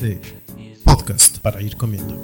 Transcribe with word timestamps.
De 0.00 0.20
podcast 0.84 1.40
para 1.40 1.60
ir 1.60 1.76
comiendo. 1.76 2.20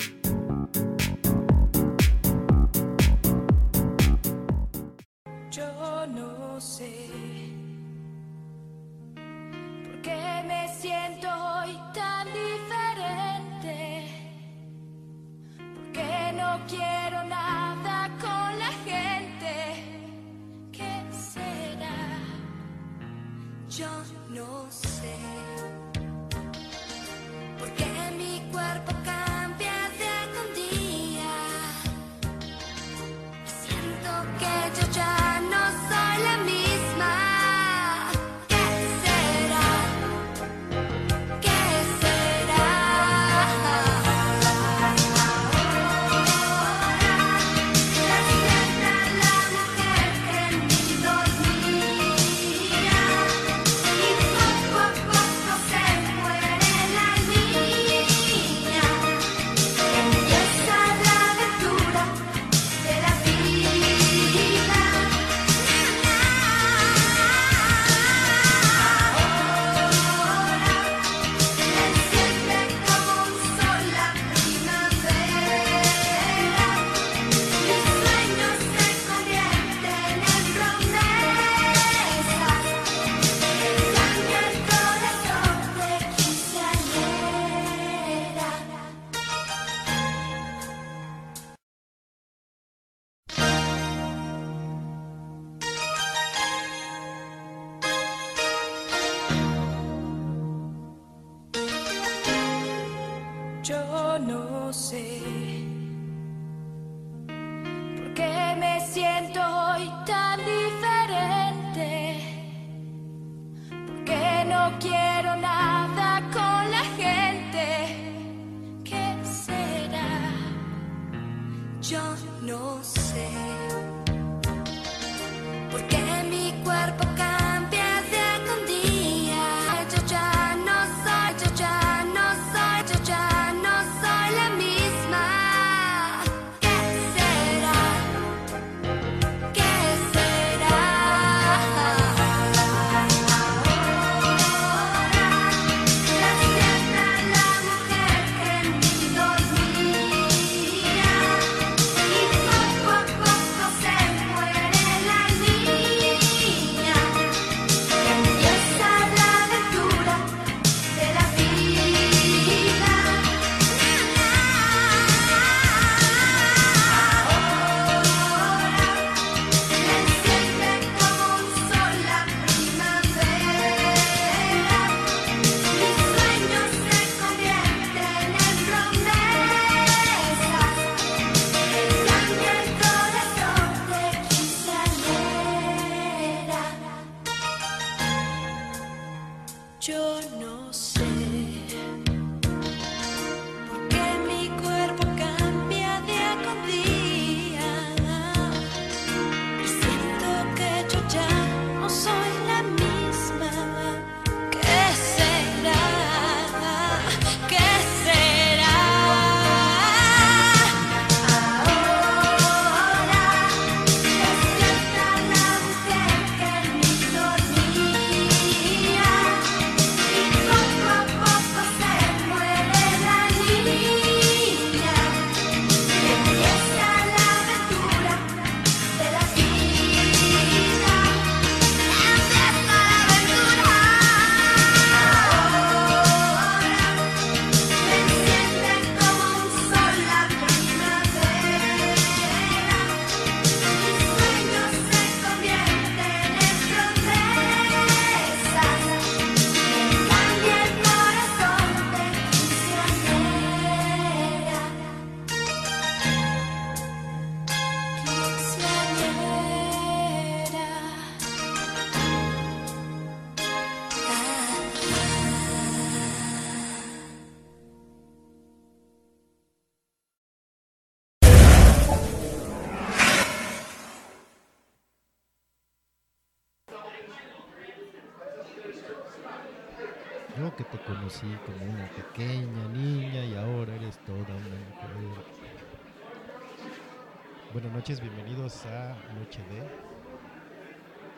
a 288.44 288.94
Noche 289.19 289.41
de 289.49 289.62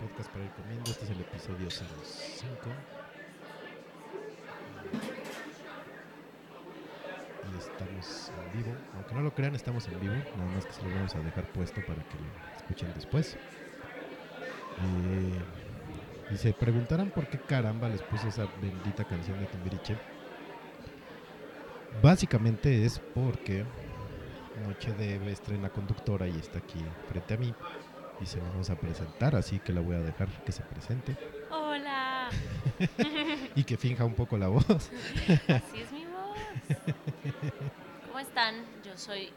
Podcast 0.00 0.30
para 0.30 0.44
ir 0.44 0.50
Comiendo. 0.52 0.88
Este 0.92 1.06
es 1.06 1.10
el 1.10 1.20
episodio 1.22 1.68
05. 1.68 1.90
Y 7.42 7.58
estamos 7.58 8.30
en 8.30 8.62
vivo. 8.62 8.76
Aunque 8.94 9.14
no 9.16 9.22
lo 9.22 9.34
crean, 9.34 9.56
estamos 9.56 9.88
en 9.88 9.98
vivo. 9.98 10.14
Nada 10.36 10.50
más 10.52 10.66
que 10.66 10.72
se 10.72 10.82
lo 10.84 10.94
vamos 10.94 11.16
a 11.16 11.18
dejar 11.18 11.50
puesto 11.50 11.80
para 11.80 12.00
que 12.04 12.14
lo 12.14 12.56
escuchen 12.58 12.92
después. 12.94 13.36
Eh, 14.78 16.32
y 16.32 16.36
se 16.36 16.52
preguntarán 16.52 17.10
por 17.10 17.26
qué 17.26 17.40
caramba 17.40 17.88
les 17.88 18.02
puse 18.02 18.28
esa 18.28 18.46
bendita 18.62 19.02
canción 19.02 19.40
de 19.40 19.46
Timbiriche. 19.46 19.96
Básicamente 22.00 22.84
es 22.84 23.00
porque 23.00 23.64
Noche 24.64 24.92
de 24.94 25.30
estrena 25.30 25.68
conductora 25.68 26.26
y 26.26 26.36
está 26.36 26.58
aquí 26.58 26.82
frente 27.08 27.34
a 27.34 27.36
mí. 27.36 27.54
Y 28.20 28.26
se 28.26 28.40
vamos 28.40 28.70
a 28.70 28.76
presentar, 28.76 29.36
así 29.36 29.58
que 29.58 29.72
la 29.72 29.82
voy 29.82 29.96
a 29.96 30.00
dejar 30.00 30.28
que 30.44 30.50
se 30.50 30.62
presente 30.62 31.14
Hola, 31.50 32.30
y 33.54 33.64
que 33.64 33.76
finja 33.76 34.06
un 34.06 34.14
poco 34.14 34.38
la 34.38 34.48
voz. 34.48 34.64
así 34.66 35.80
es 35.80 35.92
mi 35.92 36.06
voz. 36.06 36.38
¿Cómo 38.06 38.18
están? 38.18 38.64
Yo 38.82 38.96
soy 38.96 39.30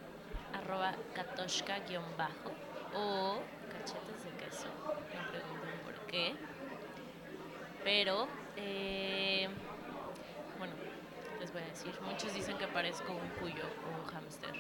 arroba 0.53 0.93
katoshka-bajo 1.13 2.51
o 2.95 3.39
cachetes 3.69 4.23
de 4.23 4.45
queso. 4.45 4.67
No 4.85 5.31
pregunten 5.31 5.79
por 5.83 5.93
qué. 6.07 6.35
Pero, 7.83 8.27
eh, 8.55 9.49
bueno, 10.57 10.73
les 11.39 11.51
voy 11.51 11.61
a 11.61 11.65
decir. 11.65 11.91
Muchos 12.05 12.33
dicen 12.33 12.57
que 12.57 12.67
parezco 12.67 13.11
un 13.11 13.29
cuyo 13.41 13.63
o 13.85 14.01
un 14.01 14.05
hámster 14.07 14.53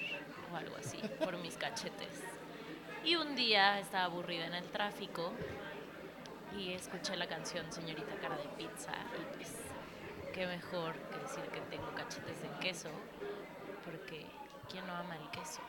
o 0.51 0.55
algo 0.55 0.75
así 0.77 0.97
por 1.23 1.37
mis 1.37 1.55
cachetes. 1.57 2.23
Y 3.03 3.15
un 3.15 3.35
día 3.35 3.79
estaba 3.79 4.05
aburrida 4.05 4.45
en 4.45 4.53
el 4.53 4.65
tráfico 4.65 5.31
y 6.57 6.73
escuché 6.73 7.15
la 7.15 7.27
canción 7.27 7.71
Señorita 7.71 8.15
Cara 8.21 8.37
de 8.37 8.47
Pizza 8.57 8.93
y 9.17 9.35
pues 9.35 9.53
qué 10.33 10.47
mejor 10.47 10.95
que 10.95 11.17
decir 11.19 11.43
que 11.51 11.61
tengo 11.61 11.93
cachetes 11.95 12.41
de 12.41 12.49
queso 12.59 12.89
porque 13.85 14.25
¿quién 14.69 14.85
no 14.85 14.93
ama 14.95 15.15
el 15.15 15.29
queso? 15.31 15.61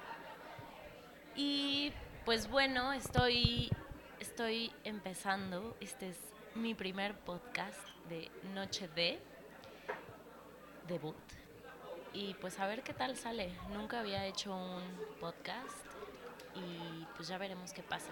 Y 1.37 1.93
pues 2.25 2.49
bueno, 2.51 2.93
estoy, 2.93 3.71
estoy 4.19 4.73
empezando, 4.85 5.77
este 5.81 6.11
es 6.11 6.19
mi 6.55 6.75
primer 6.75 7.17
podcast 7.19 7.79
de 8.09 8.31
Noche 8.55 8.89
de 8.89 9.21
debut 10.89 11.40
y 12.13 12.35
pues 12.41 12.59
a 12.59 12.67
ver 12.67 12.83
qué 12.83 12.93
tal 12.93 13.17
sale. 13.17 13.51
Nunca 13.73 14.01
había 14.01 14.27
hecho 14.27 14.55
un 14.55 14.83
podcast 15.21 15.69
y 16.55 17.05
pues 17.17 17.29
ya 17.29 17.39
veremos 17.39 17.73
qué 17.73 17.83
pasa. 17.83 18.11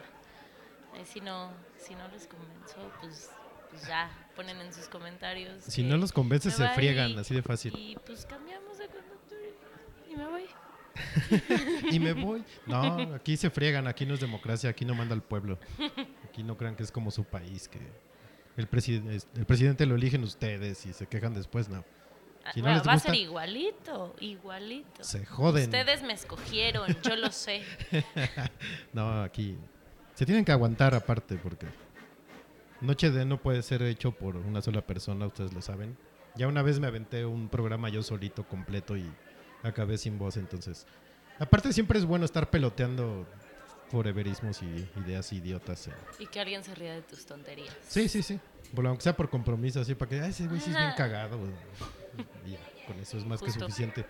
Eh, 0.97 1.05
si 1.05 1.21
no, 1.21 1.51
si 1.77 1.95
no 1.95 2.09
les 2.09 2.27
convenzo, 2.27 2.77
pues, 3.01 3.31
pues 3.71 3.87
ya 3.87 4.11
ponen 4.37 4.59
en 4.61 4.73
sus 4.73 4.89
comentarios. 4.89 5.63
Si 5.65 5.83
no 5.83 5.97
los 5.97 6.13
convences, 6.13 6.55
se 6.55 6.67
friegan, 6.71 7.11
y- 7.11 7.19
así 7.19 7.35
de 7.35 7.43
fácil. 7.43 7.75
Y 7.77 7.97
pues 8.07 8.25
cambiamos 8.27 8.79
de 8.79 8.87
conductor 8.89 9.39
y 10.11 10.17
me 10.17 10.27
voy. 10.27 10.45
y 11.93 12.01
me 12.01 12.13
voy. 12.25 12.45
No, 12.67 13.15
aquí 13.15 13.37
se 13.37 13.51
friegan, 13.51 13.87
aquí 13.87 14.07
no 14.07 14.15
es 14.15 14.21
democracia, 14.21 14.71
aquí 14.71 14.85
no 14.85 14.95
manda 14.95 15.15
el 15.15 15.23
pueblo. 15.23 15.59
Aquí 16.25 16.43
no 16.43 16.57
crean 16.57 16.75
que 16.77 16.83
es 16.83 16.91
como 16.93 17.11
su 17.11 17.25
país, 17.25 17.69
que 17.69 17.79
el, 18.57 18.69
preside- 18.69 19.23
el 19.37 19.47
presidente 19.47 19.85
lo 19.87 19.95
eligen 19.97 20.23
ustedes 20.25 20.87
y 20.87 20.93
se 20.93 21.07
quejan 21.07 21.35
después, 21.35 21.69
no. 21.69 21.85
Ah, 22.49 22.53
Si 22.55 22.61
no 22.61 22.67
bueno, 22.69 22.83
va 22.85 22.93
a 22.93 22.95
gusta- 22.95 23.11
ser 23.11 23.19
igualito, 23.21 24.17
igualito. 24.21 25.05
Se 25.05 25.25
joden. 25.27 25.65
Ustedes 25.65 26.03
me 26.03 26.13
escogieron, 26.15 26.87
yo 27.03 27.17
lo 27.17 27.31
sé. 27.31 27.63
No, 28.93 29.23
aquí 29.23 29.57
se 30.15 30.25
tienen 30.27 30.45
que 30.45 30.53
aguantar 30.53 30.95
aparte 30.95 31.37
porque 31.37 31.67
Noche 32.81 33.11
de 33.11 33.25
no 33.25 33.39
puede 33.43 33.63
ser 33.63 33.83
hecho 33.83 34.13
por 34.13 34.37
una 34.37 34.63
sola 34.63 34.83
persona, 34.83 35.27
ustedes 35.27 35.53
lo 35.53 35.61
saben. 35.61 35.97
Ya 36.37 36.47
una 36.47 36.63
vez 36.63 36.79
me 36.79 36.87
aventé 36.87 37.27
un 37.27 37.49
programa 37.49 37.89
yo 37.89 38.03
solito 38.05 38.45
completo 38.47 38.97
y 38.97 39.05
acabé 39.65 39.99
sin 39.99 40.17
voz, 40.19 40.37
entonces. 40.37 40.87
Aparte 41.41 41.73
siempre 41.73 41.99
es 41.99 42.05
bueno 42.05 42.25
estar 42.25 42.51
peloteando 42.51 43.27
foreverismos 43.91 44.63
y 44.63 44.89
ideas 45.05 45.33
idiotas. 45.33 45.89
eh. 45.89 45.93
Y 46.21 46.27
que 46.27 46.39
alguien 46.41 46.63
se 46.63 46.75
ría 46.77 46.95
de 46.95 47.03
tus 47.03 47.27
tonterías. 47.27 47.75
Sí, 47.89 48.09
sí, 48.09 48.23
sí. 48.23 48.39
Bueno, 48.73 48.91
aunque 48.91 49.03
sea 49.03 49.17
por 49.17 49.29
compromiso, 49.31 49.81
así 49.81 49.95
para 49.97 50.09
que, 50.11 50.21
ay, 50.21 50.31
ese 50.31 50.47
güey 50.47 50.61
sí 50.61 50.71
es 50.71 50.77
bien 50.77 50.93
cagado. 50.97 51.37
güey". 51.39 51.51
Y 52.47 52.53
ya, 52.53 52.59
con 52.87 52.99
eso 53.01 53.19
es 53.19 53.25
más 53.25 53.41
que 53.41 53.51
suficiente. 53.51 54.05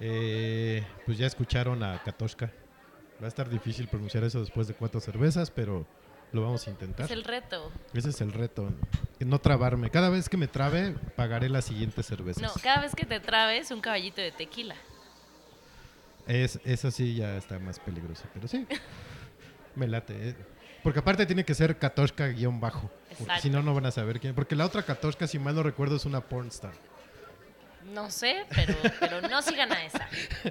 Eh, 0.00 0.84
pues 1.06 1.18
ya 1.18 1.26
escucharon 1.26 1.82
a 1.82 2.02
Katoshka. 2.02 2.50
Va 3.20 3.26
a 3.26 3.28
estar 3.28 3.48
difícil 3.48 3.86
pronunciar 3.88 4.24
eso 4.24 4.40
después 4.40 4.66
de 4.66 4.74
cuatro 4.74 5.00
cervezas, 5.00 5.50
pero 5.50 5.86
lo 6.32 6.42
vamos 6.42 6.66
a 6.66 6.70
intentar. 6.70 7.06
Es 7.06 7.12
el 7.12 7.24
reto. 7.24 7.70
Ese 7.94 8.10
es 8.10 8.20
el 8.20 8.32
reto. 8.32 8.68
No 9.20 9.38
trabarme. 9.40 9.90
Cada 9.90 10.08
vez 10.08 10.28
que 10.28 10.36
me 10.36 10.48
trabe, 10.48 10.94
pagaré 11.16 11.48
las 11.48 11.66
siguientes 11.66 12.06
cervezas. 12.06 12.42
No, 12.42 12.52
cada 12.62 12.80
vez 12.80 12.94
que 12.94 13.04
te 13.04 13.20
trabes, 13.20 13.70
un 13.70 13.80
caballito 13.80 14.20
de 14.20 14.32
tequila. 14.32 14.74
Es, 16.26 16.60
eso 16.64 16.90
sí 16.90 17.14
ya 17.16 17.36
está 17.36 17.58
más 17.58 17.78
peligroso, 17.80 18.24
pero 18.32 18.48
sí. 18.48 18.66
Me 19.76 19.86
late. 19.88 20.30
eh. 20.30 20.36
Porque 20.82 20.98
aparte 20.98 21.26
tiene 21.26 21.44
que 21.44 21.54
ser 21.54 21.78
Katoshka 21.78 22.26
guion 22.28 22.60
bajo. 22.60 22.90
Porque 23.18 23.40
si 23.40 23.50
no, 23.50 23.62
no 23.62 23.72
van 23.74 23.86
a 23.86 23.90
saber 23.92 24.18
quién. 24.18 24.34
Porque 24.34 24.56
la 24.56 24.66
otra 24.66 24.82
Katoshka, 24.82 25.26
si 25.28 25.38
mal 25.38 25.54
no 25.54 25.62
recuerdo, 25.62 25.94
es 25.96 26.04
una 26.04 26.20
pornstar. 26.20 26.72
No 27.86 28.10
sé, 28.10 28.46
pero, 28.54 28.74
pero 29.00 29.20
no 29.22 29.42
sigan 29.42 29.72
a 29.72 29.84
esa. 29.84 30.08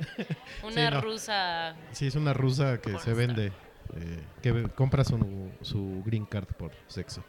Una 0.64 0.74
Sí, 0.90 0.92
no. 0.92 1.02
rusa. 1.02 1.76
Sí, 1.92 2.08
es 2.08 2.16
una 2.16 2.34
rusa 2.34 2.80
que 2.82 2.98
se 3.00 3.14
vende. 3.14 3.52
eh, 3.96 4.24
que 4.42 4.70
compra 4.76 5.04
su, 5.04 5.50
su 5.62 6.04
green 6.06 6.26
card 6.26 6.46
por 6.58 6.72
sexo. 6.88 7.24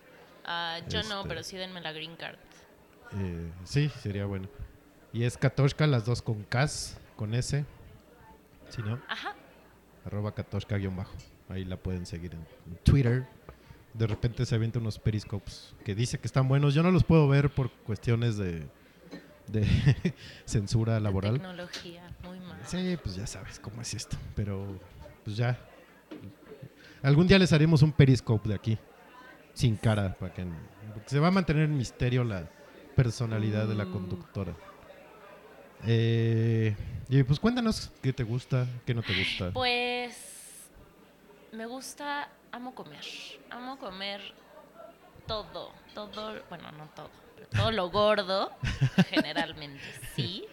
ah, 0.45 0.79
yo 0.89 1.03
no, 1.05 1.19
Este. 1.19 1.29
pero 1.29 1.43
sí 1.43 1.57
denme 1.57 1.81
la 1.81 1.93
green 1.93 2.17
card. 2.17 2.37
Eh, 3.19 3.51
sí, 3.65 3.91
sería 4.01 4.27
bueno. 4.27 4.49
Y 5.13 5.25
es 5.25 5.37
Katoshka, 5.37 5.87
las 5.87 6.05
dos 6.05 6.23
con 6.23 6.43
K, 6.45 6.67
con 7.17 7.35
S. 7.35 7.65
Si 8.71 8.83
no, 8.83 9.01
Ajá. 9.09 9.35
arroba 10.07 10.35
Katoshka 10.35 10.77
guion 10.79 10.97
bajo. 10.97 11.15
Ahí 11.49 11.65
la 11.65 11.77
pueden 11.77 12.07
seguir 12.07 12.33
en, 12.35 12.41
en 12.71 12.77
Twitter. 12.83 13.27
De 13.93 14.07
repente 14.07 14.47
se 14.47 14.55
avienta 14.55 14.79
unos 14.79 14.99
periscopes 14.99 15.75
que 15.85 15.95
dice 15.95 16.19
que 16.19 16.27
están 16.27 16.49
buenos. 16.49 16.73
Yo 16.75 16.83
no 16.83 16.91
los 16.91 17.05
puedo 17.05 17.29
ver 17.29 17.51
por 17.51 17.71
cuestiones 17.71 18.39
de, 18.39 18.67
de 19.53 19.65
censura 20.45 20.99
laboral. 21.01 21.35
Tecnología, 21.35 22.03
muy 22.25 22.41
mal. 22.41 22.59
Sí, 22.67 22.97
pues 23.03 23.15
ya 23.17 23.27
sabes 23.27 23.59
cómo 23.61 23.83
es 23.83 23.95
esto. 23.95 24.17
Pero, 24.35 24.81
pues 25.25 25.37
ya. 25.37 25.59
Algún 27.03 27.27
día 27.27 27.39
les 27.39 27.53
haremos 27.53 27.83
un 27.83 27.93
periscope 27.93 28.49
de 28.49 28.55
aquí. 28.55 28.79
Sin 29.55 29.77
cara. 29.77 30.15
Para 30.15 30.33
que, 30.33 30.45
porque 30.95 31.09
se 31.09 31.19
va 31.21 31.29
a 31.29 31.31
mantener 31.31 31.65
en 31.65 31.77
misterio 31.77 32.25
la 32.25 32.49
personalidad 32.97 33.67
de 33.69 33.75
la 33.75 33.85
Mm. 33.85 33.93
conductora. 33.93 34.55
Eh, 35.85 36.77
y 37.09 37.23
pues 37.25 37.41
cuéntanos 37.41 37.91
qué 38.03 38.13
te 38.13 38.23
gusta, 38.23 38.67
qué 38.87 38.95
no 38.95 39.03
te 39.03 39.17
gusta. 39.19 39.51
Pues 39.53 40.69
me 41.53 41.67
gusta, 41.67 42.29
amo 42.53 42.75
comer. 42.75 43.05
Amo 43.51 43.79
comer 43.79 44.21
todo, 45.27 45.73
todo, 45.95 46.41
bueno, 46.49 46.71
no 46.73 46.87
todo, 46.95 47.11
todo 47.51 47.71
lo 47.73 47.91
gordo, 47.91 48.53
generalmente 49.11 49.83
sí. 50.15 50.45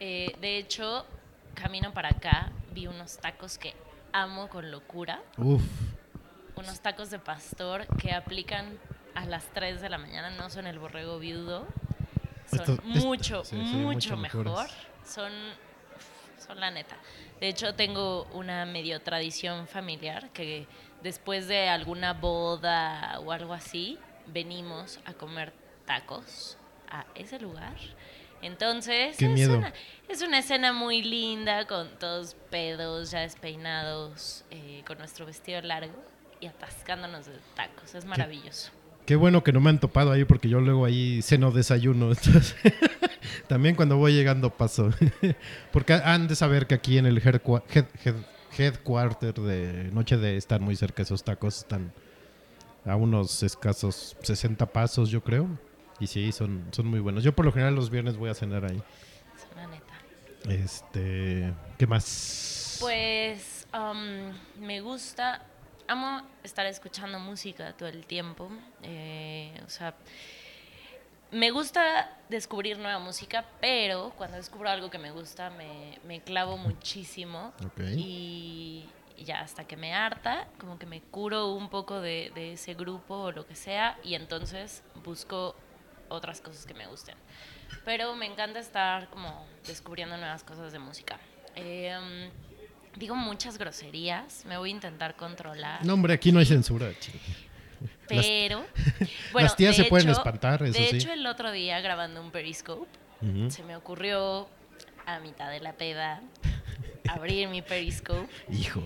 Eh, 0.00 0.36
de 0.40 0.58
hecho, 0.58 1.06
camino 1.54 1.92
para 1.92 2.10
acá, 2.10 2.50
vi 2.72 2.86
unos 2.86 3.16
tacos 3.18 3.58
que 3.58 3.74
amo 4.12 4.48
con 4.48 4.70
locura. 4.70 5.22
Uf, 5.38 5.62
Unos 6.56 6.80
tacos 6.80 7.10
de 7.10 7.18
pastor 7.18 7.86
que 7.98 8.12
aplican 8.12 8.78
a 9.14 9.24
las 9.26 9.44
3 9.52 9.80
de 9.80 9.88
la 9.88 9.98
mañana, 9.98 10.30
no 10.30 10.50
son 10.50 10.66
el 10.66 10.78
borrego 10.78 11.18
viudo. 11.18 11.66
Son 12.46 12.80
mucho, 12.84 13.44
sí, 13.44 13.56
mucho 13.56 13.78
mucho 13.78 14.16
mejor. 14.16 14.44
mejores. 14.44 14.72
Son, 15.04 15.32
son 16.44 16.60
la 16.60 16.70
neta. 16.70 16.96
De 17.40 17.48
hecho, 17.48 17.74
tengo 17.74 18.24
una 18.32 18.66
medio 18.66 19.00
tradición 19.00 19.66
familiar 19.66 20.30
que 20.30 20.66
después 21.02 21.48
de 21.48 21.68
alguna 21.68 22.12
boda 22.12 23.18
o 23.20 23.32
algo 23.32 23.52
así, 23.52 23.98
venimos 24.26 25.00
a 25.04 25.12
comer 25.14 25.52
tacos 25.86 26.56
a 26.90 27.04
ese 27.14 27.38
lugar. 27.40 27.74
Entonces, 28.42 29.16
Qué 29.16 29.26
es, 29.26 29.30
miedo. 29.30 29.58
Una, 29.58 29.72
es 30.08 30.20
una 30.22 30.38
escena 30.38 30.72
muy 30.72 31.02
linda 31.02 31.66
con 31.66 31.88
todos 31.98 32.36
pedos, 32.50 33.10
ya 33.10 33.20
despeinados, 33.20 34.44
eh, 34.50 34.82
con 34.86 34.98
nuestro 34.98 35.24
vestido 35.24 35.60
largo 35.62 35.94
y 36.40 36.46
atascándonos 36.46 37.26
de 37.26 37.32
tacos. 37.54 37.94
Es 37.94 38.04
maravilloso. 38.04 38.70
qué 39.06 39.16
bueno 39.16 39.42
que 39.42 39.52
no 39.52 39.60
me 39.60 39.70
han 39.70 39.80
topado 39.80 40.12
ahí 40.12 40.24
porque 40.24 40.48
yo 40.48 40.60
luego 40.60 40.84
ahí 40.84 41.22
ceno 41.22 41.50
desayuno. 41.52 42.08
entonces, 42.12 42.54
también 43.46 43.76
cuando 43.76 43.96
voy 43.96 44.12
llegando 44.12 44.50
paso. 44.50 44.90
porque 45.72 45.94
han 45.94 46.28
de 46.28 46.36
saber 46.36 46.66
que 46.66 46.74
aquí 46.74 46.98
en 46.98 47.06
el 47.06 47.22
head- 47.22 47.40
head- 47.42 48.26
headquarter 48.58 49.34
de 49.34 49.90
Noche 49.92 50.16
de 50.18 50.36
están 50.36 50.62
muy 50.62 50.76
cerca 50.76 51.02
esos 51.02 51.24
tacos. 51.24 51.58
Están 51.58 51.92
a 52.84 52.96
unos 52.96 53.42
escasos 53.42 54.16
60 54.22 54.66
pasos, 54.66 55.10
yo 55.10 55.22
creo. 55.22 55.48
Y 56.00 56.06
sí, 56.06 56.32
son, 56.32 56.66
son 56.72 56.86
muy 56.86 57.00
buenos. 57.00 57.22
Yo 57.22 57.34
por 57.34 57.44
lo 57.44 57.52
general 57.52 57.74
los 57.74 57.90
viernes 57.90 58.16
voy 58.16 58.30
a 58.30 58.34
cenar 58.34 58.64
ahí. 58.64 58.82
Es 59.36 59.46
una 59.52 59.66
neta. 59.66 59.94
Este, 60.48 61.52
¿qué 61.78 61.86
más? 61.86 62.78
Pues 62.80 63.66
um, 63.72 64.32
me 64.64 64.80
gusta, 64.80 65.42
amo 65.86 66.22
estar 66.42 66.66
escuchando 66.66 67.18
música 67.18 67.72
todo 67.76 67.88
el 67.88 68.06
tiempo. 68.06 68.50
eh, 68.82 69.60
o 69.64 69.70
sea, 69.70 69.94
me 71.34 71.50
gusta 71.50 72.16
descubrir 72.28 72.78
nueva 72.78 73.00
música, 73.00 73.44
pero 73.60 74.12
cuando 74.16 74.36
descubro 74.36 74.70
algo 74.70 74.88
que 74.88 74.98
me 74.98 75.10
gusta 75.10 75.50
me, 75.50 75.98
me 76.06 76.20
clavo 76.20 76.56
muchísimo. 76.56 77.52
Y, 77.96 78.86
y 79.16 79.24
ya 79.24 79.40
hasta 79.40 79.64
que 79.66 79.76
me 79.76 79.94
harta, 79.94 80.48
como 80.58 80.78
que 80.78 80.86
me 80.86 81.00
curo 81.00 81.52
un 81.52 81.68
poco 81.70 82.00
de, 82.00 82.32
de 82.34 82.52
ese 82.54 82.74
grupo 82.74 83.14
o 83.14 83.32
lo 83.32 83.46
que 83.46 83.54
sea, 83.54 83.98
y 84.02 84.14
entonces 84.14 84.82
busco 85.04 85.54
otras 86.08 86.40
cosas 86.40 86.66
que 86.66 86.74
me 86.74 86.86
gusten. 86.86 87.16
Pero 87.84 88.14
me 88.16 88.26
encanta 88.26 88.58
estar 88.60 89.08
como 89.10 89.46
descubriendo 89.66 90.16
nuevas 90.16 90.42
cosas 90.44 90.72
de 90.72 90.78
música. 90.78 91.18
Em, 91.54 92.30
digo 92.96 93.14
muchas 93.14 93.58
groserías, 93.58 94.44
me 94.46 94.56
voy 94.56 94.70
a 94.70 94.72
intentar 94.72 95.16
controlar. 95.16 95.84
No, 95.84 95.94
hombre, 95.94 96.14
aquí 96.14 96.32
no 96.32 96.38
hay 96.40 96.46
censura. 96.46 96.90
chico. 96.98 97.18
Las- 98.08 98.26
Pero, 98.26 98.64
bueno, 99.32 99.46
las 99.46 99.56
tías 99.56 99.76
se 99.76 99.84
pueden 99.84 100.08
hecho- 100.08 100.18
espantar, 100.18 100.62
eso 100.62 100.78
De 100.78 100.88
sí. 100.88 100.96
hecho, 100.96 101.12
el 101.12 101.26
otro 101.26 101.50
día 101.52 101.80
grabando 101.80 102.20
un 102.20 102.30
Periscope, 102.30 102.88
Ujú. 103.22 103.50
se 103.50 103.62
me 103.62 103.76
ocurrió 103.76 104.48
a 105.06 105.18
mitad 105.20 105.50
de 105.50 105.60
la 105.60 105.72
peda 105.74 106.22
abrir 107.08 107.48
mi 107.48 107.62
Periscope 107.62 108.28
Hijo. 108.50 108.82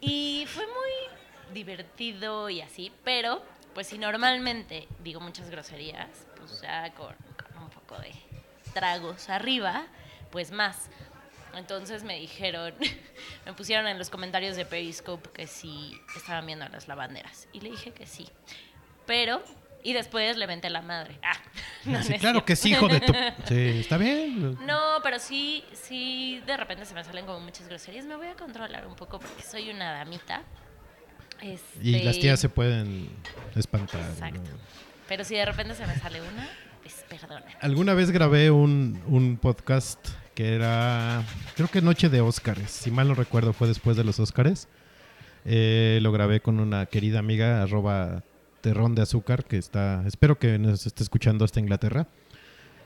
y 0.00 0.44
fue 0.48 0.66
muy 0.66 1.54
divertido 1.54 2.48
y 2.48 2.60
así, 2.60 2.92
pero 3.04 3.42
pues 3.74 3.86
si 3.86 3.98
normalmente 3.98 4.88
digo 5.02 5.20
muchas 5.20 5.50
groserías, 5.50 6.08
pues 6.36 6.60
ya 6.60 6.92
con, 6.94 7.14
con 7.36 7.62
un 7.62 7.70
poco 7.70 7.98
de 7.98 8.12
tragos 8.72 9.28
arriba, 9.28 9.86
pues 10.30 10.50
más. 10.50 10.90
Entonces 11.54 12.02
me 12.02 12.18
dijeron, 12.18 12.74
me 13.46 13.52
pusieron 13.52 13.86
en 13.86 13.98
los 13.98 14.10
comentarios 14.10 14.56
de 14.56 14.64
Periscope 14.64 15.30
que 15.30 15.46
sí 15.46 16.00
estaban 16.16 16.46
viendo 16.46 16.68
las 16.68 16.88
lavanderas. 16.88 17.48
Y 17.52 17.60
le 17.60 17.70
dije 17.70 17.92
que 17.92 18.06
sí. 18.06 18.28
Pero, 19.06 19.42
y 19.82 19.92
después 19.92 20.36
le 20.36 20.46
venté 20.46 20.70
la 20.70 20.82
madre. 20.82 21.18
Ah, 21.22 21.36
no, 21.84 21.92
no 21.98 22.02
Sí, 22.02 22.14
es 22.14 22.20
claro 22.20 22.44
que 22.44 22.56
sí, 22.56 22.70
hijo 22.70 22.88
de 22.88 23.00
tu. 23.00 23.12
Sí, 23.46 23.80
está 23.80 23.96
bien. 23.96 24.58
No, 24.66 24.78
pero 25.02 25.18
sí, 25.18 25.64
sí, 25.72 26.40
de 26.46 26.56
repente 26.56 26.84
se 26.84 26.94
me 26.94 27.02
salen 27.04 27.26
como 27.26 27.40
muchas 27.40 27.68
groserías. 27.68 28.04
Me 28.04 28.16
voy 28.16 28.28
a 28.28 28.34
controlar 28.34 28.86
un 28.86 28.94
poco 28.94 29.18
porque 29.18 29.42
soy 29.42 29.70
una 29.70 29.92
damita. 29.92 30.42
Y 31.40 31.52
Este, 31.52 32.04
las 32.04 32.18
tías 32.20 32.38
se 32.38 32.48
pueden 32.48 33.10
espantar. 33.56 34.00
Exacto. 34.00 34.40
¿no? 34.40 34.58
Pero 35.08 35.24
si 35.24 35.34
de 35.34 35.44
repente 35.44 35.74
se 35.74 35.86
me 35.86 35.96
sale 35.96 36.20
una, 36.22 36.48
pues 36.82 37.04
perdona. 37.08 37.44
Alguna 37.60 37.94
vez 37.94 38.10
grabé 38.12 38.50
un, 38.50 39.02
un 39.08 39.36
podcast 39.36 39.98
que 40.34 40.54
era, 40.54 41.22
creo 41.56 41.68
que 41.68 41.82
Noche 41.82 42.08
de 42.08 42.20
Óscares, 42.20 42.70
si 42.70 42.90
mal 42.90 43.08
no 43.08 43.14
recuerdo 43.14 43.52
fue 43.52 43.68
después 43.68 43.96
de 43.96 44.04
los 44.04 44.20
Óscares. 44.20 44.68
Eh, 45.44 45.98
lo 46.02 46.12
grabé 46.12 46.40
con 46.40 46.60
una 46.60 46.86
querida 46.86 47.18
amiga, 47.18 47.62
arroba 47.62 48.22
terrón 48.62 48.94
de 48.94 49.02
azúcar, 49.02 49.44
que 49.44 49.58
está, 49.58 50.02
espero 50.06 50.38
que 50.38 50.58
nos 50.58 50.86
esté 50.86 51.02
escuchando 51.02 51.44
hasta 51.44 51.60
Inglaterra. 51.60 52.06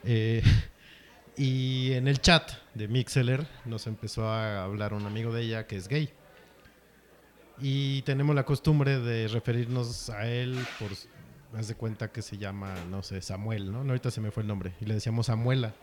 Eh, 0.03 0.43
y 1.37 1.93
en 1.93 2.09
el 2.09 2.19
chat 2.19 2.51
de 2.73 2.89
Mixeler 2.89 3.47
nos 3.63 3.87
empezó 3.87 4.27
a 4.27 4.63
hablar 4.63 4.93
un 4.93 5.05
amigo 5.05 5.31
de 5.31 5.43
ella 5.43 5.67
que 5.67 5.77
es 5.77 5.87
gay. 5.87 6.09
Y 7.59 8.01
tenemos 8.01 8.35
la 8.35 8.43
costumbre 8.43 8.99
de 8.99 9.27
referirnos 9.29 10.09
a 10.09 10.27
él 10.27 10.59
por, 10.77 10.89
haz 11.57 11.67
de 11.67 11.75
cuenta 11.75 12.11
que 12.11 12.21
se 12.21 12.37
llama, 12.37 12.75
no 12.89 13.01
sé, 13.01 13.21
Samuel, 13.21 13.71
¿no? 13.71 13.83
No, 13.83 13.91
Ahorita 13.91 14.11
se 14.11 14.19
me 14.19 14.31
fue 14.31 14.43
el 14.43 14.47
nombre. 14.47 14.73
Y 14.81 14.85
le 14.85 14.95
decíamos 14.95 15.27
Samuela. 15.27 15.73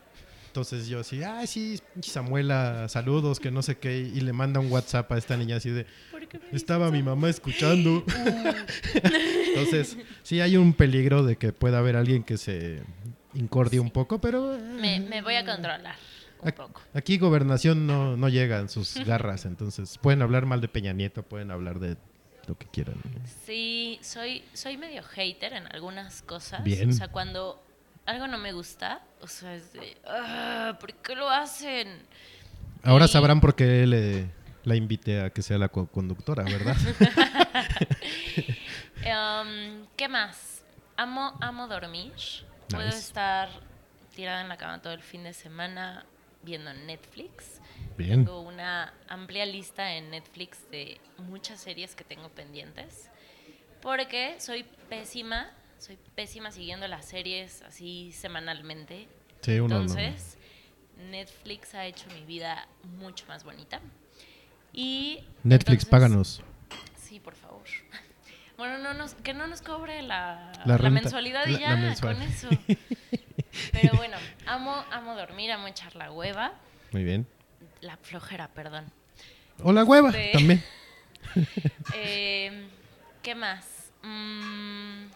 Entonces 0.54 0.86
yo 0.86 1.00
así, 1.00 1.20
ay, 1.24 1.48
sí, 1.48 1.80
Samuela, 2.00 2.88
saludos, 2.88 3.40
que 3.40 3.50
no 3.50 3.60
sé 3.60 3.76
qué. 3.76 3.98
Y 3.98 4.20
le 4.20 4.32
manda 4.32 4.60
un 4.60 4.70
WhatsApp 4.70 5.10
a 5.10 5.18
esta 5.18 5.36
niña 5.36 5.56
así 5.56 5.70
de, 5.70 5.84
estaba 6.52 6.92
mi 6.92 7.02
mamá 7.02 7.28
escuchando. 7.28 8.04
Entonces, 9.48 9.98
sí 10.22 10.40
hay 10.40 10.56
un 10.56 10.72
peligro 10.72 11.24
de 11.24 11.34
que 11.34 11.52
pueda 11.52 11.78
haber 11.80 11.96
alguien 11.96 12.22
que 12.22 12.36
se 12.38 12.84
incordie 13.34 13.80
un 13.80 13.90
poco, 13.90 14.20
pero... 14.20 14.54
eh, 14.54 14.60
Me, 14.80 15.00
me 15.00 15.22
voy 15.22 15.34
a 15.34 15.44
controlar 15.44 15.96
un 16.40 16.52
poco. 16.52 16.80
Aquí 16.94 17.18
gobernación 17.18 17.88
no, 17.88 18.16
no 18.16 18.28
llega 18.28 18.60
en 18.60 18.68
sus 18.68 18.94
garras, 19.04 19.46
entonces 19.46 19.98
pueden 19.98 20.22
hablar 20.22 20.46
mal 20.46 20.60
de 20.60 20.68
Peña 20.68 20.92
Nieto, 20.92 21.24
pueden 21.24 21.50
hablar 21.50 21.80
de 21.80 21.96
lo 22.46 22.56
que 22.56 22.66
quieran. 22.66 22.94
Sí, 23.44 23.98
soy, 24.02 24.44
soy 24.52 24.76
medio 24.76 25.02
hater 25.02 25.52
en 25.54 25.66
algunas 25.72 26.22
cosas. 26.22 26.62
Bien. 26.62 26.90
O 26.90 26.92
sea, 26.92 27.08
cuando 27.08 27.60
algo 28.06 28.26
no 28.26 28.38
me 28.38 28.52
gusta, 28.52 29.02
o 29.20 29.26
sea, 29.26 29.54
es 29.54 29.72
de, 29.72 29.96
"Ah, 30.06 30.76
¿por 30.80 30.92
qué 30.94 31.14
lo 31.14 31.28
hacen? 31.30 32.02
Ahora 32.82 33.06
Y- 33.06 33.08
sabrán 33.08 33.40
por 33.40 33.54
qué 33.54 33.86
le, 33.86 34.30
la 34.64 34.76
invité 34.76 35.20
a 35.22 35.30
que 35.30 35.42
sea 35.42 35.58
la 35.58 35.68
co-conductora, 35.68 36.44
¿verdad? 36.44 36.76
Em, 39.02 39.86
¿Qué 39.96 40.08
más? 40.08 40.64
Amo, 40.96 41.36
amo 41.40 41.66
dormir. 41.68 42.12
Puedo 42.68 42.88
estar 42.88 43.48
tirada 44.14 44.40
en 44.40 44.48
la 44.48 44.56
cama 44.56 44.80
todo 44.80 44.92
el 44.92 45.02
fin 45.02 45.24
de 45.24 45.32
semana 45.32 46.04
viendo 46.42 46.72
Netflix. 46.72 47.60
Bien. 47.96 48.24
Tengo 48.24 48.40
una 48.40 48.92
amplia 49.08 49.44
lista 49.46 49.92
en 49.94 50.10
Netflix 50.10 50.70
de 50.70 51.00
muchas 51.18 51.60
series 51.60 51.94
que 51.94 52.04
tengo 52.04 52.28
pendientes. 52.30 53.10
Porque 53.82 54.36
soy 54.40 54.64
pésima, 54.88 55.50
soy 55.84 55.98
pésima 56.14 56.50
siguiendo 56.50 56.88
las 56.88 57.04
series 57.04 57.62
así 57.62 58.10
semanalmente. 58.12 59.06
Sí, 59.42 59.58
uno 59.58 59.74
no. 59.76 59.80
Entonces, 59.82 60.38
Netflix 61.10 61.74
ha 61.74 61.84
hecho 61.84 62.06
mi 62.14 62.24
vida 62.24 62.66
mucho 62.98 63.26
más 63.26 63.44
bonita. 63.44 63.80
Y 64.72 65.20
Netflix, 65.42 65.84
entonces- 65.84 65.88
páganos. 65.90 66.42
Sí, 66.96 67.20
por 67.20 67.34
favor. 67.34 67.64
Bueno, 68.56 68.78
no 68.78 68.94
nos, 68.94 69.14
que 69.14 69.34
no 69.34 69.48
nos 69.48 69.62
cobre 69.62 70.00
la, 70.02 70.52
La 70.64 70.78
la 70.78 70.88
mensualidad 70.88 71.44
y 71.48 71.54
La- 71.54 71.58
ya, 71.58 71.70
la 71.70 71.76
mensual. 71.76 72.14
con 72.14 72.22
eso. 72.22 72.48
Pero 73.72 73.96
bueno, 73.96 74.16
amo, 74.46 74.72
amo 74.92 75.16
dormir, 75.16 75.50
amo 75.50 75.66
echar 75.66 75.96
la 75.96 76.12
hueva. 76.12 76.52
Muy 76.92 77.02
bien. 77.02 77.26
La 77.80 77.96
flojera, 77.96 78.46
perdón. 78.46 78.84
Hola, 79.60 79.82
hueva, 79.82 80.12
Sí. 80.12 80.30
también. 80.32 80.62
Eh, 81.94 82.68
¿Qué 83.24 83.34
más? 83.34 83.90
Mm, 84.04 85.06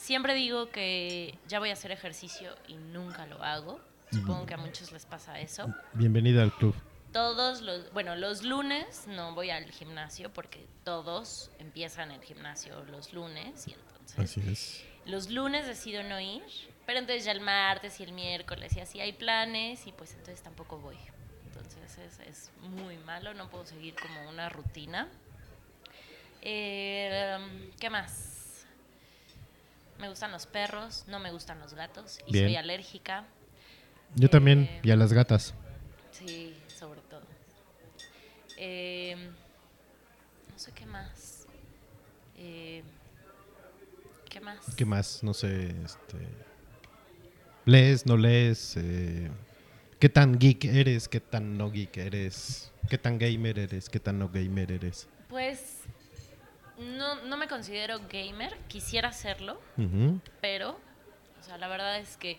siempre 0.00 0.34
digo 0.34 0.70
que 0.70 1.38
ya 1.46 1.58
voy 1.58 1.68
a 1.70 1.74
hacer 1.74 1.92
ejercicio 1.92 2.56
y 2.66 2.74
nunca 2.74 3.26
lo 3.26 3.42
hago. 3.44 3.80
Supongo 4.10 4.46
que 4.46 4.54
a 4.54 4.56
muchos 4.56 4.90
les 4.92 5.04
pasa 5.06 5.38
eso. 5.38 5.72
Bienvenida 5.92 6.42
al 6.42 6.52
club. 6.52 6.74
Todos 7.12 7.60
los, 7.60 7.92
bueno, 7.92 8.16
los 8.16 8.42
lunes 8.42 9.04
no 9.06 9.34
voy 9.34 9.50
al 9.50 9.70
gimnasio 9.70 10.32
porque 10.32 10.66
todos 10.84 11.50
empiezan 11.58 12.10
el 12.12 12.22
gimnasio 12.22 12.82
los 12.84 13.12
lunes 13.12 13.68
y 13.68 13.74
entonces 13.74 14.18
Así 14.18 14.40
es. 14.50 14.84
los 15.04 15.28
lunes 15.28 15.66
decido 15.66 16.02
no 16.02 16.18
ir, 16.20 16.42
pero 16.86 16.98
entonces 16.98 17.24
ya 17.24 17.32
el 17.32 17.40
martes 17.40 18.00
y 18.00 18.04
el 18.04 18.12
miércoles 18.12 18.74
y 18.76 18.80
así 18.80 19.00
hay 19.00 19.12
planes 19.12 19.86
y 19.86 19.92
pues 19.92 20.12
entonces 20.12 20.40
tampoco 20.42 20.78
voy. 20.78 20.96
Entonces 21.46 21.98
es, 21.98 22.18
es 22.20 22.50
muy 22.62 22.96
malo, 22.98 23.34
no 23.34 23.48
puedo 23.50 23.66
seguir 23.66 23.94
como 23.94 24.28
una 24.28 24.48
rutina. 24.48 25.08
Eh, 26.42 27.38
¿Qué 27.78 27.90
más? 27.90 28.29
Me 30.00 30.08
gustan 30.08 30.32
los 30.32 30.46
perros, 30.46 31.04
no 31.08 31.20
me 31.20 31.30
gustan 31.30 31.58
los 31.60 31.74
gatos 31.74 32.18
y 32.26 32.32
Bien. 32.32 32.46
soy 32.46 32.56
alérgica. 32.56 33.26
Yo 34.14 34.28
también, 34.30 34.62
Eh, 34.64 34.80
y 34.82 34.90
a 34.90 34.96
las 34.96 35.12
gatas. 35.12 35.54
Sí, 36.10 36.54
sobre 36.66 37.00
todo. 37.02 37.22
Eh, 38.56 39.14
no 40.50 40.58
sé 40.58 40.72
qué 40.72 40.86
más. 40.86 41.46
Eh, 42.36 42.82
¿Qué 44.28 44.40
más? 44.40 44.74
¿Qué 44.76 44.84
más? 44.84 45.22
No 45.22 45.34
sé, 45.34 45.70
este... 45.84 46.16
¿Lees, 47.66 48.06
no 48.06 48.16
lees? 48.16 48.76
Eh, 48.76 49.30
¿Qué 49.98 50.08
tan 50.08 50.38
geek 50.38 50.64
eres? 50.64 51.08
¿Qué 51.08 51.20
tan 51.20 51.58
no 51.58 51.70
geek 51.70 51.96
eres? 51.98 52.72
¿Qué 52.88 52.96
tan 52.96 53.18
gamer 53.18 53.58
eres? 53.58 53.88
¿Qué 53.90 54.00
tan 54.00 54.18
no 54.18 54.28
gamer 54.30 54.72
eres? 54.72 55.08
Pues 55.28 55.79
no, 56.80 57.22
no 57.22 57.36
me 57.36 57.46
considero 57.46 58.00
gamer, 58.10 58.56
quisiera 58.68 59.12
serlo, 59.12 59.60
pero, 60.40 60.78
o 61.40 61.42
sea, 61.42 61.58
la 61.58 61.68
verdad 61.68 61.98
es 61.98 62.16
que 62.16 62.38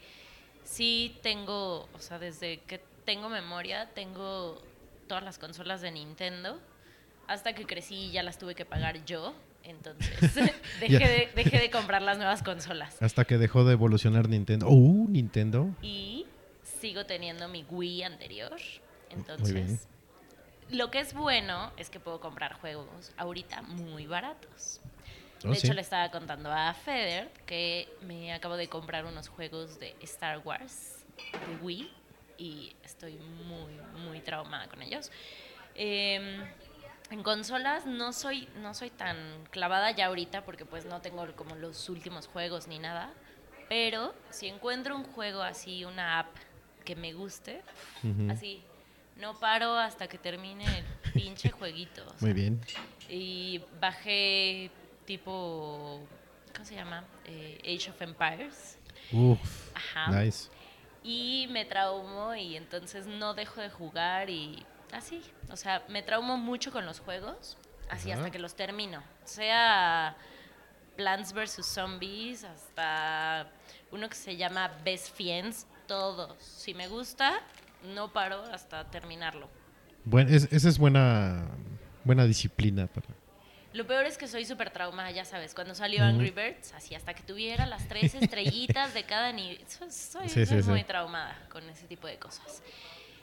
sí 0.63 1.17
tengo, 1.21 1.87
o 1.93 1.99
sea, 1.99 2.19
desde 2.19 2.59
que 2.61 2.81
tengo 3.05 3.29
memoria, 3.29 3.89
tengo 3.93 4.61
todas 5.07 5.23
las 5.23 5.37
consolas 5.37 5.81
de 5.81 5.91
Nintendo. 5.91 6.59
Hasta 7.27 7.53
que 7.53 7.65
crecí 7.65 7.95
y 7.95 8.11
ya 8.11 8.23
las 8.23 8.37
tuve 8.37 8.55
que 8.55 8.65
pagar 8.65 9.05
yo. 9.05 9.33
Entonces 9.63 10.19
dejé, 10.79 10.97
de, 10.97 11.31
dejé 11.35 11.59
de 11.59 11.69
comprar 11.69 12.01
las 12.01 12.17
nuevas 12.17 12.43
consolas. 12.43 13.01
Hasta 13.01 13.25
que 13.25 13.37
dejó 13.37 13.63
de 13.63 13.73
evolucionar 13.73 14.27
Nintendo. 14.29 14.67
¡Uh, 14.69 15.07
Nintendo! 15.09 15.69
Y 15.81 16.25
sigo 16.63 17.05
teniendo 17.05 17.47
mi 17.47 17.63
Wii 17.69 18.03
anterior. 18.03 18.57
Entonces, 19.09 19.87
lo 20.71 20.91
que 20.91 20.99
es 20.99 21.13
bueno 21.13 21.71
es 21.77 21.89
que 21.89 21.99
puedo 21.99 22.19
comprar 22.19 22.53
juegos 22.53 23.11
ahorita 23.17 23.61
muy 23.61 24.07
baratos. 24.07 24.79
Oh, 25.43 25.49
De 25.49 25.57
sí. 25.57 25.67
hecho, 25.67 25.73
le 25.73 25.81
estaba 25.81 26.09
contando 26.11 26.51
a 26.51 26.73
Feder 26.73 27.31
que 27.45 27.87
me 28.01 28.33
acabo 28.33 28.57
de 28.57 28.67
comprar 28.67 29.05
unos 29.05 29.27
juegos 29.27 29.79
de 29.79 29.95
Star 30.01 30.39
Wars 30.39 31.03
de 31.47 31.55
Wii 31.63 31.89
y 32.37 32.75
estoy 32.83 33.17
muy, 33.17 33.73
muy 34.03 34.19
traumada 34.21 34.67
con 34.67 34.81
ellos. 34.81 35.11
Eh, 35.75 36.43
en 37.09 37.23
consolas 37.23 37.85
no 37.85 38.13
soy, 38.13 38.47
no 38.61 38.73
soy 38.73 38.89
tan 38.89 39.17
clavada 39.51 39.91
ya 39.91 40.05
ahorita 40.07 40.45
porque 40.45 40.65
pues 40.65 40.85
no 40.85 41.01
tengo 41.01 41.25
como 41.35 41.55
los 41.55 41.89
últimos 41.89 42.27
juegos 42.27 42.67
ni 42.67 42.79
nada. 42.79 43.11
Pero 43.67 44.13
si 44.29 44.47
encuentro 44.47 44.95
un 44.95 45.03
juego 45.03 45.41
así, 45.41 45.85
una 45.85 46.19
app 46.19 46.27
que 46.85 46.95
me 46.95 47.13
guste, 47.13 47.61
así, 48.29 48.61
no 49.17 49.39
paro 49.39 49.75
hasta 49.77 50.07
que 50.07 50.17
termine 50.17 50.65
el 50.65 50.85
pinche 51.13 51.49
jueguito. 51.51 52.03
o 52.05 52.09
sea, 52.09 52.17
Muy 52.21 52.33
bien. 52.33 52.61
Y 53.09 53.61
bajé 53.79 54.71
tipo, 55.05 56.01
¿cómo 56.53 56.65
se 56.65 56.75
llama? 56.75 57.03
Eh, 57.25 57.59
Age 57.63 57.89
of 57.91 58.01
Empires. 58.01 58.77
Uf. 59.11 59.71
Ajá. 59.75 60.07
Nice. 60.11 60.49
Y 61.03 61.47
me 61.49 61.65
traumo 61.65 62.35
y 62.35 62.55
entonces 62.55 63.07
no 63.07 63.33
dejo 63.33 63.59
de 63.61 63.69
jugar 63.69 64.29
y 64.29 64.63
así. 64.91 65.21
O 65.49 65.55
sea, 65.57 65.83
me 65.89 66.03
traumo 66.03 66.37
mucho 66.37 66.71
con 66.71 66.85
los 66.85 66.99
juegos, 66.99 67.57
así 67.89 68.11
Ajá. 68.11 68.19
hasta 68.21 68.31
que 68.31 68.39
los 68.39 68.55
termino. 68.55 69.03
Sea 69.25 70.15
Plants 70.95 71.33
vs. 71.33 71.65
Zombies, 71.65 72.43
hasta 72.43 73.49
uno 73.91 74.07
que 74.09 74.15
se 74.15 74.37
llama 74.37 74.67
Best 74.85 75.15
Fiends, 75.15 75.65
todos. 75.87 76.37
Si 76.43 76.73
me 76.73 76.87
gusta, 76.87 77.41
no 77.83 78.11
paro 78.13 78.41
hasta 78.51 78.89
terminarlo. 78.89 79.49
Buen, 80.05 80.33
es- 80.33 80.51
esa 80.51 80.69
es 80.69 80.77
buena, 80.77 81.45
buena 82.03 82.25
disciplina. 82.25 82.87
Para... 82.87 83.07
Lo 83.73 83.87
peor 83.87 84.05
es 84.05 84.17
que 84.17 84.27
soy 84.27 84.45
súper 84.45 84.69
traumada, 84.71 85.11
ya 85.11 85.23
sabes. 85.25 85.53
Cuando 85.53 85.75
salió 85.75 86.03
Angry 86.03 86.31
Birds, 86.31 86.73
así 86.73 86.93
hasta 86.95 87.13
que 87.13 87.23
tuviera 87.23 87.65
las 87.65 87.87
tres 87.87 88.13
estrellitas 88.15 88.93
de 88.93 89.03
cada 89.05 89.31
nivel. 89.31 89.59
Soy, 89.67 89.89
soy- 89.91 90.29
Sí, 90.29 90.45
soy 90.45 90.61
sí, 90.63 90.69
muy 90.69 90.79
sí. 90.79 90.85
traumada 90.85 91.37
con 91.49 91.63
ese 91.69 91.87
tipo 91.87 92.07
de 92.07 92.17
cosas. 92.17 92.61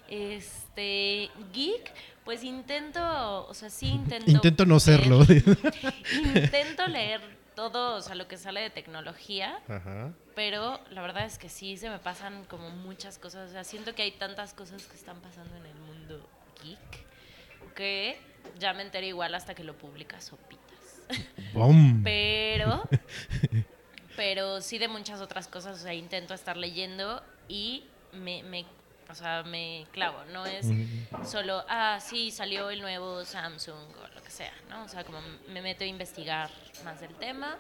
Este. 0.09 1.31
Geek, 1.53 1.93
pues 2.25 2.43
intento. 2.45 3.47
O 3.47 3.55
sea, 3.55 3.71
sí 3.71 3.87
intento. 3.89 4.31
Intento 4.31 4.65
no 4.67 4.81
serlo. 4.81 5.21
intento 6.35 6.87
leer 6.87 7.21
todo, 7.55 7.97
o 7.97 8.01
sea, 8.01 8.15
lo 8.15 8.27
que 8.29 8.37
sale 8.39 8.61
de 8.61 8.71
tecnología. 8.71 9.59
Ajá. 9.69 10.13
Pero 10.39 10.79
la 10.91 11.03
verdad 11.03 11.25
es 11.25 11.37
que 11.37 11.49
sí 11.49 11.77
se 11.77 11.91
me 11.91 11.99
pasan 11.99 12.45
como 12.45 12.71
muchas 12.71 13.19
cosas. 13.19 13.49
O 13.49 13.53
sea, 13.53 13.65
siento 13.65 13.97
que 13.97 14.03
hay 14.03 14.13
tantas 14.13 14.55
cosas 14.55 14.87
que 14.87 14.95
están 14.95 15.21
pasando 15.21 15.57
en 15.57 15.67
el 15.67 15.75
mundo 15.75 16.31
geek 16.63 17.75
que 17.75 18.21
ya 18.57 18.73
me 18.73 18.83
enteré 18.83 19.09
igual 19.09 19.35
hasta 19.35 19.57
que 19.57 19.65
lo 19.65 19.77
publica 19.77 20.21
Sopitas. 20.21 21.03
Bom. 21.55 22.05
Pero, 22.05 22.89
pero 24.17 24.61
sí 24.61 24.79
de 24.79 24.87
muchas 24.87 25.21
otras 25.21 25.49
cosas. 25.49 25.81
O 25.81 25.83
sea, 25.83 25.93
intento 25.93 26.35
estar 26.35 26.57
leyendo 26.57 27.21
y 27.49 27.89
me, 28.13 28.45
me, 28.45 28.65
o 29.11 29.17
sea, 29.17 29.43
me 29.43 29.89
clavo. 29.91 30.25
No 30.27 30.47
es 30.47 30.67
solo, 31.29 31.65
ah, 31.69 31.99
sí, 32.01 32.31
salió 32.31 32.71
el 32.71 32.81
nuevo 32.81 33.25
Samsung 33.25 33.91
o 34.05 34.15
lo 34.15 34.23
que 34.23 34.31
sea, 34.31 34.55
¿no? 34.71 34.85
O 34.85 34.89
sea, 34.89 35.03
como 35.03 35.19
me 35.49 35.63
meto 35.63 35.83
a 35.83 35.89
investigar 35.89 36.49
más 36.85 37.01
del 37.01 37.17
tema. 37.17 37.59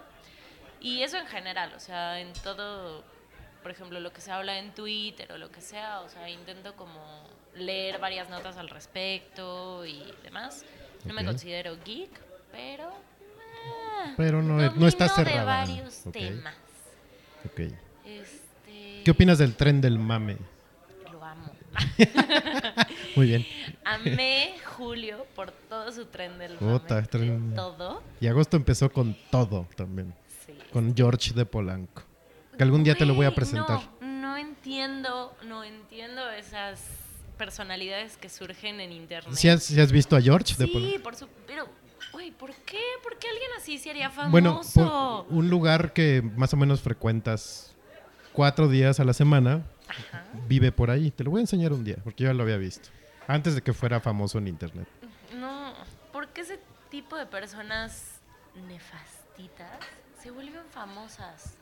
Y 0.80 1.02
eso 1.02 1.16
en 1.18 1.26
general, 1.26 1.72
o 1.76 1.80
sea, 1.80 2.20
en 2.20 2.32
todo, 2.44 3.02
por 3.62 3.70
ejemplo, 3.72 3.98
lo 4.00 4.12
que 4.12 4.20
se 4.20 4.30
habla 4.30 4.58
en 4.58 4.72
Twitter 4.74 5.30
o 5.32 5.38
lo 5.38 5.50
que 5.50 5.60
sea, 5.60 6.00
o 6.00 6.08
sea, 6.08 6.28
intento 6.30 6.74
como 6.76 7.00
leer 7.54 7.98
varias 7.98 8.28
notas 8.30 8.56
al 8.56 8.68
respecto 8.70 9.84
y 9.84 10.04
demás. 10.22 10.64
No 11.04 11.14
me 11.14 11.24
considero 11.24 11.76
geek, 11.84 12.10
pero... 12.52 12.90
ah, 14.00 14.14
Pero 14.16 14.42
no, 14.42 14.56
no 14.72 14.86
está 14.88 15.06
domino 15.08 15.24
de 15.24 15.30
cerrada. 15.30 15.44
varios 15.44 16.02
temas. 16.12 16.54
ok. 17.44 17.60
Este, 18.04 19.02
¿Qué 19.04 19.10
opinas 19.10 19.38
del 19.38 19.54
tren 19.56 19.80
del 19.80 19.98
mame? 19.98 20.36
Lo 21.10 21.24
amo. 21.24 21.50
Muy 23.16 23.26
bien. 23.26 23.46
Amé 23.84 24.54
Julio 24.76 25.26
por 25.34 25.50
todo 25.50 25.90
su 25.92 26.06
tren 26.06 26.38
del 26.38 26.58
mame, 26.60 26.78
tren- 26.80 27.50
de 27.50 27.56
todo. 27.56 28.02
Y 28.20 28.26
agosto 28.28 28.56
empezó 28.56 28.90
con 28.92 29.16
todo 29.30 29.66
también. 29.76 30.14
Sí. 30.58 30.72
Con 30.72 30.94
George 30.96 31.32
de 31.32 31.44
Polanco. 31.46 32.02
Que 32.56 32.62
algún 32.64 32.82
día 32.84 32.94
te 32.96 33.06
lo 33.06 33.14
voy 33.14 33.26
a 33.26 33.34
presentar. 33.34 33.80
No, 34.00 34.06
no 34.20 34.36
entiendo, 34.36 35.34
no 35.46 35.64
entiendo 35.64 36.28
esas 36.30 36.80
personalidades 37.36 38.16
que 38.16 38.28
surgen 38.28 38.80
en 38.80 38.92
internet. 38.92 39.34
¿Sí 39.34 39.48
has, 39.48 39.62
sí 39.62 39.80
has 39.80 39.92
visto 39.92 40.16
a 40.16 40.20
George 40.20 40.54
de 40.58 40.66
Sí, 40.66 40.72
Polanco? 40.72 41.02
por 41.04 41.14
su, 41.16 41.28
pero, 41.46 41.68
güey, 42.12 42.32
¿por 42.32 42.52
qué? 42.52 42.80
¿Por 43.02 43.16
qué 43.18 43.28
alguien 43.28 43.50
así 43.56 43.78
se 43.78 43.90
haría 43.90 44.10
famoso? 44.10 44.30
Bueno, 44.32 44.60
por 44.74 45.32
un 45.36 45.48
lugar 45.48 45.92
que 45.92 46.20
más 46.36 46.52
o 46.52 46.56
menos 46.56 46.80
frecuentas 46.80 47.74
cuatro 48.32 48.66
días 48.68 48.98
a 48.98 49.04
la 49.04 49.12
semana, 49.12 49.62
Ajá. 49.88 50.24
vive 50.48 50.72
por 50.72 50.90
ahí. 50.90 51.10
Te 51.12 51.22
lo 51.22 51.30
voy 51.30 51.38
a 51.38 51.42
enseñar 51.42 51.72
un 51.72 51.84
día, 51.84 51.96
porque 52.02 52.24
yo 52.24 52.30
ya 52.30 52.34
lo 52.34 52.42
había 52.42 52.56
visto. 52.56 52.88
Antes 53.28 53.54
de 53.54 53.62
que 53.62 53.72
fuera 53.72 54.00
famoso 54.00 54.38
en 54.38 54.48
internet. 54.48 54.88
No, 55.38 55.72
¿por 56.12 56.28
qué 56.28 56.40
ese 56.40 56.58
tipo 56.90 57.16
de 57.16 57.26
personas 57.26 58.20
nefastitas 58.66 59.70
se 60.28 60.32
vuelven 60.34 60.60
famosas? 60.70 61.54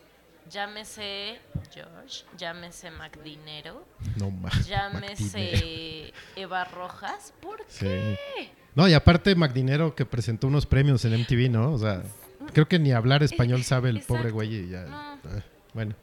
Llámese 0.51 1.39
George, 1.73 2.25
llámese 2.37 2.91
MacDinero, 2.91 3.85
No 4.17 4.33
más. 4.33 4.67
llámese 4.67 6.13
Eva 6.35 6.65
Rojas. 6.65 7.33
¿Por 7.41 7.65
qué? 7.67 8.19
Sí. 8.37 8.51
No, 8.75 8.89
y 8.89 8.95
aparte 8.95 9.37
Magdinero 9.37 9.95
que 9.95 10.05
presentó 10.05 10.49
unos 10.49 10.67
premios 10.67 11.05
en 11.05 11.15
MTV, 11.21 11.49
¿no? 11.49 11.73
O 11.75 11.79
sea, 11.79 12.03
creo 12.53 12.67
que 12.67 12.81
ni 12.81 12.91
hablar 12.93 13.23
español 13.23 13.63
sabe 13.63 13.89
el 13.91 14.01
pobre 14.03 14.31
Exacto. 14.31 14.35
güey 14.35 14.55
y 14.57 14.69
ya. 14.71 14.83
No. 14.83 15.15
eh, 15.15 15.43
bueno, 15.75 15.95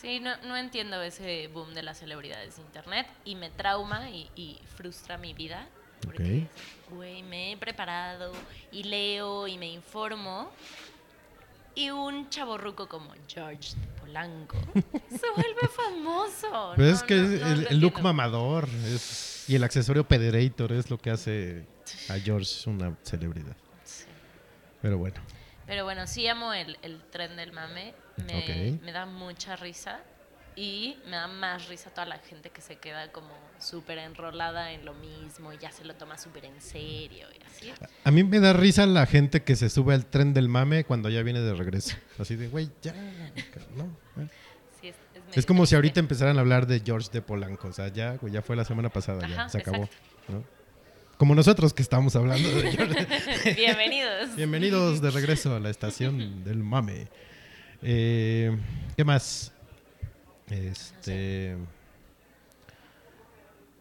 Sí, 0.00 0.18
no, 0.18 0.36
no 0.42 0.56
entiendo 0.56 1.00
ese 1.00 1.46
boom 1.48 1.74
de 1.74 1.82
las 1.84 1.98
celebridades 2.00 2.56
de 2.56 2.62
internet 2.62 3.06
y 3.24 3.36
me 3.36 3.50
trauma 3.50 4.10
y, 4.10 4.28
y 4.34 4.60
frustra 4.76 5.16
mi 5.16 5.32
vida. 5.32 5.68
Porque, 6.04 6.46
güey, 6.90 7.22
me 7.22 7.52
he 7.52 7.56
preparado 7.56 8.32
y 8.72 8.82
leo 8.82 9.46
y 9.48 9.56
me 9.58 9.68
informo. 9.70 10.50
Y 11.74 11.90
un 11.90 12.28
chaborruco 12.30 12.88
como 12.88 13.12
George 13.26 13.74
Polanco 14.00 14.56
se 15.10 15.30
vuelve 15.34 15.68
famoso. 15.68 16.72
pero 16.76 16.88
No, 16.88 16.94
es 16.94 17.02
que 17.02 17.16
no, 17.16 17.22
es 17.34 17.40
no 17.40 17.46
el, 17.48 17.62
lo 17.62 17.68
el 17.70 17.80
look 17.80 18.00
mamador 18.00 18.68
es, 18.86 19.44
y 19.48 19.56
el 19.56 19.64
accesorio 19.64 20.06
pederator 20.06 20.72
es 20.72 20.88
lo 20.90 20.98
que 20.98 21.10
hace 21.10 21.66
a 22.08 22.14
George 22.18 22.68
una 22.70 22.96
celebridad. 23.02 23.56
Sí. 23.82 24.04
Pero 24.80 24.98
bueno, 24.98 25.20
Pero 25.66 25.84
bueno, 25.84 26.06
sí 26.06 26.26
amo 26.28 26.52
el, 26.52 26.78
el 26.82 27.00
tren 27.10 27.36
del 27.36 27.52
mame. 27.52 27.94
Me 28.82 28.92
da 28.92 29.06
mucha 29.06 29.56
risa. 29.56 30.00
Y 30.56 30.96
me 31.06 31.16
da 31.16 31.26
más 31.26 31.68
risa 31.68 31.90
toda 31.90 32.06
la 32.06 32.18
gente 32.18 32.50
que 32.50 32.60
se 32.60 32.76
queda 32.76 33.10
como 33.10 33.30
súper 33.58 33.98
enrolada 33.98 34.70
en 34.72 34.84
lo 34.84 34.94
mismo 34.94 35.52
y 35.52 35.58
ya 35.58 35.72
se 35.72 35.84
lo 35.84 35.94
toma 35.94 36.16
súper 36.16 36.44
en 36.44 36.60
serio 36.60 37.26
y 37.32 37.44
así. 37.44 37.72
a 38.04 38.10
mí 38.10 38.22
me 38.22 38.38
da 38.38 38.52
risa 38.52 38.86
la 38.86 39.06
gente 39.06 39.42
que 39.42 39.56
se 39.56 39.68
sube 39.68 39.94
al 39.94 40.06
tren 40.06 40.32
del 40.32 40.48
mame 40.48 40.84
cuando 40.84 41.08
ya 41.08 41.22
viene 41.22 41.40
de 41.40 41.54
regreso. 41.54 41.96
Así 42.18 42.36
de, 42.36 42.48
güey, 42.48 42.70
ya. 42.82 42.92
¿no? 43.74 43.84
Eh. 44.22 44.28
Sí, 44.80 44.88
es, 44.88 44.94
es 44.94 45.22
Es 45.30 45.36
medio 45.36 45.46
como 45.46 45.66
si 45.66 45.74
ahorita 45.74 45.98
empezaran 45.98 46.36
a 46.36 46.40
hablar 46.40 46.68
de 46.68 46.80
George 46.84 47.08
de 47.12 47.20
Polanco. 47.20 47.68
O 47.68 47.72
sea, 47.72 47.88
ya, 47.88 48.12
güey, 48.14 48.32
ya 48.32 48.42
fue 48.42 48.54
la 48.54 48.64
semana 48.64 48.90
pasada, 48.90 49.26
ya 49.26 49.48
se 49.48 49.58
acabó. 49.58 49.88
¿no? 50.28 50.44
Como 51.16 51.34
nosotros 51.34 51.74
que 51.74 51.82
estamos 51.82 52.14
hablando 52.14 52.48
de 52.48 52.70
George. 52.70 53.54
Bienvenidos. 53.56 54.36
Bienvenidos 54.36 55.00
de 55.00 55.10
regreso 55.10 55.56
a 55.56 55.58
la 55.58 55.70
estación 55.70 56.44
del 56.44 56.58
mame. 56.58 57.08
Eh, 57.82 58.56
¿Qué 58.96 59.04
más? 59.04 59.53
Este. 60.50 61.56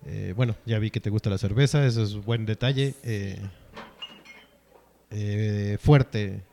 eh, 0.05 0.33
bueno, 0.35 0.55
ya 0.65 0.79
vi 0.79 0.89
que 0.91 0.99
te 0.99 1.09
gusta 1.09 1.29
la 1.29 1.37
cerveza, 1.37 1.85
eso 1.85 2.03
es 2.03 2.13
buen 2.15 2.45
detalle. 2.45 2.95
Eh, 3.03 3.39
eh, 5.11 5.77
fuerte. 5.79 6.43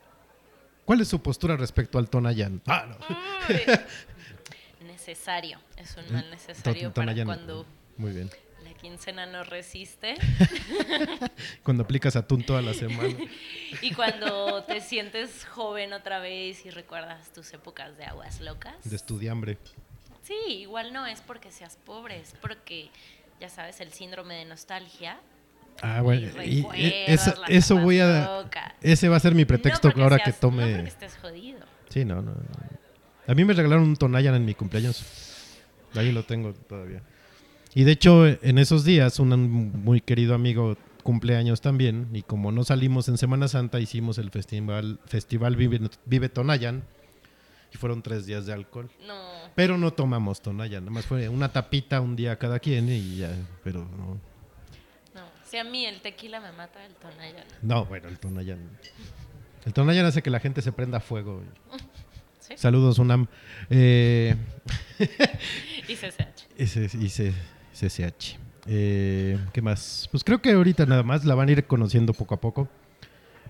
¿Cuál 0.85 1.01
es 1.01 1.07
su 1.07 1.21
postura 1.21 1.55
respecto 1.57 1.97
al 1.97 2.09
Tonayan? 2.09 2.61
Ah, 2.67 2.85
no. 2.87 2.97
Necesario. 4.85 5.59
Es 5.77 5.95
un 5.97 6.11
mal 6.13 6.29
necesario 6.29 6.93
para 6.93 7.13
cuando 7.25 7.65
Muy 7.97 8.11
bien. 8.11 8.29
la 8.63 8.73
quincena 8.73 9.25
no 9.25 9.43
resiste 9.43 10.15
Cuando 11.63 11.83
aplicas 11.83 12.15
atún 12.15 12.43
toda 12.43 12.61
la 12.61 12.73
semana. 12.73 13.15
y 13.81 13.93
cuando 13.93 14.63
te 14.63 14.81
sientes 14.81 15.45
joven 15.45 15.93
otra 15.93 16.19
vez 16.19 16.65
y 16.65 16.69
recuerdas 16.71 17.31
tus 17.33 17.51
épocas 17.53 17.97
de 17.97 18.05
aguas 18.05 18.41
locas. 18.41 18.75
De 18.89 18.95
estudiambre. 18.95 19.57
Sí, 20.23 20.35
igual 20.47 20.93
no 20.93 21.05
es 21.05 21.21
porque 21.21 21.51
seas 21.51 21.77
pobre, 21.85 22.19
es 22.19 22.33
porque, 22.41 22.89
ya 23.39 23.49
sabes, 23.49 23.81
el 23.81 23.91
síndrome 23.91 24.35
de 24.35 24.45
nostalgia. 24.45 25.19
Ah, 25.81 26.01
bueno. 26.01 26.27
Y 26.43 26.65
Y, 26.75 26.93
eso, 27.07 27.77
voy 27.77 27.99
a. 27.99 28.45
Ese 28.81 29.09
va 29.09 29.17
a 29.17 29.19
ser 29.19 29.33
mi 29.33 29.45
pretexto 29.45 29.91
No 29.95 30.03
ahora 30.03 30.19
que 30.19 30.31
tome. 30.31 30.69
No 30.69 30.75
porque 30.77 30.89
estés 30.89 31.17
jodido. 31.17 31.59
Sí, 31.89 32.05
no, 32.05 32.15
no, 32.15 32.31
no. 32.31 32.37
A 33.27 33.33
mí 33.33 33.45
me 33.45 33.53
regalaron 33.53 33.83
un 33.83 33.95
Tonayan 33.95 34.35
en 34.35 34.45
mi 34.45 34.53
cumpleaños. 34.53 35.03
Ahí 35.95 36.11
lo 36.11 36.23
tengo 36.23 36.53
todavía. 36.53 37.01
Y 37.73 37.83
de 37.83 37.93
hecho, 37.93 38.27
en 38.27 38.57
esos 38.57 38.83
días, 38.83 39.19
un 39.19 39.71
muy 39.83 40.01
querido 40.01 40.35
amigo 40.35 40.77
cumpleaños 41.03 41.61
también. 41.61 42.09
Y 42.13 42.21
como 42.23 42.51
no 42.51 42.63
salimos 42.63 43.07
en 43.07 43.17
Semana 43.17 43.47
Santa, 43.47 43.79
hicimos 43.79 44.17
el 44.17 44.29
festival, 44.29 44.99
festival 45.05 45.55
Vive, 45.55 45.79
Vive 46.05 46.29
Tonayan. 46.29 46.83
Y 47.73 47.77
fueron 47.77 48.01
tres 48.01 48.25
días 48.25 48.45
de 48.45 48.53
alcohol. 48.53 48.89
No. 49.07 49.19
Pero 49.55 49.77
no 49.77 49.91
tomamos 49.91 50.41
Tonayan. 50.41 50.83
Nada 50.83 50.91
más 50.93 51.05
fue 51.05 51.29
una 51.29 51.51
tapita 51.51 52.01
un 52.01 52.15
día 52.15 52.37
cada 52.37 52.59
quien 52.59 52.89
y 52.89 53.17
ya. 53.17 53.31
Pero 53.63 53.79
no. 53.97 54.19
No, 55.13 55.21
si 55.45 55.57
a 55.57 55.63
mí 55.63 55.85
el 55.85 56.01
tequila 56.01 56.39
me 56.41 56.51
mata, 56.51 56.85
el 56.85 56.93
tonalla 56.95 57.43
no. 57.61 57.75
No, 57.75 57.85
bueno, 57.85 58.07
el 58.09 58.19
Tonayan. 58.19 58.59
El 59.65 59.73
Tonayan 59.73 60.05
hace 60.05 60.21
que 60.21 60.29
la 60.29 60.39
gente 60.39 60.61
se 60.61 60.71
prenda 60.71 60.97
a 60.97 61.01
fuego. 61.01 61.41
Sí. 62.39 62.55
Saludos, 62.57 62.97
UNAM. 62.99 63.27
Eh, 63.69 64.35
Y 65.87 65.95
CCH. 65.95 66.47
y 66.57 66.65
C- 66.67 66.89
y 66.99 67.09
C- 67.09 67.33
CCH. 67.73 68.37
Eh, 68.65 69.37
¿Qué 69.53 69.61
más? 69.61 70.09
Pues 70.11 70.23
creo 70.23 70.41
que 70.41 70.51
ahorita 70.51 70.85
nada 70.85 71.03
más 71.03 71.23
la 71.23 71.35
van 71.35 71.47
a 71.47 71.51
ir 71.53 71.65
conociendo 71.65 72.11
poco 72.13 72.33
a 72.35 72.41
poco. 72.41 72.67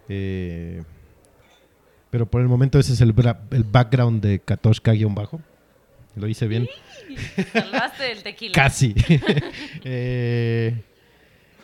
Eh, 0.08 0.84
pero 2.12 2.30
por 2.30 2.42
el 2.42 2.48
momento 2.48 2.78
ese 2.78 2.94
es 2.94 3.02
el, 3.02 3.14
background 3.14 4.22
de 4.22 4.42
Katoshka-bajo. 4.42 5.42
Lo 6.16 6.28
hice 6.28 6.46
bien. 6.48 6.68
Salvaste 7.54 8.04
del 8.04 8.22
tequila. 8.22 8.54
Casi. 8.54 8.94
Eh, 9.84 10.84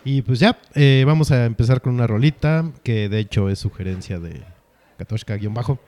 y 0.04 0.22
pues 0.22 0.40
ya, 0.40 0.58
eh, 0.74 1.04
vamos 1.06 1.30
a 1.30 1.44
empezar 1.44 1.82
con 1.82 1.94
una 1.94 2.06
rolita 2.06 2.72
que 2.82 3.08
de 3.08 3.18
hecho 3.18 3.50
es 3.50 3.58
sugerencia 3.58 4.18
de 4.18 4.42
Katoshka-bajo. 4.98 5.78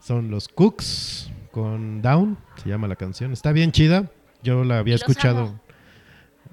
Son 0.00 0.30
los 0.30 0.48
Cooks 0.48 1.30
con 1.50 2.02
Down, 2.02 2.38
se 2.62 2.68
llama 2.68 2.86
la 2.86 2.96
canción. 2.96 3.32
Está 3.32 3.52
bien 3.52 3.72
chida. 3.72 4.10
Yo 4.44 4.62
la 4.64 4.78
había 4.78 4.94
escuchado. 4.94 5.40
amo. 5.40 5.60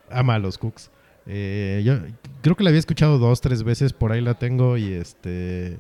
Ama 0.10 0.36
a 0.36 0.40
los 0.40 0.58
Cooks. 0.58 0.90
Eh, 1.28 1.84
yo 1.86 2.00
creo 2.42 2.56
que 2.56 2.64
la 2.64 2.72
había 2.72 2.80
escuchado 2.80 3.20
dos, 3.20 3.42
tres 3.42 3.64
veces, 3.64 3.94
por 3.94 4.12
ahí 4.12 4.22
la 4.22 4.34
tengo 4.34 4.78
y 4.78 4.94
este 4.94 5.78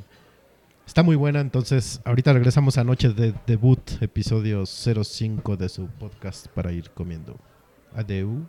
está 0.88 1.04
muy 1.04 1.16
buena. 1.16 1.42
Entonces, 1.42 2.02
ahorita 2.06 2.34
regresamos 2.34 2.78
a 2.78 2.84
Noche 2.84 3.10
de 3.10 3.34
Debut, 3.46 3.82
episodio 4.02 4.66
05 4.66 5.58
de 5.58 5.70
su 5.70 5.88
podcast 5.88 6.48
para 6.48 6.72
ir 6.72 6.90
comiendo. 6.92 7.38
Adeu. 7.94 8.48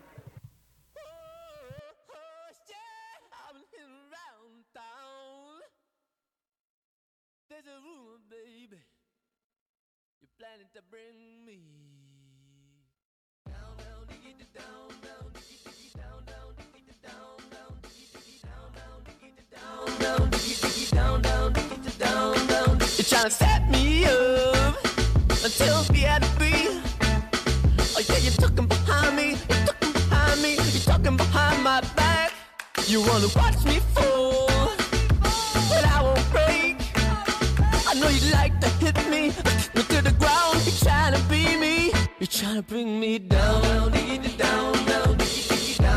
Trying 23.09 23.25
to 23.25 23.31
set 23.31 23.71
me 23.71 24.05
up 24.05 24.77
until 25.43 25.83
the 25.85 26.05
end 26.05 26.25
of 26.25 26.39
me. 26.39 26.53
Oh 27.97 28.03
yeah, 28.07 28.19
you're 28.19 28.33
talking 28.33 28.67
behind 28.67 29.17
me, 29.17 29.31
you're 29.49 29.67
talking 29.67 29.93
behind 29.93 30.43
me, 30.43 30.57
you're 30.57 30.83
talking 30.83 31.17
behind 31.17 31.63
my 31.65 31.81
back. 31.97 32.35
You 32.87 33.01
wanna 33.01 33.29
watch 33.35 33.65
me 33.65 33.81
fall, 33.95 34.47
but 35.71 35.85
I 35.87 36.03
won't 36.03 36.31
break. 36.31 36.77
I 37.89 37.95
know 37.95 38.09
you 38.09 38.31
like 38.31 38.61
to 38.61 38.69
hit 38.85 38.97
me, 39.09 39.29
me 39.75 39.83
to 39.85 40.03
the 40.03 40.15
ground. 40.19 40.61
You're 40.67 40.81
trying 40.85 41.15
to 41.15 41.23
be 41.31 41.57
me, 41.57 41.93
you're 42.19 42.27
trying 42.27 42.57
to 42.57 42.63
bring 42.63 43.01
me 43.01 43.19
down, 43.21 43.63
down, 43.63 43.91
down, 43.91 44.23
down, 44.37 44.73
down, 44.85 45.17
down, 45.17 45.88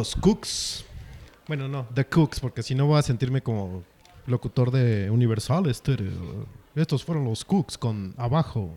los 0.00 0.16
Cooks. 0.16 0.86
Bueno, 1.46 1.68
no, 1.68 1.86
The 1.94 2.06
Cooks, 2.06 2.40
porque 2.40 2.62
si 2.62 2.74
no 2.74 2.86
voy 2.86 2.98
a 2.98 3.02
sentirme 3.02 3.42
como 3.42 3.84
locutor 4.26 4.70
de 4.70 5.10
Universal 5.10 5.72
Stereo. 5.74 6.46
Estos 6.74 7.04
fueron 7.04 7.24
los 7.26 7.44
Cooks 7.44 7.76
con 7.76 8.14
abajo. 8.16 8.72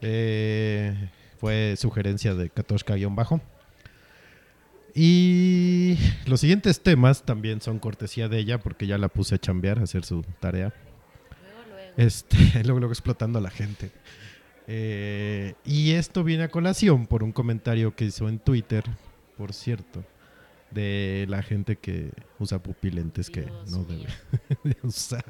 Eh, 0.00 1.10
fue 1.40 1.74
sugerencia 1.76 2.32
de 2.34 2.48
Katoshka-bajo. 2.48 3.40
Y 4.94 5.98
los 6.26 6.38
siguientes 6.38 6.80
temas 6.80 7.24
también 7.24 7.60
son 7.60 7.80
cortesía 7.80 8.28
de 8.28 8.38
ella, 8.38 8.60
porque 8.60 8.86
ya 8.86 8.98
la 8.98 9.08
puse 9.08 9.34
a 9.34 9.38
chambear, 9.38 9.80
a 9.80 9.82
hacer 9.82 10.04
su 10.04 10.22
tarea. 10.38 10.72
Luego, 11.42 11.70
luego. 11.70 11.92
Este, 11.96 12.36
luego, 12.62 12.78
luego 12.78 12.92
explotando 12.92 13.40
a 13.40 13.42
la 13.42 13.50
gente. 13.50 13.90
Eh, 14.68 15.54
y 15.64 15.90
esto 15.90 16.22
viene 16.22 16.44
a 16.44 16.48
colación 16.50 17.08
por 17.08 17.24
un 17.24 17.32
comentario 17.32 17.96
que 17.96 18.04
hizo 18.04 18.28
en 18.28 18.38
Twitter, 18.38 18.84
por 19.36 19.52
cierto, 19.52 20.04
de 20.70 21.26
la 21.28 21.42
gente 21.42 21.76
que 21.76 22.10
usa 22.38 22.62
pupilentes 22.62 23.30
que 23.30 23.42
Dios 23.42 23.70
no 23.70 23.84
debe 23.84 24.06
de 24.64 24.76
usar. 24.82 25.24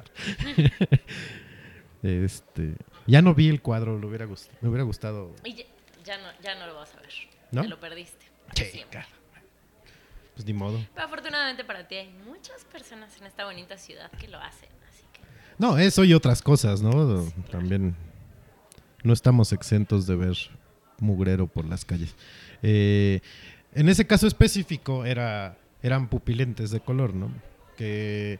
este, 2.03 2.75
ya 3.07 3.21
no 3.21 3.33
vi 3.33 3.49
el 3.49 3.61
cuadro, 3.61 3.97
lo 3.99 4.07
hubiera 4.07 4.25
gust- 4.25 4.49
me 4.61 4.69
hubiera 4.69 4.83
gustado. 4.83 5.33
Y 5.43 5.53
ya, 5.55 5.63
ya 6.03 6.17
no, 6.17 6.27
ya 6.41 6.55
no 6.55 6.67
lo 6.67 6.75
vas 6.75 6.93
a 6.95 7.01
ver. 7.01 7.09
¿No? 7.51 7.61
Te 7.63 7.67
lo 7.67 7.79
perdiste. 7.79 8.25
Cara. 8.89 9.07
Pues 10.35 10.45
ni 10.45 10.53
modo. 10.53 10.85
Pero 10.93 11.05
afortunadamente 11.07 11.63
para 11.63 11.87
ti 11.87 11.95
hay 11.95 12.09
muchas 12.25 12.63
personas 12.65 13.15
en 13.19 13.25
esta 13.27 13.45
bonita 13.45 13.77
ciudad 13.77 14.11
que 14.11 14.27
lo 14.27 14.37
hacen, 14.39 14.69
así 14.89 15.03
que 15.13 15.21
No, 15.57 15.77
eso 15.77 16.03
y 16.03 16.13
otras 16.13 16.41
cosas, 16.41 16.81
¿no? 16.81 17.23
También 17.51 17.95
no 19.03 19.13
estamos 19.13 19.53
exentos 19.53 20.05
de 20.07 20.15
ver 20.15 20.35
mugrero 20.99 21.47
por 21.47 21.65
las 21.65 21.85
calles. 21.85 22.15
Eh, 22.61 23.21
en 23.75 23.89
ese 23.89 24.07
caso 24.07 24.25
específico 24.27 25.05
era, 25.05 25.57
eran 25.83 26.07
pupilentes 26.07 26.71
de 26.71 26.79
color, 26.79 27.13
¿no? 27.13 27.31
Que 27.77 28.39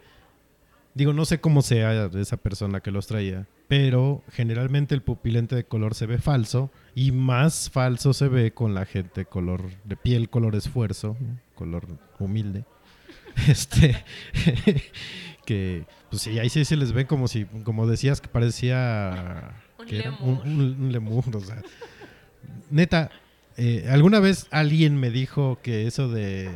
digo, 0.93 1.13
no 1.13 1.25
sé 1.25 1.39
cómo 1.39 1.61
sea 1.61 2.05
esa 2.15 2.37
persona 2.37 2.79
que 2.79 2.89
los 2.91 3.05
traía, 3.07 3.45
pero 3.67 4.23
generalmente 4.31 4.95
el 4.95 5.01
pupilente 5.01 5.55
de 5.55 5.65
color 5.65 5.93
se 5.93 6.05
ve 6.05 6.17
falso 6.19 6.71
y 6.95 7.11
más 7.11 7.69
falso 7.69 8.13
se 8.13 8.27
ve 8.29 8.51
con 8.53 8.73
la 8.73 8.85
gente 8.85 9.25
color 9.25 9.63
de 9.83 9.97
piel, 9.97 10.29
color 10.29 10.55
esfuerzo, 10.55 11.17
¿no? 11.19 11.37
color 11.55 11.85
humilde. 12.19 12.63
Este 13.49 14.01
que 15.45 15.85
pues 16.09 16.21
sí, 16.21 16.39
ahí 16.39 16.49
sí 16.49 16.63
se 16.63 16.77
les 16.77 16.93
ve 16.93 17.05
como 17.05 17.27
si 17.27 17.43
como 17.65 17.85
decías 17.87 18.21
que 18.21 18.29
parecía 18.29 19.53
un 19.77 19.85
que 19.85 19.99
era 19.99 20.11
lemur. 20.11 20.39
un, 20.45 20.51
un- 20.61 20.81
un 20.85 20.91
lemur, 20.93 21.35
o 21.35 21.39
sea. 21.41 21.61
Neta, 22.69 23.09
eh, 23.57 23.87
alguna 23.89 24.19
vez 24.19 24.47
alguien 24.51 24.97
me 24.97 25.09
dijo 25.09 25.59
que 25.61 25.87
eso 25.87 26.09
de 26.09 26.49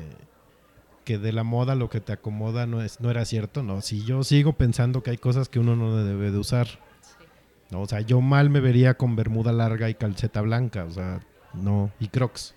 que 1.06 1.18
de 1.18 1.32
la 1.32 1.44
moda 1.44 1.76
lo 1.76 1.90
que 1.90 2.02
te 2.02 2.14
acomoda 2.14 2.68
no 2.68 2.82
es 2.82 3.00
no 3.00 3.10
era 3.10 3.26
cierto, 3.26 3.64
no, 3.64 3.82
si 3.82 4.04
yo 4.04 4.24
sigo 4.24 4.54
pensando 4.54 5.02
que 5.02 5.12
hay 5.12 5.18
cosas 5.18 5.50
que 5.50 5.60
uno 5.60 5.76
no 5.76 5.96
debe 6.04 6.32
de 6.32 6.38
usar. 6.38 6.68
Sí. 6.68 6.78
No, 7.72 7.82
o 7.82 7.88
sea, 7.88 8.02
yo 8.02 8.22
mal 8.22 8.50
me 8.50 8.60
vería 8.60 8.96
con 8.96 9.16
bermuda 9.16 9.52
larga 9.52 9.90
y 9.90 9.96
calceta 9.96 10.42
blanca, 10.42 10.86
o 10.86 10.92
sea, 10.92 11.22
no, 11.54 11.92
y 12.00 12.08
crocs, 12.10 12.54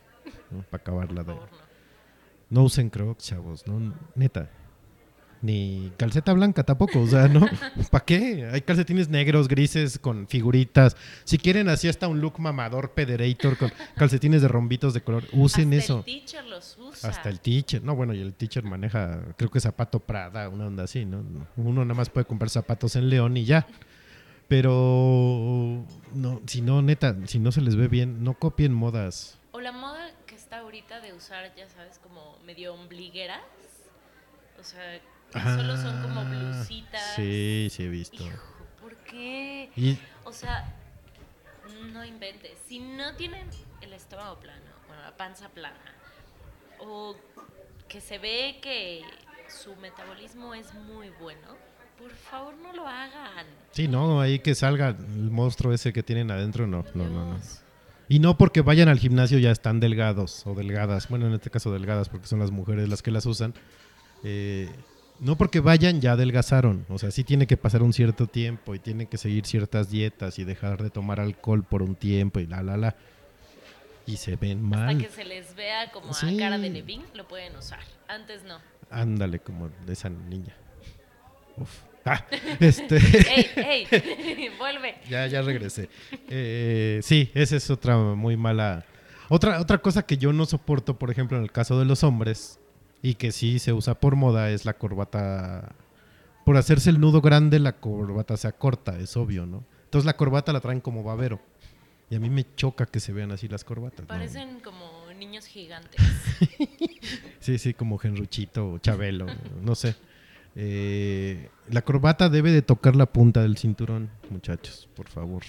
para 0.70 0.82
acabarla 0.82 1.22
de 1.22 1.34
no. 1.34 1.40
no 2.50 2.62
usen 2.64 2.90
crocs, 2.90 3.24
chavos, 3.24 3.66
no, 3.66 3.94
neta. 4.14 4.50
Ni 5.42 5.92
calceta 5.96 6.32
blanca 6.32 6.62
tampoco, 6.62 7.00
o 7.00 7.06
sea, 7.08 7.26
¿no? 7.26 7.46
¿Para 7.90 8.04
qué? 8.04 8.48
Hay 8.52 8.62
calcetines 8.62 9.08
negros, 9.08 9.48
grises, 9.48 9.98
con 9.98 10.28
figuritas. 10.28 10.96
Si 11.24 11.36
quieren 11.36 11.68
así 11.68 11.88
hasta 11.88 12.06
un 12.06 12.20
look 12.20 12.38
mamador, 12.38 12.92
pederator, 12.92 13.58
con 13.58 13.72
calcetines 13.96 14.40
de 14.40 14.46
rombitos 14.46 14.94
de 14.94 15.02
color, 15.02 15.24
usen 15.32 15.72
Hasta 15.74 15.76
eso. 15.84 15.98
el 15.98 16.04
teacher 16.04 16.44
los 16.44 16.78
usa. 16.78 17.10
Hasta 17.10 17.28
el 17.28 17.40
teacher. 17.40 17.82
No, 17.82 17.96
bueno, 17.96 18.14
y 18.14 18.20
el 18.20 18.34
teacher 18.34 18.62
maneja, 18.62 19.20
creo 19.36 19.50
que 19.50 19.58
zapato 19.58 19.98
Prada, 19.98 20.48
una 20.48 20.66
onda 20.66 20.84
así, 20.84 21.04
¿no? 21.04 21.24
Uno 21.56 21.84
nada 21.84 21.94
más 21.94 22.08
puede 22.08 22.24
comprar 22.24 22.48
zapatos 22.48 22.94
en 22.94 23.10
León 23.10 23.36
y 23.36 23.44
ya. 23.44 23.66
Pero, 24.46 25.84
no, 26.14 26.40
si 26.46 26.60
no, 26.60 26.82
neta, 26.82 27.16
si 27.26 27.38
no 27.38 27.50
se 27.50 27.62
les 27.62 27.74
ve 27.74 27.88
bien, 27.88 28.22
no 28.22 28.34
copien 28.34 28.72
modas. 28.72 29.38
O 29.50 29.60
la 29.60 29.72
moda 29.72 30.10
que 30.26 30.34
está 30.34 30.60
ahorita 30.60 31.00
de 31.00 31.12
usar, 31.14 31.52
ya 31.56 31.68
sabes, 31.68 31.98
como 31.98 32.38
medio 32.44 32.74
ombligueras. 32.74 33.40
O 34.60 34.62
sea, 34.62 35.00
solo 35.32 35.76
son 35.76 36.02
como 36.02 36.24
blusitas. 36.24 37.14
Sí, 37.16 37.68
sí 37.70 37.84
he 37.84 37.88
visto. 37.88 38.22
Hijo, 38.22 38.54
¿por 38.80 38.96
qué? 39.04 39.70
Y 39.76 39.98
O 40.24 40.32
sea, 40.32 40.74
no 41.92 42.04
inventes. 42.04 42.58
Si 42.66 42.78
no 42.78 43.14
tienen 43.16 43.46
el 43.80 43.92
estómago 43.92 44.38
plano, 44.40 44.62
bueno, 44.88 45.02
la 45.02 45.16
panza 45.16 45.48
plana, 45.48 45.94
o 46.78 47.16
que 47.88 48.00
se 48.00 48.18
ve 48.18 48.58
que 48.62 49.02
su 49.48 49.76
metabolismo 49.76 50.54
es 50.54 50.72
muy 50.74 51.10
bueno, 51.20 51.56
por 51.98 52.10
favor 52.10 52.54
no 52.56 52.72
lo 52.72 52.86
hagan. 52.86 53.46
Sí, 53.72 53.88
no, 53.88 54.20
ahí 54.20 54.38
que 54.40 54.54
salga 54.54 54.88
el 54.88 55.30
monstruo 55.30 55.72
ese 55.72 55.92
que 55.92 56.02
tienen 56.02 56.30
adentro, 56.30 56.66
no, 56.66 56.84
no, 56.94 57.04
no, 57.08 57.32
no. 57.32 57.40
Y 58.08 58.18
no 58.18 58.36
porque 58.36 58.60
vayan 58.60 58.88
al 58.88 58.98
gimnasio 58.98 59.38
ya 59.38 59.50
están 59.50 59.80
delgados 59.80 60.46
o 60.46 60.54
delgadas, 60.54 61.08
bueno, 61.08 61.26
en 61.26 61.34
este 61.34 61.50
caso 61.50 61.72
delgadas 61.72 62.08
porque 62.08 62.26
son 62.26 62.40
las 62.40 62.50
mujeres 62.50 62.88
las 62.88 63.02
que 63.02 63.10
las 63.10 63.24
usan. 63.26 63.54
Eh, 64.24 64.68
no 65.20 65.36
porque 65.36 65.60
vayan 65.60 66.00
ya 66.00 66.12
adelgazaron, 66.12 66.84
o 66.88 66.98
sea, 66.98 67.10
sí 67.10 67.22
tiene 67.24 67.46
que 67.46 67.56
pasar 67.56 67.82
un 67.82 67.92
cierto 67.92 68.26
tiempo 68.26 68.74
y 68.74 68.78
tienen 68.78 69.06
que 69.06 69.18
seguir 69.18 69.46
ciertas 69.46 69.90
dietas 69.90 70.38
y 70.38 70.44
dejar 70.44 70.82
de 70.82 70.90
tomar 70.90 71.20
alcohol 71.20 71.62
por 71.64 71.82
un 71.82 71.94
tiempo 71.94 72.40
y 72.40 72.46
la, 72.46 72.62
la, 72.62 72.76
la. 72.76 72.96
Y 74.04 74.16
se 74.16 74.34
ven 74.36 74.64
Hasta 74.66 74.76
mal. 74.86 74.98
que 74.98 75.08
se 75.08 75.24
les 75.24 75.54
vea 75.54 75.90
como 75.92 76.12
Sí. 76.12 76.34
a 76.34 76.38
cara 76.38 76.58
de 76.58 76.70
Levin, 76.70 77.02
lo 77.14 77.28
pueden 77.28 77.54
usar. 77.56 77.78
Antes 78.08 78.42
no. 78.42 78.58
Ándale, 78.90 79.38
como 79.38 79.68
de 79.86 79.92
esa 79.92 80.08
niña. 80.10 80.54
Uf. 81.56 81.70
Ah, 82.04 82.26
este... 82.58 82.96
¡Ey, 82.96 83.46
ey! 83.54 84.48
¡Vuelve! 84.58 84.96
Ya, 85.08 85.28
ya 85.28 85.40
regresé. 85.40 85.88
Eh, 86.28 86.98
sí, 87.00 87.30
esa 87.32 87.54
es 87.54 87.70
otra 87.70 87.96
muy 87.96 88.36
mala. 88.36 88.84
Otra, 89.28 89.60
otra 89.60 89.78
cosa 89.78 90.02
que 90.04 90.16
yo 90.16 90.32
no 90.32 90.44
soporto, 90.44 90.98
por 90.98 91.12
ejemplo, 91.12 91.36
en 91.36 91.44
el 91.44 91.52
caso 91.52 91.78
de 91.78 91.84
los 91.84 92.02
hombres, 92.02 92.58
y 93.02 93.14
que 93.14 93.32
sí 93.32 93.58
se 93.58 93.72
usa 93.72 93.98
por 93.98 94.16
moda, 94.16 94.50
es 94.50 94.64
la 94.64 94.74
corbata. 94.74 95.74
Por 96.44 96.56
hacerse 96.56 96.90
el 96.90 97.00
nudo 97.00 97.20
grande, 97.20 97.58
la 97.58 97.72
corbata 97.72 98.36
se 98.36 98.48
acorta, 98.48 98.98
es 98.98 99.16
obvio, 99.16 99.44
¿no? 99.44 99.64
Entonces 99.84 100.06
la 100.06 100.16
corbata 100.16 100.52
la 100.52 100.60
traen 100.60 100.80
como 100.80 101.02
babero. 101.02 101.40
Y 102.08 102.14
a 102.14 102.20
mí 102.20 102.30
me 102.30 102.44
choca 102.54 102.86
que 102.86 103.00
se 103.00 103.12
vean 103.12 103.32
así 103.32 103.48
las 103.48 103.64
corbatas. 103.64 104.00
¿no? 104.00 104.06
Parecen 104.06 104.60
como 104.60 105.12
niños 105.18 105.46
gigantes. 105.46 106.00
Sí, 107.40 107.58
sí, 107.58 107.74
como 107.74 107.98
Genruchito 107.98 108.74
o 108.74 108.78
Chabelo, 108.78 109.26
no 109.60 109.74
sé. 109.74 109.96
Eh, 110.54 111.50
la 111.68 111.82
corbata 111.82 112.28
debe 112.28 112.52
de 112.52 112.62
tocar 112.62 112.94
la 112.94 113.06
punta 113.06 113.42
del 113.42 113.56
cinturón, 113.56 114.10
muchachos, 114.30 114.88
por 114.94 115.08
favor. 115.08 115.42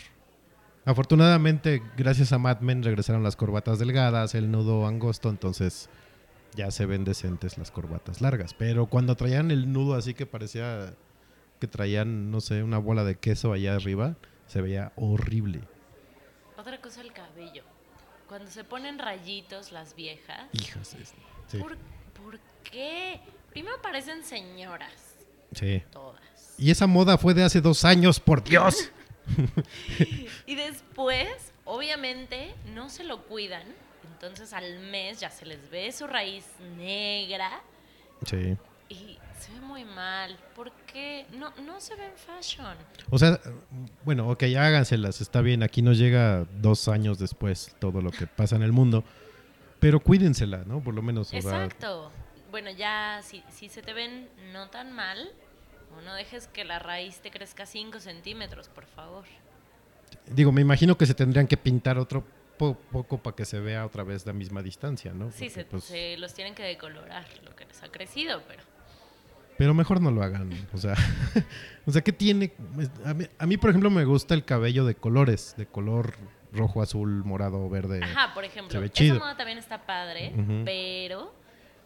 Afortunadamente, 0.86 1.84
gracias 1.96 2.34
a 2.34 2.40
Mad 2.40 2.62
Men 2.62 2.82
regresaron 2.82 3.22
las 3.22 3.36
corbatas 3.36 3.78
delgadas, 3.78 4.34
el 4.34 4.50
nudo 4.50 4.88
angosto, 4.88 5.30
entonces 5.30 5.88
ya 6.56 6.72
se 6.72 6.86
ven 6.86 7.04
decentes 7.04 7.58
las 7.58 7.72
corbatas 7.72 8.22
largas. 8.22 8.54
Pero 8.54 8.86
cuando 8.88 9.16
traían 9.16 9.52
el 9.52 9.72
nudo 9.72 9.96
así 9.96 10.14
que 10.14 10.26
parecía 10.26 10.94
que 11.60 11.68
traían, 11.68 12.30
no 12.32 12.42
sé, 12.42 12.62
una 12.64 12.78
bola 12.78 13.04
de 13.04 13.16
queso 13.18 13.54
allá 13.54 13.76
arriba, 13.76 14.16
se 14.48 14.62
veía 14.62 14.92
horrible. 14.96 15.62
Otra 16.58 16.80
cosa, 16.82 17.02
el 17.02 17.14
cabello. 17.14 17.64
Cuando 18.28 18.50
se 18.52 18.64
ponen 18.64 19.00
rayitos 19.00 19.72
las 19.72 19.96
viejas, 19.96 20.48
Hijas. 20.54 20.94
es- 20.96 21.14
Sí, 21.48 21.58
¿por, 21.60 21.78
por 22.22 22.40
qué? 22.64 23.20
Primero 23.52 23.76
parecen 23.82 24.24
señoras, 24.24 24.92
sí. 25.54 25.84
todas. 25.92 26.22
Y 26.58 26.72
esa 26.72 26.88
moda 26.88 27.18
fue 27.18 27.34
de 27.34 27.44
hace 27.44 27.62
dos 27.62 27.86
años, 27.86 28.20
por 28.20 28.44
Dios. 28.50 28.92
Y 30.46 30.56
después, 30.56 31.28
obviamente, 31.66 32.54
no 32.74 32.90
se 32.90 33.04
lo 33.04 33.24
cuidan. 33.26 33.64
Entonces 34.24 34.54
al 34.54 34.80
mes 34.80 35.20
ya 35.20 35.30
se 35.30 35.46
les 35.46 35.70
ve 35.70 35.92
su 35.92 36.08
raíz 36.08 36.46
negra 36.78 37.62
Sí. 38.26 38.56
y 38.88 39.18
se 39.38 39.52
ve 39.52 39.60
muy 39.60 39.84
mal. 39.84 40.38
¿Por 40.56 40.72
qué? 40.88 41.26
No, 41.34 41.52
no 41.66 41.82
se 41.82 41.96
ve 41.96 42.06
en 42.06 42.14
fashion. 42.16 42.78
O 43.10 43.20
sea, 43.20 43.38
bueno, 44.06 44.30
ok, 44.30 44.44
háganselas, 44.58 45.20
está 45.20 45.42
bien. 45.42 45.62
Aquí 45.62 45.82
nos 45.82 45.98
llega 45.98 46.46
dos 46.62 46.88
años 46.88 47.20
después 47.20 47.76
todo 47.80 48.02
lo 48.02 48.12
que 48.12 48.26
pasa 48.26 48.56
en 48.56 48.64
el 48.64 48.72
mundo. 48.72 49.04
Pero 49.82 50.00
cuídensela, 50.00 50.64
¿no? 50.66 50.82
Por 50.82 50.94
lo 50.94 51.02
menos. 51.02 51.28
sea, 51.28 51.40
Exacto. 51.40 52.10
Bueno, 52.50 52.70
ya 52.72 53.20
si, 53.24 53.44
si 53.50 53.68
se 53.68 53.82
te 53.82 53.92
ven 53.92 54.30
no 54.54 54.70
tan 54.70 54.94
mal, 54.94 55.32
no 56.06 56.14
dejes 56.14 56.48
que 56.48 56.64
la 56.64 56.80
raíz 56.80 57.20
te 57.20 57.30
crezca 57.30 57.66
5 57.66 58.00
centímetros, 58.00 58.70
por 58.70 58.86
favor. 58.86 59.26
digo, 60.28 60.54
me 60.54 60.62
imagino 60.62 60.98
que 60.98 61.06
se 61.06 61.14
tendrían 61.14 61.46
que 61.48 61.58
pintar 61.58 61.98
otro 61.98 62.24
po- 62.58 62.78
poco 62.92 63.18
para 63.22 63.36
que 63.36 63.46
se 63.46 63.60
vea 63.60 63.86
otra 63.86 64.04
vez 64.04 64.26
la 64.26 64.34
misma 64.34 64.62
distancia, 64.62 65.14
¿no? 65.14 65.32
Sí, 65.32 65.46
Porque, 65.46 65.50
se, 65.50 65.66
pues, 65.66 65.84
se 65.86 66.18
los 66.18 66.34
tienen 66.34 66.56
que 66.56 66.64
decolorar, 66.64 67.26
lo 67.44 67.56
que 67.56 67.66
les 67.66 67.82
ha 67.84 67.90
crecido, 67.90 68.42
pero... 68.48 68.64
Pero 69.58 69.74
mejor 69.76 70.02
no 70.02 70.10
lo 70.10 70.24
hagan. 70.24 70.52
O 70.74 70.78
sea, 70.78 70.96
o 71.86 71.92
sea, 71.92 72.02
¿qué 72.02 72.12
tiene? 72.12 72.54
A 73.06 73.14
mí, 73.14 73.26
a 73.38 73.46
mí, 73.46 73.58
por 73.58 73.70
ejemplo, 73.70 73.92
me 73.92 74.04
gusta 74.04 74.34
el 74.34 74.44
cabello 74.46 74.84
de 74.84 74.96
colores, 74.96 75.54
de 75.58 75.68
color 75.68 76.16
rojo, 76.52 76.82
azul, 76.82 77.24
morado, 77.24 77.70
verde. 77.70 78.00
Ajá, 78.04 78.34
por 78.34 78.46
ejemplo, 78.46 78.84
esa 78.84 79.14
moda 79.14 79.38
también 79.38 79.58
está 79.60 79.86
padre, 79.86 80.34
pero 80.66 81.34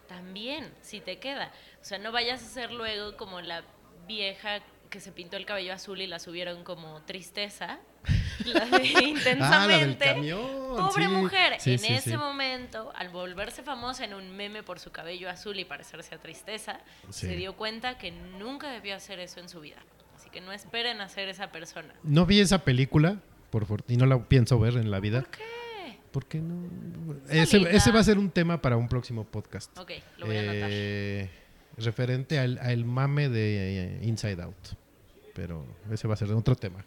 también, 0.08 0.72
si 0.82 1.02
te 1.02 1.20
queda. 1.20 1.52
O 1.82 1.86
sea, 1.86 1.98
no 2.00 2.12
vayas 2.14 2.42
a 2.42 2.46
ser 2.48 2.72
luego 2.72 3.18
como 3.18 3.42
la 3.42 3.64
vieja 4.08 4.60
que 4.90 5.00
se 5.00 5.12
pintó 5.12 5.38
el 5.38 5.46
cabello 5.46 5.74
azul 5.74 6.02
y 6.02 6.08
la 6.08 6.20
subieron 6.20 6.64
como 6.64 7.02
tristeza. 7.04 7.80
La 8.46 8.66
de 8.66 8.68
Ah, 8.68 8.70
la 8.72 8.80
del 8.80 9.08
intensamente. 9.10 10.16
Pobre 10.78 11.06
sí. 11.06 11.12
mujer, 11.12 11.54
Sí, 11.60 11.72
en 11.74 11.80
sí, 11.80 11.94
ese 11.94 12.18
momento, 12.18 12.92
al 12.96 13.10
volverse 13.10 13.64
famosa 13.64 14.06
en 14.06 14.14
un 14.14 14.36
meme 14.36 14.64
por 14.64 14.80
su 14.80 14.92
cabello 14.92 15.30
azul 15.30 15.60
y 15.60 15.66
parecerse 15.66 16.16
a 16.16 16.20
tristeza, 16.20 16.80
se 17.10 17.36
dio 17.36 17.56
cuenta 17.58 17.98
que 17.98 18.12
nunca 18.12 18.72
debió 18.72 18.96
hacer 18.96 19.20
eso 19.20 19.40
en 19.40 19.50
su 19.50 19.60
vida. 19.60 19.78
Así 20.16 20.30
que 20.30 20.40
no 20.40 20.52
esperen 20.54 21.02
a 21.02 21.10
ser 21.10 21.28
esa 21.30 21.52
persona. 21.52 21.94
No 22.04 22.26
vi 22.26 22.40
esa 22.40 22.64
película, 22.64 23.18
por 23.50 23.66
y 23.88 23.98
no 23.98 24.06
la 24.06 24.24
pienso 24.24 24.60
ver 24.60 24.76
en 24.78 24.92
la 24.92 25.00
vida. 25.00 25.22
¿Por 25.22 25.32
qué? 25.32 25.44
¿Por 26.12 26.26
qué 26.28 26.40
no? 26.40 26.70
Ese, 27.30 27.58
ese 27.76 27.92
va 27.92 28.00
a 28.00 28.04
ser 28.04 28.18
un 28.18 28.30
tema 28.32 28.62
para 28.62 28.78
un 28.78 28.88
próximo 28.88 29.26
podcast. 29.26 29.78
Ok, 29.78 29.92
lo 30.18 30.28
voy 30.28 30.38
a 30.38 30.40
anotar. 30.42 30.70
Referente 31.78 32.40
al, 32.40 32.58
al 32.60 32.86
mame 32.86 33.30
de 33.30 34.00
eh, 34.00 34.00
Inside 34.04 34.42
Out. 34.42 34.56
Pero 35.34 35.66
ese 35.92 36.08
va 36.08 36.16
a 36.16 36.18
ser 36.18 36.32
otro 36.32 36.56
tema. 36.56 36.84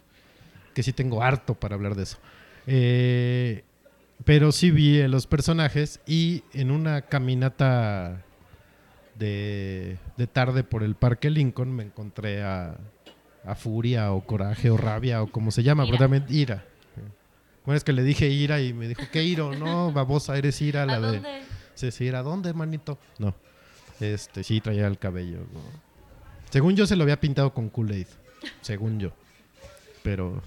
Que 0.75 0.83
sí 0.83 0.93
tengo 0.93 1.23
harto 1.23 1.55
para 1.55 1.75
hablar 1.77 1.95
de 1.95 2.03
eso. 2.03 2.19
Eh, 2.67 3.65
pero 4.25 4.53
sí 4.53 4.71
vi 4.71 5.03
los 5.09 5.27
personajes 5.27 6.01
y 6.07 6.43
en 6.53 6.71
una 6.71 7.03
caminata 7.03 8.23
de, 9.17 9.97
de 10.17 10.27
tarde 10.27 10.65
por 10.65 10.83
el 10.83 10.95
Parque 10.95 11.31
Lincoln 11.31 11.73
me 11.75 11.85
encontré 11.85 12.43
a, 12.43 12.77
a 13.45 13.55
Furia 13.55 14.13
o 14.13 14.23
Coraje 14.27 14.71
o 14.71 14.77
Rabia 14.77 15.23
o 15.23 15.27
como 15.31 15.51
se 15.51 15.63
llama, 15.63 15.85
Ira. 15.85 15.91
pero 15.93 16.05
también 16.05 16.25
Ira. 16.29 16.65
Bueno, 17.65 17.77
es 17.77 17.85
que 17.85 17.93
le 17.93 18.03
dije 18.03 18.29
Ira 18.29 18.61
y 18.61 18.73
me 18.73 18.89
dijo, 18.89 19.03
¿qué 19.13 19.23
Iro? 19.23 19.55
No, 19.55 19.93
babosa, 19.93 20.37
eres 20.37 20.61
Ira, 20.63 20.87
la 20.87 20.95
¿A 20.95 21.01
de... 21.01 21.07
dónde? 21.07 21.43
Sí, 21.75 21.91
sí, 21.91 22.09
¿a 22.09 22.23
dónde, 22.23 22.49
hermanito? 22.51 22.99
No. 23.19 23.35
Este, 24.01 24.43
sí, 24.43 24.61
traía 24.61 24.87
el 24.87 24.99
cabello. 24.99 25.39
¿no? 25.53 25.61
Según 26.51 26.75
yo 26.75 26.87
se 26.87 26.97
lo 26.97 27.03
había 27.03 27.21
pintado 27.21 27.53
con 27.53 27.69
Kool-Aid. 27.69 28.07
Según 28.61 28.99
yo. 28.99 29.13
Pero. 30.03 30.43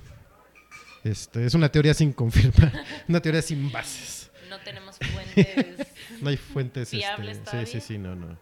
Este, 1.03 1.45
es 1.45 1.53
una 1.53 1.69
teoría 1.69 1.93
sin 1.93 2.13
confirmar. 2.13 2.71
Una 3.07 3.21
teoría 3.21 3.41
sin 3.41 3.71
bases. 3.71 4.31
No 4.49 4.59
tenemos 4.59 4.97
fuentes. 4.97 5.87
No 6.21 6.29
hay 6.29 6.37
fuentes. 6.37 6.89
¿Fiables 6.89 7.39
este, 7.39 7.65
sí, 7.65 7.71
sí, 7.73 7.81
sí, 7.81 7.97
no, 7.97 8.15
no. 8.15 8.37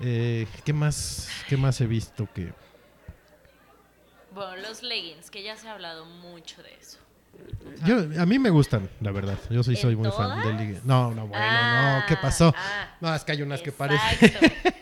Eh, 0.00 0.46
¿qué, 0.64 0.72
más, 0.72 1.28
¿Qué 1.48 1.56
más 1.56 1.80
he 1.80 1.86
visto 1.86 2.28
que.? 2.32 2.52
Bueno, 4.32 4.56
los 4.56 4.82
leggings, 4.82 5.30
que 5.30 5.42
ya 5.42 5.56
se 5.56 5.68
ha 5.68 5.72
hablado 5.74 6.06
mucho 6.06 6.62
de 6.62 6.74
eso. 6.74 6.98
Yo, 7.86 7.96
a 8.20 8.26
mí 8.26 8.38
me 8.38 8.50
gustan, 8.50 8.88
la 9.00 9.12
verdad. 9.12 9.38
Yo 9.50 9.62
sí 9.62 9.70
¿En 9.70 9.76
soy 9.76 9.94
muy 9.96 10.10
fan 10.10 10.28
todas? 10.40 10.44
de 10.44 10.52
leggings. 10.54 10.84
No, 10.84 11.14
no, 11.14 11.26
bueno, 11.28 11.44
Ah, 11.48 12.00
no. 12.00 12.06
¿Qué 12.06 12.16
pasó? 12.20 12.52
ah. 12.56 12.96
no, 13.00 13.14
es 13.14 13.22
que 13.24 13.32
hay 13.32 13.42
unas 13.42 13.62
que 13.62 13.72
parecen. 13.72 14.32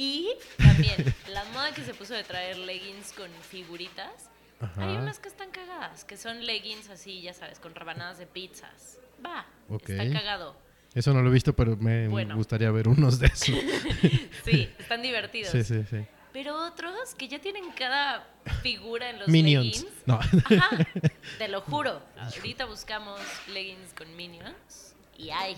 Y 0.00 0.28
también, 0.58 0.94
la 1.32 1.42
moda 1.46 1.72
que 1.72 1.82
se 1.82 1.92
puso 1.92 2.14
de 2.14 2.22
traer 2.22 2.56
leggings 2.56 3.12
con 3.12 3.28
figuritas. 3.50 4.30
Ajá. 4.60 4.82
Hay 4.88 4.96
unas 4.96 5.18
que 5.18 5.28
están 5.28 5.50
cagadas, 5.50 6.04
que 6.04 6.16
son 6.16 6.44
leggings 6.46 6.88
así, 6.88 7.20
ya 7.22 7.34
sabes, 7.34 7.58
con 7.58 7.74
rebanadas 7.74 8.18
de 8.18 8.26
pizzas. 8.26 8.98
Va, 9.24 9.44
Ok. 9.68 9.88
está 9.90 10.12
cagado. 10.20 10.56
Eso 10.94 11.12
no 11.12 11.20
lo 11.22 11.30
he 11.30 11.32
visto, 11.32 11.52
pero 11.54 11.76
me 11.76 12.06
Bueno. 12.08 12.36
gustaría 12.36 12.70
ver 12.70 12.86
unos 12.88 13.18
de 13.18 13.26
esos. 13.26 13.48
Sí, 14.44 14.70
están 14.78 15.02
divertidos. 15.02 15.50
sí, 15.50 15.64
sí, 15.64 15.82
sí. 15.90 16.06
Pero 16.38 16.54
otros 16.64 17.16
que 17.16 17.26
ya 17.26 17.40
tienen 17.40 17.64
cada 17.76 18.24
figura 18.62 19.10
en 19.10 19.18
los 19.18 19.26
Minions. 19.26 19.82
leggings. 19.82 20.06
No. 20.06 20.20
Ajá, 20.20 20.86
te 21.38 21.48
lo 21.48 21.62
juro. 21.62 22.00
Ahorita 22.16 22.64
buscamos 22.66 23.20
leggings 23.52 23.92
con 23.92 24.14
Minions 24.14 24.94
y 25.18 25.30
hay. 25.30 25.56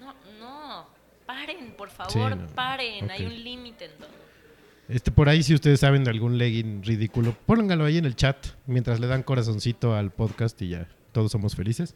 No, 0.00 0.14
no. 0.40 0.86
Paren, 1.26 1.74
por 1.76 1.90
favor, 1.90 2.34
no. 2.34 2.46
paren. 2.54 3.10
Hay 3.10 3.26
un 3.26 3.44
límite 3.44 3.84
en 3.84 3.90
todo. 3.98 4.08
Este, 4.88 5.10
por 5.10 5.28
ahí, 5.28 5.42
si 5.42 5.52
ustedes 5.52 5.80
saben 5.80 6.02
de 6.02 6.08
algún 6.12 6.38
legging 6.38 6.82
ridículo, 6.82 7.36
pónganlo 7.44 7.84
ahí 7.84 7.98
en 7.98 8.06
el 8.06 8.16
chat 8.16 8.38
mientras 8.64 9.00
le 9.00 9.06
dan 9.06 9.22
corazoncito 9.22 9.94
al 9.94 10.12
podcast 10.12 10.62
y 10.62 10.70
ya 10.70 10.88
todos 11.12 11.30
somos 11.30 11.56
felices. 11.56 11.94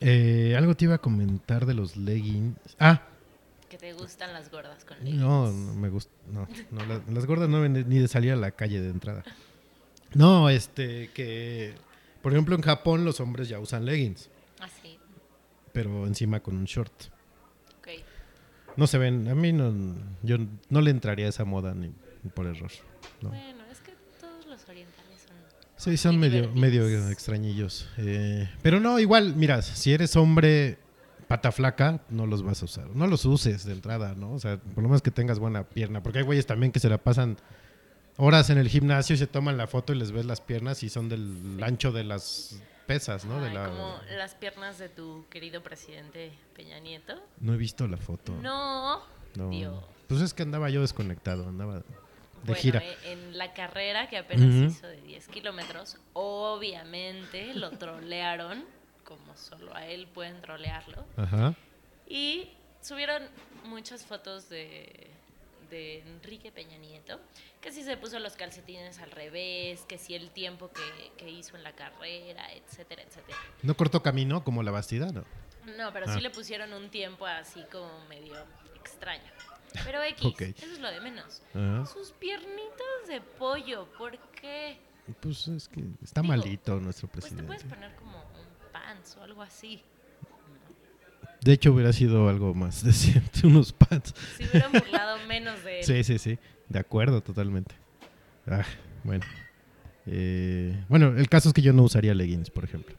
Eh, 0.00 0.56
algo 0.58 0.74
te 0.74 0.86
iba 0.86 0.96
a 0.96 0.98
comentar 0.98 1.64
de 1.64 1.74
los 1.74 1.96
leggings. 1.96 2.56
Ah, 2.80 3.02
Que 3.72 3.78
te 3.78 3.94
gustan 3.94 4.34
las 4.34 4.50
gordas 4.50 4.84
con 4.84 4.98
leggings. 4.98 5.18
no, 5.18 5.50
no 5.50 5.74
me 5.74 5.88
gusta. 5.88 6.12
No, 6.30 6.46
no, 6.72 6.84
las, 6.84 7.08
las 7.08 7.24
gordas 7.24 7.48
no 7.48 7.58
ven 7.62 7.88
ni 7.88 8.00
de 8.00 8.06
salir 8.06 8.32
a 8.32 8.36
la 8.36 8.50
calle 8.50 8.82
de 8.82 8.90
entrada. 8.90 9.24
No, 10.12 10.50
este, 10.50 11.08
que 11.14 11.72
por 12.20 12.32
ejemplo 12.32 12.54
en 12.54 12.60
Japón 12.60 13.06
los 13.06 13.18
hombres 13.20 13.48
ya 13.48 13.58
usan 13.60 13.86
leggings, 13.86 14.28
Así. 14.60 14.98
pero 15.72 16.06
encima 16.06 16.40
con 16.40 16.54
un 16.58 16.66
short. 16.66 16.92
Ok. 17.78 17.88
No 18.76 18.86
se 18.86 18.98
ven, 18.98 19.26
a 19.28 19.34
mí 19.34 19.54
no, 19.54 19.72
yo 20.22 20.36
no 20.68 20.82
le 20.82 20.90
entraría 20.90 21.24
a 21.24 21.28
esa 21.30 21.46
moda 21.46 21.72
ni, 21.72 21.94
ni 22.22 22.30
por 22.30 22.44
error. 22.46 22.70
no. 23.22 23.30
Bueno, 23.30 23.64
es 23.72 23.78
que 23.80 23.92
todos 24.20 24.44
los 24.44 24.68
orientales 24.68 25.22
son. 25.26 25.36
Sí, 25.78 25.96
son 25.96 26.18
medio, 26.18 26.50
medio 26.52 27.08
extrañillos. 27.08 27.88
Eh, 27.96 28.50
pero 28.60 28.80
no, 28.80 29.00
igual, 29.00 29.34
mira, 29.34 29.62
si 29.62 29.94
eres 29.94 30.14
hombre 30.14 30.76
pata 31.32 31.50
flaca, 31.50 32.00
no 32.10 32.26
los 32.26 32.42
vas 32.42 32.60
a 32.60 32.66
usar. 32.66 32.88
No 32.94 33.06
los 33.06 33.24
uses 33.24 33.64
de 33.64 33.72
entrada, 33.72 34.14
¿no? 34.14 34.32
O 34.32 34.38
sea, 34.38 34.58
por 34.58 34.82
lo 34.82 34.88
menos 34.90 35.00
que 35.00 35.10
tengas 35.10 35.38
buena 35.38 35.64
pierna. 35.64 36.02
Porque 36.02 36.18
hay 36.18 36.24
güeyes 36.26 36.44
también 36.44 36.72
que 36.72 36.78
se 36.78 36.90
la 36.90 36.98
pasan 36.98 37.38
horas 38.18 38.50
en 38.50 38.58
el 38.58 38.68
gimnasio 38.68 39.14
y 39.14 39.18
se 39.18 39.26
toman 39.26 39.56
la 39.56 39.66
foto 39.66 39.94
y 39.94 39.96
les 39.96 40.12
ves 40.12 40.26
las 40.26 40.42
piernas 40.42 40.82
y 40.82 40.90
son 40.90 41.08
del 41.08 41.58
ancho 41.62 41.90
de 41.90 42.04
las 42.04 42.60
pesas, 42.86 43.24
¿no? 43.24 43.40
De 43.42 43.50
la... 43.50 43.68
Como 43.70 43.96
las 44.18 44.34
piernas 44.34 44.78
de 44.78 44.90
tu 44.90 45.24
querido 45.30 45.62
presidente 45.62 46.32
Peña 46.54 46.78
Nieto. 46.80 47.14
No 47.40 47.54
he 47.54 47.56
visto 47.56 47.88
la 47.88 47.96
foto. 47.96 48.34
No. 48.42 49.00
No. 49.34 49.48
Dios. 49.48 49.82
Pues 50.08 50.20
es 50.20 50.34
que 50.34 50.42
andaba 50.42 50.68
yo 50.68 50.82
desconectado, 50.82 51.48
andaba 51.48 51.76
de 51.76 51.84
Bueno, 52.44 52.60
gira. 52.60 52.80
eh, 52.84 52.96
en 53.06 53.38
la 53.38 53.54
carrera 53.54 54.10
que 54.10 54.18
apenas 54.18 54.70
hizo 54.76 54.86
de 54.86 55.00
10 55.00 55.28
kilómetros, 55.28 55.96
obviamente 56.12 57.54
lo 57.54 57.70
trolearon, 57.78 58.64
como 59.18 59.36
solo 59.36 59.74
a 59.74 59.86
él 59.86 60.06
pueden 60.08 60.40
trolearlo. 60.40 61.04
Ajá. 61.16 61.54
Y 62.08 62.50
subieron 62.80 63.22
muchas 63.64 64.04
fotos 64.04 64.48
de, 64.48 65.08
de 65.70 66.00
Enrique 66.00 66.50
Peña 66.52 66.76
Nieto, 66.78 67.20
que 67.60 67.72
si 67.72 67.82
se 67.82 67.96
puso 67.96 68.18
los 68.18 68.34
calcetines 68.36 68.98
al 68.98 69.10
revés, 69.10 69.84
que 69.88 69.98
si 69.98 70.14
el 70.14 70.30
tiempo 70.30 70.70
que, 70.72 71.12
que 71.16 71.30
hizo 71.30 71.56
en 71.56 71.62
la 71.62 71.72
carrera, 71.72 72.52
etcétera, 72.52 73.02
etcétera. 73.02 73.38
¿No 73.62 73.74
cortó 73.76 74.02
camino 74.02 74.42
como 74.44 74.62
la 74.62 74.70
Bastida? 74.70 75.06
No. 75.12 75.24
No, 75.78 75.92
pero 75.92 76.06
Ah. 76.08 76.14
sí 76.14 76.20
le 76.20 76.30
pusieron 76.30 76.72
un 76.72 76.90
tiempo 76.90 77.24
así 77.24 77.62
como 77.70 78.04
medio 78.08 78.34
extraño. 78.80 79.30
Pero 79.84 80.02
X, 80.02 80.24
Ok. 80.26 80.40
eso 80.42 80.66
es 80.66 80.80
lo 80.80 80.90
de 80.90 81.00
menos. 81.00 81.40
Ajá. 81.54 81.86
Sus 81.86 82.10
piernitas 82.12 83.06
de 83.08 83.20
pollo, 83.20 83.86
¿por 83.96 84.18
qué? 84.32 84.78
Pues 85.20 85.46
es 85.48 85.68
que 85.68 85.82
está 86.02 86.20
Digo, 86.20 86.34
malito 86.34 86.78
nuestro 86.80 87.08
Pues 87.08 87.24
te 87.24 87.30
presidente. 87.34 87.46
puedes 87.46 87.64
poner 87.64 87.94
como 87.96 88.24
pants 88.82 89.16
o 89.16 89.22
algo 89.22 89.42
así. 89.42 89.80
De 91.42 91.52
hecho, 91.52 91.72
hubiera 91.72 91.92
sido 91.92 92.28
algo 92.28 92.54
más 92.54 92.84
decente, 92.84 93.46
unos 93.46 93.72
pads. 93.72 94.14
Si 94.36 94.44
hubieran 94.44 94.72
burlado 94.72 95.18
menos 95.26 95.62
de 95.64 95.80
él. 95.80 95.84
Sí, 95.84 96.04
sí, 96.04 96.18
sí. 96.18 96.38
De 96.68 96.78
acuerdo, 96.78 97.20
totalmente. 97.20 97.74
Ah, 98.46 98.64
bueno. 99.04 99.24
Eh, 100.06 100.84
bueno, 100.88 101.16
el 101.16 101.28
caso 101.28 101.48
es 101.48 101.54
que 101.54 101.62
yo 101.62 101.72
no 101.72 101.82
usaría 101.82 102.14
leggings, 102.14 102.50
por 102.50 102.64
ejemplo. 102.64 102.96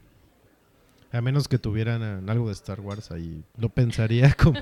A 1.11 1.21
menos 1.21 1.47
que 1.47 1.59
tuvieran 1.59 2.01
eh, 2.01 2.31
algo 2.31 2.47
de 2.47 2.53
Star 2.53 2.79
Wars 2.79 3.11
ahí. 3.11 3.43
Lo 3.57 3.69
pensaría 3.69 4.33
como, 4.41 4.59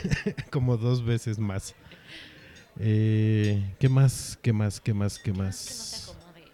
como 0.50 0.76
dos 0.76 1.04
veces 1.04 1.38
más. 1.38 1.74
Eh, 2.78 3.74
¿Qué 3.78 3.88
más? 3.88 4.38
¿Qué 4.42 4.52
más? 4.52 4.80
¿Qué 4.80 4.92
más? 4.92 5.18
¿Qué 5.18 5.24
Que 5.32 5.32
no 5.38 5.44
más? 5.44 5.56
se 5.56 6.10
acomode. 6.10 6.44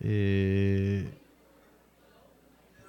Eh, 0.00 1.08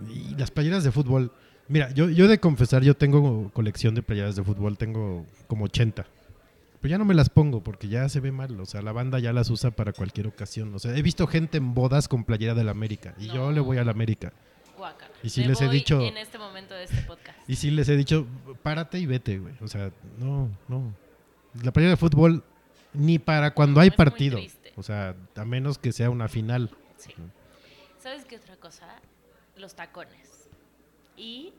y 0.09 0.35
las 0.35 0.51
playeras 0.51 0.83
de 0.83 0.91
fútbol. 0.91 1.31
Mira, 1.67 1.91
yo, 1.91 2.09
yo 2.09 2.27
de 2.27 2.39
confesar, 2.39 2.83
yo 2.83 2.95
tengo 2.95 3.49
colección 3.53 3.93
de 3.95 4.01
playeras 4.01 4.35
de 4.35 4.43
fútbol, 4.43 4.77
tengo 4.77 5.25
como 5.47 5.65
80. 5.65 6.05
Pero 6.79 6.91
ya 6.91 6.97
no 6.97 7.05
me 7.05 7.13
las 7.15 7.29
pongo 7.29 7.61
porque 7.63 7.87
ya 7.89 8.07
se 8.07 8.19
ve 8.19 8.31
mal. 8.31 8.59
O 8.61 8.65
sea, 8.65 8.81
la 8.81 8.91
banda 8.91 9.19
ya 9.19 9.33
las 9.33 9.49
usa 9.49 9.71
para 9.71 9.91
cualquier 9.93 10.27
ocasión. 10.27 10.73
O 10.75 10.79
sea, 10.79 10.95
he 10.95 11.01
visto 11.01 11.25
gente 11.27 11.57
en 11.57 11.73
bodas 11.73 12.07
con 12.07 12.23
playera 12.23 12.53
del 12.53 12.69
América. 12.69 13.15
Y 13.17 13.27
yo 13.27 13.51
le 13.51 13.59
voy 13.59 13.77
al 13.77 13.89
América. 13.89 14.31
Guácala. 14.77 15.11
Y 15.23 15.29
si 15.29 15.43
les 15.43 15.59
he 15.59 15.67
dicho- 15.69 15.99
En 16.01 16.17
este 16.17 16.37
momento 16.37 16.75
de 16.75 16.83
este 16.83 17.01
podcast. 17.01 17.37
Y 17.49 17.55
sí 17.55 17.71
les 17.71 17.89
he 17.89 17.97
dicho, 17.97 18.27
párate 18.61 18.99
y 18.99 19.07
vete, 19.07 19.39
güey. 19.39 19.55
O 19.61 19.67
sea, 19.67 19.91
no, 20.19 20.49
no. 20.67 20.93
La 21.63 21.71
playera 21.73 21.91
de 21.91 21.97
fútbol 21.97 22.43
ni 22.93 23.17
para 23.17 23.53
cuando 23.55 23.79
No, 23.79 23.81
hay 23.81 23.89
partido. 23.91 24.39
O 24.75 24.83
sea, 24.83 25.15
a 25.35 25.45
menos 25.45 25.79
que 25.79 25.91
sea 25.91 26.11
una 26.11 26.27
final. 26.27 26.69
Sí. 26.97 27.11
¿Sabes 27.97 28.23
qué 28.25 28.37
otra 28.37 28.55
cosa? 28.57 28.85
Los 29.57 29.75
tacones. 29.75 30.49
Y 31.15 31.53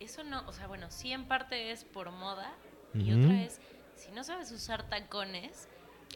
eso 0.00 0.24
no, 0.24 0.46
o 0.48 0.52
sea, 0.52 0.66
bueno, 0.66 0.90
sí 0.90 1.12
en 1.12 1.26
parte 1.26 1.70
es 1.72 1.84
por 1.84 2.10
moda 2.10 2.52
y 2.94 3.12
otra 3.12 3.42
es, 3.42 3.60
si 3.96 4.10
no 4.12 4.24
sabes 4.24 4.50
usar 4.52 4.88
tacones, 4.88 5.68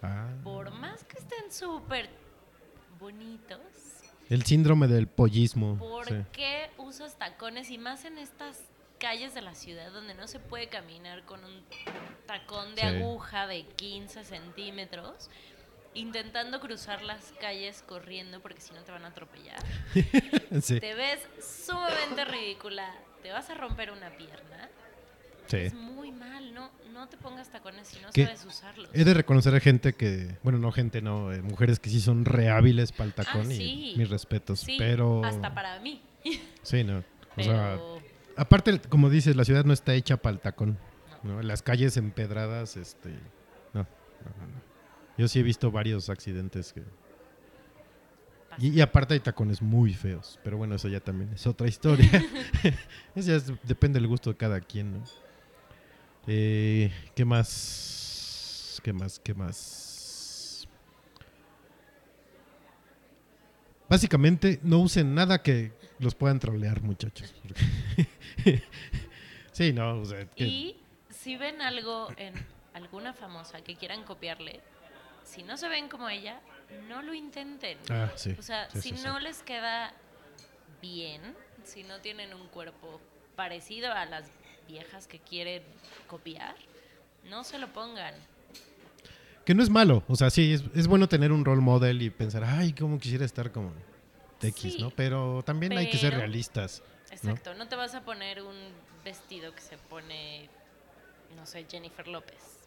Ah. 0.02 0.28
por 0.42 0.70
más 0.70 1.05
que 1.05 1.18
estén 1.18 1.53
súper 1.53 2.09
bonitos, 2.98 3.61
El 4.30 4.44
síndrome 4.44 4.86
del 4.88 5.07
pollismo. 5.07 5.76
¿por 5.76 6.07
sí. 6.09 6.14
qué 6.32 6.70
usas 6.78 7.16
tacones 7.18 7.70
y 7.70 7.78
más 7.78 8.05
en 8.05 8.18
estas 8.18 8.61
calles 8.98 9.34
de 9.34 9.42
la 9.42 9.55
ciudad 9.55 9.92
donde 9.92 10.14
no 10.14 10.26
se 10.28 10.38
puede 10.38 10.68
caminar 10.68 11.24
con 11.24 11.44
un 11.44 11.62
tacón 12.26 12.74
de 12.74 12.82
Sí. 12.82 12.86
aguja 12.86 13.46
de 13.46 13.66
15 13.66 14.24
centímetros? 14.24 15.28
Intentando 15.95 16.59
cruzar 16.61 17.03
las 17.03 17.32
calles 17.40 17.82
corriendo 17.86 18.40
porque 18.40 18.61
si 18.61 18.72
no 18.72 18.80
te 18.82 18.93
van 18.93 19.05
a 19.05 19.09
atropellar. 19.09 19.59
Sí, 20.62 20.80
Te 20.80 20.95
ves 20.95 21.20
sumamente 21.40 22.24
ridícula. 22.24 22.95
Te 23.22 23.30
vas 23.30 23.49
a 23.51 23.55
romper 23.55 23.90
una 23.90 24.11
pierna. 24.16 24.68
sí. 25.47 25.57
Es 25.59 25.74
muy 25.74 26.11
mal. 26.12 26.55
No, 26.55 26.70
no 26.93 27.09
te 27.09 27.16
pongas 27.16 27.51
tacones 27.51 27.88
si 27.88 28.01
no 28.01 28.09
¿Qué? 28.12 28.24
sabes 28.24 28.45
usarlos. 28.45 28.88
He 28.95 29.05
de 29.05 29.14
reconocer 29.14 29.55
a 29.55 29.61
gente 29.61 29.93
que, 29.95 30.36
bueno, 30.43 30.59
no 30.59 30.72
gente, 30.72 31.03
no, 31.03 31.32
eh, 31.32 31.40
mujeres 31.43 31.78
que 31.78 31.88
sí 31.90 32.01
son 32.01 32.24
rehábiles 32.24 32.93
para 32.93 33.07
el 33.09 33.14
tacón 33.14 33.47
Ah, 33.51 33.53
y 33.55 33.57
sí. 33.57 33.95
mis 33.97 34.09
respetos, 34.11 34.61
Sí, 34.61 34.76
pero... 34.78 35.24
hasta 35.24 35.53
para 35.55 35.78
mí. 35.80 36.03
Sí, 36.62 36.84
no. 36.84 36.99
O 37.36 37.43
sea, 37.43 37.76
Pero 37.76 38.03
aparte, 38.36 38.80
como 38.88 39.09
dices, 39.11 39.36
la 39.36 39.45
ciudad 39.45 39.64
no 39.64 39.72
está 39.72 39.95
hecha 39.95 40.16
para 40.18 40.34
el 40.34 40.40
tacón. 40.40 40.78
¿no? 41.22 41.40
Las 41.43 41.62
calles 41.62 41.97
empedradas, 41.97 42.76
este... 42.76 43.11
No, 43.72 43.80
no, 43.82 44.47
no. 44.47 44.61
Yo 45.23 45.29
sí 45.29 45.39
he 45.39 45.45
visto 45.45 45.70
varios 45.70 46.09
accidentes 46.09 46.73
que... 46.73 46.83
Y, 48.59 48.70
y 48.70 48.81
aparte 48.81 49.14
hay 49.14 49.20
tacones 49.20 49.62
muy 49.62 49.95
feos, 49.95 50.41
pero 50.43 50.57
bueno, 50.57 50.75
eso 50.75 50.89
ya 50.89 50.99
también 50.99 51.33
es 51.33 51.47
otra 51.47 51.68
historia. 51.68 52.11
eso 53.14 53.29
ya 53.31 53.37
es- 53.37 53.53
depende 53.62 54.01
del 54.01 54.09
gusto 54.09 54.31
de 54.31 54.37
cada 54.37 54.61
quien, 54.61 54.95
¿no? 54.95 55.05
Eh, 56.27 56.93
¿Qué 57.14 57.25
más? 57.25 58.81
¿Qué 58.83 58.93
más? 58.93 59.20
¿Qué 59.20 59.33
más? 59.33 60.66
Básicamente, 63.89 64.59
no 64.64 64.81
usen 64.81 65.14
nada 65.14 65.41
que 65.41 65.70
los 66.01 66.16
puedan 66.16 66.41
trolear, 66.41 66.83
muchachos. 66.83 67.33
sí, 69.53 69.73
no, 69.73 70.01
o 70.01 70.05
sea, 70.05 70.27
que- 70.27 70.47
Y 70.49 70.77
si 71.11 71.37
ven 71.37 71.62
algo 71.62 72.09
en 72.16 72.35
alguna 72.75 73.12
famosa 73.14 73.61
que 73.62 73.77
quieran 73.77 74.03
copiarle, 74.03 74.61
si 75.25 75.43
no 75.43 75.57
se 75.57 75.68
ven 75.68 75.89
como 75.89 76.09
ella, 76.09 76.41
no 76.89 77.03
lo 77.03 77.14
intenten. 77.14 77.79
Ah, 77.91 78.11
sí, 78.16 78.35
O 78.39 78.43
sea, 78.43 78.70
sí, 78.70 78.81
si 78.81 78.97
sí, 78.97 79.05
no 79.05 79.18
les 79.20 79.43
queda 79.43 79.93
bien, 80.81 81.20
si 81.64 81.85
no 81.85 82.01
tienen 82.01 82.35
un 82.35 82.47
cuerpo 82.49 83.01
parecido 83.37 83.93
a 83.93 84.05
las 84.05 84.27
viejas 84.68 85.07
que 85.07 85.18
quieren 85.18 85.62
copiar, 86.07 86.55
no 87.25 87.45
se 87.45 87.59
lo 87.59 87.73
pongan. 87.73 88.14
Que 89.45 89.55
no 89.55 89.62
es 89.62 89.70
malo, 89.70 90.05
o 90.09 90.16
sea, 90.16 90.31
sí, 90.31 90.53
es, 90.53 90.62
es 90.75 90.87
bueno 90.87 91.09
tener 91.09 91.33
un 91.33 91.45
role 91.45 91.61
model 91.61 92.01
y 92.03 92.11
pensar, 92.11 92.45
ay, 92.45 92.73
cómo 92.73 92.99
quisiera 92.99 93.25
estar 93.25 93.51
como 93.51 93.73
X, 94.41 94.75
Sí, 94.75 94.79
¿no? 94.81 94.91
Pero 94.91 95.43
también 95.45 95.77
hay 95.77 95.91
que 95.91 95.99
ser 95.99 96.14
realistas. 96.14 96.83
Exacto, 97.11 97.55
¿no? 97.55 97.68
te 97.68 97.77
vas 97.77 97.95
a 97.95 98.03
poner 98.03 98.43
un 98.43 98.57
vestido 99.05 99.55
que 99.55 99.61
se 99.61 99.77
pone, 99.77 100.49
no 101.37 101.45
sé, 101.47 101.66
Jennifer 101.68 102.09
López. 102.09 102.61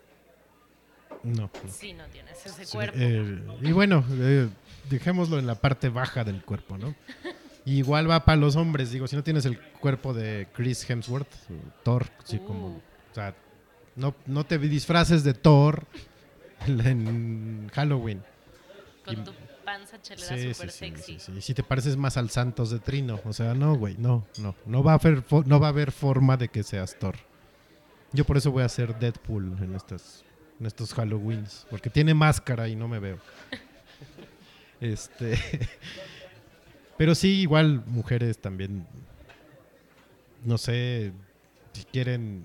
No. 1.24 1.50
Si 1.70 1.94
no 1.94 2.06
tienes 2.06 2.46
ese 2.46 2.66
Sí, 2.66 2.72
cuerpo. 2.78 2.98
eh, 3.00 3.42
y 3.62 3.72
bueno, 3.72 4.04
eh, 4.12 4.48
dejémoslo 4.90 5.40
en 5.40 5.48
la 5.48 5.56
parte 5.56 5.90
baja 5.90 6.24
del 6.24 6.44
cuerpo, 6.44 6.78
¿no? 6.78 6.94
Igual 7.66 8.10
va 8.10 8.24
para 8.26 8.36
los 8.38 8.56
hombres, 8.56 8.92
digo, 8.92 9.08
si 9.08 9.16
no 9.16 9.24
tienes 9.24 9.46
el 9.46 9.60
cuerpo 9.60 10.14
de 10.14 10.48
Chris 10.54 10.88
Hemsworth, 10.88 11.34
Thor, 11.84 12.06
sí, 12.24 12.38
como, 12.40 12.68
Uh. 12.68 12.78
o 13.12 13.16
sea, 13.16 13.34
no, 13.96 14.14
no 14.28 14.46
te 14.46 14.60
disfraces 14.60 15.24
de 15.24 15.34
Thor 15.34 15.84
en 16.68 17.70
Halloween. 17.74 18.24
con 19.04 19.14
y- 19.16 19.24
tu 19.24 19.32
panza 19.64 20.02
chelera 20.02 20.28
Sí, 20.36 20.54
sí, 20.54 20.64
sí, 20.64 20.70
sexy. 20.70 21.04
sí, 21.04 21.20
sí. 21.20 21.32
Y 21.38 21.42
si 21.42 21.54
te 21.54 21.64
pareces 21.64 21.96
más 21.98 22.18
al 22.18 22.30
Santos 22.30 22.70
de 22.72 22.80
Trino, 22.80 23.20
o 23.24 23.34
sea, 23.34 23.54
no, 23.54 23.76
güey, 23.76 23.96
no, 23.98 24.26
no, 24.40 24.56
no 24.66 24.84
va 24.84 24.94
a 24.94 24.96
haber, 24.96 25.24
no 25.46 25.60
va 25.60 25.68
a 25.68 25.70
haber 25.70 25.92
forma 25.92 26.38
de 26.38 26.50
que 26.50 26.64
seas 26.64 26.98
Thor. 27.00 27.16
Yo 28.14 28.26
por 28.26 28.38
eso 28.38 28.52
voy 28.52 28.64
a 28.64 28.70
ser 28.70 28.98
Deadpool 28.98 29.58
en 29.62 29.76
estas, 29.76 30.24
en 30.60 30.66
estos 30.66 30.94
Halloweens, 30.94 31.68
porque 31.70 31.90
tiene 31.90 32.14
máscara 32.14 32.68
y 32.68 32.76
no 32.76 32.88
me 32.88 33.00
veo. 33.00 33.20
Este, 34.82 35.40
pero 36.98 37.16
sí, 37.16 37.40
igual 37.40 37.82
mujeres 37.88 38.38
también, 38.38 38.86
no 40.44 40.58
sé, 40.58 41.14
si 41.72 41.86
quieren, 41.86 42.44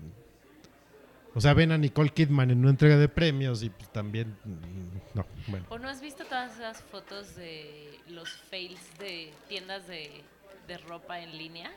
o 1.34 1.40
sea, 1.40 1.52
ven 1.54 1.72
a 1.72 1.76
Nicole 1.76 2.10
Kidman 2.10 2.52
en 2.52 2.60
una 2.60 2.70
entrega 2.70 2.96
de 2.96 3.08
premios 3.08 3.64
y 3.64 3.70
pues 3.70 3.92
también, 3.92 4.36
mm, 4.44 5.16
no, 5.18 5.26
bueno. 5.48 5.66
¿O 5.70 5.78
no 5.78 5.88
has 5.88 6.00
visto 6.00 6.24
todas 6.24 6.54
esas 6.54 6.80
fotos 6.82 7.34
de 7.34 7.98
los 8.08 8.30
fails 8.48 8.80
de 9.00 9.32
tiendas 9.48 9.88
de, 9.88 10.22
de 10.68 10.78
ropa 10.78 11.20
en 11.20 11.36
línea? 11.36 11.72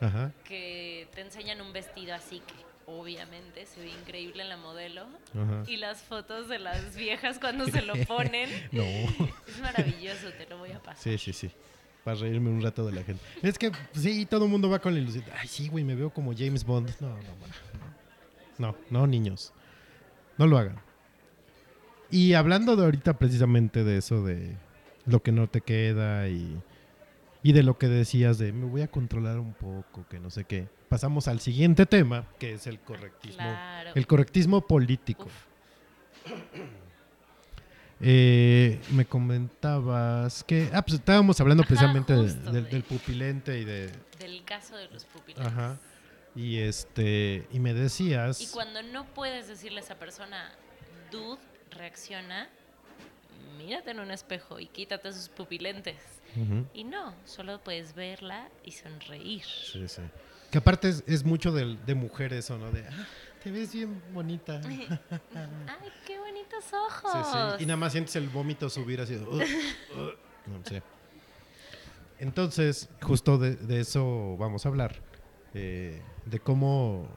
Ajá. 0.00 0.32
Que 0.44 1.08
te 1.12 1.22
enseñan 1.22 1.60
un 1.60 1.72
vestido 1.72 2.14
así 2.14 2.38
que 2.38 2.67
obviamente 2.88 3.66
se 3.66 3.80
ve 3.80 3.90
increíble 3.90 4.42
en 4.42 4.48
la 4.48 4.56
modelo. 4.56 5.02
Ajá. 5.34 5.62
Y 5.66 5.76
las 5.76 6.02
fotos 6.02 6.48
de 6.48 6.58
las 6.58 6.96
viejas 6.96 7.38
cuando 7.38 7.66
se 7.66 7.82
lo 7.82 7.94
ponen. 8.06 8.48
No. 8.72 8.82
Es 9.46 9.60
maravilloso, 9.60 10.30
te 10.36 10.46
lo 10.48 10.58
voy 10.58 10.72
a 10.72 10.78
pasar. 10.78 11.02
Sí, 11.02 11.18
sí, 11.18 11.32
sí. 11.32 11.50
Para 12.04 12.18
reírme 12.18 12.50
un 12.50 12.62
rato 12.62 12.86
de 12.86 12.92
la 12.92 13.02
gente. 13.02 13.22
Es 13.42 13.58
que 13.58 13.72
sí, 13.92 14.24
todo 14.24 14.44
el 14.44 14.50
mundo 14.50 14.70
va 14.70 14.78
con 14.78 14.94
la 14.94 15.00
ilusión. 15.00 15.24
Ay, 15.38 15.48
sí, 15.48 15.68
güey, 15.68 15.84
me 15.84 15.94
veo 15.94 16.10
como 16.10 16.32
James 16.36 16.64
Bond. 16.64 16.90
No, 17.00 17.08
no, 17.08 17.16
no. 17.16 17.88
No, 18.58 18.76
no, 18.90 19.06
niños. 19.06 19.52
No 20.36 20.46
lo 20.46 20.58
hagan. 20.58 20.80
Y 22.10 22.34
hablando 22.34 22.76
de 22.76 22.84
ahorita 22.84 23.18
precisamente 23.18 23.84
de 23.84 23.98
eso, 23.98 24.24
de 24.24 24.56
lo 25.04 25.22
que 25.22 25.32
no 25.32 25.48
te 25.48 25.60
queda 25.60 26.28
y, 26.28 26.58
y 27.42 27.52
de 27.52 27.62
lo 27.62 27.76
que 27.78 27.88
decías 27.88 28.38
de 28.38 28.52
me 28.52 28.66
voy 28.66 28.82
a 28.82 28.88
controlar 28.88 29.38
un 29.38 29.52
poco, 29.52 30.06
que 30.08 30.18
no 30.18 30.30
sé 30.30 30.44
qué. 30.44 30.68
Pasamos 30.88 31.28
al 31.28 31.40
siguiente 31.40 31.84
tema, 31.86 32.24
que 32.38 32.54
es 32.54 32.66
el 32.66 32.78
correctismo. 32.80 33.36
Claro. 33.42 33.90
El 33.94 34.06
correctismo 34.06 34.66
político. 34.66 35.28
Eh, 38.00 38.80
me 38.92 39.04
comentabas 39.06 40.44
que. 40.44 40.70
Ah, 40.72 40.82
pues 40.82 40.98
estábamos 40.98 41.40
hablando 41.40 41.62
Ajá, 41.62 41.68
precisamente 41.68 42.14
justo, 42.14 42.52
del, 42.52 42.64
de- 42.64 42.70
del 42.70 42.82
pupilente 42.84 43.58
y 43.58 43.64
de. 43.64 43.90
Del 44.18 44.44
caso 44.44 44.76
de 44.76 44.88
los 44.88 45.04
pupilantes. 45.04 45.52
Ajá. 45.52 45.78
Y 46.36 46.58
este. 46.58 47.46
Y 47.52 47.58
me 47.58 47.74
decías. 47.74 48.40
Y 48.40 48.46
cuando 48.48 48.82
no 48.82 49.04
puedes 49.06 49.48
decirle 49.48 49.80
a 49.80 49.82
esa 49.82 49.98
persona, 49.98 50.52
dude, 51.10 51.40
reacciona, 51.72 52.48
mírate 53.58 53.90
en 53.90 53.98
un 54.00 54.10
espejo 54.12 54.60
y 54.60 54.66
quítate 54.66 55.12
sus 55.12 55.28
pupilentes. 55.28 55.96
Y 56.72 56.84
no, 56.84 57.14
solo 57.24 57.58
puedes 57.64 57.94
verla 57.96 58.48
y 58.62 58.70
sonreír. 58.72 59.42
Sí, 59.44 59.88
sí. 59.88 60.02
Que 60.50 60.58
aparte 60.58 60.88
es, 60.88 61.04
es 61.06 61.24
mucho 61.24 61.52
del- 61.52 61.84
de, 61.84 61.94
mujer 61.94 62.32
eso, 62.32 62.58
¿no? 62.58 62.70
De. 62.70 62.86
"Ah, 62.86 63.06
te 63.42 63.50
ves 63.50 63.72
bien 63.72 64.00
bonita. 64.12 64.60
¡Ay, 64.64 65.90
qué 66.06 66.18
bonitos 66.18 66.64
ojos! 66.72 67.26
sí. 67.58 67.62
Y 67.62 67.66
nada 67.66 67.76
más 67.76 67.92
sientes 67.92 68.16
el 68.16 68.28
vómito 68.28 68.68
subir 68.70 69.00
así. 69.00 69.16
"Ugh, 69.16 69.42
ugh". 69.96 70.14
No 70.46 70.64
sé. 70.64 70.82
Entonces, 72.18 72.88
justo 73.02 73.38
de, 73.38 73.56
de 73.56 73.80
eso 73.80 74.36
vamos 74.38 74.64
a 74.66 74.68
hablar. 74.70 75.02
eh, 75.54 76.02
de 76.26 76.40
cómo 76.40 77.08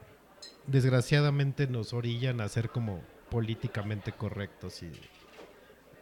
desgraciadamente 0.66 1.66
nos 1.66 1.92
orillan 1.92 2.40
a 2.40 2.48
ser 2.48 2.70
como 2.70 3.02
políticamente 3.28 4.12
correctos 4.12 4.82
y 4.82 4.90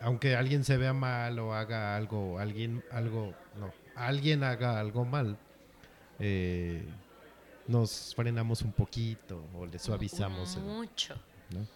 aunque 0.01 0.37
alguien 0.37 0.63
se 0.65 0.77
vea 0.77 0.93
mal 0.93 1.39
o 1.41 1.55
haga 1.55 1.97
algo, 1.97 2.39
alguien 2.39 2.83
algo, 2.93 3.35
no, 3.57 3.73
alguien 3.97 4.45
haga 4.45 4.79
algo 4.79 5.05
mal, 5.05 5.39
eh, 6.21 6.89
nos 7.71 8.15
frenamos 8.15 8.63
un 8.63 8.73
poquito 8.73 9.43
o 9.55 9.65
le 9.67 9.79
suavizamos. 9.79 10.57
el- 10.57 10.63
Mucho. 10.63 11.15
¿no? 11.51 11.67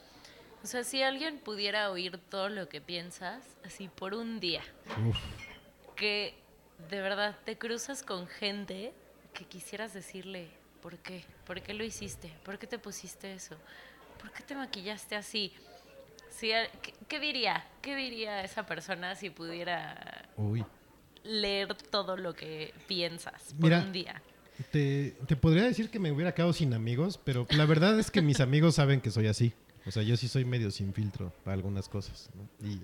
O 0.62 0.66
sea, 0.66 0.82
si 0.84 1.02
alguien 1.02 1.38
pudiera 1.38 1.90
oír 1.90 2.18
todo 2.30 2.48
lo 2.48 2.68
que 2.68 2.80
piensas, 2.80 3.42
así 3.64 3.88
por 3.88 4.14
un 4.14 4.40
día, 4.40 4.62
Uf, 5.06 5.16
que 5.96 6.34
de 6.88 7.00
verdad 7.00 7.36
te 7.44 7.56
cruzas 7.58 8.02
con 8.02 8.26
gente 8.26 8.92
que 9.34 9.44
quisieras 9.44 9.92
decirle, 9.94 10.48
¿por 10.82 10.96
qué? 10.98 11.24
¿Por 11.46 11.60
qué 11.62 11.74
lo 11.74 11.84
hiciste? 11.84 12.32
¿Por 12.44 12.58
qué 12.58 12.66
te 12.66 12.78
pusiste 12.78 13.32
eso? 13.34 13.56
¿Por 14.20 14.30
qué 14.32 14.42
te 14.42 14.54
maquillaste 14.54 15.16
así? 15.16 15.52
Si 16.30 16.48
¿qué, 16.82 16.94
qué 17.08 17.20
diría? 17.20 17.66
¿Qué 17.82 17.94
diría 17.94 18.42
esa 18.42 18.64
persona 18.66 19.14
si 19.16 19.30
pudiera 19.30 20.28
uy. 20.36 20.64
leer 21.24 21.74
todo 21.74 22.16
lo 22.16 22.32
que 22.34 22.72
piensas 22.88 23.52
por 23.54 23.64
Mira, 23.64 23.78
un 23.80 23.92
día? 23.92 24.20
Te, 24.70 25.16
te 25.26 25.36
podría 25.36 25.64
decir 25.64 25.90
que 25.90 25.98
me 25.98 26.12
hubiera 26.12 26.32
quedado 26.34 26.52
sin 26.52 26.74
amigos, 26.74 27.18
pero 27.24 27.46
la 27.50 27.66
verdad 27.66 27.98
es 27.98 28.10
que 28.10 28.22
mis 28.22 28.40
amigos 28.40 28.76
saben 28.76 29.00
que 29.00 29.10
soy 29.10 29.26
así. 29.26 29.52
O 29.86 29.90
sea, 29.90 30.02
yo 30.02 30.16
sí 30.16 30.28
soy 30.28 30.44
medio 30.44 30.70
sin 30.70 30.94
filtro 30.94 31.32
para 31.44 31.54
algunas 31.54 31.88
cosas. 31.88 32.30
¿no? 32.34 32.68
Y 32.68 32.80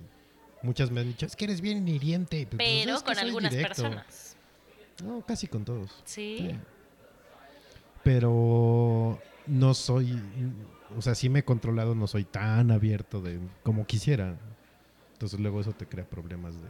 muchas 0.62 0.90
me 0.90 1.00
han 1.00 1.06
dicho, 1.08 1.26
es 1.26 1.36
que 1.36 1.44
eres 1.44 1.60
bien 1.60 1.86
hiriente. 1.86 2.46
Pues, 2.46 2.58
Pero 2.58 2.96
es 2.96 3.02
que 3.02 3.06
con 3.06 3.18
algunas 3.18 3.50
directo". 3.52 3.82
personas. 3.82 4.36
No, 5.04 5.24
casi 5.24 5.46
con 5.46 5.64
todos. 5.64 5.90
¿Sí? 6.04 6.36
Sí. 6.50 6.56
Pero 8.02 9.18
no 9.46 9.74
soy, 9.74 10.20
o 10.96 11.02
sea, 11.02 11.14
sí 11.14 11.28
me 11.28 11.40
he 11.40 11.44
controlado, 11.44 11.94
no 11.94 12.06
soy 12.06 12.24
tan 12.24 12.70
abierto 12.70 13.20
de 13.20 13.38
como 13.62 13.86
quisiera. 13.86 14.38
Entonces 15.12 15.38
luego 15.38 15.60
eso 15.60 15.72
te 15.72 15.86
crea 15.86 16.04
problemas 16.04 16.54
de 16.54 16.68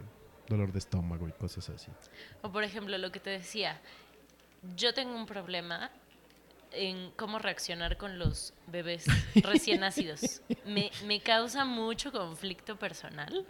dolor 0.49 0.73
de 0.73 0.81
estómago 0.81 1.29
y 1.29 1.33
cosas 1.33 1.69
así. 1.71 1.91
O 2.43 2.51
por 2.51 2.65
ejemplo, 2.65 2.99
lo 2.99 3.13
que 3.13 3.21
te 3.21 3.31
decía, 3.31 3.81
yo 4.77 4.93
tengo 4.95 5.15
un 5.15 5.27
problema 5.27 5.91
en 6.73 7.11
cómo 7.17 7.39
reaccionar 7.39 7.97
con 7.97 8.19
los 8.19 8.55
bebés 8.69 9.05
recién 9.43 9.81
nacidos. 9.81 10.43
Me, 10.65 10.91
me 11.07 11.21
causa 11.21 11.65
mucho 11.65 12.13
conflicto 12.13 12.77
personal, 12.79 13.45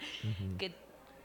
que 0.59 0.73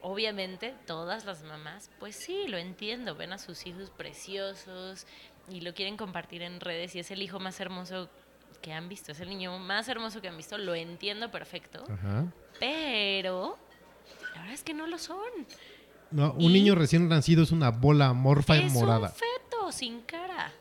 obviamente 0.02 0.76
todas 0.86 1.26
las 1.26 1.44
mamás, 1.44 1.90
pues 2.00 2.16
sí, 2.16 2.48
lo 2.48 2.58
entiendo, 2.58 3.16
ven 3.16 3.34
a 3.34 3.38
sus 3.38 3.66
hijos 3.66 3.90
preciosos 3.92 5.08
y 5.50 5.62
lo 5.62 5.74
quieren 5.74 5.96
compartir 5.98 6.42
en 6.42 6.60
redes 6.60 6.96
y 6.96 7.00
es 7.00 7.12
el 7.12 7.22
hijo 7.22 7.40
más 7.40 7.60
hermoso 7.60 8.10
que 8.62 8.74
han 8.74 8.90
visto, 8.90 9.12
es 9.14 9.20
el 9.20 9.30
niño 9.30 9.58
más 9.60 9.88
hermoso 9.88 10.22
que 10.22 10.28
han 10.28 10.38
visto, 10.38 10.58
lo 10.58 10.76
entiendo 10.76 11.30
perfecto, 11.32 11.84
Ajá. 11.90 12.26
pero 12.60 13.58
la 14.34 14.40
verdad 14.42 14.54
es 14.54 14.64
que 14.64 14.74
no 14.74 14.86
lo 14.88 14.98
son. 14.98 15.18
No, 16.12 16.34
un 16.34 16.42
Y- 16.42 16.54
niño 16.54 16.76
recién 16.76 17.08
nacido 17.10 17.44
es 17.44 17.52
una 17.52 17.70
bola 17.72 18.08
amorfa 18.08 18.58
y 18.58 18.70
morada. 18.70 19.10
un 19.10 19.14
sin 19.72 20.02
cara. 20.02 20.52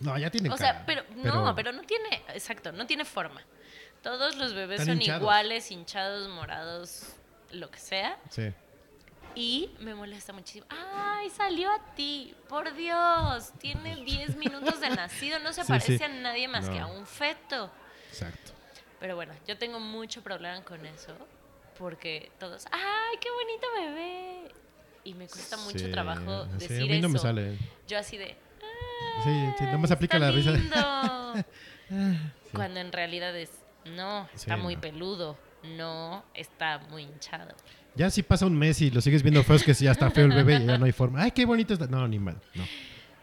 No, 0.00 0.18
ya 0.18 0.30
tiene 0.30 0.48
O 0.48 0.56
cara, 0.56 0.72
sea, 0.72 0.86
pero, 0.86 1.02
no, 1.16 1.54
pero 1.54 1.72
no 1.72 1.82
tiene, 1.82 2.22
exacto, 2.34 2.72
no 2.72 2.86
tiene 2.86 3.04
forma. 3.04 3.40
Todos 4.02 4.36
los 4.36 4.52
bebés 4.52 4.84
son 4.84 5.00
hinchados. 5.00 5.22
iguales, 5.22 5.70
hinchados, 5.70 6.28
morados, 6.28 7.14
lo 7.52 7.70
que 7.70 7.78
sea. 7.78 8.18
Sí. 8.30 8.52
Y 9.34 9.70
me 9.78 9.94
molesta 9.94 10.32
muchísimo. 10.32 10.66
¡Ay, 10.68 11.30
salió 11.30 11.70
a 11.70 11.94
ti! 11.94 12.34
¡Por 12.48 12.74
Dios! 12.74 13.52
Tiene 13.58 13.96
10 14.04 14.36
minutos 14.36 14.80
de 14.80 14.90
nacido, 14.90 15.38
no 15.38 15.52
se 15.52 15.62
Sí, 15.62 15.68
parece 15.68 15.98
sí. 15.98 16.04
a 16.04 16.08
nadie 16.08 16.48
más 16.48 16.68
que 16.68 16.78
a 16.80 16.86
un 16.86 17.06
feto. 17.06 17.70
Exacto. 18.10 18.52
Pero 19.00 19.14
bueno, 19.14 19.32
yo 19.46 19.56
tengo 19.56 19.78
mucho 19.80 20.20
problema 20.22 20.62
con 20.64 20.84
eso. 20.84 21.16
Porque 21.78 22.30
todos, 22.38 22.66
¡ay, 22.72 23.16
qué 23.20 23.28
bonito 23.30 23.66
bebé! 23.76 24.54
Y 25.04 25.14
me 25.14 25.26
cuesta 25.26 25.56
mucho 25.56 25.78
Sí, 25.80 25.90
trabajo 25.90 26.44
sí, 26.58 26.68
decir 26.68 26.82
a 26.82 26.94
mí 26.94 27.00
no 27.00 27.08
me 27.08 27.16
eso. 27.16 27.26
sale. 27.26 27.58
Yo 27.88 27.98
así 27.98 28.16
de, 28.16 28.36
Sí, 29.24 29.30
sí, 29.58 29.64
nada 29.64 29.78
más 29.78 29.90
"Ay, 29.90 29.94
aplica 29.96 30.18
la 30.18 30.30
risa. 30.30 30.52
lindo". 30.52 31.44
Cuando 32.52 32.80
en 32.80 32.92
realidad 32.92 33.36
es, 33.36 33.50
no, 33.84 34.28
está 34.34 34.56
Sí, 34.56 34.62
muy 34.62 34.74
no. 34.76 34.80
peludo, 34.80 35.38
no, 35.76 36.24
está 36.34 36.78
muy 36.90 37.02
hinchado. 37.02 37.54
Ya 37.94 38.10
si 38.10 38.22
pasa 38.22 38.46
un 38.46 38.56
mes 38.56 38.80
y 38.80 38.90
lo 38.90 39.00
sigues 39.00 39.22
viendo 39.22 39.42
feo, 39.44 39.56
es 39.56 39.64
que 39.64 39.74
si 39.74 39.84
ya 39.84 39.92
está 39.92 40.10
feo 40.10 40.24
el 40.26 40.32
bebé 40.32 40.56
y 40.56 40.66
ya 40.66 40.78
no 40.78 40.84
hay 40.86 40.92
forma. 40.92 41.22
Ay, 41.22 41.30
qué 41.32 41.44
bonito 41.44 41.74
está. 41.74 41.86
No, 41.86 42.06
ni 42.08 42.18
mal. 42.18 42.40
No. 42.54 42.64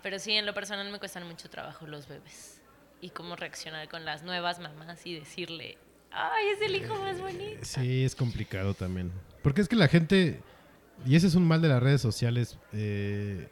Pero 0.03 0.19
sí, 0.19 0.33
en 0.33 0.45
lo 0.45 0.53
personal 0.53 0.89
me 0.91 0.99
cuestan 0.99 1.25
mucho 1.27 1.49
trabajo 1.49 1.87
los 1.87 2.07
bebés. 2.07 2.61
Y 3.01 3.09
cómo 3.09 3.35
reaccionar 3.35 3.87
con 3.89 4.05
las 4.05 4.23
nuevas 4.23 4.59
mamás 4.59 5.05
y 5.05 5.15
decirle, 5.17 5.77
Ay, 6.11 6.47
es 6.55 6.61
el 6.61 6.75
hijo 6.75 6.95
más 7.01 7.19
bonito. 7.19 7.59
Sí, 7.63 8.03
es 8.03 8.15
complicado 8.15 8.73
también. 8.73 9.11
Porque 9.41 9.61
es 9.61 9.67
que 9.67 9.75
la 9.75 9.87
gente, 9.87 10.39
y 11.05 11.15
ese 11.15 11.27
es 11.27 11.35
un 11.35 11.47
mal 11.47 11.61
de 11.61 11.69
las 11.69 11.81
redes 11.81 12.01
sociales, 12.01 12.57
eh, 12.73 13.47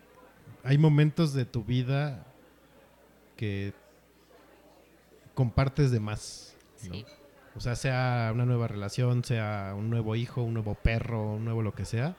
hay 0.64 0.78
momentos 0.78 1.34
de 1.34 1.46
tu 1.46 1.64
vida 1.64 2.26
que 3.36 3.74
compartes 5.34 5.92
de 5.92 6.00
más. 6.00 6.56
¿no? 6.88 6.94
Sí. 6.96 7.06
O 7.56 7.60
sea, 7.60 7.76
sea 7.76 8.32
una 8.34 8.46
nueva 8.46 8.68
relación, 8.68 9.24
sea 9.24 9.74
un 9.76 9.90
nuevo 9.90 10.16
hijo, 10.16 10.44
un 10.44 10.54
nuevo 10.54 10.76
perro, 10.76 11.34
un 11.34 11.46
nuevo 11.46 11.64
lo 11.64 11.74
que 11.74 11.86
sea. 11.86 12.16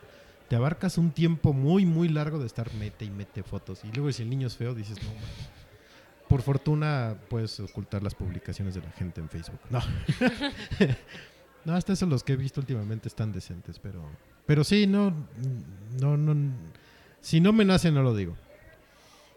Te 0.48 0.56
abarcas 0.56 0.98
un 0.98 1.12
tiempo 1.12 1.52
muy, 1.52 1.86
muy 1.86 2.08
largo 2.08 2.38
de 2.38 2.46
estar 2.46 2.72
mete 2.74 3.04
y 3.04 3.10
mete 3.10 3.42
fotos. 3.42 3.84
Y 3.84 3.92
luego 3.92 4.10
si 4.10 4.22
el 4.22 4.30
niño 4.30 4.48
es 4.48 4.56
feo, 4.56 4.74
dices, 4.74 4.96
no, 5.02 5.10
man". 5.10 5.22
Por 6.28 6.42
fortuna 6.42 7.16
puedes 7.30 7.60
ocultar 7.60 8.02
las 8.02 8.14
publicaciones 8.14 8.74
de 8.74 8.82
la 8.82 8.90
gente 8.90 9.20
en 9.20 9.28
Facebook. 9.28 9.60
No. 9.70 9.80
no, 11.64 11.74
hasta 11.74 11.92
eso 11.92 12.06
los 12.06 12.24
que 12.24 12.32
he 12.32 12.36
visto 12.36 12.60
últimamente 12.60 13.08
están 13.08 13.32
decentes, 13.32 13.78
pero... 13.78 14.04
Pero 14.48 14.64
sí, 14.64 14.86
no, 14.86 15.12
no, 16.00 16.16
no... 16.16 16.52
Si 17.20 17.38
no 17.38 17.52
me 17.52 17.66
nace, 17.66 17.90
no 17.92 18.02
lo 18.02 18.14
digo. 18.16 18.34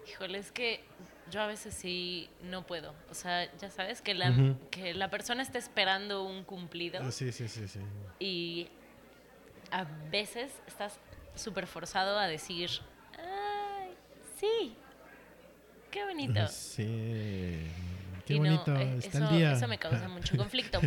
Híjole, 0.09 0.37
es 0.37 0.53
que 0.53 0.81
yo 1.29 1.41
a 1.41 1.47
veces 1.47 1.73
sí 1.73 2.29
no 2.43 2.65
puedo. 2.65 2.93
O 3.09 3.13
sea, 3.13 3.53
ya 3.57 3.69
sabes 3.69 4.01
que 4.01 4.13
la, 4.13 4.33
que 4.71 4.93
la 4.93 5.09
persona 5.09 5.43
está 5.43 5.57
esperando 5.57 6.23
un 6.23 6.45
cumplido 6.45 7.11
Sí, 7.11 7.33
sí, 7.33 7.49
sí, 7.49 7.67
sí. 7.67 7.79
y 8.19 8.69
a 9.69 9.83
veces 10.09 10.53
estás 10.65 10.97
súper 11.35 11.67
forzado 11.67 12.17
a 12.17 12.27
decir, 12.27 12.69
ay, 13.17 13.89
sí, 14.39 14.75
qué 15.91 16.05
bonito. 16.05 16.47
Sí. 16.47 17.67
Qué 18.25 18.35
Y 18.35 18.39
no, 18.39 18.45
bonito 18.45 18.75
eh, 18.77 18.95
está 18.99 19.17
eso, 19.17 19.29
el 19.29 19.37
día. 19.37 19.51
eso 19.53 19.67
me 19.67 19.77
causa 19.77 20.07
mucho 20.09 20.37
conflicto. 20.37 20.79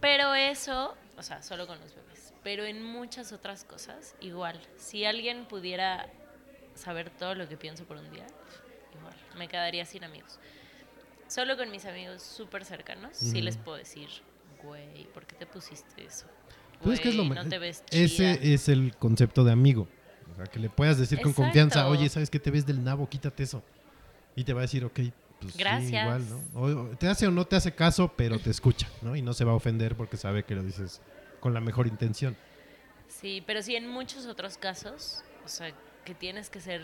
Pero 0.00 0.34
eso, 0.34 0.96
o 1.16 1.22
sea, 1.22 1.42
solo 1.42 1.64
con 1.68 1.78
los 1.78 1.94
bebés. 1.94 2.17
Pero 2.42 2.64
en 2.64 2.82
muchas 2.82 3.32
otras 3.32 3.64
cosas, 3.64 4.14
igual. 4.20 4.60
Si 4.76 5.04
alguien 5.04 5.46
pudiera 5.46 6.08
saber 6.74 7.10
todo 7.10 7.34
lo 7.34 7.48
que 7.48 7.56
pienso 7.56 7.84
por 7.84 7.96
un 7.96 8.10
día, 8.10 8.26
igual, 8.98 9.14
me 9.36 9.48
quedaría 9.48 9.84
sin 9.84 10.04
amigos. 10.04 10.38
Solo 11.26 11.56
con 11.56 11.70
mis 11.70 11.84
amigos 11.84 12.22
súper 12.22 12.64
cercanos, 12.64 13.16
sí 13.16 13.42
les 13.42 13.58
puedo 13.58 13.76
decir, 13.76 14.08
güey, 14.62 15.06
¿por 15.12 15.26
qué 15.26 15.36
te 15.36 15.46
pusiste 15.46 16.04
eso? 16.04 16.26
Pues 16.82 16.94
es 16.94 17.00
que 17.00 17.08
es 17.10 17.16
lo 17.16 17.24
Güey, 17.24 17.34
no 17.34 17.48
te 17.48 17.58
ves 17.58 17.84
chida". 17.84 18.02
Ese 18.02 18.54
es 18.54 18.68
el 18.68 18.96
concepto 18.96 19.44
de 19.44 19.52
amigo. 19.52 19.88
O 20.32 20.36
sea, 20.36 20.46
que 20.46 20.58
le 20.58 20.70
puedas 20.70 20.98
decir 20.98 21.20
con 21.20 21.32
confianza, 21.32 21.88
oye, 21.88 22.08
¿sabes 22.08 22.30
qué 22.30 22.38
te 22.38 22.50
ves 22.50 22.64
del 22.64 22.82
nabo? 22.82 23.08
Quítate 23.08 23.42
eso. 23.42 23.62
Y 24.36 24.44
te 24.44 24.52
va 24.52 24.60
a 24.60 24.62
decir, 24.62 24.84
ok, 24.84 25.00
pues 25.40 25.52
sí, 25.52 25.58
Gracias. 25.58 26.02
igual, 26.04 26.24
¿no? 26.28 26.60
O 26.60 26.96
te 26.96 27.08
hace 27.08 27.26
o 27.26 27.30
no 27.30 27.44
te 27.44 27.56
hace 27.56 27.74
caso, 27.74 28.12
pero 28.16 28.38
te 28.38 28.50
escucha, 28.50 28.88
¿no? 29.02 29.16
Y 29.16 29.22
no 29.22 29.32
se 29.32 29.44
va 29.44 29.52
a 29.52 29.54
ofender 29.54 29.96
porque 29.96 30.16
sabe 30.16 30.44
que 30.44 30.54
lo 30.54 30.62
dices 30.62 31.00
con 31.40 31.54
la 31.54 31.60
mejor 31.60 31.86
intención. 31.86 32.36
Sí, 33.08 33.42
pero 33.46 33.62
sí 33.62 33.74
en 33.76 33.88
muchos 33.88 34.26
otros 34.26 34.58
casos, 34.58 35.22
o 35.44 35.48
sea, 35.48 35.72
que 36.04 36.14
tienes 36.14 36.50
que 36.50 36.60
ser 36.60 36.82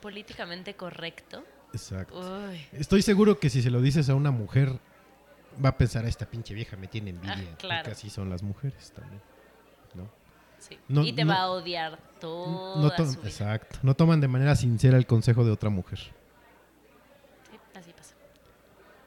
políticamente 0.00 0.74
correcto. 0.74 1.44
Exacto. 1.72 2.18
Uy, 2.18 2.66
Estoy 2.72 3.02
seguro 3.02 3.38
que 3.38 3.50
si 3.50 3.62
se 3.62 3.70
lo 3.70 3.80
dices 3.80 4.08
a 4.08 4.14
una 4.14 4.30
mujer, 4.30 4.78
va 5.64 5.70
a 5.70 5.76
pensar, 5.78 6.04
"Ah, 6.04 6.08
esta 6.08 6.26
pinche 6.26 6.54
vieja 6.54 6.76
me 6.76 6.86
tiene 6.86 7.10
envidia. 7.10 7.48
Ah, 7.52 7.56
claro. 7.58 7.92
Así 7.92 8.10
son 8.10 8.28
las 8.30 8.42
mujeres 8.42 8.92
también. 8.92 9.20
¿no? 9.94 10.10
sí. 10.58 10.78
No- 10.88 11.04
y 11.04 11.12
te 11.12 11.24
no- 11.24 11.32
va 11.32 11.42
a 11.42 11.50
odiar 11.50 11.98
toda 12.20 12.80
No 12.82 12.90
to- 12.90 13.06
su 13.06 13.18
vida. 13.20 13.28
exacto. 13.28 13.78
No 13.82 13.94
toman 13.94 14.20
de 14.20 14.28
manera 14.28 14.56
sincera 14.56 14.96
el 14.98 15.06
consejo 15.06 15.44
de 15.44 15.50
otra 15.52 15.70
mujer. 15.70 15.98
Sí, 15.98 17.58
así 17.78 17.92
pasa. 17.92 18.14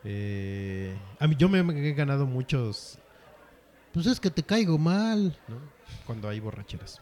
Eh, 0.03 0.95
a 1.19 1.27
mí 1.27 1.35
yo 1.37 1.49
me 1.49 1.59
he 1.59 1.93
ganado 1.93 2.25
muchos. 2.25 2.99
Pues 3.97 4.05
es 4.05 4.19
que 4.19 4.29
te 4.29 4.43
caigo 4.43 4.77
mal, 4.77 5.35
¿no? 5.47 5.59
Cuando 6.05 6.29
hay 6.29 6.39
borracheras. 6.39 7.01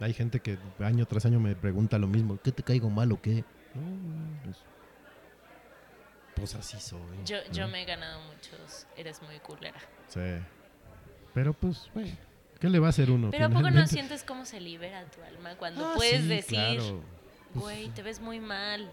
Hay 0.00 0.12
gente 0.12 0.38
que 0.38 0.58
año 0.80 1.06
tras 1.06 1.24
año 1.24 1.40
me 1.40 1.56
pregunta 1.56 1.96
lo 1.96 2.06
mismo, 2.06 2.38
¿qué 2.44 2.52
te 2.52 2.62
caigo 2.62 2.90
mal 2.90 3.10
o 3.10 3.22
qué? 3.22 3.42
No, 3.74 4.42
pues, 4.44 4.56
pues 6.36 6.54
así 6.56 6.78
soy. 6.78 7.00
Yo, 7.24 7.38
¿no? 7.38 7.52
yo 7.52 7.68
me 7.68 7.80
he 7.80 7.84
ganado 7.86 8.20
muchos. 8.24 8.86
Eres 8.98 9.22
muy 9.22 9.38
culera. 9.38 9.80
Sí. 10.08 10.20
Pero 11.32 11.54
pues, 11.54 11.90
güey, 11.94 12.18
¿qué 12.60 12.68
le 12.68 12.80
va 12.80 12.88
a 12.88 12.90
hacer 12.90 13.10
uno? 13.10 13.30
Pero 13.30 13.46
¿a 13.46 13.48
poco 13.48 13.70
no 13.70 13.86
sientes 13.86 14.24
cómo 14.24 14.44
se 14.44 14.60
libera 14.60 15.06
tu 15.06 15.22
alma 15.22 15.56
cuando 15.56 15.86
Ah, 15.86 15.92
puedes 15.96 16.20
sí, 16.20 16.28
decir, 16.28 16.58
claro. 16.80 17.00
Pues, 17.54 17.64
güey, 17.64 17.88
te 17.88 18.02
ves 18.02 18.20
muy 18.20 18.40
mal, 18.40 18.90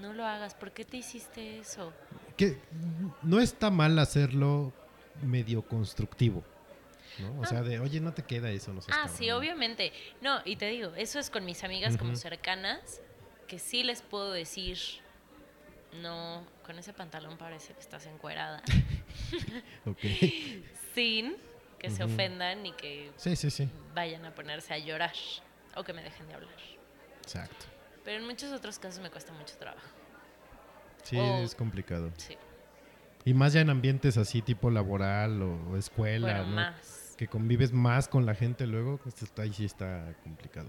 no 0.00 0.12
lo 0.12 0.26
hagas, 0.26 0.56
¿por 0.56 0.72
qué 0.72 0.84
te 0.84 0.96
hiciste 0.96 1.60
eso? 1.60 1.92
que 2.36 2.58
no 3.22 3.38
está 3.38 3.70
mal 3.70 3.96
hacerlo 4.00 4.72
medio 5.22 5.62
constructivo. 5.62 6.42
¿no? 7.18 7.40
O 7.40 7.46
sea, 7.46 7.62
de, 7.62 7.78
oye, 7.78 8.00
no 8.00 8.12
te 8.12 8.22
queda 8.22 8.50
eso, 8.50 8.72
no 8.72 8.80
seas 8.80 8.96
Ah, 8.96 9.02
cabrón". 9.02 9.16
sí, 9.16 9.30
obviamente. 9.30 9.92
No, 10.20 10.40
y 10.44 10.56
te 10.56 10.66
digo, 10.66 10.92
eso 10.96 11.18
es 11.20 11.30
con 11.30 11.44
mis 11.44 11.62
amigas 11.62 11.96
como 11.96 12.16
cercanas, 12.16 13.00
que 13.46 13.58
sí 13.60 13.84
les 13.84 14.02
puedo 14.02 14.32
decir, 14.32 14.78
no, 16.00 16.44
con 16.66 16.76
ese 16.78 16.92
pantalón 16.92 17.36
parece 17.38 17.72
que 17.72 17.80
estás 17.80 18.06
encuerada, 18.06 18.62
Ok. 19.86 20.00
sin 20.94 21.36
que 21.78 21.90
se 21.90 22.02
ofendan 22.02 22.62
ni 22.62 22.72
que 22.72 23.12
Sí, 23.16 23.36
sí, 23.36 23.50
sí. 23.50 23.68
vayan 23.94 24.24
a 24.24 24.34
ponerse 24.34 24.74
a 24.74 24.78
llorar 24.78 25.12
o 25.76 25.84
que 25.84 25.92
me 25.92 26.02
dejen 26.02 26.26
de 26.28 26.34
hablar. 26.34 26.54
Exacto. 27.22 27.66
Pero 28.04 28.18
en 28.20 28.26
muchos 28.26 28.50
otros 28.52 28.78
casos 28.78 29.00
me 29.00 29.10
cuesta 29.10 29.32
mucho 29.32 29.56
trabajo. 29.56 29.86
Sí, 31.04 31.16
O- 31.16 31.44
es 31.44 31.54
complicado. 31.54 32.10
Sí, 32.16 32.36
Y 33.24 33.32
más 33.34 33.52
ya 33.54 33.60
en 33.62 33.70
ambientes 33.70 34.16
así 34.18 34.42
tipo 34.42 34.70
laboral 34.70 35.40
o, 35.42 35.70
o 35.70 35.76
escuela, 35.76 36.38
bueno, 36.38 36.48
¿no? 36.50 36.54
más. 36.56 37.14
Que 37.16 37.26
convives 37.28 37.72
más 37.72 38.06
con 38.08 38.26
la 38.26 38.34
gente 38.34 38.66
luego, 38.66 38.98
pues, 38.98 39.22
está- 39.22 39.42
ahí 39.42 39.52
sí 39.52 39.64
está 39.64 40.14
complicado. 40.22 40.68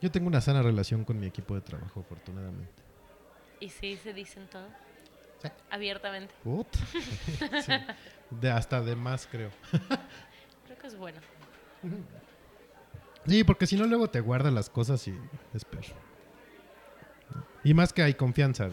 Yo 0.00 0.10
tengo 0.10 0.26
una 0.26 0.40
sana 0.40 0.62
relación 0.62 1.04
con 1.04 1.18
mi 1.20 1.26
equipo 1.26 1.54
de 1.54 1.60
trabajo, 1.60 2.00
afortunadamente. 2.00 2.70
Y 3.60 3.68
sí, 3.68 3.96
se 4.02 4.12
dicen 4.12 4.46
todo. 4.48 4.66
Sí. 5.42 5.48
Abiertamente. 5.70 6.34
Sí. 7.64 7.72
De 8.30 8.50
hasta 8.50 8.80
de 8.80 8.96
más, 8.96 9.28
creo. 9.30 9.50
Creo 10.66 10.78
que 10.80 10.86
es 10.88 10.96
bueno. 10.96 11.20
Sí, 13.26 13.44
porque 13.44 13.66
si 13.66 13.76
no 13.76 13.86
luego 13.86 14.08
te 14.10 14.20
guardan 14.20 14.54
las 14.54 14.68
cosas 14.70 15.06
y 15.08 15.16
es 15.54 15.64
peor. 15.64 15.84
Y 17.64 17.74
más 17.74 17.92
que 17.92 18.02
hay 18.02 18.14
confianza, 18.14 18.68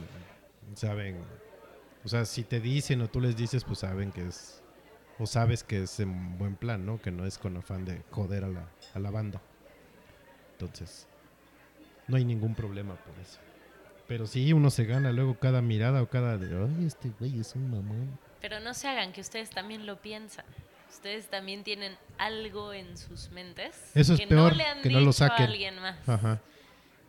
saben, 0.75 1.17
o 2.03 2.07
sea, 2.07 2.25
si 2.25 2.43
te 2.43 2.59
dicen 2.59 3.01
o 3.01 3.07
tú 3.09 3.19
les 3.21 3.35
dices, 3.35 3.63
pues 3.63 3.79
saben 3.79 4.11
que 4.11 4.27
es, 4.27 4.61
o 5.19 5.25
sabes 5.25 5.63
que 5.63 5.83
es 5.83 5.99
en 5.99 6.37
buen 6.37 6.55
plan, 6.55 6.85
¿no? 6.85 7.01
Que 7.01 7.11
no 7.11 7.25
es 7.25 7.37
con 7.37 7.55
afán 7.57 7.85
de 7.85 8.01
joder 8.11 8.43
a 8.43 8.47
la, 8.47 8.67
a 8.93 8.99
la 8.99 9.11
banda. 9.11 9.41
Entonces, 10.53 11.07
no 12.07 12.17
hay 12.17 12.25
ningún 12.25 12.55
problema 12.55 12.95
por 12.95 13.17
eso. 13.19 13.39
Pero 14.07 14.27
sí, 14.27 14.51
uno 14.53 14.69
se 14.69 14.85
gana 14.85 15.11
luego 15.11 15.39
cada 15.39 15.61
mirada 15.61 16.01
o 16.01 16.09
cada 16.09 16.37
de, 16.37 16.47
ay, 16.77 16.85
este 16.85 17.09
güey 17.19 17.39
es 17.39 17.55
un 17.55 17.71
mamón. 17.71 18.19
Pero 18.41 18.59
no 18.59 18.73
se 18.73 18.87
hagan 18.87 19.13
que 19.13 19.21
ustedes 19.21 19.49
también 19.49 19.85
lo 19.85 20.01
piensan. 20.01 20.45
Ustedes 20.89 21.27
también 21.29 21.63
tienen 21.63 21.95
algo 22.19 22.71
en 22.71 22.97
sus 22.97 23.31
mentes 23.31 23.75
Eso 23.95 24.13
es 24.13 24.19
que 24.19 24.27
peor, 24.27 24.51
no 24.51 24.57
le 24.57 24.63
han 24.63 24.81
que 24.83 24.89
dicho 24.89 24.99
no 24.99 25.05
lo 25.05 25.09
a 25.09 25.13
saquen. 25.13 25.47
alguien 25.47 25.79
más. 25.79 26.07
Ajá. 26.07 26.39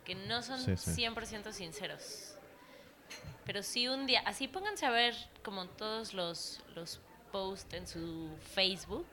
Que 0.05 0.15
no 0.15 0.41
son 0.41 0.59
Sí, 0.59 0.75
sí. 0.77 1.03
100% 1.05 1.51
sinceros. 1.51 2.34
Pero 3.45 3.61
si 3.61 3.87
un 3.87 4.07
día, 4.07 4.21
así 4.25 4.47
pónganse 4.47 4.85
a 4.85 4.91
ver 4.91 5.15
como 5.43 5.67
todos 5.67 6.13
los, 6.13 6.61
los 6.75 6.99
posts 7.31 7.73
en 7.73 7.87
su 7.87 8.29
Facebook 8.53 9.05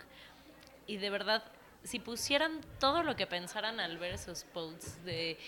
y 0.87 0.97
de 0.97 1.11
verdad, 1.11 1.43
si 1.85 1.99
pusieran 1.99 2.61
todo 2.79 3.03
lo 3.03 3.17
que 3.17 3.27
pensaran 3.27 3.81
al 3.81 3.99
ver 3.99 4.15
esos 4.15 4.45
posts 4.45 5.05
de 5.05 5.39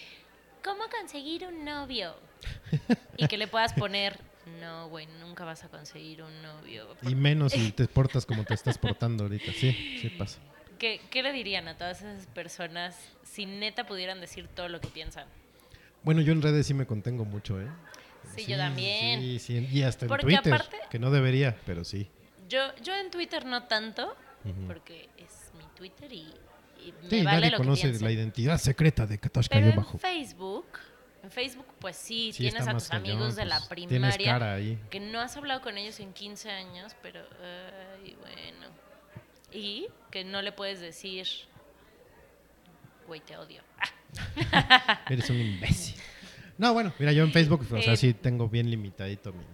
cómo 0.62 0.84
conseguir 0.90 1.46
un 1.46 1.64
novio 1.64 2.14
y 3.16 3.26
que 3.26 3.38
le 3.38 3.46
puedas 3.46 3.72
poner, 3.72 4.18
no, 4.60 4.88
güey, 4.88 5.06
nunca 5.20 5.44
vas 5.44 5.64
a 5.64 5.68
conseguir 5.68 6.22
un 6.22 6.42
novio. 6.42 6.86
Y 7.02 7.14
menos 7.14 7.52
si 7.52 7.72
te 7.72 7.86
portas 7.86 8.26
como 8.26 8.44
te 8.44 8.54
estás 8.54 8.78
portando 8.78 9.24
ahorita. 9.24 9.52
Sí, 9.52 9.98
sí 10.00 10.08
pasa. 10.18 10.38
¿Qué, 10.78 11.00
¿Qué 11.10 11.22
le 11.22 11.32
dirían 11.32 11.68
a 11.68 11.78
todas 11.78 12.02
esas 12.02 12.26
personas 12.26 12.98
si 13.22 13.46
neta 13.46 13.86
pudieran 13.86 14.20
decir 14.20 14.48
todo 14.48 14.68
lo 14.68 14.80
que 14.80 14.88
piensan? 14.88 15.26
Bueno, 16.02 16.20
yo 16.20 16.32
en 16.32 16.42
redes 16.42 16.66
sí 16.66 16.74
me 16.74 16.86
contengo 16.86 17.24
mucho, 17.24 17.60
¿eh? 17.60 17.68
Sí, 18.34 18.46
yo 18.46 18.56
también. 18.56 19.20
Sí, 19.20 19.38
sí, 19.38 19.68
y 19.72 19.82
hasta 19.82 20.04
en 20.06 20.08
Porque 20.08 20.26
Twitter, 20.26 20.52
aparte- 20.54 20.78
que 20.90 20.98
no 20.98 21.10
debería, 21.10 21.56
pero 21.66 21.84
sí. 21.84 22.08
Yo, 22.48 22.74
yo 22.82 22.94
en 22.96 23.10
Twitter 23.10 23.44
no 23.46 23.64
tanto, 23.64 24.16
Ujú. 24.44 24.66
porque 24.66 25.08
es 25.16 25.50
mi 25.56 25.64
Twitter 25.76 26.12
y, 26.12 26.26
y 26.84 26.92
me 27.02 27.10
Sí, 27.10 27.22
vale 27.22 27.36
nadie 27.38 27.50
lo 27.52 27.56
que 27.58 27.62
conoce 27.64 27.82
piensen. 27.82 28.04
la 28.04 28.12
identidad 28.12 28.58
secreta 28.58 29.06
de 29.06 29.18
Katoshka 29.18 29.54
Pero 29.54 29.66
yo 29.66 29.70
en 29.72 29.76
bajo. 29.76 29.98
Facebook, 29.98 30.66
en 31.22 31.30
Facebook 31.30 31.66
pues 31.78 31.96
sí, 31.96 32.32
Sí, 32.32 32.42
tienes 32.42 32.66
a 32.68 32.72
tus 32.74 32.88
cañón, 32.88 33.12
amigos 33.12 33.36
de 33.36 33.42
pues, 33.46 33.48
la 33.62 33.68
primaria 33.68 34.32
cara 34.32 34.54
ahí. 34.54 34.78
que 34.90 35.00
no 35.00 35.20
has 35.20 35.36
hablado 35.36 35.62
con 35.62 35.78
ellos 35.78 35.98
en 36.00 36.12
15 36.12 36.50
años, 36.50 36.94
pero 37.02 37.20
ay, 38.02 38.14
bueno. 38.20 38.66
Y 39.52 39.86
que 40.10 40.24
no 40.24 40.42
le 40.42 40.52
puedes 40.52 40.80
decir, 40.80 41.26
güey, 43.06 43.20
te 43.20 43.36
odio. 43.36 43.62
Eres 45.08 45.30
un 45.30 45.36
imbécil. 45.40 45.94
No, 46.58 46.72
bueno, 46.72 46.92
mira, 46.98 47.12
yo 47.12 47.24
en 47.24 47.32
Facebook, 47.32 47.66
o 47.70 47.80
sea, 47.82 47.92
Eh, 47.94 47.96
sí 47.96 48.14
tengo 48.14 48.48
bien 48.48 48.70
limitadito 48.70 49.32
mi, 49.32 49.44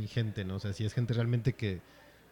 mi 0.00 0.08
gente, 0.08 0.44
¿no? 0.44 0.56
O 0.56 0.58
sea, 0.58 0.72
si 0.72 0.84
es 0.84 0.92
gente 0.94 1.14
realmente 1.14 1.52
que 1.54 1.80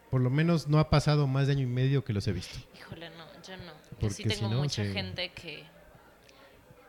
Por 0.09 0.21
lo 0.21 0.29
menos 0.29 0.67
no 0.67 0.79
ha 0.79 0.89
pasado 0.89 1.27
más 1.27 1.47
de 1.47 1.53
año 1.53 1.63
y 1.63 1.67
medio 1.67 2.03
que 2.05 2.13
los 2.13 2.25
he 2.27 2.31
visto. 2.31 2.57
Híjole, 2.79 3.09
no, 3.09 3.25
yo 3.45 3.57
no. 3.57 3.65
Yo 3.65 3.97
Porque 3.99 4.09
sí 4.15 4.23
tengo 4.23 4.35
si 4.35 4.41
no, 4.43 4.61
mucha 4.61 4.85
gente 4.85 5.31
que, 5.33 5.63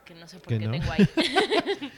que 0.05 0.15
no 0.15 0.29
sé 0.29 0.39
por 0.39 0.49
¿Que 0.49 0.59
qué 0.59 0.67
no? 0.67 0.73
tengo 0.73 0.93
ahí. 0.93 1.09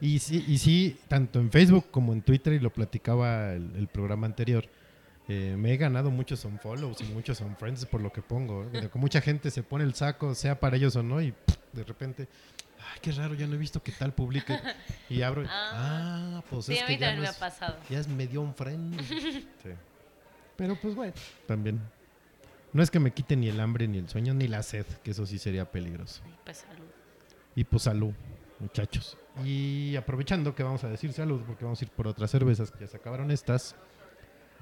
Y 0.00 0.20
sí, 0.20 0.44
y 0.46 0.58
sí, 0.58 0.96
tanto 1.08 1.40
en 1.40 1.50
Facebook 1.50 1.86
como 1.90 2.12
en 2.12 2.22
Twitter, 2.22 2.52
y 2.52 2.60
lo 2.60 2.70
platicaba 2.72 3.52
el, 3.54 3.74
el 3.74 3.88
programa 3.88 4.28
anterior, 4.28 4.64
eh, 5.26 5.56
me 5.58 5.72
he 5.72 5.76
ganado 5.76 6.12
muchos 6.12 6.44
unfollows 6.44 7.00
y 7.00 7.04
muchos 7.12 7.40
unfriends 7.40 7.84
por 7.84 8.00
lo 8.00 8.12
que 8.12 8.22
pongo. 8.22 8.64
¿eh? 8.72 8.88
Que 8.92 8.98
mucha 9.00 9.20
gente 9.20 9.50
se 9.50 9.64
pone 9.64 9.82
el 9.82 9.94
saco, 9.94 10.36
sea 10.36 10.60
para 10.60 10.76
ellos 10.76 10.94
o 10.94 11.02
no, 11.02 11.20
y 11.20 11.32
pff, 11.32 11.56
de 11.72 11.82
repente, 11.82 12.28
ay, 12.92 12.98
qué 13.02 13.12
raro, 13.12 13.34
ya 13.34 13.46
no 13.46 13.54
he 13.54 13.58
visto 13.58 13.82
que 13.82 13.92
tal 13.92 14.12
publique. 14.12 14.58
Y 15.08 15.22
abro, 15.22 15.42
y, 15.42 15.46
Ah. 15.48 16.36
ah, 16.38 16.42
pues 16.48 16.66
sí, 16.66 16.74
es 16.74 16.82
a 16.82 16.86
que 16.86 16.98
ya, 16.98 17.14
no 17.14 17.20
me 17.22 17.28
es, 17.28 17.36
ha 17.36 17.38
pasado. 17.40 17.76
ya 17.88 17.98
es 17.98 18.08
medio 18.08 18.40
unfriend. 18.42 19.00
Sí. 19.62 19.70
Pero 20.56 20.76
pues 20.80 20.94
bueno, 20.94 21.12
también. 21.46 21.80
No 22.72 22.82
es 22.82 22.90
que 22.90 22.98
me 23.00 23.12
quite 23.12 23.34
ni 23.36 23.48
el 23.48 23.58
hambre, 23.60 23.88
ni 23.88 23.98
el 23.98 24.08
sueño, 24.08 24.34
ni 24.34 24.46
la 24.48 24.62
sed, 24.62 24.84
que 25.02 25.12
eso 25.12 25.24
sí 25.24 25.38
sería 25.38 25.70
peligroso. 25.70 26.20
Pues 26.44 26.58
salud. 26.58 26.84
Y 27.54 27.64
pues 27.64 27.82
salud, 27.84 28.12
muchachos. 28.60 29.16
Y 29.44 29.94
aprovechando 29.96 30.54
que 30.54 30.62
vamos 30.62 30.82
a 30.84 30.88
decir 30.88 31.12
salud, 31.12 31.40
porque 31.46 31.64
vamos 31.64 31.80
a 31.80 31.84
ir 31.84 31.90
por 31.90 32.06
otras 32.08 32.30
cervezas 32.30 32.70
que 32.70 32.80
ya 32.80 32.86
se 32.88 32.96
acabaron 32.96 33.30
estas, 33.30 33.74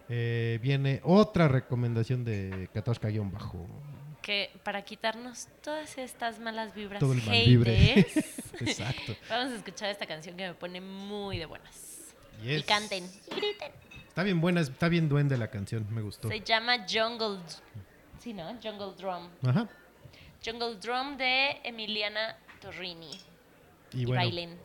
eh, 0.09 0.59
viene 0.63 1.01
otra 1.03 1.49
recomendación 1.49 2.25
de 2.25 2.69
Katoshka-bajo. 2.75 3.67
Que 4.27 4.51
para 4.65 4.83
quitarnos 4.83 5.47
todas 5.63 5.99
estas 5.99 6.41
malas 6.41 6.75
vibras 6.75 6.99
Todo 6.99 7.13
el 7.13 7.23
mal 7.23 7.45
vibre. 7.47 8.01
Exacto. 8.61 9.15
vamos 9.31 9.53
a 9.53 9.57
escuchar 9.57 9.89
esta 9.89 10.05
canción 10.05 10.37
que 10.37 10.49
me 10.49 10.55
pone 10.55 10.81
muy 10.81 11.39
de 11.39 11.47
buenas. 11.47 12.13
Y 12.45 12.61
canten, 12.63 13.05
y 13.05 13.35
griten. 13.37 13.71
Está 14.09 14.25
bien 14.25 14.41
buena, 14.41 14.63
está 14.63 14.89
bien 14.89 15.09
duende 15.09 15.39
la 15.39 15.49
canción, 15.49 15.87
me 15.95 16.03
gustó. 16.03 16.29
Se 16.29 16.41
llama 16.41 16.85
Jungle... 16.93 17.39
Sí, 18.19 18.33
¿no? 18.33 18.49
Jungle 18.61 18.95
Drum. 18.99 19.29
Ajá. 19.47 19.69
Jungle 20.45 20.75
Drum 20.81 21.17
de 21.17 21.61
Emiliana 21.63 22.37
Torrini. 22.61 23.11
Y 23.93 24.01
Y, 24.01 24.05
bueno, 24.07 24.23
bailen. 24.23 24.59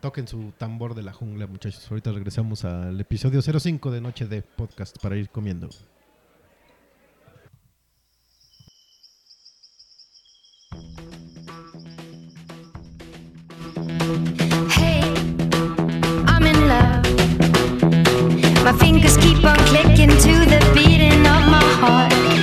toquen 0.00 0.26
su 0.26 0.52
tambor 0.58 0.96
de 0.96 1.04
la 1.04 1.12
jungla, 1.12 1.46
muchachos. 1.46 1.88
Ahorita 1.88 2.10
regresamos 2.10 2.64
al 2.64 3.00
episodio 3.00 3.40
05 3.40 3.92
de 3.92 4.00
Noche 4.00 4.26
de 4.26 4.42
Podcast 4.42 4.98
para 5.00 5.16
ir 5.16 5.28
comiendo. 5.30 5.68
My 18.66 18.72
fingers 18.78 19.16
keep 19.18 19.44
on 19.44 19.56
clicking 19.68 20.08
to 20.08 20.44
the 20.44 20.72
beating 20.74 21.20
of 21.20 21.42
my 21.48 21.62
heart. 21.78 22.35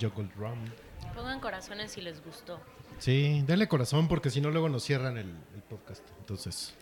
Juggle 0.00 0.28
Drum. 0.36 0.58
Pongan 1.14 1.40
corazones 1.40 1.92
si 1.92 2.00
les 2.00 2.24
gustó. 2.24 2.60
Sí, 2.98 3.42
denle 3.46 3.68
corazón 3.68 4.08
porque 4.08 4.30
si 4.30 4.40
no 4.40 4.50
luego 4.50 4.68
nos 4.68 4.84
cierran 4.84 5.16
el, 5.16 5.28
el 5.54 5.62
podcast. 5.68 6.02
Entonces, 6.18 6.74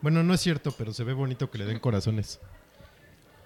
bueno, 0.00 0.22
no 0.22 0.34
es 0.34 0.40
cierto, 0.40 0.72
pero 0.72 0.92
se 0.92 1.04
ve 1.04 1.12
bonito 1.12 1.50
que 1.50 1.58
le 1.58 1.64
den 1.64 1.78
corazones. 1.78 2.40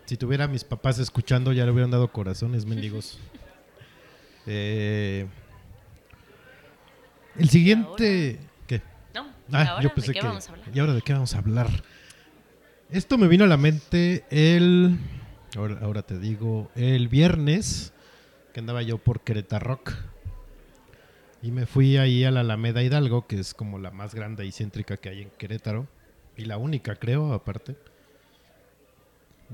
Si 0.07 0.17
tuviera 0.17 0.45
a 0.45 0.49
mis 0.49 0.65
papás 0.65 0.99
escuchando, 0.99 1.53
ya 1.53 1.65
le 1.65 1.71
hubieran 1.71 1.91
dado 1.91 2.11
corazones, 2.13 2.67
mendigos. 2.67 3.19
Eh, 4.47 5.27
el 7.37 7.51
siguiente... 7.51 8.41
¿Qué? 8.67 8.81
¿No? 9.15 9.29
Ah, 9.53 9.65
¿Ahora 9.65 9.83
yo 9.83 9.95
pensé 9.95 10.09
de 10.09 10.15
qué 10.15 10.21
que... 10.21 10.27
vamos 10.27 10.49
a 10.49 10.53
hablar? 10.53 10.69
¿Y 10.75 10.81
ahora 10.81 10.95
de 10.95 11.03
qué 11.03 11.13
vamos 11.13 11.35
a 11.35 11.39
hablar? 11.39 11.69
Esto 12.91 13.19
me 13.19 13.29
vino 13.29 13.45
a 13.45 13.47
la 13.47 13.59
mente 13.59 14.25
el... 14.31 14.99
Ahora, 15.57 15.79
ahora 15.83 16.03
te 16.03 16.19
digo, 16.19 16.71
el 16.75 17.09
viernes 17.09 17.93
que 18.61 18.63
andaba 18.63 18.83
yo 18.83 18.99
por 18.99 19.23
Querétaro 19.23 19.67
Rock. 19.67 19.95
Y 21.41 21.51
me 21.51 21.65
fui 21.65 21.97
ahí 21.97 22.25
a 22.25 22.31
la 22.31 22.41
Alameda 22.41 22.83
Hidalgo, 22.83 23.27
que 23.27 23.41
es 23.41 23.55
como 23.55 23.79
la 23.79 23.91
más 23.91 24.15
grande 24.15 24.45
y 24.45 24.53
céntrica 24.53 24.99
que 24.99 25.09
hay 25.09 25.23
en 25.23 25.31
Querétaro. 25.31 25.89
Y 26.37 26.45
la 26.45 26.59
única, 26.59 26.97
creo, 26.97 27.33
aparte. 27.33 27.75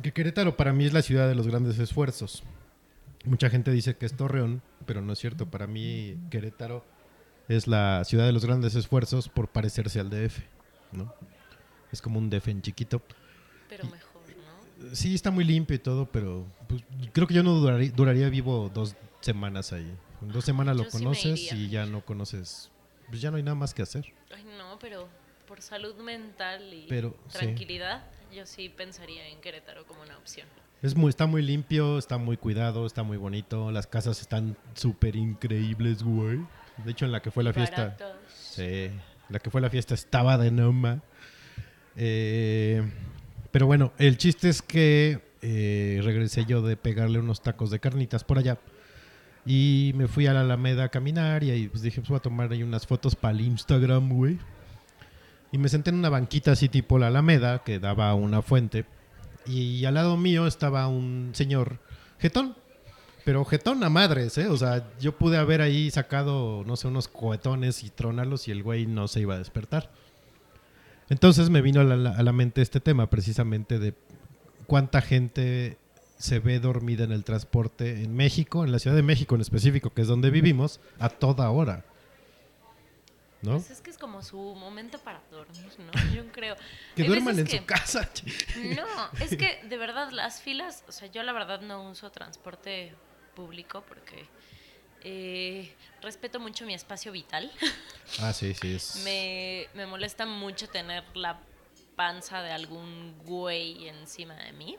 Que 0.03 0.13
Querétaro 0.13 0.57
para 0.57 0.73
mí 0.73 0.87
es 0.87 0.93
la 0.93 1.03
ciudad 1.03 1.29
de 1.29 1.37
los 1.37 1.47
grandes 1.47 1.79
esfuerzos. 1.79 2.43
Mucha 3.25 3.49
gente 3.49 3.71
dice 3.71 3.97
que 3.97 4.07
es 4.07 4.17
Torreón, 4.17 4.61
pero 4.87 5.03
no 5.03 5.13
es 5.13 5.21
cierto. 5.21 5.49
Para 5.49 5.69
mí 5.69 6.19
Querétaro 6.29 6.85
es 7.47 7.69
la 7.69 8.03
ciudad 8.05 8.27
de 8.27 8.33
los 8.33 8.45
grandes 8.45 8.75
esfuerzos 8.75 9.29
por 9.29 9.47
parecerse 9.47 10.01
al 10.01 10.11
DF, 10.11 10.41
¿no? 10.91 11.15
Es 11.93 12.03
como 12.03 12.19
un 12.19 12.29
DF 12.29 12.49
en 12.49 12.61
chiquito. 12.61 13.01
Pero 13.69 13.85
mejor, 13.85 14.23
¿no? 14.81 14.97
Sí, 14.97 15.15
está 15.15 15.31
muy 15.31 15.45
limpio 15.45 15.77
y 15.77 15.79
todo, 15.79 16.11
pero 16.11 16.45
pues, 16.69 16.83
creo 17.13 17.27
que 17.27 17.35
yo 17.35 17.43
no 17.43 17.53
duraría, 17.55 17.91
duraría 17.91 18.29
vivo 18.29 18.71
dos 18.73 18.97
semanas 19.21 19.73
ahí. 19.73 19.93
En 20.23 20.29
dos 20.33 20.45
semanas 20.45 20.77
lo 20.77 20.85
Yo 20.85 20.91
conoces 20.91 21.53
y 21.53 21.69
ya 21.69 21.87
no 21.87 22.05
conoces. 22.05 22.71
Pues 23.09 23.21
ya 23.21 23.31
no 23.31 23.37
hay 23.37 23.43
nada 23.43 23.55
más 23.55 23.75
que 23.75 23.83
hacer. 23.83 24.07
Ay, 24.35 24.45
no, 24.59 24.79
pero 24.79 25.09
por 25.47 25.61
salud 25.63 25.95
mental 25.97 26.73
y 26.73 26.87
Pero, 26.89 27.17
sí. 27.29 27.39
tranquilidad, 27.39 28.05
yo 28.35 28.47
sí 28.47 28.69
pensaría 28.69 29.29
en 29.29 29.41
Querétaro 29.41 29.87
como 29.87 30.03
una 30.03 30.17
opción. 30.17 30.49
Es 30.83 30.95
muy, 30.95 31.09
está 31.09 31.27
muy 31.27 31.43
limpio, 31.43 31.99
está 31.99 32.19
muy 32.19 32.37
cuidado, 32.37 32.87
está 32.87 33.03
muy 33.03 33.17
bonito. 33.17 33.71
Las 33.71 33.87
casas 33.87 34.21
están 34.21 34.57
súper 34.75 35.17
increíbles, 35.17 36.03
güey. 36.03 36.41
De 36.85 36.91
hecho, 36.91 37.07
en 37.07 37.13
la 37.13 37.23
que 37.23 37.31
fue 37.31 37.45
la 37.45 37.53
fiesta. 37.53 37.97
Baratos. 37.99 38.17
Sí, 38.29 38.91
la 39.29 39.39
que 39.39 39.51
fue 39.51 39.61
la 39.61 39.71
fiesta 39.71 39.95
estaba 39.95 40.37
de 40.37 40.51
Noma. 40.51 41.03
Eh, 41.97 42.83
pero 43.51 43.67
bueno, 43.67 43.93
el 43.99 44.19
chiste 44.19 44.49
es 44.49 44.61
que 44.61 45.26
eh, 45.43 46.01
regresé 46.03 46.45
yo 46.45 46.63
de 46.63 46.77
pegarle 46.77 47.19
unos 47.19 47.43
tacos 47.43 47.71
de 47.71 47.81
carnitas 47.81 48.25
por 48.25 48.39
allá. 48.39 48.59
Y 49.45 49.93
me 49.95 50.09
fui 50.09 50.27
a 50.27 50.33
la 50.33 50.41
Alameda 50.41 50.85
a 50.85 50.89
caminar 50.89 51.45
y 51.45 51.51
ahí 51.51 51.69
pues 51.69 51.83
dije, 51.83 52.01
pues 52.01 52.09
voy 52.09 52.17
a 52.17 52.23
tomar 52.23 52.51
ahí 52.51 52.63
unas 52.63 52.87
fotos 52.87 53.15
para 53.15 53.33
el 53.33 53.43
Instagram, 53.43 54.13
güey. 54.13 54.39
Y 55.53 55.59
me 55.59 55.69
senté 55.69 55.91
en 55.91 55.97
una 55.97 56.09
banquita 56.09 56.53
así 56.53 56.69
tipo 56.69 56.99
la 56.99 57.07
Alameda, 57.07 57.63
que 57.63 57.79
daba 57.79 58.13
una 58.15 58.43
fuente. 58.43 58.85
Y 59.47 59.85
al 59.85 59.95
lado 59.95 60.17
mío 60.17 60.47
estaba 60.47 60.89
un 60.89 61.31
señor 61.33 61.79
jetón. 62.19 62.57
Pero 63.25 63.45
jetón 63.45 63.83
a 63.83 63.89
madres, 63.89 64.39
¿eh? 64.39 64.49
O 64.49 64.57
sea, 64.57 64.89
yo 65.01 65.17
pude 65.19 65.37
haber 65.37 65.61
ahí 65.61 65.91
sacado, 65.91 66.63
no 66.65 66.77
sé, 66.77 66.87
unos 66.89 67.09
cohetones 67.09 67.83
y 67.83 67.91
tronarlos 67.91 68.47
y 68.47 68.53
el 68.53 68.63
güey 68.63 68.87
no 68.87 69.09
se 69.09 69.21
iba 69.21 69.35
a 69.35 69.39
despertar. 69.39 69.91
Entonces 71.09 71.51
me 71.51 71.61
vino 71.61 71.81
a 71.81 71.85
la, 71.85 72.11
a 72.11 72.23
la 72.23 72.33
mente 72.33 72.63
este 72.63 72.81
tema 72.81 73.11
precisamente 73.11 73.79
de 73.79 73.95
cuánta 74.67 75.01
gente 75.01 75.79
se 76.19 76.39
ve 76.39 76.59
dormida 76.59 77.05
en 77.05 77.13
el 77.13 77.25
transporte 77.25 78.03
en 78.03 78.15
México, 78.15 78.65
en 78.65 78.73
la 78.73 78.79
Ciudad 78.79 78.97
de 78.97 79.03
México 79.03 79.35
en 79.35 79.41
específico, 79.41 79.91
que 79.91 80.03
es 80.03 80.09
donde 80.09 80.31
vivimos, 80.31 80.81
a 80.99 81.09
toda 81.09 81.51
hora. 81.51 81.85
¿No? 83.43 83.53
Pues 83.53 83.71
es 83.71 83.81
que 83.81 83.91
es 83.91 83.99
como 83.99 84.23
su 84.23 84.39
momento 84.39 84.99
para 84.99 85.21
dormir, 85.31 85.71
¿no? 85.79 85.93
Yo 86.15 86.27
creo. 86.33 86.57
Que 86.97 87.05
duerman 87.05 87.39
en 87.39 87.49
su 87.49 87.65
casa. 87.65 88.09
No, 88.57 88.87
es 89.21 89.37
que 89.37 89.61
de 89.69 89.77
verdad 89.77 90.11
las 90.11 90.41
filas, 90.41 90.85
o 90.89 90.93
sea, 90.93 91.09
yo 91.09 91.23
la 91.23 91.33
verdad 91.33 91.61
no 91.61 91.91
uso 91.91 92.11
transporte 92.11 92.95
público 93.35 93.85
porque 93.87 94.27
eh, 95.03 95.73
respeto 96.01 96.41
mucho 96.41 96.65
mi 96.65 96.75
espacio 96.75 97.13
vital. 97.13 97.53
Ah, 98.21 98.33
sí, 98.33 98.55
sí. 98.55 98.75
Es... 98.75 98.97
Me, 99.05 99.69
me 99.75 99.87
molesta 99.87 100.27
mucho 100.27 100.69
tener 100.69 101.05
la 101.15 101.39
panza 101.97 102.43
de 102.43 102.53
algún 102.53 103.19
güey 103.25 103.89
encima 103.89 104.35
de 104.35 104.53
mí. 104.53 104.79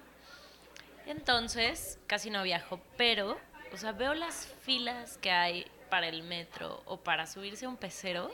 Entonces, 1.06 2.00
casi 2.08 2.30
no 2.30 2.44
viajo, 2.44 2.80
pero, 2.98 3.38
o 3.74 3.78
sea, 3.78 3.92
veo 3.92 4.14
las 4.14 4.46
filas 4.62 5.18
que 5.18 5.32
hay 5.32 5.66
para 5.90 6.08
el 6.08 6.24
metro 6.24 6.82
o 6.86 6.98
para 6.98 7.26
subirse 7.28 7.66
a 7.66 7.70
un 7.70 7.78
pecero. 7.78 8.32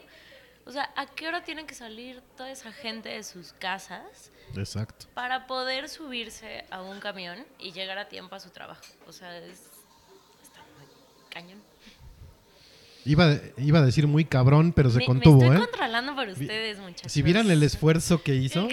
O 0.66 0.72
sea, 0.72 0.92
¿a 0.96 1.06
qué 1.06 1.28
hora 1.28 1.44
tienen 1.44 1.68
que 1.68 1.76
salir 1.76 2.22
toda 2.36 2.50
esa 2.50 2.72
gente 2.72 3.10
de 3.10 3.24
sus 3.24 3.54
casas 3.54 4.32
Exacto. 4.56 5.08
para 5.14 5.46
poder 5.46 5.90
subirse 5.90 6.66
a 6.72 6.82
un 6.82 7.00
camión 7.00 7.46
y 7.60 7.74
llegar 7.74 7.98
a 7.98 8.08
tiempo 8.08 8.36
a 8.36 8.40
su 8.40 8.50
trabajo? 8.50 8.84
O 9.06 9.12
sea, 9.12 9.38
es, 9.38 9.62
está 10.42 10.62
muy 10.78 10.88
cañón. 11.30 11.73
Iba, 13.06 13.38
iba 13.58 13.80
a 13.80 13.86
decir 13.86 14.08
muy 14.08 14.26
cabrón, 14.26 14.72
pero 14.72 14.90
se 14.90 15.00
me, 15.00 15.06
contuvo, 15.06 15.40
me 15.40 15.46
estoy 15.48 15.58
¿eh? 15.58 15.68
controlando 15.70 16.16
por 16.16 16.28
ustedes, 16.30 16.80
muchachos. 16.80 17.12
Si 17.12 17.22
vieran 17.22 17.52
el 17.52 17.62
esfuerzo 17.64 18.24
que 18.24 18.36
hizo, 18.36 18.68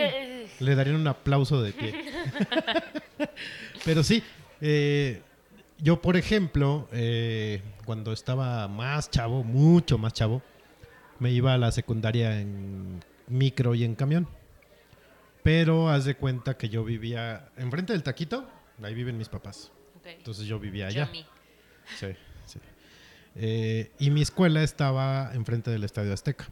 le 0.60 0.74
darían 0.74 0.96
un 0.96 1.08
aplauso 1.08 1.62
de 1.62 1.72
pie. 1.72 1.94
Pero 3.84 4.02
sí, 4.02 4.22
eh, 4.60 5.22
yo 5.78 6.00
por 6.00 6.16
ejemplo, 6.16 6.88
eh, 6.92 7.62
cuando 7.84 8.12
estaba 8.12 8.68
más 8.68 9.10
chavo, 9.10 9.42
mucho 9.42 9.98
más 9.98 10.12
chavo, 10.12 10.42
me 11.18 11.32
iba 11.32 11.54
a 11.54 11.58
la 11.58 11.72
secundaria 11.72 12.40
en 12.40 13.02
micro 13.26 13.74
y 13.74 13.84
en 13.84 13.94
camión. 13.94 14.28
Pero 15.42 15.88
haz 15.88 16.04
de 16.04 16.14
cuenta 16.14 16.56
que 16.56 16.68
yo 16.68 16.84
vivía 16.84 17.48
enfrente 17.56 17.94
del 17.94 18.02
taquito, 18.02 18.48
ahí 18.82 18.94
viven 18.94 19.16
mis 19.16 19.28
papás. 19.28 19.72
Entonces 20.04 20.46
yo 20.46 20.58
vivía 20.58 20.86
allá. 20.88 21.08
Sí, 21.12 21.24
sí. 21.98 22.06
Eh, 23.36 23.90
y 23.98 24.10
mi 24.10 24.22
escuela 24.22 24.62
estaba 24.62 25.30
enfrente 25.34 25.70
del 25.70 25.84
Estadio 25.84 26.12
Azteca. 26.12 26.46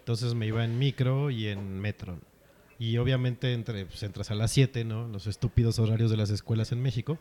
Entonces 0.00 0.34
me 0.34 0.46
iba 0.46 0.64
en 0.64 0.78
micro 0.78 1.30
y 1.30 1.48
en 1.48 1.80
metro. 1.80 2.18
Y 2.78 2.98
obviamente 2.98 3.52
entre, 3.54 3.86
pues, 3.86 4.02
entras 4.02 4.30
a 4.30 4.34
las 4.34 4.50
7, 4.52 4.84
¿no? 4.84 5.08
Los 5.08 5.26
estúpidos 5.26 5.78
horarios 5.78 6.10
de 6.10 6.16
las 6.16 6.30
escuelas 6.30 6.72
en 6.72 6.82
México. 6.82 7.18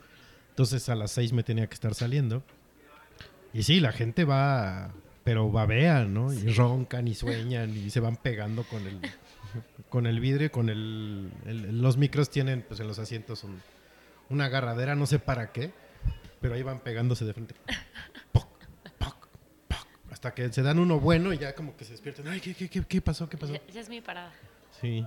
Entonces 0.49 0.89
a 0.89 0.95
las 0.95 1.11
6 1.11 1.34
me 1.34 1.43
tenía 1.43 1.67
que 1.67 1.74
estar 1.74 1.93
saliendo. 1.93 2.43
Y 3.53 3.63
sí, 3.63 3.80
la 3.80 3.91
gente 3.91 4.26
va, 4.26 4.91
pero 5.24 5.51
babean, 5.51 6.13
¿no? 6.13 6.34
Y 6.34 6.47
roncan 6.53 7.07
y 7.07 7.13
sueñan 7.15 7.76
y 7.78 7.89
se 7.91 7.99
van 7.99 8.17
pegando 8.17 8.63
con 8.63 8.86
el, 8.88 8.99
con 9.89 10.07
el 10.07 10.19
vidrio, 10.19 10.51
con 10.51 10.69
el, 10.69 11.30
el- 11.45 11.82
Los 11.82 11.97
micros 11.97 12.30
tienen, 12.30 12.63
pues 12.67 12.80
en 12.80 12.88
los 12.88 12.99
asientos 12.99 13.43
un- 13.43 13.61
una 14.30 14.45
agarradera, 14.45 14.95
no 14.95 15.05
sé 15.05 15.19
para 15.19 15.51
qué, 15.51 15.71
pero 16.41 16.55
ahí 16.55 16.63
van 16.63 16.80
pegándose 16.80 17.26
de 17.26 17.34
frente. 17.34 17.55
Hasta 20.24 20.36
que 20.36 20.53
se 20.53 20.61
dan 20.61 20.80
uno 20.80 21.01
bueno 21.01 21.34
y 21.34 21.38
ya 21.38 21.53
como 21.53 21.76
que 21.76 21.84
se 21.84 21.91
despiertan. 21.91 22.30
Ay, 22.30 22.39
¿qué, 22.39 22.53
qué, 22.55 22.69
qué, 22.69 22.82
qué 22.88 23.01
pasó? 23.01 23.28
¿Qué 23.28 23.38
pasó? 23.38 23.53
Ya 23.74 23.82
es 23.82 23.89
mi 23.89 23.99
parada. 23.99 24.32
Sí. 24.80 25.05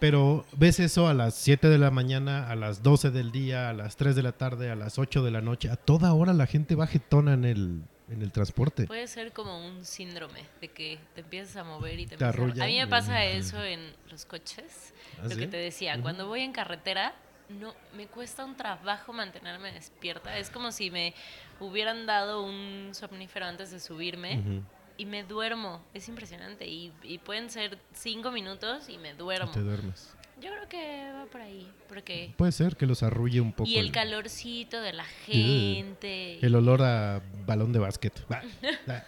Pero 0.00 0.44
ves 0.50 0.80
eso 0.80 1.06
a 1.06 1.14
las 1.14 1.36
7 1.36 1.68
de 1.68 1.78
la 1.78 1.92
mañana, 1.92 2.50
a 2.50 2.56
las 2.56 2.82
12 2.82 3.12
del 3.12 3.30
día, 3.30 3.68
a 3.68 3.72
las 3.72 3.94
3 3.96 4.16
de 4.16 4.22
la 4.24 4.32
tarde, 4.32 4.68
a 4.68 4.74
las 4.74 4.98
8 4.98 5.22
de 5.22 5.30
la 5.30 5.40
noche. 5.40 5.70
A 5.70 5.76
toda 5.76 6.12
hora 6.12 6.32
la 6.32 6.46
gente 6.46 6.74
va 6.74 6.88
jetona 6.88 7.34
en 7.34 7.44
el, 7.44 7.82
en 8.10 8.20
el 8.20 8.32
transporte. 8.32 8.88
Puede 8.88 9.06
ser 9.06 9.30
como 9.30 9.64
un 9.64 9.84
síndrome 9.84 10.40
de 10.60 10.66
que 10.66 10.98
te 11.14 11.20
empiezas 11.20 11.54
a 11.54 11.62
mover 11.62 12.00
y 12.00 12.06
te, 12.06 12.16
Te 12.16 12.24
empiezas 12.24 12.58
a-. 12.58 12.64
A 12.64 12.66
mí 12.66 12.78
me 12.80 12.88
pasa 12.88 13.24
eso 13.26 13.62
en 13.62 13.92
los 14.10 14.24
coches. 14.24 14.92
¿Ah, 15.18 15.22
lo 15.22 15.30
sí? 15.30 15.36
que 15.36 15.46
te 15.46 15.56
decía, 15.56 15.92
Ujú. 15.94 16.02
cuando 16.02 16.26
voy 16.26 16.40
en 16.40 16.50
carretera, 16.50 17.14
no 17.48 17.74
me 17.96 18.06
cuesta 18.06 18.44
un 18.44 18.56
trabajo 18.56 19.12
mantenerme 19.12 19.72
despierta. 19.72 20.36
Es 20.36 20.50
como 20.50 20.72
si 20.72 20.90
me 20.90 21.14
hubieran 21.60 22.06
dado 22.06 22.42
un 22.42 22.90
somnífero 22.92 23.46
antes 23.46 23.70
de 23.70 23.80
subirme 23.80 24.62
y 24.96 25.06
me 25.06 25.24
duermo. 25.24 25.82
Es 25.94 26.08
impresionante. 26.08 26.66
Y, 26.66 26.92
y 27.02 27.18
pueden 27.18 27.50
ser 27.50 27.78
cinco 27.92 28.30
minutos 28.30 28.88
y 28.88 28.98
me 28.98 29.14
duermo. 29.14 29.50
Te 29.52 29.60
duermes. 29.60 30.14
Yo 30.40 30.50
creo 30.50 30.68
que 30.68 31.12
va 31.12 31.24
por 31.26 31.40
ahí. 31.40 31.70
Porque... 31.88 32.32
Puede 32.36 32.52
ser 32.52 32.76
que 32.76 32.86
los 32.86 33.02
arrulle 33.02 33.40
un 33.40 33.52
poco. 33.52 33.68
Y 33.68 33.78
el 33.78 33.90
calorcito 33.90 34.80
de 34.80 34.92
la 34.92 35.04
gente. 35.04 36.44
El 36.44 36.54
olor 36.54 36.82
a 36.82 37.22
balón 37.46 37.72
de 37.72 37.80
básquet. 37.80 38.12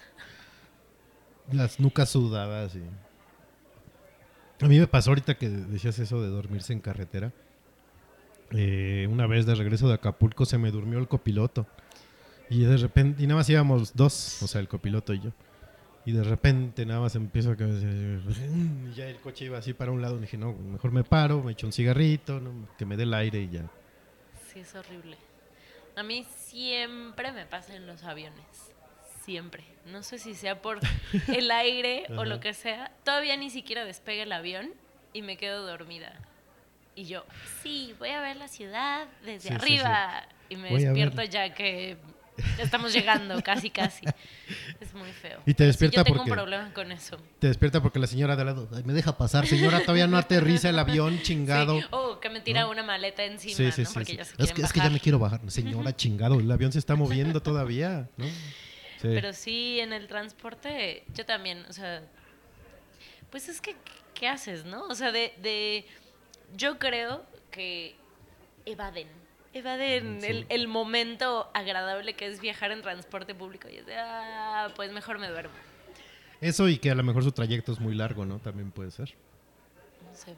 Las 1.53 1.79
nucas 1.79 2.11
sudadas. 2.11 2.75
Y... 2.75 2.83
A 4.65 4.69
mí 4.69 4.79
me 4.79 4.87
pasó 4.87 5.11
ahorita 5.11 5.37
que 5.37 5.49
decías 5.49 5.99
eso 5.99 6.21
de 6.21 6.29
dormirse 6.29 6.73
en 6.73 6.81
carretera. 6.81 7.33
Eh, 8.53 9.07
una 9.11 9.27
vez 9.27 9.47
de 9.47 9.55
regreso 9.55 9.89
de 9.89 9.95
Acapulco 9.95 10.45
se 10.45 10.59
me 10.59 10.71
durmió 10.71 10.99
el 10.99 11.09
copiloto. 11.09 11.67
Y 12.49 12.65
de 12.65 12.77
repente, 12.77 13.23
y 13.23 13.27
nada 13.27 13.39
más 13.39 13.49
íbamos 13.49 13.95
dos, 13.95 14.43
o 14.43 14.49
sea, 14.49 14.61
el 14.61 14.69
copiloto 14.69 15.15
y 15.15 15.21
yo. 15.21 15.31
Y 16.05 16.13
de 16.13 16.25
repente 16.25 16.87
nada 16.87 17.01
más 17.01 17.15
empiezo 17.15 17.53
a 17.53 17.57
que 17.57 17.65
y 17.65 18.95
ya 18.95 19.07
el 19.07 19.21
coche 19.21 19.45
iba 19.45 19.59
así 19.59 19.75
para 19.75 19.93
un 19.93 20.03
lado. 20.03 20.17
Y 20.17 20.23
dije, 20.23 20.37
no, 20.37 20.53
mejor 20.53 20.93
me 20.93 21.05
paro, 21.05 21.43
me 21.43 21.53
echo 21.53 21.67
un 21.67 21.73
cigarrito, 21.73 22.41
¿no? 22.41 22.69
que 22.79 22.87
me 22.87 22.97
dé 22.97 23.05
el 23.05 23.15
aire 23.15 23.41
y 23.43 23.51
ya. 23.51 23.71
Sí, 24.53 24.61
es 24.61 24.75
horrible. 24.75 25.17
A 25.97 26.03
mí 26.03 26.27
siempre 26.37 27.31
me 27.33 27.47
pasa 27.47 27.77
en 27.77 27.87
los 27.87 28.03
aviones. 28.03 28.45
Siempre. 29.25 29.63
No 29.87 30.03
sé 30.03 30.19
si 30.19 30.35
sea 30.35 30.61
por 30.63 30.81
el 31.29 31.51
aire 31.51 32.07
o 32.17 32.25
lo 32.25 32.41
que 32.41 32.55
sea. 32.55 32.91
Todavía 33.05 33.37
ni 33.37 33.51
siquiera 33.51 33.85
despegue 33.85 34.23
el 34.23 34.33
avión 34.33 34.71
y 35.13 35.23
me 35.23 35.37
quedo 35.37 35.67
dormida. 35.67 36.19
Y 36.95 37.05
yo, 37.05 37.25
sí, 37.63 37.95
voy 37.99 38.11
a 38.11 38.21
ver 38.21 38.37
la 38.37 38.49
ciudad 38.49 39.07
desde 39.25 39.41
Sí, 39.41 39.49
sí, 39.49 39.55
arriba. 39.55 40.27
Y 40.49 40.57
me 40.57 40.71
Voy 40.71 40.83
despierto 40.85 41.23
ya 41.23 41.55
que 41.55 41.97
estamos 42.59 42.93
llegando, 42.93 43.41
casi, 43.43 43.71
casi. 43.71 44.05
Es 44.81 44.93
muy 44.95 45.11
feo. 45.13 45.41
Y 45.47 45.55
te 45.55 45.65
despierta 45.65 45.99
yo 45.99 46.05
tengo 46.05 46.17
porque- 46.19 46.31
un 46.31 46.37
problema 46.37 46.73
con 46.75 46.91
eso. 46.91 47.17
Te 47.39 47.47
despierta 47.49 47.81
porque 47.81 47.99
la 48.01 48.07
señora 48.09 48.35
de 48.35 48.43
al 48.43 48.47
lado, 48.49 48.69
"Ay, 48.75 48.83
me 48.85 48.93
deja 48.93 49.17
pasar, 49.17 49.47
señora, 49.47 49.81
todavía 49.81 50.07
no 50.09 50.17
aterriza 50.19 50.69
el 50.71 50.79
avión, 50.79 51.21
chingado. 51.23 51.79
Sí. 51.81 51.87
O 51.91 52.19
que 52.19 52.29
me 52.31 52.41
tira 52.41 52.63
¿no? 52.63 52.71
una 52.71 52.83
maleta 52.83 53.23
encima, 53.25 53.55
Sí, 53.57 53.71
sí, 53.71 53.83
¿no? 53.83 53.89
sí, 53.89 53.95
Porque 53.95 54.13
sí. 54.13 54.17
ya 54.19 54.25
se 54.25 54.43
Es 54.43 54.53
que, 54.53 54.63
es 54.63 54.73
que 54.73 54.81
ya 54.81 54.91
me 54.91 54.99
quiero 55.01 55.19
bajar. 55.19 55.41
Señora, 55.51 55.95
chingado, 55.95 56.41
el 56.41 56.51
avión 56.51 56.73
se 56.73 56.79
está 56.81 56.97
moviendo 56.97 57.41
todavía, 57.43 58.09
¿no? 58.17 58.27
Sí. 58.27 59.09
Pero 59.09 59.33
sí, 59.33 59.79
en 59.81 59.93
el 59.93 60.09
transporte, 60.09 61.05
yo 61.15 61.25
también, 61.25 61.65
o 61.69 61.73
sea, 61.73 62.03
pues 63.31 63.49
es 63.49 63.61
que, 63.61 63.77
¿qué 64.15 64.27
haces, 64.29 64.65
no? 64.65 64.85
O 64.87 64.95
sea, 64.95 65.13
de, 65.13 65.33
de 65.41 65.87
yo 66.57 66.79
creo 66.79 67.25
que 67.51 67.97
evaden, 68.67 69.09
evaden 69.53 70.21
Sí. 70.21 70.27
el, 70.29 70.47
el 70.49 70.69
momento 70.69 71.51
agradable 71.55 72.15
que 72.15 72.27
es 72.27 72.41
viajar 72.41 72.71
en 72.73 72.83
transporte 72.83 73.35
público. 73.35 73.69
Y 73.69 73.77
es 73.79 73.87
de, 73.87 73.97
ah, 73.97 74.69
pues 74.77 74.93
mejor 74.93 75.19
me 75.19 75.29
duermo. 75.29 75.55
Eso 76.41 76.69
y 76.69 76.79
que 76.79 76.91
a 76.91 76.95
lo 76.95 77.03
mejor 77.03 77.23
su 77.25 77.33
trayecto 77.33 77.73
es 77.73 77.81
muy 77.81 77.95
largo, 77.95 78.25
¿no? 78.25 78.39
También 78.39 78.71
puede 78.71 78.91
ser. 78.91 79.15
No 80.09 80.15
sé, 80.17 80.35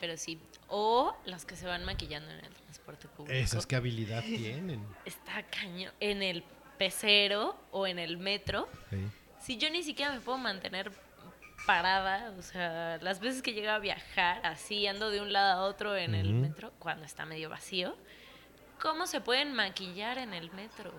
pero 0.00 0.16
sí. 0.16 0.38
O 0.68 1.16
las 1.24 1.44
que 1.44 1.56
se 1.56 1.66
van 1.66 1.84
maquillando 1.84 2.30
en 2.30 2.44
el 2.44 2.52
transporte 2.52 3.08
público. 3.08 3.32
Esas 3.36 3.66
qué 3.66 3.74
habilidad 3.76 4.22
tienen. 4.22 4.84
Está 5.04 5.42
caño. 5.44 5.90
En 5.98 6.22
el 6.22 6.44
pecero 6.78 7.56
o 7.72 7.86
en 7.86 7.98
el 7.98 8.18
metro. 8.18 8.68
Sí. 8.90 8.96
Si 9.40 9.56
yo 9.56 9.70
ni 9.70 9.82
siquiera 9.82 10.12
me 10.12 10.20
puedo 10.20 10.38
mantener 10.38 10.92
parada, 11.66 12.32
o 12.38 12.42
sea, 12.42 12.98
las 13.00 13.20
veces 13.20 13.42
que 13.42 13.52
llego 13.52 13.70
a 13.70 13.78
viajar 13.78 14.44
así, 14.44 14.86
ando 14.86 15.10
de 15.10 15.20
un 15.20 15.32
lado 15.32 15.60
a 15.60 15.64
otro 15.66 15.96
en 15.96 16.14
el 16.14 16.32
metro, 16.32 16.72
cuando 16.78 17.04
está 17.04 17.26
medio 17.26 17.50
vacío, 17.50 17.96
¿cómo 18.80 19.06
se 19.06 19.20
pueden 19.20 19.54
maquillar 19.54 20.18
en 20.18 20.34
el 20.34 20.50
metro? 20.52 20.92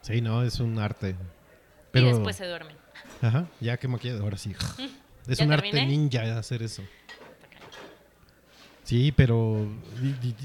Sí, 0.00 0.20
no, 0.20 0.42
es 0.42 0.60
un 0.60 0.78
arte. 0.78 1.14
Pero, 1.92 2.06
Y 2.06 2.12
después 2.12 2.36
se 2.36 2.46
duermen. 2.46 2.76
Ajá, 3.20 3.46
ya 3.60 3.76
que 3.76 3.88
maquillado, 3.88 4.22
ahora 4.22 4.38
sí. 4.38 4.54
Es 5.28 5.38
¿Ya 5.38 5.44
un 5.44 5.52
arte 5.52 5.86
ninja 5.86 6.36
hacer 6.36 6.64
eso. 6.64 6.82
Sí, 8.82 9.12
pero. 9.12 9.68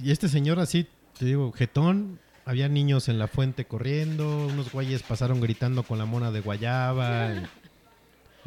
Y 0.04 0.12
este 0.12 0.30
señor 0.30 0.60
así, 0.60 0.88
te 1.18 1.26
digo, 1.26 1.52
jetón. 1.52 2.20
Había 2.46 2.70
niños 2.70 3.10
en 3.10 3.20
la 3.20 3.28
fuente 3.28 3.66
corriendo. 3.66 4.48
Unos 4.48 4.72
güeyes 4.72 5.04
pasaron 5.04 5.42
gritando 5.42 5.84
con 5.84 5.98
la 5.98 6.06
mona 6.06 6.32
de 6.32 6.40
guayaba. 6.40 7.50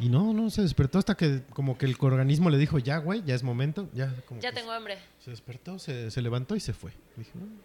Y, 0.01 0.09
no, 0.09 0.33
no, 0.33 0.49
se 0.49 0.61
despertó 0.63 0.97
hasta 0.99 1.15
que, 1.15 1.43
como 1.53 1.77
que 1.77 1.85
el 1.85 1.95
organismo 1.99 2.49
le 2.49 2.57
dijo, 2.57 2.79
ya, 2.79 2.97
güey, 2.97 3.23
ya 3.23 3.35
es 3.35 3.43
momento. 3.43 3.87
Ya, 3.93 4.13
como 4.27 4.41
Ya 4.41 4.51
tengo 4.51 4.71
hambre. 4.71 4.97
Se 5.19 5.29
despertó, 5.31 5.77
se, 5.79 6.09
se 6.11 6.21
levantó 6.21 6.55
y 6.55 6.59
se 6.59 6.73
fue. 6.73 6.91
Dije, 7.15 7.31
"Mm, 7.35 7.59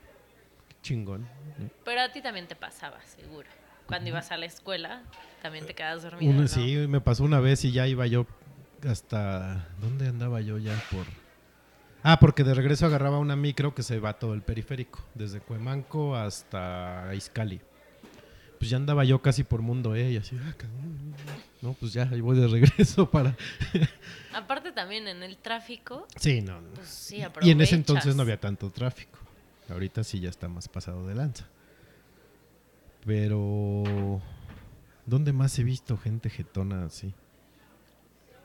qué 0.68 0.76
chingón. 0.82 1.26
Pero 1.84 2.01
a 2.03 2.12
ti 2.12 2.20
también 2.20 2.47
te 2.47 2.55
pasaba, 2.55 3.01
seguro. 3.05 3.49
Cuando 3.87 4.09
ibas 4.11 4.30
a 4.32 4.37
la 4.37 4.47
escuela, 4.47 5.03
también 5.43 5.64
te 5.66 5.74
quedas 5.74 6.03
dormido. 6.03 6.30
Una- 6.32 6.43
¿no? 6.43 6.49
Sí, 6.49 6.76
me 6.89 7.01
pasó 7.01 7.24
una 7.24 7.41
vez 7.41 7.64
y 7.64 7.72
ya 7.72 7.87
iba 7.87 8.07
yo 8.07 8.26
hasta... 8.87 9.68
¿Dónde 9.80 10.09
andaba 10.09 10.41
yo 10.41 10.59
ya 10.59 10.74
por...? 10.91 11.07
Ah, 12.03 12.18
porque 12.20 12.45
de 12.45 12.55
regreso 12.55 12.87
agarraba 12.87 13.18
una 13.18 13.34
micro 13.37 13.74
que 13.74 13.82
se 13.82 13.99
va 13.99 14.18
todo 14.18 14.34
el 14.34 14.43
periférico, 14.43 15.01
desde 15.14 15.41
Cuemanco 15.41 16.14
hasta 16.14 17.11
Izcali. 17.14 17.61
Pues 18.59 18.70
ya 18.70 18.76
andaba 18.76 19.04
yo 19.04 19.20
casi 19.20 19.44
por 19.44 19.62
mundo, 19.62 19.94
¿eh? 19.94 20.12
Y 20.12 20.16
así, 20.16 20.36
ah, 20.36 20.54
cabrón. 20.57 21.14
No, 21.62 21.74
pues 21.74 21.92
ya, 21.92 22.09
ahí 22.11 22.20
voy 22.20 22.38
de 22.38 22.46
regreso 22.48 23.11
para... 23.11 23.36
Aparte 24.32 24.72
también 24.72 25.09
en 25.09 25.22
el 25.22 25.36
tráfico, 25.36 26.07
Sí, 26.16 26.40
no. 26.40 26.61
no. 26.61 26.68
pues 26.70 26.88
sí, 26.88 27.22
Y 27.42 27.50
en 27.50 27.61
ese 27.61 27.74
entonces 27.74 28.14
no 28.16 28.22
había 28.22 28.38
tanto 28.38 28.70
tráfico. 28.70 29.18
Ahorita 29.68 30.04
sí 30.04 30.20
ya 30.20 30.28
está 30.28 30.48
más 30.48 30.68
pasado 30.68 31.07
de 31.07 31.14
lanza. 31.14 31.46
Pero... 33.04 34.20
¿Dónde 35.07 35.32
más 35.32 35.57
he 35.59 35.64
visto 35.64 35.96
gente 35.96 36.30
jetona 36.30 36.84
así? 36.84 37.14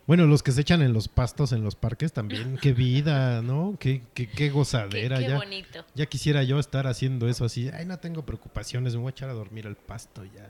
Bueno, 0.07 0.25
los 0.25 0.43
que 0.43 0.51
se 0.51 0.61
echan 0.61 0.81
en 0.81 0.93
los 0.93 1.07
pastos 1.07 1.51
en 1.51 1.63
los 1.63 1.75
parques 1.75 2.11
también. 2.11 2.57
Qué 2.61 2.73
vida, 2.73 3.41
¿no? 3.41 3.77
Qué, 3.79 4.03
qué, 4.13 4.27
qué 4.27 4.49
gozadera. 4.49 5.19
qué 5.19 5.29
ya, 5.29 5.37
bonito. 5.37 5.85
ya 5.93 6.05
quisiera 6.07 6.43
yo 6.43 6.59
estar 6.59 6.87
haciendo 6.87 7.29
eso 7.29 7.45
así. 7.45 7.69
Ay, 7.69 7.85
no 7.85 7.97
tengo 7.99 8.25
preocupaciones, 8.25 8.95
me 8.95 9.01
voy 9.01 9.09
a 9.09 9.11
echar 9.11 9.29
a 9.29 9.33
dormir 9.33 9.67
al 9.67 9.75
pasto 9.75 10.23
ya. 10.25 10.47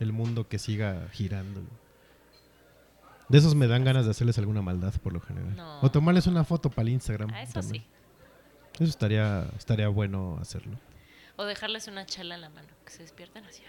El 0.00 0.12
mundo 0.12 0.48
que 0.48 0.58
siga 0.58 1.08
girando. 1.12 1.62
De 3.28 3.38
esos 3.38 3.54
me 3.54 3.66
dan 3.66 3.84
ganas 3.84 4.04
de 4.04 4.10
hacerles 4.10 4.38
alguna 4.38 4.62
maldad 4.62 4.92
por 5.02 5.12
lo 5.12 5.20
general. 5.20 5.56
No. 5.56 5.80
O 5.80 5.90
tomarles 5.90 6.26
una 6.26 6.44
foto 6.44 6.70
para 6.70 6.82
el 6.82 6.90
Instagram. 6.90 7.30
Ah, 7.32 7.42
eso 7.42 7.54
también. 7.54 7.82
sí. 7.82 7.88
Eso 8.74 8.90
estaría, 8.90 9.46
estaría 9.58 9.88
bueno 9.88 10.38
hacerlo. 10.40 10.78
O 11.36 11.44
dejarles 11.44 11.88
una 11.88 12.06
chela 12.06 12.34
en 12.34 12.40
la 12.42 12.48
mano, 12.50 12.68
que 12.84 12.90
se 12.92 13.02
despierten 13.02 13.44
así. 13.44 13.62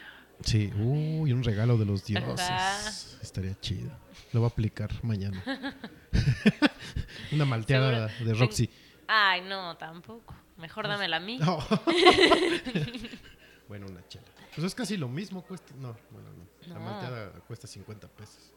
Sí, 0.44 0.72
uy, 0.78 1.32
un 1.34 1.44
regalo 1.44 1.78
de 1.78 1.86
los 1.86 2.06
dioses. 2.06 2.40
Ajá. 2.40 2.90
Estaría 3.22 3.60
chido. 3.60 3.92
Lo 4.34 4.42
voy 4.42 4.50
a 4.50 4.52
aplicar 4.52 4.92
mañana. 5.04 5.44
Una 7.32 7.46
malteada 7.46 8.10
Seguro. 8.10 8.26
de 8.34 8.40
Roxy. 8.40 8.70
Ay, 9.08 9.42
no, 9.42 9.76
tampoco. 9.78 10.34
Mejor 10.58 10.88
dámela 10.88 11.18
a 11.18 11.20
mí. 11.20 11.38
No. 11.38 11.58
bueno, 13.68 13.88
una 13.88 14.06
chela. 14.08 14.26
Pues 14.56 14.66
es 14.68 14.76
casi 14.76 14.98
lo 14.98 15.08
mismo, 15.08 15.42
cuesta. 15.44 15.74
No, 15.80 15.96
bueno, 16.12 16.30
no. 16.32 16.74
La 16.74 16.80
malteada 16.80 17.32
cuesta 17.48 17.68
50 17.68 18.08
pesos. 18.10 18.52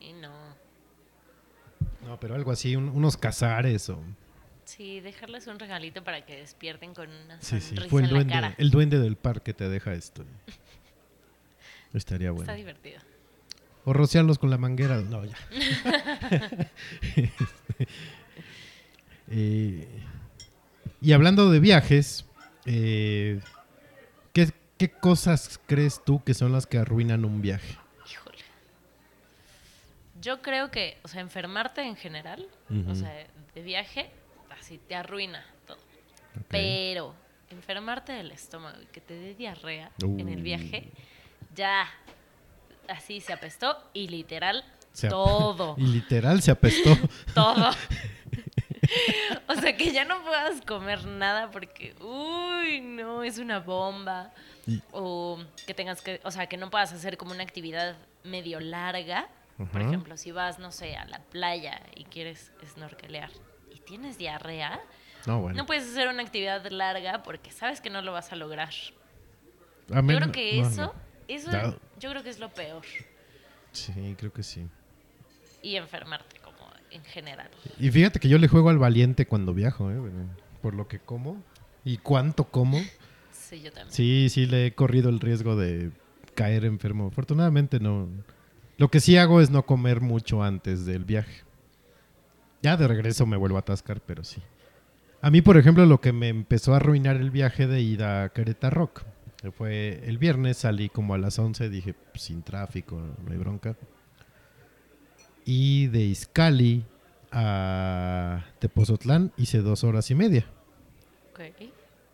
Y 0.00 0.12
no. 0.14 0.32
No, 2.06 2.18
pero 2.20 2.34
algo 2.34 2.50
así, 2.50 2.74
un- 2.76 2.88
unos 2.88 3.16
cazares 3.16 3.88
o. 3.90 4.00
Sí, 4.64 4.98
dejarles 5.00 5.46
un 5.46 5.58
regalito 5.60 6.02
para 6.02 6.24
que 6.26 6.36
despierten 6.38 6.92
con 6.92 7.08
una 7.08 7.40
Sí, 7.40 7.60
sí. 7.60 7.68
sonrisa 7.68 7.88
Fue 7.90 8.00
el 8.02 8.08
en 8.08 8.12
la 8.12 8.16
duende, 8.18 8.32
cara. 8.34 8.54
el 8.58 8.70
duende 8.70 8.98
del 8.98 9.16
parque 9.16 9.54
te 9.54 9.68
deja 9.68 9.92
esto. 9.94 10.24
Estaría 11.96 12.30
bueno. 12.30 12.44
Está 12.44 12.54
divertido. 12.54 13.00
O 13.84 13.92
rociarlos 13.92 14.38
con 14.38 14.50
la 14.50 14.58
manguera. 14.58 15.00
No, 15.00 15.24
ya. 15.24 15.36
Eh, 19.28 19.88
y 21.00 21.12
hablando 21.12 21.50
de 21.50 21.58
viajes, 21.58 22.26
eh, 22.64 23.40
¿qué, 24.32 24.52
qué 24.78 24.88
cosas 24.88 25.58
crees 25.66 26.00
tú 26.04 26.22
que 26.22 26.32
son 26.32 26.52
las 26.52 26.68
que 26.68 26.78
arruinan 26.78 27.24
un 27.24 27.42
viaje? 27.42 27.76
Híjole. 28.08 28.38
Yo 30.22 30.42
creo 30.42 30.70
que, 30.70 30.98
o 31.02 31.08
sea, 31.08 31.22
enfermarte 31.22 31.82
en 31.82 31.96
general, 31.96 32.46
o 32.88 32.94
sea, 32.94 33.26
de 33.52 33.62
viaje, 33.62 34.08
así 34.56 34.78
te 34.78 34.94
arruina 34.94 35.44
todo. 35.66 35.78
Pero 36.48 37.12
enfermarte 37.50 38.12
del 38.12 38.30
estómago 38.30 38.80
y 38.80 38.86
que 38.86 39.00
te 39.00 39.14
dé 39.14 39.34
diarrea 39.34 39.90
en 40.00 40.28
el 40.28 40.42
viaje, 40.42 40.90
ya, 41.56 41.88
así 42.88 43.20
se 43.20 43.32
apestó 43.32 43.76
y 43.92 44.06
literal 44.08 44.64
Se 44.92 45.08
todo, 45.08 45.74
Y 45.78 45.82
literal 45.88 46.40
se 46.42 46.50
apestó. 46.52 46.96
todo. 47.34 47.70
o 49.48 49.54
sea, 49.54 49.76
que 49.76 49.92
ya 49.92 50.04
no 50.04 50.22
puedas 50.22 50.60
comer 50.62 51.04
nada 51.06 51.50
porque, 51.50 51.94
uy, 52.00 52.80
no, 52.80 53.22
es 53.22 53.38
una 53.38 53.58
bomba. 53.60 54.32
Y- 54.66 54.82
O 54.92 55.38
que 55.66 55.74
tengas 55.74 56.02
que, 56.02 56.20
o 56.24 56.30
sea, 56.30 56.46
que 56.46 56.56
no 56.56 56.70
puedas 56.70 56.92
hacer 56.92 57.16
como 57.16 57.32
una 57.32 57.42
actividad 57.42 57.96
medio 58.24 58.60
larga. 58.60 59.28
Por 59.72 59.80
ejemplo, 59.80 60.18
si 60.18 60.32
vas, 60.32 60.58
no 60.58 60.70
sé, 60.70 60.96
a 60.96 61.06
la 61.06 61.18
playa 61.18 61.80
y 61.94 62.04
quieres 62.04 62.52
snorkelear 62.74 63.30
y 63.74 63.78
tienes 63.80 64.18
diarrea, 64.18 64.78
No, 65.24 65.40
bueno. 65.40 65.56
no 65.56 65.64
puedes 65.64 65.84
hacer 65.90 66.08
una 66.08 66.22
actividad 66.22 66.66
larga 66.70 67.22
porque 67.22 67.50
sabes 67.50 67.80
que 67.80 67.88
no 67.88 68.02
lo 68.02 68.12
vas 68.12 68.30
a 68.32 68.36
lograr. 68.36 68.68
A 68.68 70.00
Yo 70.02 70.06
creo 70.06 70.20
no- 70.20 70.32
que 70.32 70.60
no, 70.60 70.68
eso. 70.68 70.94
Eso 71.28 71.78
yo 71.98 72.10
creo 72.10 72.22
que 72.22 72.30
es 72.30 72.38
lo 72.38 72.48
peor. 72.50 72.82
Sí, 73.72 74.14
creo 74.18 74.32
que 74.32 74.42
sí. 74.42 74.66
Y 75.62 75.76
enfermarte 75.76 76.38
como 76.38 76.58
en 76.90 77.02
general. 77.04 77.50
Y 77.78 77.90
fíjate 77.90 78.20
que 78.20 78.28
yo 78.28 78.38
le 78.38 78.48
juego 78.48 78.70
al 78.70 78.78
valiente 78.78 79.26
cuando 79.26 79.52
viajo, 79.54 79.90
¿eh? 79.90 79.98
Por 80.62 80.74
lo 80.74 80.88
que 80.88 80.98
como 80.98 81.42
y 81.84 81.98
cuánto 81.98 82.44
como. 82.44 82.80
Sí, 83.32 83.60
yo 83.62 83.72
también. 83.72 83.92
Sí, 83.92 84.28
sí, 84.30 84.46
le 84.46 84.66
he 84.66 84.74
corrido 84.74 85.08
el 85.08 85.20
riesgo 85.20 85.56
de 85.56 85.90
caer 86.34 86.64
enfermo. 86.64 87.08
Afortunadamente 87.08 87.80
no. 87.80 88.08
Lo 88.78 88.90
que 88.90 89.00
sí 89.00 89.16
hago 89.16 89.40
es 89.40 89.50
no 89.50 89.64
comer 89.64 90.00
mucho 90.00 90.42
antes 90.42 90.84
del 90.84 91.04
viaje. 91.04 91.44
Ya 92.62 92.76
de 92.76 92.88
regreso 92.88 93.26
me 93.26 93.36
vuelvo 93.36 93.56
a 93.56 93.60
atascar, 93.60 94.00
pero 94.00 94.24
sí. 94.24 94.42
A 95.22 95.30
mí, 95.30 95.40
por 95.40 95.56
ejemplo, 95.56 95.86
lo 95.86 96.00
que 96.00 96.12
me 96.12 96.28
empezó 96.28 96.74
a 96.74 96.76
arruinar 96.76 97.16
el 97.16 97.30
viaje 97.30 97.66
de 97.66 97.80
ida 97.80 98.24
a 98.24 98.28
Querétaro 98.30 98.76
Rock 98.76 99.04
que 99.46 99.52
fue 99.52 100.00
el 100.08 100.18
viernes, 100.18 100.56
salí 100.56 100.88
como 100.88 101.14
a 101.14 101.18
las 101.18 101.38
11, 101.38 101.68
dije, 101.70 101.94
"Pues, 101.94 102.22
sin 102.24 102.42
tráfico, 102.42 103.00
no 103.24 103.30
hay 103.30 103.38
bronca. 103.38 103.76
Y 105.44 105.86
de 105.86 106.00
Izcali 106.00 106.84
a 107.30 108.44
Tepozotlán 108.58 109.32
hice 109.36 109.58
dos 109.58 109.84
horas 109.84 110.10
y 110.10 110.16
media, 110.16 110.46
Ok. 111.32 111.68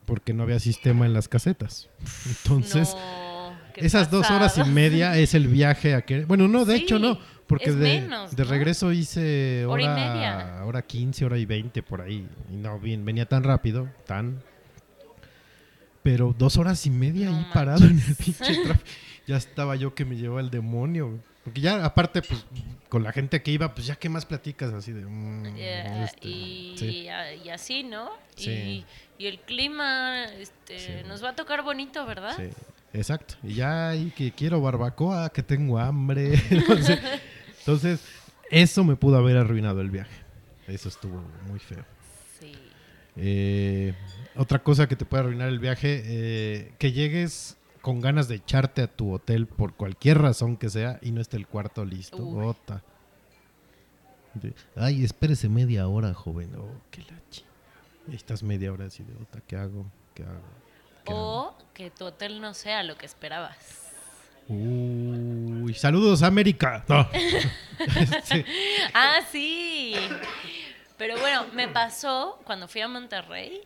porque 0.05 0.35
no 0.35 0.43
había 0.43 0.59
sistema 0.59 1.07
en 1.07 1.14
las 1.14 1.28
casetas. 1.28 1.89
Entonces, 2.28 2.95
No, 2.95 3.57
esas 3.76 4.11
dos 4.11 4.30
horas 4.30 4.57
y 4.57 4.61
pasado. 4.61 4.74
media 4.74 5.16
es 5.18 5.33
el 5.35 5.49
viaje 5.49 5.95
a 5.95 6.03
que 6.03 6.26
Bueno, 6.26 6.49
no, 6.49 6.66
de 6.66 6.76
Sí, 6.76 6.83
hecho 6.83 6.99
no, 6.99 7.18
porque 7.47 7.72
de, 7.72 8.01
menos, 8.03 8.37
de 8.37 8.45
¿no? 8.45 8.51
regreso 8.51 8.93
hice 8.93 9.64
Hora 9.64 9.83
y 9.83 9.87
hora, 9.87 9.95
media. 9.95 10.64
hora 10.66 10.83
15, 10.83 11.24
hora 11.24 11.39
y 11.39 11.47
20 11.47 11.83
por 11.83 12.03
ahí. 12.03 12.28
Y 12.51 12.57
no, 12.57 12.78
bien, 12.78 13.07
venía 13.07 13.24
tan 13.26 13.43
rápido, 13.43 13.89
tan... 14.07 14.43
Pero 16.03 16.35
dos 16.37 16.57
horas 16.57 16.85
y 16.87 16.91
media 16.91 17.31
No 17.31 17.37
ahí 17.39 17.47
parado 17.55 17.85
en 17.87 17.99
el 17.99 18.15
pinche 18.17 18.63
tráfico. 18.65 18.89
Ya 19.27 19.37
estaba 19.37 19.77
yo 19.77 19.95
que 19.95 20.05
me 20.05 20.17
llevó 20.17 20.41
el 20.41 20.51
demonio. 20.51 21.09
güey. 21.09 21.21
Porque 21.45 21.61
ya, 21.61 21.85
aparte, 21.85 22.23
pues, 22.23 22.45
con 22.89 23.03
la 23.03 23.13
gente 23.13 23.43
que 23.43 23.51
iba, 23.51 23.75
pues 23.75 23.87
ya, 23.87 23.97
¿qué 23.97 24.09
más 24.09 24.27
platicas? 24.27 24.73
Así 24.73 24.93
de... 24.93 25.05
mm, 25.05 25.57
Ya, 25.57 26.05
este, 26.05 26.29
y, 26.29 26.75
sí. 26.79 27.09
y 27.45 27.49
así, 27.51 27.83
¿no? 27.85 28.11
Sí. 28.37 28.51
Y, 28.51 28.85
y 29.19 29.27
el 29.27 29.41
clima 29.41 30.25
este, 30.39 30.79
Sí. 30.79 31.09
nos 31.09 31.23
va 31.23 31.31
a 31.31 31.35
tocar 31.37 31.63
bonito, 31.63 32.05
¿verdad? 32.07 32.37
Sí, 32.37 32.49
exacto. 32.93 33.35
Y 33.43 33.55
ya 33.55 33.89
ahí 33.91 34.13
que 34.17 34.31
quiero 34.33 34.61
barbacoa, 34.61 35.31
que 35.31 35.43
tengo 35.43 35.79
hambre. 35.79 36.35
Entonces, 36.51 36.99
entonces, 37.61 38.01
eso 38.51 38.83
me 38.85 38.97
pudo 38.97 39.17
haber 39.19 39.37
arruinado 39.37 39.81
el 39.81 39.91
viaje. 39.91 40.15
Eso 40.69 40.89
estuvo 40.89 41.23
muy 41.49 41.59
feo. 41.61 41.85
Sí. 42.41 42.53
Eh, 43.17 43.95
otra 44.37 44.59
cosa 44.62 44.89
que 44.89 44.97
te 44.97 45.05
puede 45.05 45.22
arruinar 45.24 45.49
el 45.49 45.59
viaje, 45.59 46.03
eh, 46.05 46.74
que 46.78 46.93
llegues 46.93 47.57
con 47.80 48.01
ganas 48.01 48.28
de 48.28 48.37
echarte 48.37 48.83
a 48.83 48.87
tu 48.87 49.12
hotel 49.12 49.47
por 49.47 49.74
cualquier 49.74 50.18
razón 50.18 50.57
que 50.57 50.70
sea 50.70 50.99
y 51.03 51.11
no 51.12 51.20
esté 51.20 51.37
el 51.37 51.47
cuarto 51.47 51.85
listo. 51.85 52.18
Uy. 52.24 52.47
Ota. 52.47 52.83
De, 54.35 54.55
Ay, 54.76 55.05
espérese 55.05 55.49
media 55.49 55.87
hora, 55.89 56.14
joven. 56.14 56.55
Oh, 56.57 56.80
qué 56.91 57.03
la 57.03 57.18
chi- 57.30 57.45
Y 58.09 58.14
estás 58.14 58.43
media 58.43 58.72
hora 58.72 58.87
así 58.87 59.03
de, 59.03 59.12
ota, 59.20 59.41
¿qué 59.47 59.57
hago? 59.57 59.85
¿Qué 60.14 60.22
hago? 60.22 60.41
¿Qué 61.05 61.12
hago? 61.12 61.20
O 61.49 61.59
que 61.74 61.91
tu 61.91 62.05
hotel 62.07 62.41
no 62.41 62.55
sea 62.55 62.83
lo 62.83 62.97
que 62.97 63.05
esperabas. 63.07 63.91
Uy, 64.49 65.74
saludos 65.74 66.22
América. 66.22 66.85
No. 66.89 67.09
Este, 67.80 68.45
Ah, 68.95 69.18
sí. 69.30 69.95
Pero 70.97 71.18
bueno, 71.18 71.47
me 71.53 71.66
pasó 71.68 72.41
cuando 72.45 72.68
fui 72.68 72.80
a 72.80 72.87
Monterrey. 72.89 73.61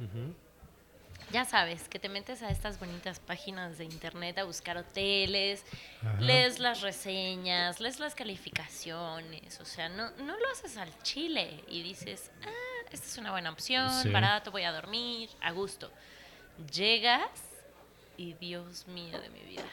Ya 1.32 1.44
sabes, 1.44 1.88
que 1.88 1.98
te 1.98 2.08
metes 2.08 2.42
a 2.42 2.50
estas 2.50 2.78
bonitas 2.78 3.18
páginas 3.18 3.78
de 3.78 3.84
internet 3.84 4.38
a 4.38 4.44
buscar 4.44 4.76
hoteles, 4.76 5.64
Ajá. 6.00 6.20
lees 6.20 6.60
las 6.60 6.82
reseñas, 6.82 7.80
lees 7.80 7.98
las 7.98 8.14
calificaciones, 8.14 9.58
o 9.60 9.64
sea, 9.64 9.88
no, 9.88 10.10
no 10.12 10.36
lo 10.38 10.50
haces 10.52 10.76
al 10.76 10.96
chile 11.02 11.64
y 11.68 11.82
dices, 11.82 12.30
ah, 12.44 12.86
esta 12.92 13.06
es 13.06 13.18
una 13.18 13.32
buena 13.32 13.50
opción, 13.50 13.90
Sí. 14.02 14.10
barato, 14.10 14.52
voy 14.52 14.62
a 14.62 14.70
dormir, 14.72 15.28
a 15.40 15.50
gusto. 15.50 15.90
Llegas 16.72 17.28
y 18.16 18.34
Dios 18.34 18.86
mío 18.86 19.20
de 19.20 19.28
mi 19.30 19.40
vida. 19.40 19.68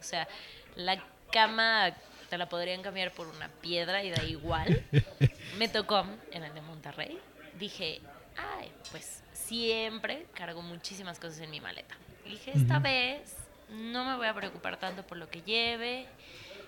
O 0.00 0.02
sea, 0.02 0.26
la 0.74 1.02
cama 1.30 1.92
te 2.30 2.38
la 2.38 2.48
podrían 2.48 2.82
cambiar 2.82 3.12
por 3.12 3.26
una 3.28 3.48
piedra 3.48 4.02
y 4.02 4.10
da 4.10 4.22
igual. 4.24 4.82
Me 5.58 5.68
tocó 5.68 6.04
en 6.32 6.44
el 6.44 6.54
de 6.54 6.60
Monterrey. 6.62 7.18
Dije, 7.58 8.00
ay, 8.36 8.72
pues 8.90 9.22
siempre 9.32 10.26
cargo 10.34 10.62
muchísimas 10.62 11.18
cosas 11.18 11.40
en 11.40 11.50
mi 11.50 11.60
maleta. 11.60 11.94
Dije, 12.24 12.52
esta 12.54 12.78
vez 12.78 13.36
no 13.70 14.04
me 14.04 14.16
voy 14.16 14.26
a 14.26 14.34
preocupar 14.34 14.78
tanto 14.78 15.06
por 15.06 15.18
lo 15.18 15.28
que 15.28 15.42
lleve. 15.42 16.06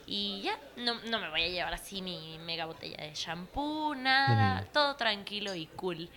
Y 0.07 0.43
ya, 0.43 0.59
no, 0.77 0.95
no 1.11 1.19
me 1.19 1.31
voy 1.31 1.43
a 1.43 1.49
llevar 1.49 1.75
así 1.75 2.01
mi 2.01 2.39
mega 2.39 2.67
botella 2.67 2.99
de 2.99 3.12
shampoo, 3.14 3.95
nada. 3.95 4.64
Todo 4.73 4.95
tranquilo 4.97 5.55
y 5.55 5.67
cool. 5.67 6.09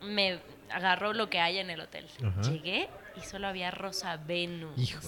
Me 0.00 0.40
agarró 0.70 1.12
lo 1.12 1.28
que 1.28 1.40
hay 1.40 1.58
en 1.58 1.68
el 1.68 1.80
hotel. 1.80 2.06
Llegué 2.42 2.88
y 3.16 3.20
solo 3.20 3.48
había 3.48 3.70
Rosa 3.70 4.16
Venus. 4.16 4.78
Hijo. 4.78 5.00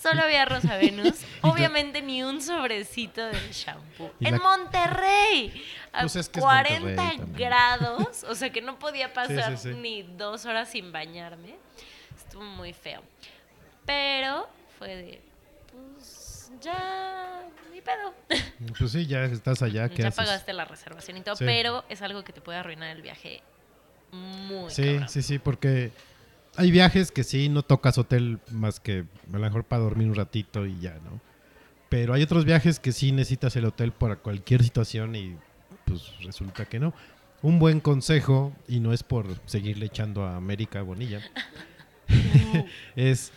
Solo 0.00 0.22
había 0.22 0.44
Rosa 0.44 0.76
Venus. 0.76 1.14
Obviamente 1.42 2.00
ni 2.02 2.22
un 2.22 2.40
sobrecito 2.40 3.26
de 3.26 3.38
shampoo. 3.52 4.12
En 4.20 4.32
la- 4.34 4.38
Monterrey. 4.40 5.64
A 5.92 6.00
Pues 6.02 6.16
es 6.16 6.28
que 6.28 6.38
es 6.38 6.44
40 6.44 6.80
Monterrey 6.80 7.16
también. 7.18 7.32
grados. 7.48 8.24
O 8.24 8.34
sea 8.34 8.50
que 8.50 8.60
no 8.62 8.78
podía 8.78 9.12
pasar 9.12 9.56
sí, 9.58 9.70
sí. 9.72 9.74
ni 9.78 10.02
dos 10.02 10.44
horas 10.46 10.70
sin 10.70 10.92
bañarme. 10.92 11.56
Estuvo 12.16 12.44
muy 12.44 12.72
feo. 12.72 13.02
Pero 13.86 14.48
fue 14.78 14.88
de, 14.96 15.22
pues 15.72 16.50
ya, 16.60 17.42
ni 17.72 17.80
pedo. 17.80 18.14
pues 18.78 18.92
sí, 18.92 19.06
ya 19.06 19.24
estás 19.24 19.62
allá. 19.62 19.88
¿qué 19.88 20.02
ya 20.02 20.08
haces? 20.08 20.16
pagaste 20.16 20.52
la 20.52 20.64
reservación 20.64 21.16
y 21.16 21.22
todo. 21.22 21.36
Pero 21.38 21.84
es 21.88 22.02
algo 22.02 22.22
que 22.22 22.32
te 22.32 22.40
puede 22.40 22.58
arruinar 22.58 22.94
el 22.94 23.02
viaje 23.02 23.42
muy 24.12 24.70
Sí, 24.70 24.84
cabrón. 24.84 25.08
sí, 25.08 25.22
sí, 25.22 25.38
porque 25.38 25.90
hay 26.58 26.72
viajes 26.72 27.12
que 27.12 27.22
sí 27.22 27.48
no 27.48 27.62
tocas 27.62 27.98
hotel 27.98 28.40
más 28.50 28.80
que 28.80 29.04
a 29.32 29.32
lo 29.32 29.38
mejor 29.38 29.64
para 29.64 29.82
dormir 29.82 30.08
un 30.08 30.16
ratito 30.16 30.66
y 30.66 30.80
ya, 30.80 30.94
¿no? 31.04 31.20
Pero 31.88 32.14
hay 32.14 32.22
otros 32.22 32.44
viajes 32.44 32.80
que 32.80 32.90
sí 32.90 33.12
necesitas 33.12 33.54
el 33.54 33.64
hotel 33.64 33.92
para 33.92 34.16
cualquier 34.16 34.64
situación 34.64 35.14
y 35.14 35.36
pues 35.84 36.12
resulta 36.22 36.64
que 36.64 36.80
no. 36.80 36.92
Un 37.42 37.60
buen 37.60 37.78
consejo, 37.78 38.52
y 38.66 38.80
no 38.80 38.92
es 38.92 39.04
por 39.04 39.26
seguirle 39.46 39.86
echando 39.86 40.24
a 40.24 40.34
América 40.34 40.82
Bonilla, 40.82 41.20
es 42.96 43.30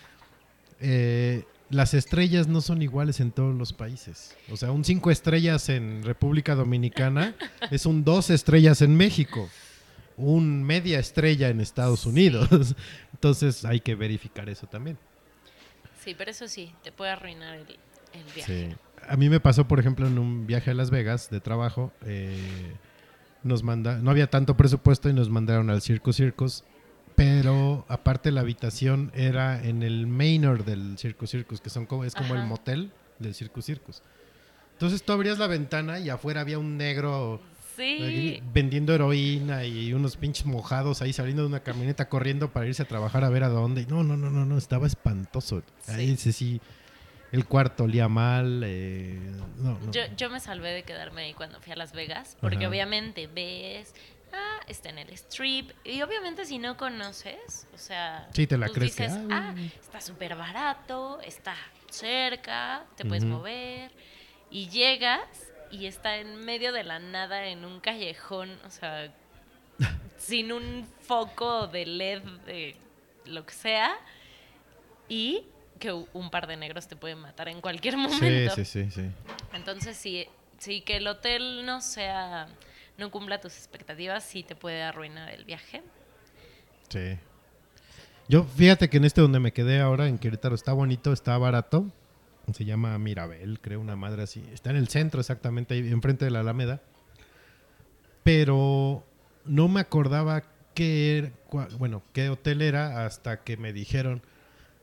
eh, 0.80 1.44
las 1.70 1.94
estrellas 1.94 2.48
no 2.48 2.60
son 2.62 2.82
iguales 2.82 3.20
en 3.20 3.32
todos 3.32 3.56
los 3.56 3.72
países. 3.72 4.36
O 4.52 4.58
sea, 4.58 4.72
un 4.72 4.84
cinco 4.84 5.12
estrellas 5.12 5.70
en 5.70 6.04
República 6.04 6.56
Dominicana 6.56 7.36
es 7.70 7.86
un 7.86 8.04
dos 8.04 8.32
estrellas 8.32 8.82
en 8.82 8.96
México, 8.96 9.48
un 10.22 10.64
media 10.64 11.00
estrella 11.00 11.50
en 11.50 11.62
Estados 11.62 12.06
Unidos. 12.06 12.48
Entonces 13.14 13.66
hay 13.66 13.80
que 13.80 13.96
verificar 13.96 14.50
eso 14.50 14.68
también. 14.68 14.98
Sí, 16.04 16.16
pero 16.18 16.32
eso 16.32 16.48
sí, 16.48 16.74
te 16.84 16.92
puede 16.92 17.12
arruinar 17.12 17.56
el, 17.56 17.68
el 18.14 18.24
viaje. 18.36 18.70
Sí. 18.70 18.76
A 19.08 19.18
mí 19.18 19.30
me 19.30 19.40
pasó, 19.40 19.68
por 19.68 19.80
ejemplo, 19.80 20.08
en 20.08 20.18
un 20.18 20.48
viaje 20.48 20.72
a 20.72 20.74
Las 20.74 20.90
Vegas 20.90 21.30
de 21.30 21.40
trabajo. 21.40 21.92
eh, 22.06 22.74
nos 23.44 23.64
manda, 23.64 23.98
no 23.98 24.12
había 24.12 24.30
tanto 24.30 24.56
presupuesto 24.56 25.10
y 25.10 25.14
nos 25.14 25.30
mandaron 25.30 25.70
al 25.70 25.82
Circus 25.82 26.16
Circus. 26.16 26.64
Pero 27.16 27.86
aparte 27.90 28.32
la 28.32 28.42
habitación 28.42 29.12
era 29.14 29.62
en 29.64 29.84
el 29.84 30.08
Manor 30.08 30.64
del 30.64 30.98
Circus 30.98 31.30
Circus, 31.30 31.60
que 31.62 31.70
son 31.70 31.86
como, 31.86 32.06
es 32.06 32.16
como 32.16 32.36
el 32.36 32.44
motel 32.44 32.92
del 33.20 33.36
Circus 33.36 33.66
Circus. 33.66 34.02
Entonces 34.74 35.04
tú 35.04 35.12
abrías 35.12 35.38
la 35.38 35.48
ventana 35.48 36.00
y 36.00 36.10
afuera 36.10 36.42
había 36.42 36.58
un 36.58 36.78
negro 36.78 37.42
Sí. 37.82 38.44
vendiendo 38.54 38.94
heroína 38.94 39.66
y 39.66 39.94
unos 39.94 40.18
pinches 40.18 40.46
mojados 40.46 41.02
ahí 41.02 41.14
saliendo 41.14 41.42
de 41.44 41.48
una 41.50 41.62
camioneta 41.62 42.10
corriendo 42.10 42.52
para 42.52 42.68
irse 42.68 42.84
a 42.84 42.86
trabajar 42.86 43.24
a 43.24 43.30
ver 43.30 43.44
a 43.44 43.50
dónde. 43.50 43.86
No, 43.88 44.04
no, 44.04 44.16
no, 44.18 44.30
no, 44.30 44.46
no, 44.46 44.58
estaba 44.58 44.88
espantoso. 44.88 45.64
Ahí 45.88 46.16
sí, 46.18 46.32
sí, 46.32 46.62
el 47.32 47.46
cuarto 47.46 47.86
olía 47.86 48.08
mal. 48.08 48.62
eh, 48.66 49.20
no, 49.58 49.80
no. 49.80 49.92
Yo, 49.92 50.02
yo 50.18 50.30
me 50.30 50.40
salvé 50.40 50.70
de 50.72 50.84
quedarme 50.84 51.24
ahí 51.24 51.34
cuando 51.34 51.60
fui 51.62 51.72
a 51.72 51.76
Las 51.76 51.94
Vegas, 51.94 52.38
porque 52.42 52.58
Ajá. 52.58 52.70
obviamente 52.70 53.28
ves, 53.28 53.94
ah, 54.34 54.60
está 54.68 54.90
en 54.90 55.00
el 55.00 55.10
strip, 55.12 55.72
y 55.84 56.02
obviamente 56.02 56.46
si 56.46 56.58
no 56.60 56.78
conoces, 56.78 57.68
o 57.74 57.78
sea, 57.78 58.28
Sí, 58.34 58.48
te 58.48 58.58
la 58.58 58.70
crees 58.70 58.96
que, 58.96 59.04
dices, 59.04 59.20
ah, 59.30 59.54
ah, 59.54 59.56
está 59.82 60.02
súper 60.02 60.36
barato, 60.36 61.20
está 61.22 61.56
cerca, 61.90 62.86
te 62.96 63.06
puedes 63.06 63.24
mover, 63.26 63.92
y 64.50 64.68
llegas 64.70 65.51
y 65.72 65.86
está 65.86 66.18
en 66.18 66.44
medio 66.46 66.72
de 66.74 66.84
la 66.84 67.00
nada 67.00 67.46
en 67.48 67.66
un 67.66 67.80
callejón, 67.80 68.58
o 68.66 68.70
sea, 68.70 69.12
sin 70.18 70.52
un 70.52 70.88
foco 71.02 71.68
de 71.68 71.86
LED 71.86 72.22
de 72.46 72.76
lo 73.26 73.46
que 73.46 73.54
sea, 73.54 73.94
y 75.10 75.46
que 75.80 75.92
un 75.92 76.30
par 76.30 76.48
de 76.48 76.58
negros 76.58 76.88
te 76.88 76.96
pueden 76.96 77.20
matar 77.20 77.48
en 77.50 77.60
cualquier 77.62 77.96
Sí, 77.96 78.00
momento. 78.00 78.56
sí, 78.56 78.66
sí, 78.66 78.92
sí. 78.92 79.10
Entonces, 79.54 79.98
sí, 79.98 80.28
sí, 80.60 80.82
que 80.82 80.98
el 80.98 81.08
hotel 81.08 81.66
no 81.66 81.82
sea, 81.82 82.48
no 82.98 83.10
cumpla 83.10 83.42
tus 83.42 83.56
expectativas, 83.58 84.24
sí 84.24 84.44
te 84.44 84.56
puede 84.56 84.84
arruinar 84.84 85.30
el 85.32 85.44
viaje. 85.44 85.82
Sí. 86.90 87.18
Yo, 88.28 88.44
fíjate 88.44 88.90
que 88.90 88.98
en 88.98 89.06
este 89.06 89.22
donde 89.22 89.40
me 89.40 89.52
quedé 89.52 89.82
ahora, 89.82 90.08
en 90.08 90.18
Querétaro, 90.18 90.56
está 90.56 90.72
bonito, 90.72 91.12
está 91.12 91.38
barato. 91.38 91.86
Se 92.54 92.66
llama 92.66 92.98
Mirabel, 92.98 93.60
creo, 93.62 93.80
una 93.80 93.96
madre 93.96 94.24
así. 94.24 94.44
Está 94.54 94.72
en 94.72 94.76
el 94.76 94.88
centro, 94.90 95.20
exactamente, 95.22 95.74
ahí 95.74 95.88
enfrente 95.92 96.26
de 96.26 96.32
la 96.32 96.42
Alameda. 96.42 96.82
Pero 98.24 99.04
no 99.46 99.68
me 99.68 99.80
acordaba 99.80 100.44
qué, 100.74 101.18
era- 101.18 101.32
bueno, 101.78 102.04
qué 102.14 102.30
hotel 102.30 102.62
era 102.62 103.06
hasta 103.06 103.42
que 103.44 103.58
me 103.58 103.74
dijeron, 103.74 104.22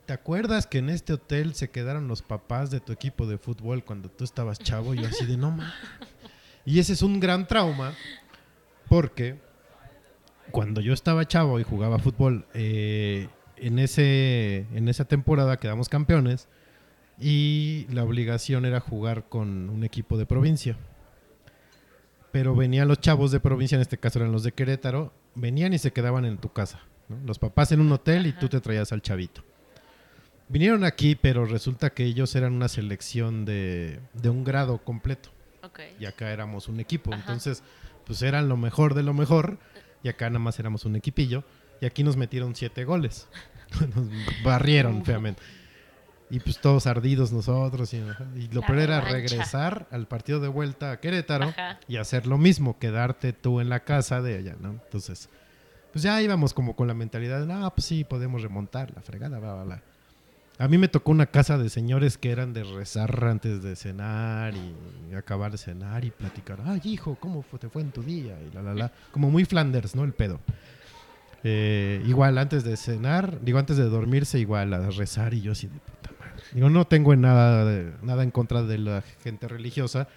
¿te 0.07 0.13
acuerdas 0.13 0.67
que 0.67 0.79
en 0.79 0.89
este 0.91 1.13
hotel 1.13 1.55
se 1.55 1.71
quedaron 1.71 2.09
los 2.09 2.23
papás 2.23 2.71
de 2.71 2.81
tu 2.81 2.93
equipo 2.93 3.27
de 3.27 3.39
fútbol 3.39 3.85
cuando 3.85 4.09
tú 4.11 4.25
estabas 4.25 4.59
chavo? 4.59 4.95
Y 4.95 4.99
yo 5.03 5.07
así 5.09 5.27
de, 5.27 5.37
no, 5.37 5.51
ma". 5.51 5.73
Y 6.65 6.79
ese 6.81 6.93
es 6.95 7.03
un 7.03 7.21
gran 7.21 7.47
trauma 7.47 7.95
porque 8.89 9.37
cuando 10.51 10.81
yo 10.81 10.93
estaba 10.93 11.27
chavo 11.27 11.61
y 11.61 11.63
jugaba 11.63 11.99
fútbol, 11.99 12.47
eh, 12.55 13.29
en, 13.57 13.79
ese, 13.79 14.67
en 14.75 14.89
esa 14.89 15.05
temporada 15.05 15.59
quedamos 15.59 15.89
campeones 15.89 16.49
y 17.21 17.87
la 17.91 18.05
obligación 18.05 18.65
era 18.65 18.81
jugar 18.81 19.29
con 19.29 19.71
un 19.71 19.85
equipo 19.85 20.17
de 20.17 20.27
provincia. 20.27 20.77
Pero 22.31 22.55
venían 22.55 22.89
los 22.89 23.01
chavos 23.01 23.31
de 23.31 23.41
provincia, 23.41 23.77
en 23.77 23.83
este 23.83 23.99
caso 23.99 24.19
eran 24.19 24.33
los 24.33 24.43
de 24.43 24.53
Querétaro, 24.53 25.13
venían 25.35 25.73
y 25.73 25.79
se 25.79 25.93
quedaban 25.93 26.25
en 26.25 26.39
tu 26.39 26.53
casa. 26.53 26.81
¿no? 27.09 27.19
Los 27.27 27.39
papás 27.39 27.73
en 27.73 27.81
un 27.81 27.91
hotel 27.91 28.27
y 28.27 28.33
tú 28.33 28.49
te 28.49 28.61
traías 28.61 28.93
al 28.93 29.03
chavito. 29.03 29.43
Vinieron 30.49 30.85
aquí, 30.85 31.15
pero 31.15 31.45
resulta 31.45 31.91
que 31.91 32.05
ellos 32.05 32.35
eran 32.35 32.53
una 32.55 32.69
selección 32.69 33.45
de, 33.45 34.01
de 34.15 34.31
un 34.31 34.45
grado 34.45 34.79
completo 34.79 35.31
y 35.99 36.07
acá 36.07 36.31
éramos 36.31 36.69
un 36.69 36.81
equipo. 36.81 37.13
Ajá. 37.13 37.21
Entonces, 37.21 37.63
pues 38.05 38.23
eran 38.23 38.49
lo 38.49 38.57
mejor 38.57 38.95
de 38.95 39.03
lo 39.03 39.15
mejor 39.15 39.59
y 40.03 40.09
acá 40.09 40.29
nada 40.31 40.39
más 40.39 40.59
éramos 40.59 40.85
un 40.85 40.97
equipillo 40.97 41.45
y 41.81 41.87
aquí 41.87 42.03
nos 42.03 42.17
metieron 42.17 42.55
siete 42.55 42.85
goles. 42.85 43.29
nos 43.95 44.09
barrieron 44.43 45.05
feamente. 45.05 45.43
Y 46.31 46.41
pues 46.41 46.61
todos 46.61 46.87
ardidos 46.87 47.33
nosotros. 47.33 47.93
Y, 47.95 47.99
y 48.37 48.49
lo 48.53 48.61
La 48.61 48.67
peor 48.67 48.79
era 48.81 49.01
revancha. 49.01 49.13
regresar 49.13 49.87
al 49.91 50.07
partido 50.07 50.41
de 50.41 50.49
vuelta 50.49 50.93
a 50.93 51.01
Querétaro 51.01 51.47
Ajá. 51.47 51.81
y 51.89 51.97
hacer 51.97 52.27
lo 52.27 52.37
mismo, 52.39 52.79
quedarte 52.79 53.33
tú 53.33 53.61
en 53.61 53.69
la 53.71 53.81
casa 53.81 54.21
de 54.21 54.37
allá, 54.37 54.57
¿no? 54.61 54.73
Entonces, 54.73 55.29
pues 55.93 56.03
ya 56.03 56.21
íbamos 56.21 56.53
como 56.53 56.77
con 56.77 56.87
la 56.87 56.95
mentalidad 56.95 57.41
de, 57.41 57.47
no, 57.47 57.73
pues 57.75 57.87
sí, 57.87 58.05
podemos 58.05 58.43
remontar 58.43 58.93
la 58.95 59.01
fregada, 59.01 59.39
bla, 59.39 59.55
bla, 59.55 59.65
bla. 59.65 59.83
A 60.61 60.67
mí 60.69 60.77
me 60.77 60.89
tocó 60.89 61.13
una 61.13 61.27
casa 61.27 61.57
de 61.57 61.71
señores 61.71 62.19
que 62.19 62.31
eran 62.33 62.53
de 62.53 62.65
rezar 62.65 63.25
antes 63.25 63.63
de 63.63 63.77
cenar 63.77 64.53
y 64.55 65.15
acabar 65.15 65.53
de 65.53 65.57
cenar 65.57 66.05
y 66.05 66.11
platicar. 66.11 66.59
Ay, 66.67 66.81
hijo, 66.85 67.15
¿cómo 67.21 67.43
fue- 67.43 67.59
te 67.61 67.69
fue 67.69 67.81
en 67.81 67.93
tu 67.93 68.03
día? 68.03 68.37
Y 68.43 68.53
la, 68.55 68.63
la, 68.63 68.75
la. 68.75 68.93
Como 69.13 69.31
muy 69.31 69.45
Flanders, 69.45 69.95
¿no? 69.95 70.03
El 70.05 70.13
pedo. 70.13 70.41
Eh, 71.45 72.03
igual 72.07 72.37
antes 72.39 72.65
de 72.65 72.77
cenar, 72.77 73.41
digo, 73.43 73.61
antes 73.61 73.77
de 73.77 73.85
dormirse, 73.85 74.41
igual 74.41 74.75
a 74.75 74.91
rezar 74.91 75.33
y 75.35 75.41
yo 75.43 75.53
así 75.53 75.69
de 75.69 75.79
puta. 75.79 76.11
Digo, 76.53 76.71
no 76.71 76.87
tengo 76.87 77.13
en 77.13 77.21
nada, 77.21 77.65
de- 77.65 77.93
nada 78.03 78.23
en 78.23 78.31
contra 78.31 78.63
de 78.63 78.79
la 78.79 79.03
gente 79.23 79.49
religiosa, 79.49 80.09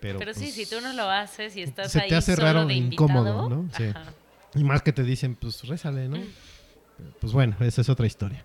pero... 0.00 0.18
Pero 0.18 0.32
sí, 0.34 0.40
pues, 0.44 0.54
si 0.54 0.66
tú 0.66 0.80
no 0.80 0.92
lo 0.92 1.10
haces 1.10 1.56
y 1.56 1.62
estás 1.62 1.92
se 1.92 2.02
ahí 2.02 2.08
te 2.08 2.16
hace 2.16 2.34
solo 2.34 2.46
raro 2.46 2.66
de 2.66 2.74
e 2.74 2.76
invitado, 2.76 3.08
incómodo, 3.08 3.48
¿no? 3.48 3.68
Sí. 3.76 3.84
Y 4.54 4.64
más 4.64 4.82
que 4.82 4.92
te 4.92 5.02
dicen, 5.04 5.34
pues 5.36 5.66
rézale, 5.66 6.08
¿no? 6.08 6.18
Pues 7.20 7.32
bueno, 7.32 7.56
esa 7.60 7.80
es 7.80 7.88
otra 7.88 8.06
historia. 8.06 8.44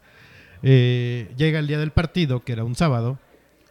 Eh, 0.64 1.32
llega 1.38 1.60
el 1.60 1.68
día 1.68 1.78
del 1.78 1.92
partido, 1.92 2.44
que 2.44 2.54
era 2.54 2.64
un 2.64 2.76
sábado, 2.76 3.20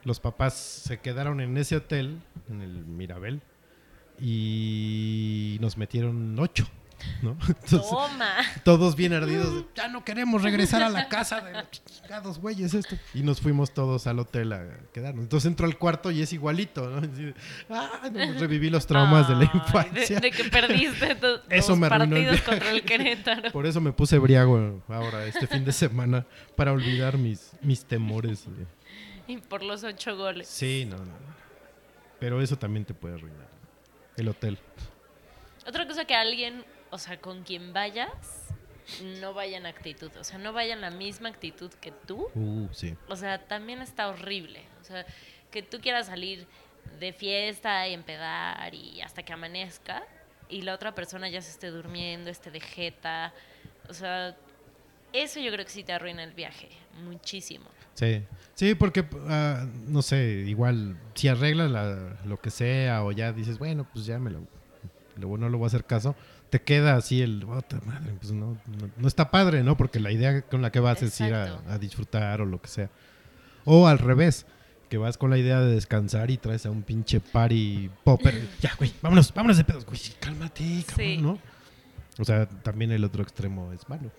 los 0.04 0.20
papás 0.20 0.54
se 0.54 0.98
quedaron 0.98 1.40
en 1.40 1.56
ese 1.56 1.76
hotel, 1.76 2.20
en 2.50 2.60
el 2.62 2.84
Mirabel, 2.84 3.40
y 4.20 5.58
nos 5.60 5.76
metieron 5.76 6.38
ocho, 6.38 6.66
¿no? 7.22 7.36
Entonces, 7.48 7.88
Toma. 7.88 8.34
todos 8.64 8.96
bien 8.96 9.12
ardidos. 9.12 9.64
Ya 9.74 9.88
no 9.88 10.04
queremos 10.04 10.42
regresar 10.42 10.82
a 10.82 10.88
la 10.88 11.08
casa 11.08 11.40
de 11.40 11.52
los 11.52 11.70
chingados 11.70 12.38
güeyes 12.38 12.74
esto. 12.74 12.96
Y 13.14 13.22
nos 13.22 13.40
fuimos 13.40 13.72
todos 13.72 14.06
al 14.06 14.18
hotel 14.18 14.52
a 14.52 14.64
quedarnos. 14.92 15.22
Entonces 15.24 15.48
entro 15.48 15.66
al 15.66 15.78
cuarto 15.78 16.10
y 16.10 16.22
es 16.22 16.32
igualito, 16.32 16.88
¿no? 16.88 16.98
Así 16.98 17.34
ah, 17.70 18.10
no, 18.12 18.38
reviví 18.38 18.70
los 18.70 18.86
traumas 18.86 19.28
de 19.28 19.36
la 19.36 19.44
infancia. 19.44 20.20
De, 20.20 20.30
de 20.30 20.30
que 20.30 20.44
perdiste 20.44 21.14
Eso 21.50 21.72
dos 21.72 21.78
me 21.78 21.86
el 21.86 21.90
partidos 21.90 22.32
viaje. 22.32 22.44
contra 22.44 22.70
el 22.70 22.82
Querétaro. 22.82 23.52
Por 23.52 23.66
eso 23.66 23.80
me 23.80 23.92
puse 23.92 24.18
briago 24.18 24.82
ahora, 24.88 25.24
este 25.26 25.46
fin 25.46 25.64
de 25.64 25.72
semana, 25.72 26.26
para 26.56 26.72
olvidar 26.72 27.18
mis, 27.18 27.52
mis 27.62 27.84
temores. 27.84 28.44
Y 29.26 29.38
por 29.38 29.62
los 29.62 29.84
ocho 29.84 30.16
goles. 30.16 30.46
Sí, 30.48 30.86
no, 30.88 30.98
no. 30.98 31.12
Pero 32.20 32.40
eso 32.42 32.56
también 32.56 32.84
te 32.84 32.94
puede 32.94 33.14
arruinar. 33.14 33.48
El 34.16 34.28
hotel. 34.28 34.58
Otra 35.66 35.86
cosa 35.86 36.04
que 36.04 36.14
alguien, 36.14 36.64
o 36.94 36.98
sea, 36.98 37.20
con 37.20 37.42
quien 37.42 37.72
vayas, 37.72 38.46
no 39.20 39.34
vaya 39.34 39.56
en 39.58 39.66
actitud. 39.66 40.10
O 40.16 40.22
sea, 40.22 40.38
no 40.38 40.52
vaya 40.52 40.74
en 40.74 40.80
la 40.80 40.90
misma 40.90 41.28
actitud 41.28 41.70
que 41.80 41.90
tú. 41.90 42.28
Uh, 42.36 42.68
sí. 42.70 42.94
O 43.08 43.16
sea, 43.16 43.38
también 43.46 43.82
está 43.82 44.08
horrible. 44.08 44.60
O 44.80 44.84
sea, 44.84 45.04
que 45.50 45.62
tú 45.62 45.80
quieras 45.80 46.06
salir 46.06 46.46
de 47.00 47.12
fiesta 47.12 47.88
y 47.88 47.94
empedar 47.94 48.72
y 48.74 49.00
hasta 49.00 49.24
que 49.24 49.32
amanezca 49.32 50.04
y 50.48 50.62
la 50.62 50.74
otra 50.74 50.94
persona 50.94 51.28
ya 51.28 51.40
se 51.42 51.50
esté 51.50 51.68
durmiendo, 51.68 52.30
esté 52.30 52.52
de 52.52 52.60
jeta. 52.60 53.32
O 53.88 53.94
sea, 53.94 54.36
eso 55.12 55.40
yo 55.40 55.50
creo 55.50 55.64
que 55.64 55.72
sí 55.72 55.82
te 55.82 55.92
arruina 55.92 56.22
el 56.22 56.32
viaje. 56.32 56.68
Muchísimo. 57.02 57.66
Sí, 57.94 58.22
sí, 58.54 58.74
porque, 58.76 59.04
ah, 59.28 59.66
no 59.86 60.02
sé, 60.02 60.44
igual, 60.46 60.96
si 61.14 61.26
arreglas 61.28 61.70
la- 61.70 62.16
lo 62.24 62.36
que 62.36 62.50
sea 62.50 63.02
o 63.04 63.10
ya 63.12 63.32
dices, 63.32 63.58
bueno, 63.58 63.86
pues 63.92 64.04
ya 64.06 64.18
me 64.18 64.30
lo, 64.30 64.42
luego 65.16 65.38
no 65.38 65.48
lo 65.48 65.58
voy 65.58 65.66
a 65.66 65.68
hacer 65.68 65.84
caso, 65.84 66.14
te 66.54 66.62
queda 66.62 66.94
así 66.94 67.20
el, 67.20 67.42
otra 67.48 67.80
madre, 67.84 68.12
pues 68.20 68.30
no, 68.30 68.56
no, 68.78 68.90
no 68.96 69.08
está 69.08 69.32
padre, 69.32 69.64
¿no? 69.64 69.76
Porque 69.76 69.98
la 69.98 70.12
idea 70.12 70.42
con 70.42 70.62
la 70.62 70.70
que 70.70 70.78
vas 70.78 71.02
es 71.02 71.20
ir 71.20 71.34
a, 71.34 71.78
disfrutar 71.78 72.40
o 72.42 72.46
lo 72.46 72.62
que 72.62 72.68
sea. 72.68 72.90
O 73.64 73.88
al 73.88 73.98
revés, 73.98 74.46
que 74.88 74.96
vas 74.96 75.18
con 75.18 75.30
la 75.30 75.38
idea 75.38 75.58
de 75.58 75.74
descansar 75.74 76.30
y 76.30 76.36
traes 76.36 76.64
a 76.64 76.70
un 76.70 76.84
pinche 76.84 77.18
party 77.18 77.90
popper. 78.04 78.40
ya, 78.60 78.72
güey, 78.78 78.92
vámonos, 79.02 79.34
vámonos 79.34 79.56
de 79.56 79.64
pedos. 79.64 79.84
Güey, 79.84 79.98
cálmate, 80.20 80.84
cabrón, 80.86 81.06
Sí. 81.08 81.16
¿no? 81.16 81.38
O 82.20 82.24
sea, 82.24 82.46
también 82.48 82.92
el 82.92 83.02
otro 83.02 83.24
extremo 83.24 83.72
es 83.72 83.88
malo. 83.88 84.12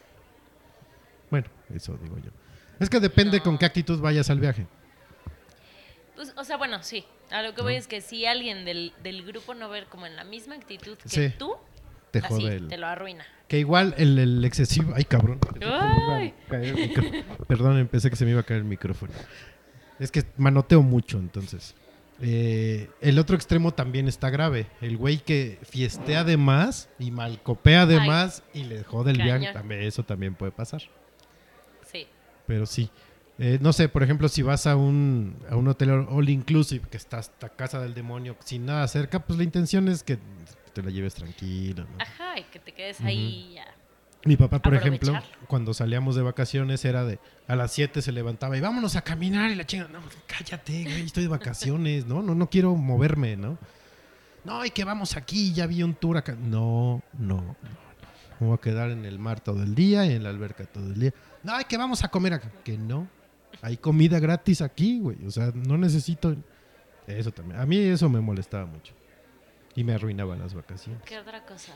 Bueno, 1.31 1.47
eso 1.73 1.97
digo 2.03 2.17
yo. 2.17 2.31
Es 2.81 2.89
que 2.89 2.99
depende 2.99 3.37
No. 3.37 3.43
con 3.45 3.57
qué 3.57 3.65
actitud 3.65 4.01
vayas 4.01 4.29
al 4.29 4.41
viaje. 4.41 4.67
Pues, 6.15 6.33
o 6.35 6.43
sea, 6.43 6.57
bueno, 6.57 6.83
sí. 6.83 7.05
A 7.31 7.41
lo 7.43 7.55
que 7.55 7.61
voy 7.61 7.75
¿No? 7.75 7.79
es 7.79 7.87
que 7.87 8.01
si 8.01 8.25
alguien 8.25 8.65
del, 8.65 8.91
del 9.03 9.25
grupo 9.25 9.53
no 9.53 9.69
ver 9.69 9.85
como 9.85 10.05
en 10.05 10.17
la 10.17 10.25
misma 10.25 10.55
actitud 10.55 10.97
que 10.97 11.07
Sí. 11.07 11.33
tú, 11.39 11.55
Te 12.19 12.25
así, 12.25 12.33
jode 12.33 12.55
el... 12.55 12.67
te 12.67 12.77
lo 12.77 12.87
arruina. 12.87 13.25
Que 13.47 13.59
igual 13.59 13.93
el, 13.97 14.17
el 14.17 14.43
excesivo... 14.43 14.93
Ay, 14.95 15.03
cabrón. 15.05 15.39
Ay. 15.61 16.33
Perdón, 17.47 17.87
pensé 17.87 18.09
que 18.09 18.15
se 18.15 18.25
me 18.25 18.31
iba 18.31 18.39
a 18.39 18.43
caer 18.43 18.59
el 18.59 18.65
micrófono. 18.65 19.13
Es 19.99 20.11
que 20.11 20.23
manoteo 20.37 20.81
mucho, 20.81 21.19
entonces. 21.19 21.75
Eh, 22.21 22.89
el 23.01 23.19
otro 23.19 23.35
extremo 23.35 23.73
también 23.73 24.07
está 24.07 24.29
grave. 24.29 24.67
El 24.81 24.97
güey 24.97 25.19
que 25.19 25.59
fiestea 25.63 26.23
de 26.23 26.37
más 26.37 26.89
y 26.97 27.11
malcopea 27.11 27.85
de 27.85 27.99
Ay. 27.99 28.07
más 28.07 28.43
y 28.53 28.63
le 28.63 28.83
jode 28.83 29.11
el 29.11 29.17
viaje. 29.17 29.45
Cañón. 29.45 29.53
También, 29.53 29.81
eso 29.81 30.03
también 30.03 30.33
puede 30.33 30.51
pasar. 30.51 30.81
Sí. 31.91 32.07
Pero 32.47 32.65
sí. 32.65 32.89
Eh, 33.37 33.59
no 33.61 33.73
sé, 33.73 33.89
por 33.89 34.01
ejemplo, 34.01 34.29
si 34.29 34.41
vas 34.43 34.65
a 34.65 34.77
un, 34.77 35.35
a 35.49 35.57
un 35.57 35.67
hotel 35.67 35.89
all 35.91 36.29
inclusive 36.29 36.87
que 36.89 36.95
está 36.95 37.17
hasta 37.17 37.49
casa 37.49 37.81
del 37.81 37.93
demonio 37.93 38.37
sin 38.43 38.65
nada 38.65 38.87
cerca, 38.87 39.19
pues 39.19 39.37
la 39.37 39.43
intención 39.43 39.89
es 39.89 40.03
que 40.03 40.17
te 40.75 40.83
la 40.83 40.91
lleves 40.91 41.15
tranquilo. 41.15 41.85
¿no? 41.85 42.03
Ajá, 42.03 42.37
y 42.37 42.43
que 42.43 42.59
te 42.59 42.73
quedes 42.73 43.01
ahí 43.01 43.53
ya. 43.55 43.65
Mi 44.25 44.35
papá, 44.35 44.59
por 44.59 44.73
ejemplo, 44.73 45.13
cuando 45.47 45.73
salíamos 45.73 46.15
de 46.15 46.23
vacaciones 46.23 46.83
era 46.83 47.05
de 47.05 47.19
a 47.47 47.55
las 47.55 47.71
7 47.71 48.01
se 48.01 48.11
levantaba 48.11 48.57
y 48.57 48.61
vámonos 48.61 48.95
a 48.95 49.03
caminar 49.03 49.51
y 49.51 49.55
la 49.55 49.65
chinga, 49.65 49.87
no, 49.87 49.99
cállate, 50.25 50.83
güey, 50.83 51.05
estoy 51.05 51.23
de 51.23 51.29
vacaciones, 51.29 52.07
¿no? 52.07 52.23
No 52.23 52.33
no 52.33 52.49
quiero 52.49 52.75
moverme, 52.75 53.37
¿no? 53.37 53.57
No, 54.43 54.65
y 54.65 54.71
que 54.71 54.83
vamos 54.83 55.15
aquí, 55.15 55.53
ya 55.53 55.67
vi 55.67 55.81
un 55.83 55.93
tour 55.93 56.17
acá. 56.17 56.35
No, 56.35 57.01
no, 57.17 57.37
no. 57.37 57.55
Me 58.39 58.47
voy 58.47 58.55
a 58.55 58.61
quedar 58.61 58.89
en 58.91 59.05
el 59.05 59.17
mar 59.17 59.39
todo 59.39 59.63
el 59.63 59.75
día 59.75 60.05
y 60.05 60.13
en 60.13 60.23
la 60.23 60.29
alberca 60.29 60.65
todo 60.65 60.87
el 60.87 60.99
día. 60.99 61.13
No, 61.43 61.59
y 61.61 61.63
que 61.63 61.77
vamos 61.77 62.03
a 62.03 62.09
comer 62.09 62.33
acá. 62.33 62.51
Que 62.63 62.77
no. 62.77 63.07
Hay 63.61 63.77
comida 63.77 64.19
gratis 64.19 64.61
aquí, 64.61 64.99
güey. 64.99 65.25
O 65.25 65.31
sea, 65.31 65.51
no 65.53 65.77
necesito 65.77 66.35
eso 67.07 67.31
también. 67.31 67.59
A 67.59 67.65
mí 67.65 67.77
eso 67.77 68.09
me 68.09 68.19
molestaba 68.19 68.65
mucho. 68.65 68.93
Y 69.75 69.83
me 69.83 69.93
arruinaba 69.93 70.35
las 70.35 70.53
vacaciones. 70.53 71.01
¿Qué 71.03 71.19
otra 71.19 71.43
cosa? 71.45 71.73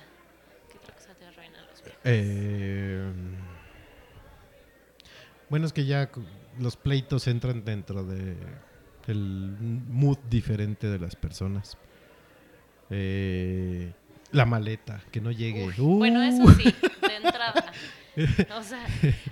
¿Qué 0.71 0.77
otra 0.77 0.95
cosa 0.95 1.13
te 1.15 1.25
arruina 1.25 1.61
los 1.69 1.83
viajes? 1.83 1.99
Eh, 2.05 3.11
bueno, 5.49 5.65
es 5.65 5.73
que 5.73 5.85
ya 5.85 6.09
los 6.59 6.77
pleitos 6.77 7.27
entran 7.27 7.65
dentro 7.65 8.03
de 8.05 8.37
el 9.07 9.55
mood 9.87 10.19
diferente 10.29 10.87
de 10.87 10.99
las 10.99 11.15
personas. 11.15 11.77
Eh, 12.91 13.91
la 14.31 14.45
maleta, 14.45 15.01
que 15.11 15.19
no 15.21 15.31
llegue. 15.31 15.65
Uy, 15.79 15.97
bueno, 15.97 16.21
eso 16.21 16.43
Uh, 16.43 16.51
sí, 16.51 16.63
de 16.63 17.15
entrada. 17.15 17.65
O 18.57 18.61
sea, 18.63 18.85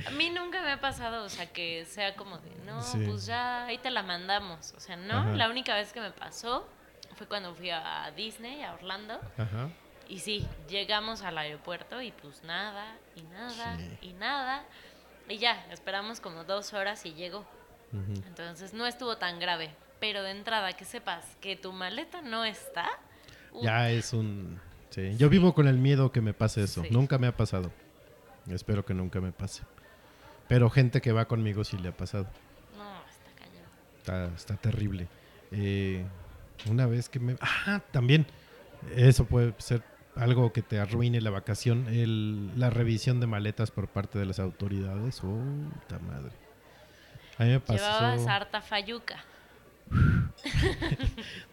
a 0.07 0.11
mí 0.11 0.29
nunca 0.29 0.61
me 0.63 0.71
ha 0.71 0.79
pasado, 0.81 1.23
o 1.25 1.29
sea, 1.29 1.45
que 1.51 1.85
sea 1.85 2.15
como 2.15 2.37
de, 2.39 2.49
no, 2.65 2.81
Sí. 2.81 3.03
pues 3.05 3.25
ya, 3.25 3.65
ahí 3.65 3.77
te 3.77 3.91
la 3.91 4.01
mandamos. 4.01 4.73
O 4.75 4.79
sea, 4.79 4.95
no, 4.95 5.13
Ajá. 5.19 5.35
la 5.35 5.49
única 5.49 5.75
vez 5.75 5.91
que 5.93 5.99
me 6.01 6.11
pasó 6.11 6.67
fue 7.17 7.27
cuando 7.27 7.53
fui 7.55 7.69
a 7.69 8.11
Disney, 8.15 8.63
a 8.63 8.73
Orlando. 8.75 9.19
Ajá. 9.37 9.69
Y 10.07 10.19
sí, 10.19 10.47
llegamos 10.69 11.21
al 11.23 11.37
aeropuerto 11.37 12.01
y 12.01 12.11
pues 12.11 12.41
nada, 12.43 12.95
y 13.15 13.23
nada, 13.23 13.77
Sí. 13.77 13.97
y 14.01 14.13
nada. 14.13 14.63
Y 15.27 15.37
ya, 15.37 15.65
esperamos 15.71 16.21
como 16.21 16.45
dos 16.45 16.73
horas 16.73 17.05
y 17.05 17.13
llegó. 17.13 17.39
ujú. 17.91 18.13
Entonces 18.27 18.73
no 18.73 18.85
estuvo 18.85 19.17
tan 19.17 19.39
grave. 19.39 19.75
Pero 19.99 20.21
de 20.23 20.31
entrada, 20.31 20.71
que 20.73 20.85
sepas 20.85 21.25
que 21.41 21.55
tu 21.55 21.73
maleta 21.73 22.21
no 22.21 22.45
está. 22.45 22.87
uh, 23.51 23.63
Ya 23.63 23.89
es 23.89 24.13
un... 24.13 24.61
sí. 24.91 25.15
Yo 25.17 25.27
vivo 25.29 25.53
con 25.53 25.67
el 25.67 25.77
miedo 25.77 26.11
que 26.11 26.21
me 26.21 26.33
pase 26.33 26.63
eso. 26.63 26.83
Nunca 26.91 27.17
me 27.17 27.27
ha 27.27 27.35
pasado. 27.35 27.71
Espero 28.49 28.85
que 28.85 28.93
nunca 28.93 29.19
me 29.19 29.31
pase. 29.31 29.63
Pero 30.47 30.69
gente 30.69 31.01
que 31.01 31.11
va 31.11 31.25
conmigo 31.25 31.63
sí 31.65 31.77
le 31.77 31.89
ha 31.89 31.97
pasado. 31.97 32.27
No, 32.77 32.97
está 33.09 33.31
cañón. 33.43 33.65
Está, 33.97 34.25
está 34.35 34.55
terrible. 34.55 35.07
Eh, 35.51 36.05
una 36.69 36.85
vez 36.85 37.09
que 37.09 37.19
me... 37.19 37.35
Ah, 37.41 37.81
también. 37.91 38.25
Eso 38.95 39.25
puede 39.25 39.53
ser 39.57 39.83
algo 40.15 40.51
que 40.53 40.61
te 40.61 40.79
arruine 40.79 41.21
la 41.21 41.29
vacación. 41.29 41.87
El, 41.87 42.57
la 42.59 42.69
revisión 42.69 43.19
de 43.19 43.27
maletas 43.27 43.71
por 43.71 43.87
parte 43.87 44.19
de 44.19 44.25
las 44.25 44.39
autoridades. 44.39 45.23
Oh, 45.23 45.39
puta 45.73 45.99
madre. 45.99 46.31
A 47.37 47.43
mí 47.43 47.49
me 47.51 47.59
pasó... 47.59 47.83
Llevabas 47.83 48.27
harta 48.27 48.61
fayuca. 48.61 49.23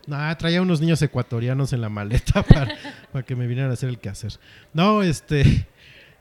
Nah, 0.07 0.35
traía 0.35 0.61
unos 0.61 0.81
niños 0.83 1.01
ecuatorianos 1.01 1.73
en 1.73 1.81
la 1.81 1.89
maleta 1.89 2.43
para, 2.49 2.69
para 3.11 3.25
que 3.25 3.35
me 3.35 3.47
vinieran 3.47 3.71
a 3.71 3.75
hacer 3.75 3.89
el 3.89 3.99
quehacer. 3.99 4.33
No, 4.75 5.03
este. 5.03 5.67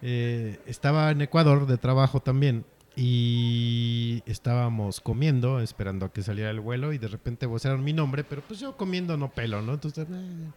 eh, 0.02 0.60
estaba 0.66 1.12
en 1.12 1.22
Ecuador 1.22 1.68
de 1.68 1.78
trabajo 1.78 2.22
también. 2.22 2.66
Y 2.96 4.22
estábamos 4.26 5.02
comiendo, 5.02 5.60
esperando 5.60 6.06
a 6.06 6.14
que 6.14 6.22
saliera 6.22 6.52
el 6.52 6.60
vuelo. 6.60 6.94
Y 6.94 6.98
de 6.98 7.08
repente 7.08 7.46
vocearon 7.46 7.84
mi 7.84 7.94
nombre, 7.94 8.24
pero 8.24 8.42
pues 8.44 8.60
yo 8.60 8.78
comiendo 8.78 9.18
no 9.18 9.32
pelo, 9.32 9.62
¿no? 9.62 9.74
Entonces. 9.74 10.08
eh, 10.10 10.48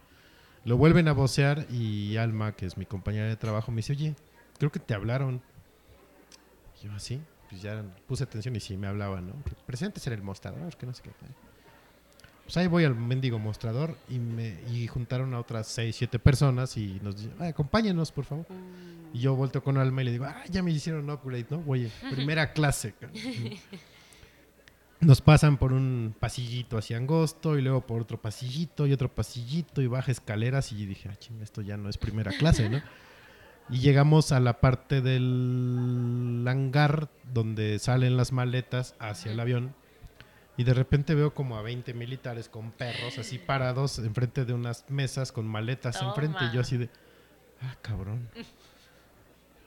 lo 0.65 0.77
vuelven 0.77 1.07
a 1.07 1.13
vocear. 1.13 1.65
Y 1.71 2.17
Alma, 2.17 2.51
que 2.55 2.65
es 2.65 2.77
mi 2.77 2.85
compañera 2.85 3.27
de 3.27 3.35
trabajo, 3.37 3.71
me 3.71 3.77
dice: 3.77 3.93
Oye, 3.93 4.15
creo 4.59 4.71
que 4.71 4.79
te 4.79 4.93
hablaron. 4.93 5.41
Y 6.81 6.85
yo 6.85 6.93
así. 6.93 7.19
Pues 7.49 7.61
ya 7.61 7.81
puse 8.07 8.25
atención 8.25 8.55
y 8.57 8.59
sí 8.59 8.75
me 8.75 8.87
hablaban, 8.87 9.27
¿no? 9.27 9.33
Presentes 9.65 10.05
en 10.07 10.13
el 10.13 10.21
mostrador, 10.21 10.75
que 10.75 10.85
no 10.85 10.93
sé 10.93 11.01
qué. 11.01 11.11
Pues 12.43 12.57
ahí 12.57 12.67
voy 12.67 12.83
al 12.83 12.93
mendigo 12.95 13.39
mostrador 13.39 13.97
y 14.09 14.19
me 14.19 14.59
y 14.71 14.85
juntaron 14.87 15.33
a 15.33 15.39
otras 15.39 15.67
6, 15.67 15.95
7 15.95 16.19
personas 16.19 16.75
y 16.77 16.99
nos 17.01 17.15
dicen, 17.17 17.33
"Ay, 17.39 17.49
acompáñenos, 17.49 18.11
por 18.11 18.25
favor. 18.25 18.45
Y 19.17 19.21
yo 19.21 19.35
volteo 19.35 19.63
con 19.63 19.79
Alma 19.79 20.03
y 20.03 20.05
le 20.05 20.11
digo, 20.11 20.25
ah, 20.25 20.43
ya 20.47 20.61
me 20.61 20.69
hicieron 20.69 21.09
upgrade, 21.09 21.47
¿no? 21.49 21.63
Oye, 21.65 21.89
primera 22.11 22.53
clase. 22.53 22.93
cabrón". 22.93 23.19
Nos 24.99 25.21
pasan 25.21 25.57
por 25.57 25.73
un 25.73 26.13
pasillito 26.19 26.77
así 26.77 26.93
angosto 26.93 27.57
y 27.57 27.63
luego 27.63 27.81
por 27.81 27.99
otro 27.99 28.21
pasillito 28.21 28.85
y 28.85 28.93
otro 28.93 29.09
pasillito 29.09 29.81
y 29.81 29.87
baja 29.87 30.11
escaleras 30.11 30.71
y 30.71 30.85
dije, 30.85 31.09
ah, 31.11 31.15
chinga, 31.15 31.43
esto 31.43 31.61
ya 31.63 31.77
no 31.77 31.89
es 31.89 31.97
primera 31.97 32.31
clase, 32.31 32.69
¿no? 32.69 32.79
Y 33.69 33.79
llegamos 33.79 34.31
a 34.31 34.39
la 34.39 34.59
parte 34.61 35.01
del 35.01 36.45
hangar 36.47 37.09
donde 37.33 37.79
salen 37.79 38.17
las 38.17 38.31
maletas 38.31 38.93
hacia 38.99 39.31
el 39.31 39.39
avión. 39.39 39.73
Y 40.57 40.63
de 40.63 40.75
repente 40.75 41.15
veo 41.15 41.33
como 41.33 41.57
a 41.57 41.63
20 41.63 41.95
militares 41.95 42.49
con 42.49 42.71
perros 42.71 43.17
así 43.17 43.39
parados 43.39 43.97
enfrente 43.97 44.45
de 44.45 44.53
unas 44.53 44.85
mesas 44.89 45.31
con 45.31 45.47
maletas 45.47 45.97
Toma. 45.97 46.09
enfrente. 46.11 46.45
Y 46.45 46.55
yo 46.55 46.61
así 46.61 46.77
de, 46.77 46.89
ah, 47.63 47.75
cabrón. 47.81 48.29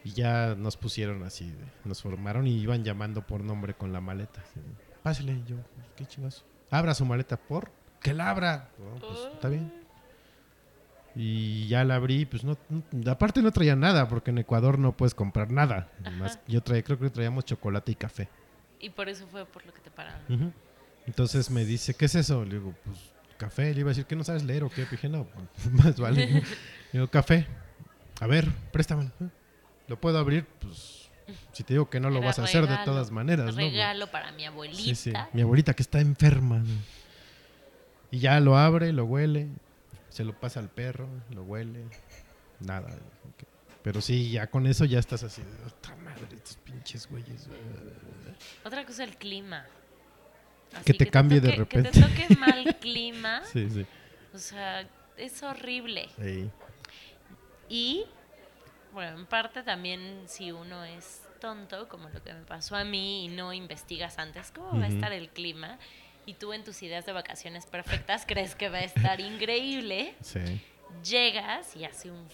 Y 0.05 0.13
ya 0.13 0.55
nos 0.57 0.77
pusieron 0.77 1.23
así, 1.25 1.51
de- 1.51 1.65
nos 1.85 2.01
formaron 2.03 2.47
y 2.47 2.59
iban 2.59 2.85
llamando 2.85 3.27
por 3.27 3.43
nombre 3.43 3.75
con 3.75 3.93
la 3.93 4.01
maleta. 4.01 4.41
así 4.41 4.61
de, 4.61 4.67
Pásale, 5.03 5.33
Y 5.33 5.45
yo, 5.47 5.57
qué 5.97 6.07
chingazo. 6.07 6.45
abra 6.71 6.95
su 6.95 7.05
maleta 7.05 7.37
por 7.37 7.71
que 8.01 8.15
la 8.15 8.31
abra. 8.31 8.71
No, 8.79 8.99
pues, 9.01 9.19
está 9.35 9.49
bien. 9.49 9.73
Y 11.17 11.67
ya 11.67 11.85
la 11.85 11.97
abrí, 11.97 12.25
pues 12.25 12.45
no, 12.45 12.57
no- 12.69 13.11
aparte 13.11 13.43
no 13.43 13.51
traía 13.51 13.75
nada, 13.77 14.09
porque 14.09 14.31
en 14.31 14.39
Ecuador 14.39 14.79
no 14.79 14.97
puedes 14.97 15.15
comprar 15.15 15.51
nada. 15.51 15.89
Más, 16.19 16.39
yo 16.47 16.63
traía, 16.63 16.83
creo 16.85 16.99
que 16.99 17.11
traíamos 17.11 17.45
chocolate 17.45 17.93
y 17.93 17.95
café. 17.97 18.29
Y 18.79 18.91
por 18.91 19.09
eso 19.09 19.27
fue 19.27 19.45
por 19.45 19.67
lo 19.67 19.75
que 19.75 19.81
te 19.81 19.91
pararon. 19.91 20.55
Entonces 21.07 21.51
me 21.51 21.65
dice, 21.65 21.95
¿qué 21.95 22.05
es 22.07 22.15
eso? 22.15 22.45
Le 22.45 22.59
digo, 22.59 22.75
pues 22.85 22.99
café. 23.37 23.75
Le 23.75 23.81
iba 23.81 23.89
a 23.89 23.93
decir 23.93 24.05
que 24.07 24.15
no 24.17 24.23
sabes 24.23 24.45
leer 24.45 24.63
o 24.65 24.71
qué. 24.71 24.85
Dije, 24.87 25.09
no, 25.09 25.27
más 25.73 25.99
vale. 25.99 26.27
Le 26.93 27.01
digo, 27.01 27.09
café. 27.09 27.47
A 28.21 28.27
ver, 28.27 28.49
préstamelo. 28.73 29.11
Lo 29.91 30.01
puedo 30.01 30.21
abrir, 30.21 30.47
pues 30.61 31.11
si 31.53 31.65
te 31.65 31.75
digo 31.75 31.91
que 31.91 31.99
no 31.99 32.11
lo 32.11 32.21
vas 32.21 32.39
a 32.39 32.45
hacer 32.45 32.69
de 32.69 32.77
todas 32.85 33.11
maneras, 33.11 33.47
¿no? 33.57 33.61
Regalo 33.61 34.07
para 34.09 34.31
mi 34.31 34.45
abuelita. 34.47 34.81
Sí, 34.83 34.95
sí. 34.95 35.13
Mi 35.33 35.43
abuelita 35.43 35.75
que 35.75 35.83
está 35.83 35.99
enferma. 35.99 36.59
¿no? 36.61 36.65
Y 38.13 38.21
ya 38.21 38.39
lo 38.39 38.57
abre, 38.57 38.93
lo 38.93 39.05
huele, 39.05 39.49
se 40.09 40.23
lo 40.23 40.33
pasa 40.39 40.61
al 40.61 40.69
perro, 40.69 41.09
lo 41.31 41.43
huele, 41.43 41.87
nada. 42.61 42.97
Pero 43.83 44.01
sí, 44.01 44.31
ya 44.31 44.47
con 44.47 44.69
eso 44.69 44.85
ya 44.85 45.01
estás 45.01 45.25
así, 45.25 45.43
de, 45.43 45.49
otra 45.67 45.97
madre, 45.97 46.37
estos 46.37 46.55
pinches 46.59 47.09
güeyes. 47.09 47.49
Otra 48.65 48.87
cosa, 48.87 49.03
el 49.03 49.17
clima. 49.17 49.65
Así 50.73 50.85
Que 50.85 50.95
te 50.95 51.09
cambie 51.09 51.41
de 51.41 51.49
toque- 51.49 51.57
repente. 51.57 51.91
Que 51.91 52.01
te 52.01 52.07
toque 52.29 52.37
mal 52.37 52.77
clima. 52.81 53.43
Sí, 53.53 53.69
sí. 53.71 53.85
O 54.33 54.39
sea, 54.39 54.87
es 55.17 55.43
horrible. 55.43 56.09
Ey. 56.19 56.49
Y, 57.69 58.05
bueno, 58.93 59.19
en 59.19 59.27
parte 59.27 59.63
también 59.63 60.25
si 60.27 60.53
uno 60.53 60.85
es 60.85 61.23
tonto, 61.41 61.89
como 61.89 62.09
lo 62.11 62.23
que 62.23 62.33
me 62.33 62.43
pasó 62.45 62.77
a 62.77 62.85
mí, 62.85 63.25
y 63.25 63.29
no 63.29 63.53
investigas 63.53 64.19
antes 64.19 64.51
cómo 64.51 64.79
va 64.79 64.85
a 64.87 64.89
estar 64.89 65.13
el 65.13 65.29
clima, 65.31 65.79
y 66.27 66.35
tú 66.35 66.53
en 66.53 66.65
tus 66.65 66.83
ideas 66.83 67.07
de 67.07 67.13
vacaciones 67.13 67.67
perfectas 67.67 68.25
crees 68.27 68.55
que 68.55 68.69
va 68.69 68.79
a 68.79 68.85
estar 68.85 69.21
increíble, 69.21 70.15
Sí. 70.21 70.61
llegas 71.03 71.75
y 71.77 71.85
hace 71.85 72.11
un 72.11 72.27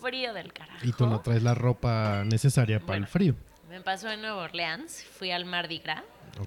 frío 0.00 0.34
del 0.34 0.52
carajo. 0.52 0.86
Y 0.86 0.92
tú 0.92 1.06
no 1.06 1.20
traes 1.20 1.42
la 1.42 1.54
ropa 1.54 2.22
necesaria 2.24 2.80
para 2.80 2.98
el 2.98 3.06
frío. 3.06 3.34
Me 3.68 3.80
pasó 3.80 4.10
en 4.10 4.20
Nueva 4.20 4.42
Orleans, 4.44 5.04
fui 5.04 5.30
al 5.30 5.44
Mardi 5.44 5.78
Gras 5.78 6.02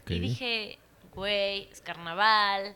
y 0.07 0.19
dije, 0.19 0.77
güey, 1.13 1.67
es 1.71 1.81
carnaval, 1.81 2.75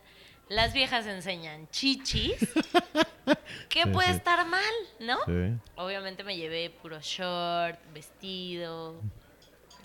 las 0.50 0.74
viejas 0.74 1.06
enseñan 1.08 1.68
chichis, 1.70 2.36
¿qué 3.70 3.84
Sí, 3.84 3.90
puede 3.92 4.10
sí. 4.10 4.16
estar 4.18 4.46
mal, 4.46 4.62
no? 5.00 5.18
Sí. 5.26 5.60
Obviamente 5.76 6.24
me 6.24 6.36
llevé 6.38 6.70
puro 6.70 7.00
short, 7.02 7.80
vestido, 7.94 9.02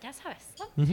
ya 0.03 0.13
sabes, 0.13 0.47
¿no? 0.77 0.87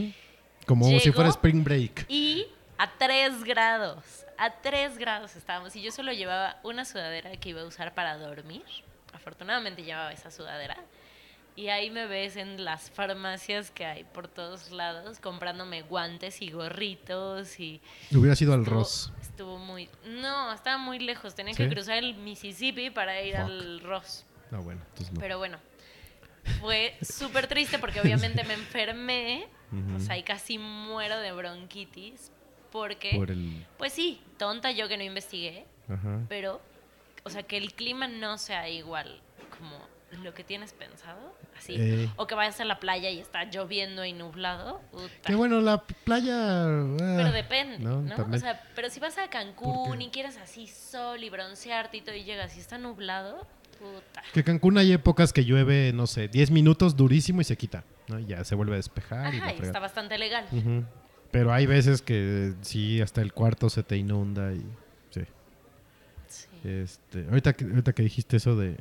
Como 0.66 0.84
si 0.98 1.12
fuera 1.12 1.30
Spring 1.30 1.64
Break. 1.64 2.06
Y 2.08 2.46
a 2.76 2.90
3 2.98 3.42
grados, 3.44 4.24
a 4.36 4.50
3 4.50 4.98
grados 4.98 5.34
estábamos. 5.36 5.74
Y 5.76 5.82
yo 5.82 5.90
solo 5.90 6.12
llevaba 6.12 6.58
una 6.62 6.84
sudadera 6.84 7.30
que 7.32 7.48
iba 7.50 7.62
a 7.62 7.64
usar 7.64 7.94
para 7.94 8.16
dormir. 8.18 8.64
Afortunadamente 9.12 9.82
llevaba 9.82 10.12
esa 10.12 10.30
sudadera. 10.30 10.76
Y 11.58 11.70
ahí 11.70 11.90
me 11.90 12.06
ves 12.06 12.36
en 12.36 12.64
las 12.64 12.88
farmacias 12.88 13.72
que 13.72 13.84
hay 13.84 14.04
por 14.04 14.28
todos 14.28 14.70
lados 14.70 15.18
comprándome 15.18 15.82
guantes 15.82 16.40
y 16.40 16.52
gorritos 16.52 17.58
y 17.58 17.80
Hubiera 18.14 18.36
sido 18.36 18.54
al 18.54 18.64
Ross. 18.64 19.12
estuvo 19.20 19.58
muy 19.58 19.90
no, 20.06 20.52
estaba 20.52 20.78
muy 20.78 21.00
lejos, 21.00 21.34
tenía 21.34 21.54
¿Sí? 21.54 21.64
que 21.64 21.68
cruzar 21.68 21.96
el 21.98 22.14
Mississippi 22.14 22.90
para 22.90 23.20
ir 23.22 23.34
Fuck. 23.34 23.44
al 23.44 23.80
Ross. 23.80 24.24
No, 24.52 24.62
bueno, 24.62 24.80
entonces 24.90 25.12
no. 25.12 25.18
Pero 25.20 25.38
bueno, 25.38 25.58
fue 26.60 26.96
súper 27.02 27.48
triste 27.48 27.80
porque 27.80 28.00
obviamente 28.00 28.44
me 28.44 28.54
enfermé, 28.54 29.48
o 29.96 29.98
sea, 29.98 30.16
y 30.16 30.22
casi 30.22 30.58
muero 30.58 31.18
de 31.18 31.32
bronquitis 31.32 32.30
porque 32.70 33.16
Por 33.16 33.32
el... 33.32 33.66
pues 33.78 33.92
sí, 33.92 34.20
tonta 34.38 34.70
yo 34.70 34.86
que 34.86 34.96
no 34.96 35.02
investigué, 35.02 35.66
pero, 36.28 36.60
o 37.24 37.30
sea, 37.30 37.42
que 37.42 37.56
el 37.56 37.74
clima 37.74 38.06
no 38.06 38.38
sea 38.38 38.68
igual 38.68 39.20
como 39.58 39.97
lo 40.22 40.32
que 40.34 40.42
tienes 40.42 40.72
pensado, 40.72 41.34
así. 41.56 41.74
Eh. 41.78 42.08
O 42.16 42.26
que 42.26 42.34
vayas 42.34 42.60
a 42.60 42.64
la 42.64 42.80
playa 42.80 43.10
y 43.10 43.18
está 43.20 43.44
lloviendo 43.44 44.04
y 44.04 44.12
nublado. 44.12 44.80
puta. 44.90 45.08
Que 45.26 45.34
bueno, 45.34 45.60
la 45.60 45.82
playa... 45.82 46.64
Pero 46.96 47.28
ah, 47.28 47.32
depende, 47.32 47.78
¿no? 47.78 48.00
¿no? 48.02 48.14
O 48.34 48.38
sea, 48.38 48.62
pero 48.74 48.88
si 48.90 49.00
vas 49.00 49.18
a 49.18 49.28
Cancún 49.28 50.00
y 50.00 50.08
quieres 50.10 50.36
así 50.38 50.66
sol 50.66 51.22
y 51.22 51.30
broncearte 51.30 51.98
y 51.98 52.00
todo 52.00 52.14
y 52.14 52.24
llegas 52.24 52.56
y 52.56 52.60
está 52.60 52.78
nublado, 52.78 53.46
puta. 53.78 54.22
Que 54.32 54.42
Cancún 54.42 54.78
hay 54.78 54.92
épocas 54.92 55.32
que 55.32 55.44
llueve, 55.44 55.92
no 55.92 56.06
sé, 56.06 56.28
10 56.28 56.50
minutos 56.50 56.96
durísimo 56.96 57.40
y 57.40 57.44
se 57.44 57.56
quita. 57.56 57.84
¿no? 58.08 58.18
Y 58.18 58.26
Ya 58.26 58.42
se 58.44 58.54
vuelve 58.54 58.72
a 58.74 58.76
despejar 58.76 59.34
y 59.34 59.38
la 59.38 59.44
Ajá, 59.44 59.52
y 59.52 59.56
fregada. 59.56 59.66
está 59.66 59.80
bastante 59.80 60.16
legal. 60.18 60.46
Ujú. 60.52 60.84
Pero 61.30 61.52
hay 61.52 61.66
veces 61.66 62.00
que 62.00 62.54
sí, 62.62 63.02
hasta 63.02 63.20
el 63.20 63.34
cuarto 63.34 63.68
se 63.68 63.82
te 63.82 63.98
inunda 63.98 64.52
y... 64.54 64.64
Sí. 65.10 65.20
Sí. 66.28 66.46
Este, 66.64 67.26
ahorita, 67.28 67.54
ahorita 67.60 67.92
que 67.92 68.02
dijiste 68.02 68.38
eso 68.38 68.56
de... 68.56 68.76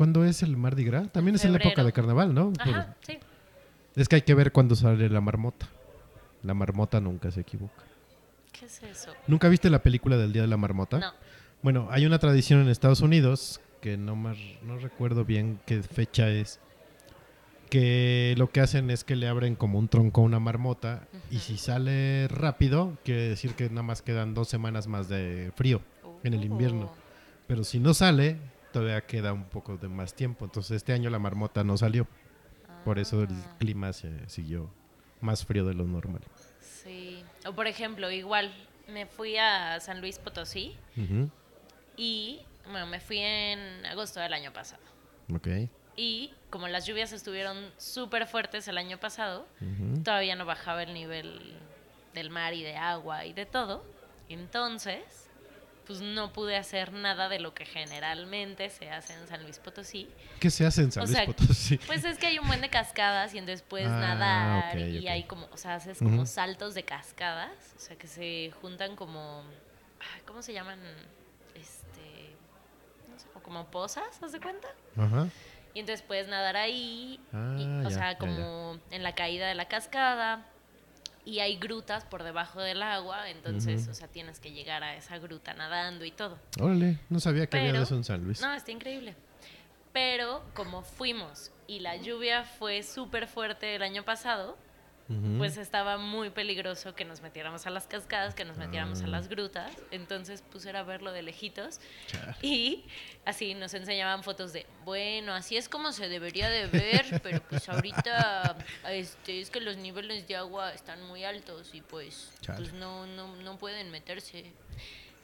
¿Cuándo 0.00 0.24
es 0.24 0.42
el 0.42 0.56
Mardi 0.56 0.82
Gras? 0.84 1.12
También 1.12 1.34
es 1.34 1.44
en 1.44 1.52
la 1.52 1.58
época 1.58 1.84
de 1.84 1.92
carnaval, 1.92 2.32
¿no? 2.32 2.54
Ajá, 2.58 2.96
sí. 3.06 3.18
Es 3.94 4.08
que 4.08 4.16
hay 4.16 4.22
que 4.22 4.32
ver 4.32 4.50
cuándo 4.50 4.74
sale 4.74 5.10
la 5.10 5.20
marmota. 5.20 5.68
La 6.42 6.54
marmota 6.54 7.02
nunca 7.02 7.30
se 7.30 7.42
equivoca. 7.42 7.84
¿Qué 8.50 8.64
es 8.64 8.82
eso? 8.82 9.12
¿Nunca 9.26 9.50
viste 9.50 9.68
la 9.68 9.82
película 9.82 10.16
del 10.16 10.32
Día 10.32 10.40
de 10.40 10.48
la 10.48 10.56
Marmota? 10.56 11.00
No. 11.00 11.12
Bueno, 11.60 11.88
hay 11.90 12.06
una 12.06 12.18
tradición 12.18 12.62
en 12.62 12.70
Estados 12.70 13.02
Unidos 13.02 13.60
que 13.82 13.98
no 13.98 14.16
más 14.16 14.38
no 14.62 14.78
recuerdo 14.78 15.26
bien 15.26 15.60
qué 15.66 15.82
fecha 15.82 16.30
es. 16.30 16.60
Que 17.68 18.34
lo 18.38 18.48
que 18.50 18.60
hacen 18.60 18.90
es 18.90 19.04
que 19.04 19.16
le 19.16 19.28
abren 19.28 19.54
como 19.54 19.78
un 19.78 19.88
tronco 19.88 20.22
a 20.22 20.24
una 20.24 20.40
marmota 20.40 21.08
y 21.30 21.40
si 21.40 21.58
sale 21.58 22.26
rápido, 22.28 22.96
quiere 23.04 23.28
decir 23.28 23.52
que 23.52 23.68
nada 23.68 23.82
más 23.82 24.00
quedan 24.00 24.32
dos 24.32 24.48
semanas 24.48 24.86
más 24.86 25.10
de 25.10 25.52
frío 25.56 25.82
en 26.24 26.32
el 26.32 26.42
invierno. 26.42 26.86
Oh. 26.86 26.94
Pero 27.46 27.64
si 27.64 27.80
no 27.80 27.92
sale, 27.92 28.38
todavía 28.72 29.00
queda 29.06 29.32
un 29.32 29.44
poco 29.44 29.76
de 29.76 29.88
más 29.88 30.14
tiempo. 30.14 30.44
Entonces 30.44 30.76
este 30.78 30.92
año 30.92 31.10
la 31.10 31.18
marmota 31.18 31.64
no 31.64 31.76
salió. 31.76 32.06
Por 32.84 32.98
eso 32.98 33.22
el 33.22 33.28
Ah, 33.30 33.56
clima 33.58 33.92
se 33.92 34.28
siguió 34.28 34.70
más 35.20 35.44
frío 35.44 35.64
de 35.66 35.74
lo 35.74 35.84
normal. 35.84 36.22
Sí. 36.60 37.22
O 37.46 37.52
por 37.52 37.66
ejemplo, 37.66 38.10
igual 38.10 38.52
me 38.88 39.06
fui 39.06 39.36
a 39.36 39.78
San 39.80 40.00
Luis 40.00 40.18
Potosí 40.18 40.76
y, 41.96 42.40
bueno, 42.70 42.86
me 42.86 43.00
fui 43.00 43.18
en 43.18 43.84
agosto 43.86 44.20
del 44.20 44.32
año 44.32 44.52
pasado. 44.52 44.82
Ok. 45.34 45.48
Y 45.96 46.32
como 46.48 46.68
las 46.68 46.86
lluvias 46.86 47.12
estuvieron 47.12 47.56
súper 47.76 48.26
fuertes 48.26 48.66
el 48.68 48.78
año 48.78 48.98
pasado, 48.98 49.46
todavía 50.04 50.34
no 50.36 50.46
bajaba 50.46 50.82
el 50.82 50.94
nivel 50.94 51.54
del 52.14 52.30
mar 52.30 52.54
y 52.54 52.62
de 52.62 52.76
agua 52.76 53.26
y 53.26 53.32
de 53.34 53.44
todo. 53.46 53.84
Entonces, 54.28 55.28
pues 55.86 56.00
no 56.00 56.32
pude 56.32 56.56
hacer 56.56 56.92
nada 56.92 57.28
de 57.28 57.40
lo 57.40 57.52
que 57.54 57.64
generalmente 57.64 58.70
se 58.70 58.90
hace 58.90 59.12
en 59.14 59.26
San 59.26 59.42
Luis 59.42 59.58
Potosí. 59.58 60.08
¿Qué 60.38 60.50
se 60.50 60.64
hace 60.66 60.82
en 60.82 60.92
San 60.92 61.02
O 61.02 61.06
Luis 61.06 61.16
sea, 61.16 61.26
Potosí? 61.26 61.78
Pues 61.78 62.04
es 62.04 62.18
que 62.18 62.26
hay 62.26 62.38
un 62.38 62.46
buen 62.46 62.60
de 62.60 62.68
cascadas 62.70 63.34
y 63.34 63.38
entonces 63.38 63.62
puedes 63.66 63.88
Ah, 63.88 63.98
nadar 64.14 64.78
y 64.78 65.08
hay 65.08 65.24
como, 65.24 65.48
o 65.52 65.56
sea, 65.56 65.74
haces 65.76 65.98
como 65.98 66.26
saltos 66.26 66.74
de 66.74 66.84
cascadas, 66.84 67.74
o 67.76 67.80
sea, 67.80 67.96
que 67.96 68.06
se 68.06 68.52
juntan 68.60 68.94
como, 68.96 69.42
ay, 70.00 70.20
¿cómo 70.26 70.42
se 70.42 70.52
llaman? 70.52 70.78
Este, 71.54 72.36
no 73.10 73.18
sé, 73.18 73.26
o 73.34 73.40
como 73.40 73.70
pozas, 73.70 74.22
¿haz 74.22 74.32
de 74.32 74.40
cuenta? 74.40 74.68
Ajá. 74.96 75.26
Y 75.74 75.80
entonces 75.80 76.02
puedes 76.06 76.26
nadar 76.28 76.56
ahí, 76.56 77.20
y- 77.32 77.36
Ah, 77.36 77.82
o 77.86 77.88
ya, 77.88 77.90
sea, 77.90 78.12
ya, 78.12 78.18
como 78.18 78.78
en 78.90 79.02
la 79.02 79.14
caída 79.14 79.46
de 79.48 79.54
la 79.54 79.66
cascada. 79.68 80.46
Y 81.30 81.38
hay 81.38 81.58
grutas 81.58 82.04
por 82.04 82.24
debajo 82.24 82.60
del 82.60 82.82
agua, 82.82 83.30
entonces, 83.30 83.86
o 83.86 83.94
sea, 83.94 84.08
tienes 84.08 84.40
que 84.40 84.50
llegar 84.50 84.82
a 84.82 84.96
esa 84.96 85.16
gruta 85.18 85.54
nadando 85.54 86.04
y 86.04 86.10
todo. 86.10 86.36
Órale, 86.60 86.98
no 87.08 87.20
sabía 87.20 87.46
que 87.46 87.56
había 87.56 87.68
Pero- 87.70 87.78
de 87.78 87.84
eso 87.84 87.94
en 87.94 88.02
San 88.02 88.24
Luis. 88.24 88.40
No, 88.40 88.52
está 88.52 88.72
increíble. 88.72 89.14
Pero 89.92 90.42
como 90.54 90.82
fuimos 90.82 91.52
y 91.68 91.78
la 91.78 91.94
lluvia 91.94 92.42
fue 92.42 92.82
súper 92.82 93.28
fuerte 93.28 93.76
el 93.76 93.82
año 93.82 94.04
pasado, 94.04 94.58
Pues 95.38 95.56
estaba 95.56 95.98
muy 95.98 96.30
peligroso 96.30 96.94
que 96.94 97.04
nos 97.04 97.20
metiéramos 97.20 97.66
a 97.66 97.70
las 97.70 97.86
cascadas, 97.88 98.34
que 98.34 98.44
nos 98.44 98.56
metiéramos 98.58 99.00
a 99.00 99.04
Ah. 99.04 99.08
las 99.08 99.28
grutas. 99.28 99.72
Entonces 99.90 100.40
puse 100.42 100.70
a 100.70 100.82
verlo 100.84 101.10
de 101.10 101.22
lejitos 101.22 101.80
y 102.42 102.84
así 103.24 103.54
nos 103.54 103.74
enseñaban 103.74 104.22
fotos 104.22 104.52
de, 104.52 104.66
bueno, 104.84 105.32
así 105.34 105.56
es 105.56 105.68
como 105.68 105.90
se 105.90 106.08
debería 106.08 106.48
de 106.48 106.66
ver, 106.68 107.20
pero 107.24 107.40
pues 107.42 107.68
ahorita 107.68 108.56
este, 108.90 109.40
es 109.40 109.50
que 109.50 109.60
los 109.60 109.76
niveles 109.78 110.28
de 110.28 110.36
agua 110.36 110.72
están 110.72 111.02
muy 111.04 111.24
altos 111.24 111.74
y 111.74 111.80
pues, 111.80 112.30
pues 112.46 112.72
no, 112.72 113.06
no, 113.06 113.34
no 113.36 113.58
pueden 113.58 113.90
meterse. 113.90 114.52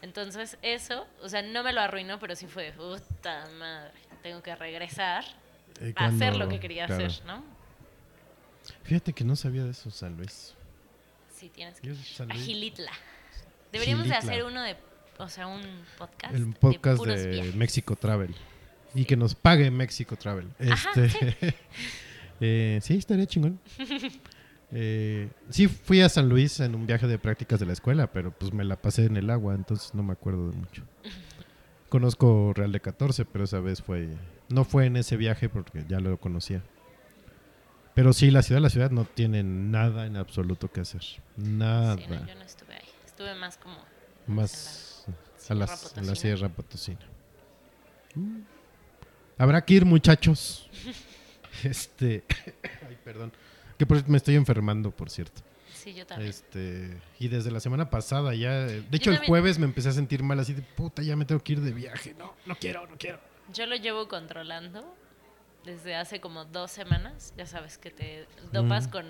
Entonces 0.03 0.59
eso, 0.63 1.07
o 1.23 1.29
sea, 1.29 1.43
no 1.43 1.63
me 1.63 1.73
lo 1.73 1.81
arruinó, 1.81 2.19
pero 2.19 2.35
sí 2.35 2.47
fue, 2.49 2.73
puta 2.73 3.47
madre, 3.59 3.93
tengo 4.23 4.43
que 4.43 4.55
regresar 4.57 5.25
a 5.95 6.07
hacer 6.07 6.37
lo 6.37 6.49
que 6.49 6.59
quería 6.61 6.87
claro. 6.87 7.07
hacer, 7.07 7.25
¿no? 7.25 7.56
Fíjate 8.87 9.13
que 9.13 9.25
no 9.25 9.35
sabía 9.37 9.65
de 9.65 9.71
eso, 9.71 9.91
San 9.91 10.17
Luis. 10.17 10.55
Sí, 11.35 11.51
tienes 11.55 11.81
que 11.81 11.89
Yo, 11.89 11.95
San 11.97 12.31
A 12.31 12.35
Luis- 12.35 12.47
Gilitla. 12.47 12.93
Deberíamos 13.73 14.09
de 14.09 14.15
hacer 14.15 14.45
uno 14.45 14.63
de, 14.63 14.77
o 15.19 15.29
sea, 15.29 15.47
un 15.49 15.61
podcast. 15.99 16.35
el 16.35 16.55
podcast 16.55 17.05
de, 17.05 17.27
viajes. 17.29 17.55
México 17.57 17.97
Travel. 17.97 18.35
Y 18.95 19.05
que 19.05 19.17
nos 19.17 19.35
pague 19.35 19.71
México 19.71 20.17
Travel. 20.17 20.49
Ajá, 20.71 20.91
Este, 20.95 21.55
eh, 22.41 22.79
sí, 22.83 22.95
estaría 22.97 23.27
chingón. 23.27 23.59
Eh, 24.73 25.29
sí, 25.49 25.69
fui 25.69 26.01
a 26.01 26.09
San 26.09 26.29
Luis 26.29 26.59
en 26.59 26.75
un 26.75 26.89
viaje 26.89 27.07
de 27.07 27.21
prácticas 27.21 27.61
de 27.61 27.67
la 27.67 27.73
escuela, 27.73 28.11
pero 28.11 28.33
pues 28.33 28.53
me 28.53 28.65
la 28.65 28.75
pasé 28.75 29.05
en 29.05 29.17
el 29.17 29.31
agua, 29.31 29.55
entonces 29.55 29.95
no 29.95 30.03
me 30.03 30.13
acuerdo 30.13 30.51
de 30.51 30.57
mucho. 30.57 30.83
Conozco 31.89 32.53
Real 32.53 32.73
de 32.73 32.81
14, 32.81 33.25
pero 33.27 33.45
esa 33.45 33.61
vez 33.61 33.81
fue... 33.81 34.09
No 34.49 34.65
fue 34.65 34.87
en 34.87 34.97
ese 34.97 35.17
viaje 35.17 35.49
porque 35.49 35.85
ya 35.89 36.01
lo 36.01 36.19
conocía. 36.19 36.65
Pero 37.97 38.13
sí, 38.13 38.31
la 38.31 38.43
ciudad, 38.43 38.61
la 38.61 38.69
ciudad 38.69 38.91
no 38.91 39.07
tiene 39.07 39.43
nada 39.43 40.05
en 40.05 40.17
absoluto 40.19 40.71
que 40.71 40.83
hacer. 40.83 41.01
Nada. 41.39 41.97
Sí, 41.97 42.05
no, 42.11 42.27
yo 42.27 42.35
no 42.35 42.43
estuve 42.43 42.75
ahí. 42.75 42.85
Estuve 43.07 43.35
más 43.35 43.57
como 43.57 43.79
más 44.27 45.07
a 45.09 45.39
Sierra 45.39 45.55
la, 45.61 45.65
a 45.65 45.67
la 45.67 45.77
Potosina. 45.77 46.15
Sierra 46.15 46.49
Potosina. 46.51 47.01
Mm. 48.15 48.41
Habrá 49.39 49.65
que 49.65 49.73
ir, 49.73 49.87
muchachos. 49.87 50.69
este. 51.65 52.25
Ay, 52.87 52.99
perdón. 53.03 53.33
Que 53.79 53.87
por- 53.87 54.07
me 54.07 54.19
estoy 54.19 54.35
enfermando, 54.35 54.91
por 54.91 55.09
cierto. 55.09 55.41
Sí, 55.73 55.95
yo 55.95 56.07
también. 56.07 56.29
Este. 56.29 56.99
Y 57.19 57.29
desde 57.29 57.51
la 57.51 57.61
semana 57.61 57.89
pasada 57.89 58.35
ya. 58.35 58.67
De 58.67 58.85
hecho, 58.93 59.11
el 59.11 59.21
jueves 59.21 59.59
me 59.59 59.65
empecé 59.65 59.89
a 59.89 59.93
sentir 59.93 60.23
mal, 60.23 60.39
así 60.39 60.53
de 60.53 60.61
puta, 60.61 61.01
ya 61.01 61.17
me 61.17 61.25
tengo 61.25 61.43
que 61.43 61.55
ir 61.55 61.63
de 61.63 61.73
viaje. 61.73 62.15
No, 62.19 62.35
no 62.45 62.57
quiero, 62.57 62.87
no 62.87 62.99
quiero. 62.99 63.21
Yo 63.55 63.65
lo 63.65 63.77
llevo 63.77 64.07
controlando 64.07 64.85
desde 65.67 65.95
hace 65.97 66.21
como 66.21 66.45
dos 66.47 66.71
semanas. 66.71 67.35
Ya 67.37 67.45
sabes 67.47 67.77
que 67.77 67.91
te 67.91 68.27
dopas 68.53 68.87
Mm. 68.89 68.91
con 68.91 69.07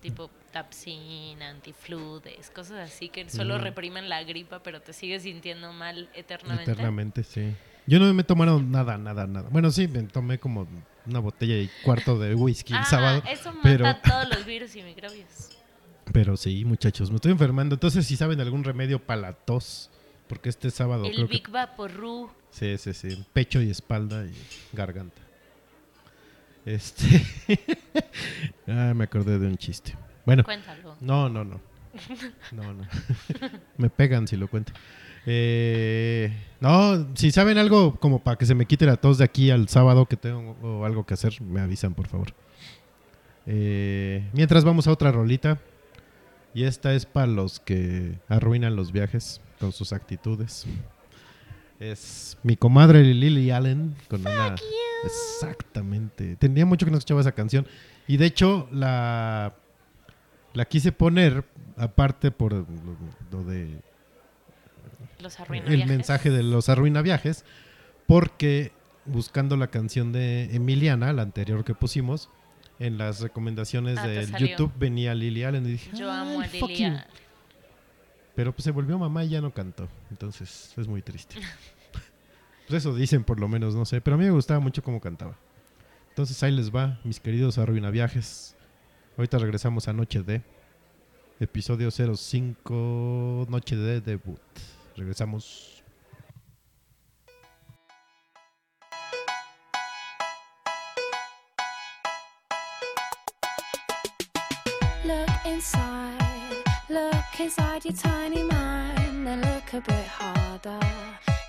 tipo 0.00 0.30
Tapsin, 0.52 1.40
antifludes, 1.42 2.50
cosas 2.50 2.78
así 2.90 3.08
que 3.10 3.28
solo 3.30 3.58
Mm. 3.58 3.62
reprimen 3.62 4.08
la 4.08 4.24
gripa, 4.24 4.62
pero 4.62 4.80
te 4.80 4.92
sigues 4.92 5.22
sintiendo 5.22 5.72
mal 5.72 6.08
eternamente. 6.14 6.72
Eternamente, 6.72 7.22
sí. 7.22 7.54
Yo 7.86 7.98
no 8.00 8.12
me 8.14 8.24
tomaron 8.24 8.70
nada, 8.70 8.96
nada, 8.98 9.26
nada. 9.26 9.48
Bueno, 9.50 9.70
sí, 9.70 9.86
me 9.88 10.02
tomé 10.04 10.38
como 10.38 10.66
una 11.06 11.18
botella 11.18 11.56
y 11.56 11.68
cuarto 11.84 12.18
de 12.18 12.34
whisky 12.34 12.72
el 12.72 12.78
Ah, 12.80 12.84
sábado. 12.84 13.22
eso 13.28 13.52
mata 13.52 13.60
pero- 13.62 13.96
todos 14.02 14.28
los 14.30 14.44
virus 14.46 14.74
y 14.76 14.82
microbios. 14.82 15.50
Pero 16.12 16.36
sí, 16.36 16.64
muchachos, 16.64 17.08
me 17.10 17.16
estoy 17.16 17.30
enfermando. 17.30 17.74
Entonces, 17.76 18.04
si 18.04 18.16
saben 18.16 18.40
algún 18.40 18.64
remedio 18.64 18.98
para 19.04 19.20
la 19.20 19.32
tos, 19.32 19.90
porque 20.28 20.48
este 20.48 20.70
sábado 20.70 21.04
El 21.04 21.14
creo 21.14 21.28
que... 21.28 21.34
Big 21.34 21.48
Vaporru. 21.48 22.30
Sí, 22.50 22.76
sí, 22.78 22.92
sí. 22.94 23.24
Pecho 23.32 23.60
y 23.62 23.70
espalda 23.70 24.24
y 24.26 24.32
garganta. 24.72 25.22
Este... 26.70 27.26
ah, 28.68 28.92
me 28.94 29.04
acordé 29.04 29.38
de 29.38 29.46
un 29.46 29.56
chiste. 29.56 29.96
Bueno, 30.24 30.44
Cuéntalo. 30.44 30.96
no, 31.00 31.28
no, 31.28 31.44
no. 31.44 31.60
No, 32.52 32.72
no. 32.72 32.84
me 33.76 33.90
pegan 33.90 34.28
si 34.28 34.36
lo 34.36 34.48
cuento. 34.48 34.72
Eh, 35.26 36.32
no, 36.60 37.08
si 37.14 37.30
saben 37.32 37.58
algo 37.58 37.96
como 37.96 38.22
para 38.22 38.38
que 38.38 38.46
se 38.46 38.54
me 38.54 38.66
quite 38.66 38.86
la 38.86 38.96
tos 38.96 39.18
de 39.18 39.24
aquí 39.24 39.50
al 39.50 39.68
sábado 39.68 40.06
que 40.06 40.16
tengo 40.16 40.56
o 40.62 40.84
algo 40.84 41.04
que 41.04 41.14
hacer, 41.14 41.40
me 41.42 41.60
avisan, 41.60 41.94
por 41.94 42.06
favor. 42.06 42.32
Eh, 43.46 44.28
mientras 44.32 44.64
vamos 44.64 44.86
a 44.86 44.92
otra 44.92 45.10
rolita. 45.10 45.58
Y 46.52 46.64
esta 46.64 46.94
es 46.94 47.06
para 47.06 47.28
los 47.28 47.60
que 47.60 48.18
arruinan 48.28 48.74
los 48.74 48.90
viajes 48.90 49.40
con 49.60 49.72
sus 49.72 49.92
actitudes. 49.92 50.66
Es 51.78 52.36
mi 52.42 52.56
comadre 52.56 53.02
Lily 53.02 53.50
Allen 53.50 53.94
con 54.08 54.20
una... 54.22 54.56
Exactamente. 55.04 56.36
Tenía 56.36 56.66
mucho 56.66 56.84
que 56.86 56.92
no 56.92 56.98
escuchaba 56.98 57.20
esa 57.20 57.32
canción. 57.32 57.66
Y 58.06 58.16
de 58.16 58.26
hecho 58.26 58.68
la, 58.72 59.54
la 60.54 60.64
quise 60.64 60.92
poner 60.92 61.44
aparte 61.76 62.30
por 62.30 62.52
lo, 62.52 62.66
lo 63.30 63.44
de 63.44 63.80
Los 65.20 65.38
arruina 65.40 65.66
el 65.66 65.86
mensaje 65.86 66.30
de 66.30 66.42
los 66.42 66.68
arruina 66.68 67.02
viajes, 67.02 67.44
porque 68.06 68.72
buscando 69.06 69.56
la 69.56 69.68
canción 69.68 70.12
de 70.12 70.54
Emiliana, 70.54 71.12
la 71.12 71.22
anterior 71.22 71.64
que 71.64 71.74
pusimos, 71.74 72.28
en 72.78 72.96
las 72.98 73.20
recomendaciones 73.20 73.98
Ah, 73.98 74.06
de. 74.06 74.26
YouTube 74.38 74.72
venía 74.78 75.14
Lily 75.14 75.44
Allen 75.44 75.66
y 75.66 75.72
dije, 75.72 75.90
Yo 75.96 76.10
amo 76.10 76.40
a 76.40 76.44
"Ay, 76.44 76.60
fuck 76.60 76.68
Lily. 76.70 76.90
you". 76.90 76.96
Pero 78.34 78.52
pues 78.52 78.64
se 78.64 78.70
volvió 78.70 78.98
mamá 78.98 79.24
y 79.24 79.28
ya 79.30 79.40
no 79.40 79.52
cantó. 79.52 79.88
Entonces 80.10 80.72
es 80.76 80.88
muy 80.88 81.02
triste. 81.02 81.36
pues 82.70 82.84
eso 82.84 82.94
dicen 82.94 83.24
por 83.24 83.40
lo 83.40 83.48
menos, 83.48 83.74
no 83.74 83.84
sé. 83.84 84.00
Pero 84.00 84.14
a 84.14 84.18
mí 84.18 84.24
me 84.24 84.30
gustaba 84.30 84.60
mucho 84.60 84.80
cómo 84.82 85.00
cantaba. 85.00 85.36
Entonces 86.10 86.40
ahí 86.42 86.52
les 86.52 86.74
va, 86.74 87.00
mis 87.02 87.18
queridos 87.18 87.58
arruina 87.58 87.90
viajes. 87.90 88.56
Ahorita 89.16 89.38
regresamos 89.38 89.88
a 89.88 89.92
Noche 89.92 90.22
de. 90.22 90.42
Episodio 91.40 91.90
05, 91.90 93.46
Noche 93.48 93.74
de 93.74 94.00
debut. 94.00 94.38
Regresamos. 94.96 95.82
Look 105.04 105.30
inside, 105.44 106.62
look 106.88 107.40
inside 107.40 107.84
your 107.84 107.94
tiny 107.94 108.44
mind, 108.44 109.26
then 109.26 109.40
look 109.40 109.74
a 109.74 109.80
bit 109.80 110.06
harder. 110.06 111.39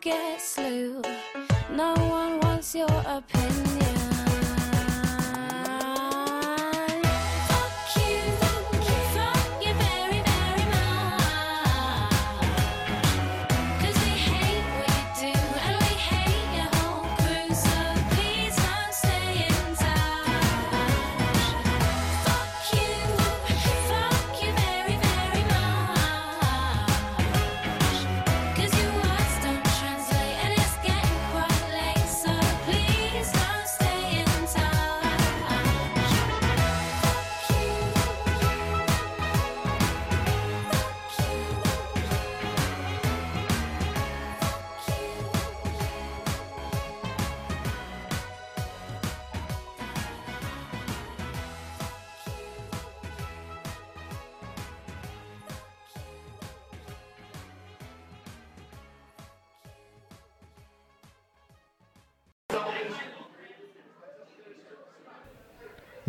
Get 0.00 0.40
slew. 0.40 1.02
No 1.70 1.92
one 1.94 2.40
wants 2.40 2.74
your 2.74 2.88
opinion? 3.06 3.49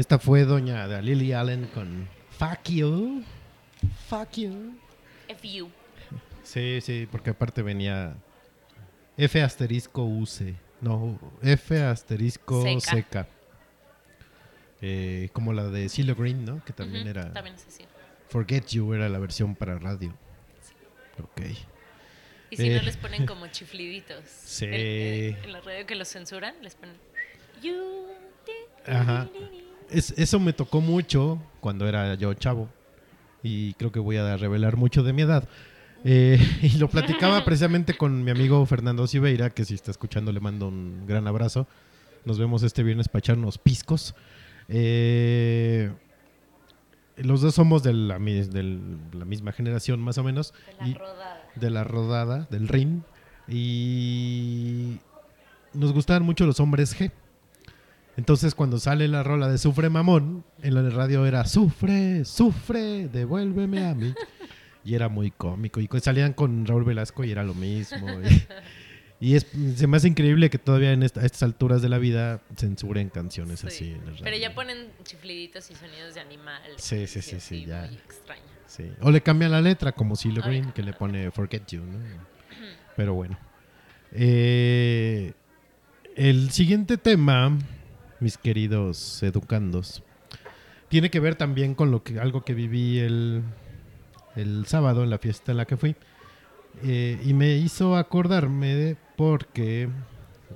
Esta 0.02 0.18
fue 0.18 0.46
doña 0.46 0.88
de 0.88 1.00
Lily 1.04 1.32
Allen 1.34 1.68
con 1.76 2.10
Fuck 2.40 2.64
You. 2.70 3.24
Fuck 4.10 4.32
You. 4.32 4.74
FU. 5.30 5.70
Sí, 6.42 6.80
sí, 6.82 7.08
porque 7.12 7.30
aparte 7.30 7.62
venía 7.62 8.16
F 9.16 9.44
asterisco 9.44 10.04
UC. 10.04 10.56
No, 10.82 11.20
F 11.44 11.80
asterisco 11.84 12.64
Seca. 12.64 12.80
seca. 12.80 13.28
Eh, 14.82 15.30
como 15.34 15.54
la 15.54 15.66
de 15.66 15.88
CeeLo 15.88 16.16
Green, 16.16 16.46
¿no? 16.46 16.66
Que 16.66 16.74
también 16.74 17.08
era 17.08 17.32
También 17.32 17.56
es 17.56 17.68
así. 17.68 17.86
Forget 18.30 18.66
You, 18.70 18.96
era 18.96 19.08
la 19.08 19.20
versión 19.20 19.54
para 19.54 19.78
radio. 19.78 20.16
Ok. 21.22 21.42
Y 22.50 22.58
si 22.58 22.70
Eh. 22.72 22.76
no 22.78 22.82
les 22.82 22.98
ponen 22.98 23.28
como 23.28 23.46
chifliditos. 23.50 24.24
Sí. 24.26 24.66
En, 24.66 24.74
eh, 24.74 25.38
en 25.44 25.52
la 25.52 25.62
radio 25.62 25.86
que 25.86 25.94
los 25.94 26.08
censuran, 26.10 26.56
les 26.64 26.74
ponen. 26.74 26.96
You 27.62 28.08
Ajá. 28.88 29.30
Es- 29.92 30.14
eso 30.18 30.40
me 30.40 30.54
tocó 30.54 30.82
mucho 30.82 31.42
cuando 31.60 31.88
era 31.88 32.16
yo 32.16 32.34
chavo. 32.34 32.70
Y 33.44 33.74
creo 33.76 33.92
que 33.92 34.00
voy 34.00 34.18
a 34.18 34.38
revelar 34.38 34.78
mucho 34.78 35.04
de 35.04 35.14
mi 35.14 35.22
edad. 35.24 35.48
Eh, 36.04 36.40
y 36.62 36.78
lo 36.78 36.90
platicaba 36.90 37.44
precisamente 37.46 37.96
con 37.96 38.24
mi 38.24 38.32
amigo 38.32 38.66
Fernando 38.66 39.06
Siveira, 39.08 39.50
que 39.50 39.66
si 39.66 39.74
está 39.76 39.92
escuchando 39.92 40.32
le 40.32 40.40
mando 40.40 40.68
un 40.68 41.06
gran 41.08 41.28
abrazo. 41.28 41.68
Nos 42.26 42.38
vemos 42.40 42.64
este 42.64 42.84
viernes 42.84 43.08
para 43.08 43.20
echarnos 43.20 43.58
piscos. 43.58 44.14
Eh, 44.68 45.92
los 47.18 47.42
dos 47.42 47.56
somos 47.56 47.84
de 47.84 47.94
la, 47.94 48.18
misma 48.20 49.52
generación, 49.52 50.00
más 50.00 50.18
o 50.18 50.24
menos. 50.24 50.54
De 50.54 50.74
la 50.84 50.88
y- 50.88 50.94
rodada. 50.94 51.42
de 51.56 51.70
la 51.70 51.84
rodada, 51.84 52.48
del 52.50 52.68
ring. 52.68 53.02
Y 53.48 54.98
nos 55.74 55.94
gustaban 55.94 56.24
mucho 56.24 56.46
los 56.46 56.60
hombres 56.60 56.98
G. 56.98 57.12
Entonces 58.18 58.56
cuando 58.56 58.78
sale 58.80 59.08
la 59.08 59.24
rola 59.24 59.48
de 59.48 59.58
Sufre 59.58 59.90
Mamón, 59.90 60.44
en 60.62 60.76
la 60.76 60.90
radio 60.90 61.26
era 61.26 61.46
Sufre, 61.46 62.26
sufre, 62.26 63.08
devuélveme 63.08 63.86
a 63.86 63.94
mí. 63.96 64.14
Y 64.84 64.96
era 64.96 65.10
muy 65.10 65.30
cómico. 65.30 65.80
Y 65.80 65.88
salían 66.02 66.34
con 66.34 66.66
Raúl 66.66 66.84
Velasco 66.84 67.24
y 67.24 67.30
era 67.32 67.44
lo 67.44 67.54
mismo. 67.54 68.08
Y, 68.20 68.48
y 69.30 69.36
es, 69.36 69.46
se 69.76 69.86
me 69.86 69.98
hace 69.98 70.08
increíble 70.08 70.50
que 70.50 70.58
todavía 70.58 70.92
en 70.92 71.04
esta- 71.04 71.22
a 71.22 71.26
estas 71.28 71.44
alturas 71.44 71.84
de 71.84 71.90
la 71.90 72.00
vida 72.00 72.42
censuren 72.58 73.10
canciones 73.10 73.60
Sí. 73.60 73.68
así. 73.68 73.92
en 73.92 74.06
la 74.16 74.22
Pero 74.24 74.38
ya 74.38 74.56
ponen 74.56 74.88
chifliditos 75.04 75.70
y 75.70 75.76
sonidos 75.76 76.16
de 76.16 76.22
animales. 76.22 76.74
Sí, 76.78 77.06
sí, 77.06 77.22
sí, 77.22 77.40
sí, 77.40 77.66
ya. 77.68 77.86
extraño. 77.86 78.42
Sí. 78.66 78.92
O 79.02 79.12
le 79.12 79.22
cambian 79.22 79.52
la 79.52 79.62
letra, 79.62 79.92
como 79.92 80.16
Silo 80.16 80.42
Ay, 80.44 80.50
Green, 80.50 80.72
que 80.72 80.82
le 80.82 80.94
pone 80.94 81.30
Forget 81.32 81.68
You, 81.68 81.82
¿no? 81.84 82.00
Pero 82.96 83.14
bueno. 83.14 83.38
Eh, 84.14 85.34
el 86.16 86.50
siguiente 86.50 86.98
tema, 86.98 87.56
mis 88.22 88.38
queridos 88.38 89.22
educandos, 89.24 90.04
tiene 90.90 91.10
que 91.10 91.20
ver 91.20 91.36
también 91.36 91.76
con 91.76 91.92
lo 91.92 92.04
que 92.04 92.20
algo 92.20 92.44
que 92.44 92.54
viví 92.54 93.00
el, 93.00 93.44
el 94.36 94.66
sábado 94.68 95.04
en 95.04 95.10
la 95.10 95.18
fiesta 95.18 95.52
en 95.52 95.58
la 95.58 95.66
que 95.66 95.78
fui. 95.78 95.96
Eh, 96.84 97.20
y 97.26 97.34
me 97.34 97.56
hizo 97.58 97.96
acordarme 97.98 98.76
de 98.76 98.98
porque 99.18 99.90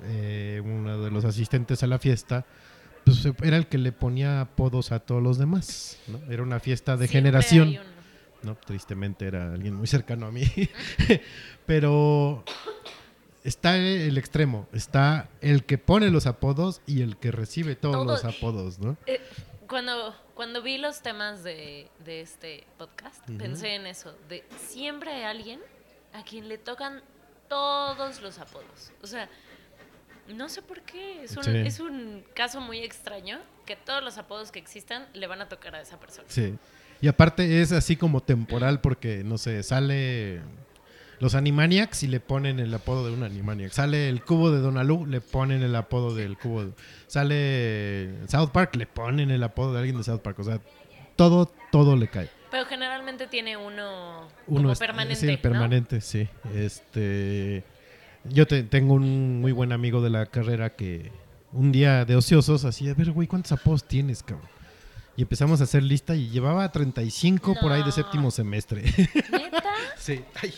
eh, 0.04 0.62
uno 0.64 1.02
de 1.02 1.10
los 1.10 1.24
asistentes 1.24 1.82
a 1.82 1.86
la 1.86 1.98
fiesta 1.98 2.46
pues, 3.04 3.26
era 3.42 3.56
el 3.56 3.66
que 3.66 3.78
le 3.78 3.92
ponía 3.92 4.40
apodos 4.40 4.92
a 4.92 5.00
todos 5.00 5.22
los 5.22 5.38
demás. 5.38 5.98
¿no? 6.08 6.20
Era 6.32 6.42
una 6.42 6.60
fiesta 6.60 6.96
de 6.96 7.06
Siempre 7.06 7.30
generación. 7.30 7.78
No, 8.42 8.54
tristemente 8.54 9.26
era 9.26 9.52
alguien 9.52 9.74
muy 9.74 9.86
cercano 9.86 10.26
a 10.26 10.32
mí. 10.32 10.44
Pero 11.66 12.44
está 13.46 13.76
el 13.76 14.18
extremo. 14.18 14.68
Está 14.72 15.28
el 15.40 15.64
que 15.64 15.78
pone 15.78 16.10
los 16.10 16.26
apodos 16.26 16.80
y 16.86 17.02
el 17.02 17.16
que 17.16 17.30
recibe 17.30 17.76
todos 17.76 17.94
Todo- 17.96 18.04
los 18.04 18.24
apodos, 18.24 18.78
¿no? 18.78 18.96
Eh, 19.06 19.20
cuando, 19.68 20.14
cuando 20.34 20.62
vi 20.62 20.78
los 20.78 21.02
temas 21.02 21.42
de, 21.42 21.88
de 22.04 22.20
este 22.20 22.64
podcast, 22.78 23.24
pensé 23.38 23.74
en 23.74 23.86
eso, 23.86 24.14
de 24.28 24.44
siempre 24.68 25.10
hay 25.12 25.22
alguien 25.24 25.60
a 26.12 26.22
quien 26.22 26.48
le 26.48 26.58
tocan 26.58 27.02
todos 27.48 28.20
los 28.22 28.38
apodos. 28.38 28.92
O 29.02 29.06
sea, 29.06 29.28
no 30.28 30.48
sé 30.48 30.62
por 30.62 30.82
qué, 30.82 31.22
es 31.24 31.36
un, 31.36 31.44
Sí. 31.44 31.50
es 31.56 31.80
un 31.80 32.24
caso 32.34 32.60
muy 32.60 32.78
extraño 32.80 33.38
que 33.64 33.76
todos 33.76 34.02
los 34.02 34.18
apodos 34.18 34.50
que 34.52 34.58
existan 34.58 35.06
le 35.14 35.26
van 35.26 35.40
a 35.42 35.48
tocar 35.48 35.74
a 35.74 35.80
esa 35.80 35.98
persona. 35.98 36.26
Sí. 36.28 36.54
Y 37.00 37.08
aparte 37.08 37.60
es 37.60 37.72
así 37.72 37.96
como 37.96 38.22
temporal 38.22 38.80
porque, 38.80 39.22
no 39.24 39.36
sé, 39.38 39.62
sale 39.62 40.40
los 41.20 41.34
Animaniacs 41.34 42.02
y 42.02 42.08
le 42.08 42.20
ponen 42.20 42.60
el 42.60 42.72
apodo 42.74 43.06
de 43.06 43.12
un 43.14 43.22
Animaniac. 43.22 43.72
Sale 43.72 44.08
el 44.08 44.22
cubo 44.22 44.50
de 44.50 44.60
Donalú, 44.60 45.06
le 45.06 45.20
ponen 45.20 45.62
el 45.62 45.74
apodo 45.74 46.14
del 46.14 46.36
cubo. 46.38 46.64
de- 46.66 46.72
Sale 47.06 48.28
South 48.28 48.50
Park, 48.50 48.76
le 48.76 48.86
ponen 48.86 49.30
el 49.30 49.42
apodo 49.42 49.72
de 49.72 49.78
alguien 49.78 49.96
de 49.96 50.04
South 50.04 50.20
Park. 50.20 50.38
O 50.40 50.44
sea, 50.44 50.60
todo, 51.16 51.50
todo 51.72 51.96
le 51.96 52.08
cae. 52.08 52.28
Pero 52.50 52.64
generalmente 52.66 53.26
tiene 53.26 53.56
uno, 53.56 54.28
Uno 54.46 54.56
como 54.60 54.72
es- 54.72 54.78
permanente. 54.78 55.16
Sí, 55.20 55.32
¿no? 55.32 55.42
permanente, 55.42 56.00
sí. 56.00 56.28
Este, 56.54 57.64
yo 58.24 58.46
te- 58.46 58.62
tengo 58.62 58.94
un 58.94 59.40
muy 59.40 59.52
buen 59.52 59.72
amigo 59.72 60.00
de 60.02 60.10
la 60.10 60.26
carrera 60.26 60.70
que 60.76 61.10
un 61.52 61.72
día 61.72 62.04
de 62.04 62.16
ociosos, 62.16 62.64
así, 62.64 62.88
a 62.88 62.94
ver, 62.94 63.12
güey, 63.12 63.26
¿cuántos 63.28 63.52
apodos 63.52 63.84
tienes, 63.84 64.22
cabrón? 64.22 64.48
Y 65.16 65.22
empezamos 65.22 65.60
a 65.62 65.64
hacer 65.64 65.82
lista 65.82 66.14
y 66.14 66.28
llevaba 66.28 66.70
35 66.70 67.54
por 67.60 67.72
ahí 67.72 67.80
de 67.80 67.86
No. 67.86 67.92
séptimo 67.92 68.30
semestre. 68.30 68.82
¿Neta? 69.32 69.62
sí, 69.96 70.22
ay, 70.42 70.52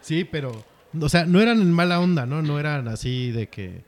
sí, 0.00 0.24
pero, 0.24 0.64
o 1.00 1.08
sea, 1.08 1.24
no 1.26 1.40
eran 1.40 1.60
en 1.60 1.72
mala 1.72 2.00
onda, 2.00 2.26
¿no? 2.26 2.42
No 2.42 2.58
eran 2.58 2.88
así 2.88 3.30
de 3.32 3.48
que, 3.48 3.82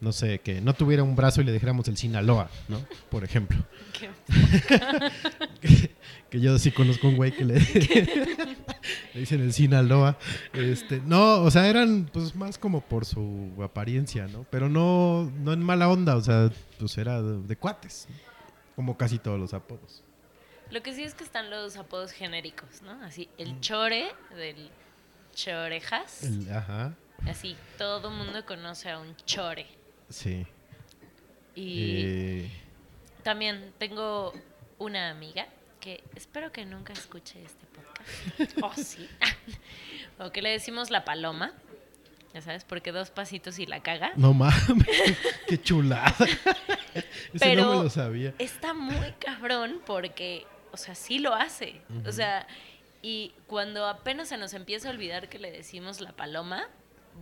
no 0.00 0.12
sé, 0.12 0.40
que 0.40 0.60
no 0.60 0.74
tuviera 0.74 1.02
un 1.02 1.16
brazo 1.16 1.40
y 1.40 1.44
le 1.44 1.52
dijéramos 1.52 1.88
el 1.88 1.96
Sinaloa, 1.96 2.50
¿no? 2.68 2.80
Por 3.10 3.24
ejemplo. 3.24 3.58
Qué- 3.92 4.10
que 6.30 6.40
yo 6.40 6.58
sí 6.58 6.70
conozco 6.72 7.08
un 7.08 7.16
güey 7.16 7.32
que 7.32 7.44
le, 7.44 7.54
le 9.14 9.20
dicen 9.20 9.40
el 9.40 9.52
Sinaloa. 9.52 10.18
Este, 10.52 11.00
no, 11.04 11.42
o 11.42 11.50
sea, 11.50 11.68
eran 11.68 12.08
pues 12.12 12.34
más 12.34 12.58
como 12.58 12.80
por 12.82 13.04
su 13.04 13.52
apariencia, 13.62 14.26
¿no? 14.28 14.44
Pero 14.50 14.68
no, 14.68 15.30
no 15.40 15.52
en 15.52 15.62
mala 15.62 15.88
onda, 15.88 16.16
o 16.16 16.20
sea, 16.22 16.50
pues 16.78 16.96
era 16.98 17.22
de, 17.22 17.42
de 17.42 17.56
cuates, 17.56 18.06
¿no? 18.10 18.16
como 18.76 18.96
casi 18.96 19.18
todos 19.18 19.40
los 19.40 19.54
apodos. 19.54 20.04
Lo 20.70 20.82
que 20.82 20.94
sí 20.94 21.02
es 21.02 21.14
que 21.14 21.24
están 21.24 21.50
los 21.50 21.76
apodos 21.76 22.12
genéricos, 22.12 22.82
¿no? 22.82 22.92
Así, 23.04 23.28
Mm. 23.38 23.42
el 23.42 23.60
chore 23.60 24.06
del 24.36 24.70
chorejas. 25.42 26.24
Ajá, 26.52 26.94
Así, 27.28 27.56
todo 27.78 28.10
mundo 28.10 28.44
conoce 28.44 28.90
a 28.90 28.98
un 28.98 29.14
chore. 29.24 29.66
sí. 30.08 30.46
Y 31.54 32.02
Eh, 32.04 32.50
también 33.24 33.72
tengo 33.78 34.32
una 34.78 35.10
amiga 35.10 35.46
que 35.80 36.04
espero 36.14 36.52
que 36.52 36.64
nunca 36.64 36.92
escuche 36.92 37.42
este 37.42 37.66
podcast. 37.66 38.58
Oh, 38.62 38.72
sí. 38.76 39.08
o 40.18 40.30
que 40.30 40.40
le 40.42 40.50
decimos 40.50 40.90
la 40.90 41.04
paloma. 41.04 41.52
Ya 42.34 42.42
sabes, 42.42 42.64
porque 42.64 42.92
dos 42.92 43.10
pasitos 43.10 43.58
y 43.58 43.66
la 43.66 43.80
caga. 43.82 44.12
no 44.16 44.34
mames, 44.34 44.86
qué 45.48 45.60
chulada. 45.60 46.14
Ese 46.94 47.04
Pero- 47.40 47.62
no 47.64 47.76
me 47.78 47.82
lo 47.84 47.90
sabía. 47.90 48.34
Está 48.38 48.74
muy 48.74 49.12
cabrón 49.18 49.80
porque, 49.86 50.46
o 50.72 50.76
sea, 50.76 50.94
sí 50.94 51.18
lo 51.18 51.34
hace. 51.34 51.80
O 52.06 52.12
sea, 52.12 52.46
y 53.02 53.32
cuando 53.46 53.86
apenas 53.86 54.28
se 54.28 54.36
nos 54.36 54.54
empieza 54.54 54.88
a 54.88 54.92
olvidar 54.92 55.28
que 55.28 55.38
le 55.38 55.50
decimos 55.50 56.00
la 56.00 56.12
paloma, 56.12 56.68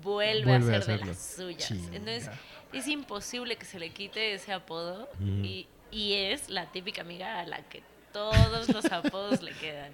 vuelve, 0.03 0.45
Vuelve 0.45 0.75
a 0.77 0.79
hacer 0.79 1.01
de 1.01 1.07
las 1.07 1.35
suyas. 1.37 1.69
Chinga. 1.69 1.97
Entonces, 1.97 2.31
es 2.73 2.89
imposible 2.89 3.57
que 3.57 3.65
se 3.65 3.79
le 3.79 3.91
quite 3.91 4.35
ese 4.35 4.53
apodo 4.53 5.09
y, 5.21 5.67
y 5.91 6.15
es 6.15 6.51
la 6.51 6.71
típica 6.73 7.03
amiga 7.03 7.41
a 7.41 7.47
la 7.47 7.63
que 7.63 7.83
todos 8.13 8.69
los 8.69 8.85
apodos 8.87 9.43
le 9.43 9.53
quedan. 9.53 9.93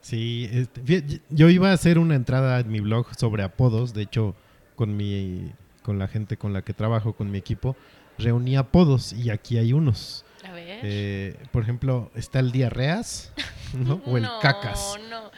Sí, 0.00 0.48
este, 0.52 1.20
yo 1.30 1.48
iba 1.48 1.70
a 1.70 1.72
hacer 1.72 1.98
una 1.98 2.14
entrada 2.14 2.60
en 2.60 2.70
mi 2.70 2.80
blog 2.80 3.14
sobre 3.18 3.42
apodos, 3.42 3.92
de 3.92 4.02
hecho, 4.02 4.36
con 4.76 4.96
mi 4.96 5.52
con 5.82 5.98
la 5.98 6.08
gente 6.08 6.36
con 6.36 6.52
la 6.52 6.62
que 6.62 6.72
trabajo, 6.72 7.12
con 7.12 7.30
mi 7.30 7.38
equipo, 7.38 7.76
reuní 8.18 8.56
apodos 8.56 9.12
y 9.12 9.30
aquí 9.30 9.56
hay 9.56 9.72
unos. 9.72 10.24
A 10.44 10.52
ver. 10.52 10.80
Eh, 10.82 11.36
por 11.52 11.62
ejemplo, 11.62 12.10
está 12.14 12.40
el 12.40 12.50
diarreas, 12.50 13.32
¿no? 13.74 14.00
O 14.06 14.16
el 14.16 14.22
no, 14.24 14.38
cacas. 14.40 14.96
No, 15.08 15.30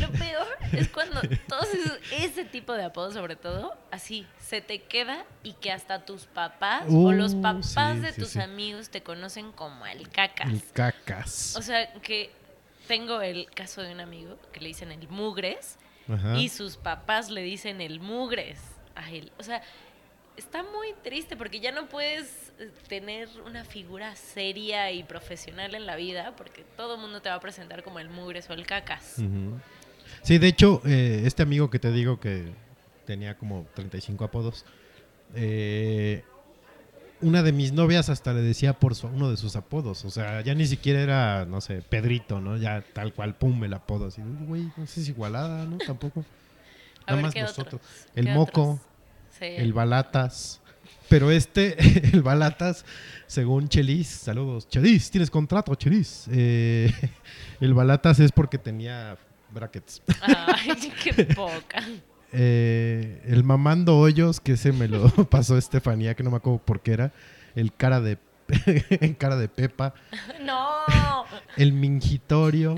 Lo 0.00 0.10
peor 0.12 0.46
es 0.72 0.88
cuando 0.88 1.20
todos 1.48 1.68
esos- 1.72 1.98
ese 2.12 2.44
tipo 2.44 2.72
de 2.72 2.84
apodos, 2.84 3.14
sobre 3.14 3.36
todo, 3.36 3.76
así, 3.90 4.26
se 4.38 4.60
te 4.60 4.82
queda 4.82 5.24
y 5.44 5.52
que 5.54 5.70
hasta 5.70 6.04
tus 6.04 6.26
papás 6.26 6.84
o 6.90 7.12
los 7.12 7.34
Uh, 7.34 7.42
papás 7.42 7.66
sí, 7.96 8.00
de 8.00 8.12
sí, 8.12 8.20
tus 8.20 8.30
sí. 8.30 8.40
amigos 8.40 8.90
te 8.90 9.02
conocen 9.02 9.52
como 9.52 9.86
el 9.86 10.08
cacas. 10.08 10.48
El 10.50 10.62
cacas. 10.72 11.54
O 11.56 11.62
sea, 11.62 11.92
que 12.00 12.32
tengo 12.88 13.20
el 13.20 13.48
caso 13.50 13.82
de 13.82 13.92
un 13.92 14.00
amigo 14.00 14.38
que 14.52 14.60
le 14.60 14.68
dicen 14.68 14.90
el 14.92 15.08
mugres 15.08 15.76
Ajá. 16.12 16.36
y 16.36 16.48
sus 16.48 16.76
papás 16.76 17.30
le 17.30 17.42
dicen 17.42 17.80
el 17.80 18.00
mugres 18.00 18.58
a 18.94 19.10
él. 19.10 19.30
O 19.38 19.42
sea, 19.42 19.62
está 20.36 20.62
muy 20.62 20.88
triste 21.02 21.36
porque 21.36 21.60
ya 21.60 21.72
no 21.72 21.88
puedes 21.88 22.52
eh, 22.58 22.70
tener 22.88 23.28
una 23.46 23.64
figura 23.64 24.14
seria 24.16 24.90
y 24.92 25.02
profesional 25.02 25.74
en 25.74 25.86
la 25.86 25.96
vida 25.96 26.34
porque 26.36 26.64
todo 26.76 26.94
el 26.96 27.00
mundo 27.00 27.20
te 27.22 27.28
va 27.28 27.36
a 27.36 27.40
presentar 27.40 27.82
como 27.82 27.98
el 27.98 28.08
mugres 28.08 28.48
o 28.50 28.52
el 28.52 28.66
cacas. 28.66 29.16
Sí, 30.22 30.38
de 30.38 30.48
hecho, 30.48 30.82
eh, 30.84 31.22
este 31.24 31.42
amigo 31.42 31.70
que 31.70 31.78
te 31.78 31.90
digo 31.92 32.18
que 32.20 32.52
tenía 33.06 33.36
como 33.36 33.66
35 33.74 34.24
apodos, 34.24 34.64
eh, 35.34 36.22
una 37.20 37.42
de 37.42 37.52
mis 37.52 37.72
novias 37.72 38.08
hasta 38.10 38.32
le 38.34 38.40
decía 38.42 38.74
por 38.74 38.94
su- 38.94 39.06
uno 39.06 39.30
de 39.30 39.36
sus 39.36 39.56
apodos. 39.56 40.04
O 40.04 40.10
sea, 40.10 40.42
ya 40.42 40.54
ni 40.54 40.66
siquiera 40.66 41.00
era, 41.00 41.44
no 41.46 41.60
sé, 41.60 41.80
Pedrito, 41.80 42.40
¿no? 42.40 42.56
Ya 42.58 42.84
tal 42.92 43.14
cual, 43.14 43.34
pum, 43.36 43.64
el 43.64 43.72
apodo. 43.72 44.08
Así, 44.08 44.20
"Uy, 44.20 44.46
güey, 44.46 44.62
no 44.76 44.86
sé 44.86 45.02
si 45.02 45.10
igualada, 45.12 45.64
¿no? 45.64 45.78
Tampoco. 45.78 46.24
Nada 47.06 47.16
ver, 47.16 47.22
más 47.24 47.34
¿qué 47.34 47.40
nosotros. 47.42 47.80
otros? 47.80 48.06
El 48.14 48.24
¿Qué 48.26 48.34
moco, 48.34 48.62
otros? 48.72 48.80
Sí. 49.38 49.44
el 49.46 49.72
balatas. 49.72 50.60
Pero 51.08 51.30
este, 51.30 51.76
el 52.12 52.22
balatas, 52.22 52.84
según 53.26 53.68
Chelis, 53.68 54.08
saludos. 54.08 54.68
Chelis, 54.68 55.10
tienes 55.10 55.30
contrato, 55.30 55.74
Chelis. 55.74 56.26
Eh, 56.30 56.92
el 57.60 57.74
balatas 57.74 58.18
es 58.20 58.32
porque 58.32 58.58
tenía 58.58 59.16
brackets. 59.52 60.02
Ay, 60.20 60.92
qué 61.02 61.24
poca. 61.26 61.82
Eh, 62.32 63.22
el 63.26 63.44
mamando 63.44 63.98
hoyos, 63.98 64.40
que 64.40 64.52
ese 64.52 64.72
me 64.72 64.88
lo 64.88 65.08
pasó 65.30 65.56
Estefanía, 65.56 66.14
que 66.14 66.22
no 66.22 66.30
me 66.30 66.36
acuerdo 66.38 66.58
por 66.58 66.80
qué 66.80 66.92
era. 66.92 67.12
El 67.54 67.72
cara 67.72 68.00
de, 68.00 68.18
cara 69.18 69.36
de 69.36 69.48
Pepa. 69.48 69.94
No. 70.42 70.84
El 71.56 71.72
mingitorio. 71.72 72.76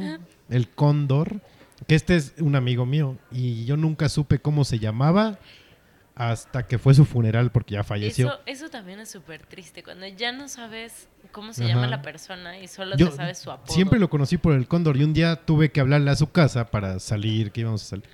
El 0.48 0.68
cóndor. 0.68 1.40
Que 1.86 1.94
este 1.94 2.16
es 2.16 2.34
un 2.38 2.54
amigo 2.54 2.86
mío. 2.86 3.16
Y 3.32 3.64
yo 3.64 3.76
nunca 3.76 4.08
supe 4.08 4.38
cómo 4.38 4.64
se 4.64 4.78
llamaba 4.78 5.38
hasta 6.18 6.66
que 6.66 6.78
fue 6.78 6.94
su 6.94 7.04
funeral 7.04 7.52
porque 7.52 7.74
ya 7.74 7.84
falleció. 7.84 8.26
Eso, 8.26 8.40
eso 8.44 8.70
también 8.70 8.98
es 8.98 9.08
súper 9.08 9.46
triste, 9.46 9.84
cuando 9.84 10.04
ya 10.08 10.32
no 10.32 10.48
sabes 10.48 11.06
cómo 11.30 11.52
se 11.52 11.62
Ajá. 11.64 11.74
llama 11.74 11.86
la 11.86 12.02
persona 12.02 12.58
y 12.58 12.66
solo 12.66 12.96
Yo 12.96 13.10
te 13.10 13.16
sabes 13.16 13.38
su 13.38 13.52
apodo. 13.52 13.72
siempre 13.72 14.00
lo 14.00 14.10
conocí 14.10 14.36
por 14.36 14.52
el 14.54 14.66
cóndor 14.66 14.96
y 14.96 15.04
un 15.04 15.14
día 15.14 15.36
tuve 15.36 15.70
que 15.70 15.80
hablarle 15.80 16.10
a 16.10 16.16
su 16.16 16.30
casa 16.32 16.72
para 16.72 16.98
salir, 16.98 17.52
que 17.52 17.60
íbamos 17.60 17.84
a 17.84 17.86
salir. 17.86 18.04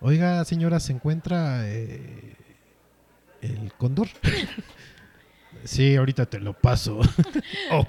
Oiga, 0.00 0.44
señora, 0.44 0.78
¿se 0.78 0.92
encuentra 0.92 1.68
eh, 1.68 2.36
el 3.42 3.72
cóndor? 3.76 4.06
sí, 5.64 5.96
ahorita 5.96 6.26
te 6.26 6.38
lo 6.38 6.52
paso. 6.52 7.00
Oh, 7.72 7.86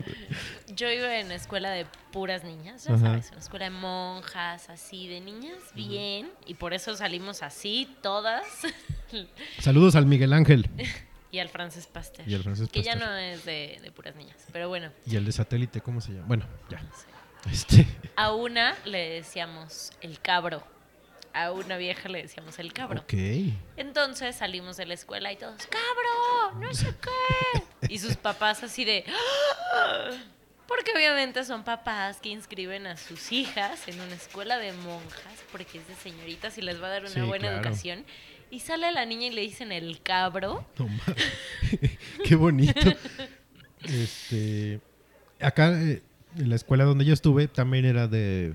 Yo 0.76 0.90
iba 0.92 1.18
en 1.20 1.32
escuela 1.32 1.72
de 1.72 1.86
puras 2.12 2.44
niñas, 2.44 2.84
ya 2.86 2.94
Ajá. 2.94 3.06
sabes, 3.06 3.30
una 3.32 3.40
escuela 3.40 3.66
de 3.66 3.72
monjas, 3.72 4.70
así, 4.70 5.08
de 5.08 5.20
niñas, 5.22 5.58
bien, 5.74 6.32
y 6.46 6.54
por 6.56 6.74
eso 6.74 6.96
salimos 6.96 7.42
así, 7.44 7.94
todas, 8.02 8.46
Saludos 9.60 9.96
al 9.96 10.06
Miguel 10.06 10.34
Ángel 10.34 10.70
y 11.32 11.40
al 11.40 11.50
francés 11.50 11.88
Pasteur, 11.88 12.28
y 12.28 12.34
al 12.36 12.44
francés 12.44 12.70
que 12.70 12.82
ya 12.84 12.96
no 12.96 13.12
es 13.18 13.44
de, 13.46 13.80
de 13.82 13.92
puras 13.92 14.16
niñas, 14.16 14.38
pero 14.54 14.70
bueno, 14.70 14.92
Y 15.06 15.16
el 15.16 15.26
de 15.26 15.32
satélite, 15.32 15.82
¿cómo 15.82 16.00
se 16.02 16.14
llama? 16.14 16.28
Bueno, 16.28 16.46
ya. 16.70 16.80
sí. 16.80 17.06
Este, 17.52 17.88
a 18.16 18.34
una 18.34 18.76
le 18.86 19.10
decíamos 19.10 19.92
el 20.02 20.20
cabro, 20.22 20.64
a 21.34 21.52
una 21.52 21.78
vieja 21.78 22.08
le 22.10 22.22
decíamos 22.22 22.60
el 22.60 22.72
cabro. 22.72 23.02
ok. 23.02 23.14
Entonces 23.78 24.36
salimos 24.36 24.78
de 24.78 24.86
la 24.86 24.94
escuela 24.94 25.32
y 25.32 25.38
todos, 25.38 25.66
cabro, 25.68 26.60
no 26.60 26.74
sé 26.74 26.94
qué. 27.02 27.64
Y 27.90 27.98
sus 27.98 28.16
papás 28.16 28.62
así 28.64 28.86
de... 28.86 29.04
"Ah". 29.08 30.12
Porque 30.74 30.92
obviamente 30.96 31.44
son 31.44 31.64
papás 31.64 32.20
que 32.22 32.30
inscriben 32.30 32.88
a 32.88 32.96
sus 32.96 33.32
hijas 33.32 33.88
en 33.88 34.00
una 34.00 34.16
escuela 34.16 34.58
de 34.58 34.72
monjas, 34.72 35.34
porque 35.52 35.80
es 35.80 35.88
de 35.88 35.96
señoritas 35.96 36.58
y 36.58 36.62
les 36.62 36.82
va 36.82 36.88
a 36.88 36.92
dar 36.92 37.02
una 37.02 37.10
Sí, 37.12 37.22
buena 37.22 37.48
claro. 37.50 37.58
educación. 37.58 38.06
Y 38.50 38.60
sale 38.62 38.92
la 38.92 39.06
niña 39.06 39.28
y 39.28 39.32
le 39.32 39.42
dicen 39.42 39.72
el 39.72 40.02
cabro. 40.02 40.66
No. 40.78 40.88
Qué 42.26 42.36
bonito. 42.36 42.80
Este, 43.84 44.80
acá 45.40 45.72
eh, 45.82 46.02
en 46.38 46.50
la 46.50 46.56
escuela 46.56 46.84
donde 46.84 47.06
yo 47.06 47.14
estuve 47.14 47.48
también 47.48 47.86
era 47.86 48.08
de, 48.08 48.54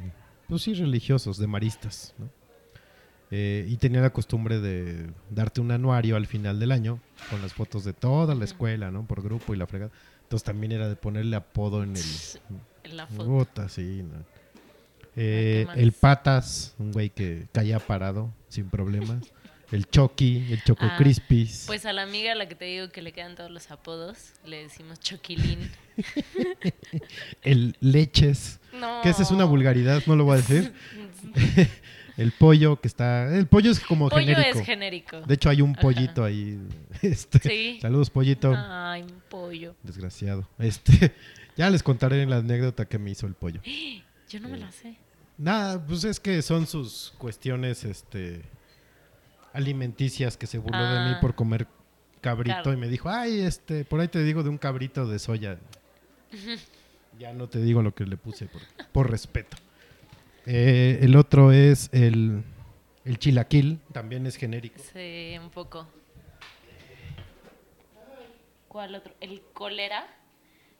pues 0.49 0.63
sí, 0.63 0.75
religiosos, 0.75 1.39
de 1.39 1.47
maristas, 1.47 2.15
¿no? 2.19 2.31
Eh, 3.33 3.67
y 3.69 3.77
tenía 3.79 4.01
la 4.01 4.11
costumbre 4.11 4.61
de 4.61 5.11
darte 5.31 5.61
un 5.61 5.73
anuario 5.73 6.15
al 6.15 6.27
final 6.29 6.61
del 6.61 6.71
año 6.71 7.01
con 7.29 7.43
las 7.43 7.55
fotos 7.55 7.83
de 7.85 7.93
toda 7.93 8.37
la 8.37 8.45
escuela, 8.45 8.93
¿no? 8.93 9.05
Por 9.05 9.21
grupo 9.23 9.53
y 9.53 9.57
la 9.57 9.67
fregada. 9.67 9.91
Entonces 10.27 10.45
también 10.45 10.73
era 10.73 10.89
de 10.89 10.97
ponerle 10.97 11.37
apodo 11.37 11.85
en 11.85 11.95
el... 11.95 12.03
En 12.83 12.97
la 12.97 13.07
foto. 13.07 13.25
Puta, 13.27 13.69
sí, 13.69 14.03
no. 14.03 14.25
Eh, 15.15 15.67
el 15.77 15.93
Patas, 15.93 16.75
un 16.79 16.91
güey 16.91 17.11
que 17.11 17.47
caía 17.53 17.79
parado 17.79 18.35
sin 18.49 18.69
problemas. 18.69 19.25
El 19.71 19.89
Chucky, 19.89 20.49
el 20.53 20.63
Choco 20.65 20.85
Ah, 20.85 20.97
Crispis. 20.99 21.65
Pues 21.67 21.87
a 21.87 21.93
la 21.93 22.03
amiga 22.03 22.33
a 22.33 22.35
la 22.35 22.49
que 22.49 22.55
te 22.57 22.65
digo 22.67 22.89
que 22.91 23.03
le 23.03 23.13
quedan 23.13 23.35
todos 23.37 23.51
los 23.51 23.71
apodos, 23.71 24.33
le 24.45 24.63
decimos 24.63 24.99
Choquilín. 25.01 25.71
El 27.43 27.77
Leches, 27.81 28.61
No. 28.73 29.01
que 29.03 29.09
esa 29.11 29.23
es 29.23 29.31
una 29.31 29.45
vulgaridad, 29.45 30.03
no 30.07 30.17
lo 30.17 30.25
voy 30.25 30.35
a 30.35 30.37
decir. 30.43 30.73
el 32.17 32.33
pollo, 32.33 32.81
que 32.81 32.89
está. 32.89 33.35
El 33.37 33.47
pollo 33.47 33.71
es 33.71 33.81
como 33.81 34.09
Pollo 34.09 34.27
genérico. 34.27 34.59
es 34.59 34.67
genérico. 34.67 35.21
De 35.23 35.35
hecho, 35.35 35.49
hay 35.51 35.61
un 35.63 35.73
Ajá. 35.73 35.81
pollito 35.83 36.25
ahí. 36.25 36.59
Este, 37.03 37.39
Sí. 37.41 37.79
Saludos, 37.81 38.09
pollito. 38.11 38.55
Ay, 38.57 39.03
un 39.03 39.23
pollo. 39.29 39.75
Desgraciado. 39.83 40.49
Este, 40.59 41.15
ya 41.57 41.69
les 41.71 41.83
contaré 41.83 42.25
la 42.27 42.37
anécdota 42.39 42.87
que 42.87 42.99
me 42.99 43.11
hizo 43.11 43.27
el 43.27 43.35
pollo. 43.35 43.61
Yo 44.29 44.41
no 44.41 44.49
me 44.49 44.57
la 44.59 44.73
sé. 44.73 44.97
Nada, 45.39 45.85
pues 45.87 46.05
es 46.05 46.19
que 46.19 46.41
son 46.43 46.67
sus 46.67 47.13
cuestiones 47.19 47.85
este 47.85 48.43
alimenticias 49.53 50.37
que 50.37 50.47
se 50.47 50.59
burló 50.59 50.79
de 50.83 51.01
mí 51.09 51.13
Ah. 51.17 51.19
por 51.21 51.35
comer 51.35 51.67
cabrito 52.21 52.55
Claro. 52.63 52.73
y 52.73 52.77
me 52.77 52.89
dijo, 52.89 53.09
ay, 53.09 53.41
este, 53.41 53.85
por 53.85 54.01
ahí 54.01 54.09
te 54.09 54.23
digo 54.23 54.43
de 54.43 54.49
un 54.49 54.59
cabrito 54.59 55.07
de 55.07 55.19
soya. 55.19 55.59
ya 57.19 57.33
no 57.33 57.49
te 57.49 57.61
digo 57.63 57.83
lo 57.83 57.95
que 57.95 58.05
le 58.05 58.17
puse 58.17 58.47
por, 58.47 58.61
por 58.93 59.11
respeto. 59.11 59.57
Eh, 60.47 61.01
el 61.03 61.17
otro 61.17 61.51
es 61.51 61.91
el, 61.93 62.43
el 63.05 63.19
chilaquil, 63.19 63.81
también 63.93 64.27
es 64.27 64.37
genérico. 64.37 64.81
Sí, 64.93 65.37
un 65.41 65.51
poco. 65.51 65.89
¿Cuál 68.69 68.95
otro? 68.95 69.15
¿El 69.21 69.43
cólera? 69.53 70.07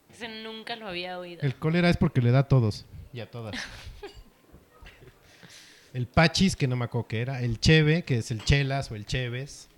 Ese 0.09 0.43
nunca 0.43 0.75
lo 0.75 0.87
había 0.87 1.19
oído. 1.19 1.41
El 1.41 1.55
cólera 1.55 1.89
es 1.89 1.97
porque 1.97 2.21
le 2.21 2.31
da 2.31 2.39
a 2.39 2.47
todos 2.47 2.85
y 3.11 3.19
a 3.19 3.29
todas. 3.29 3.55
el 5.93 6.07
pachis, 6.07 6.55
que 6.55 6.67
no 6.67 6.75
me 6.75 6.85
acuerdo 6.85 7.07
qué 7.07 7.21
era. 7.21 7.41
El 7.41 7.59
cheve, 7.59 8.03
que 8.03 8.19
es 8.19 8.31
el 8.31 8.43
chelas 8.43 8.91
o 8.91 8.95
el 8.95 9.05
cheves. 9.05 9.69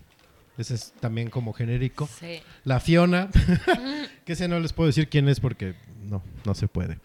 Ese 0.57 0.76
es 0.76 0.91
también 0.99 1.30
como 1.30 1.53
genérico. 1.53 2.07
Sí. 2.20 2.41
La 2.66 2.80
Fiona, 2.80 3.30
que 4.26 4.34
ese 4.34 4.48
no 4.48 4.60
les 4.60 4.74
puedo 4.74 4.88
decir 4.88 5.10
quién 5.10 5.30
es 5.30 5.40
porque 5.40 5.74
no, 6.03 6.22
no 6.45 6.53
se 6.53 6.68
puede. 6.68 6.99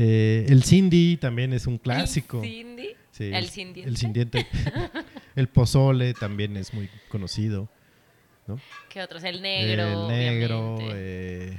Eh, 0.00 0.46
el 0.48 0.62
Cindy 0.62 1.16
también 1.16 1.52
es 1.52 1.66
un 1.66 1.76
clásico. 1.76 2.40
¿El 2.40 2.48
Cindy? 2.48 2.88
Sí, 3.10 3.30
¿El 3.34 3.48
Cindiente? 3.48 3.90
El 3.90 3.96
Cindiente. 3.96 4.46
el 5.34 5.48
Pozole 5.48 6.14
también 6.14 6.56
es 6.56 6.72
muy 6.72 6.88
conocido. 7.08 7.68
¿no? 8.46 8.60
¿Qué 8.88 9.02
otros? 9.02 9.24
El 9.24 9.42
negro. 9.42 10.08
el 10.08 10.08
negro, 10.08 10.78
eh, 10.92 11.58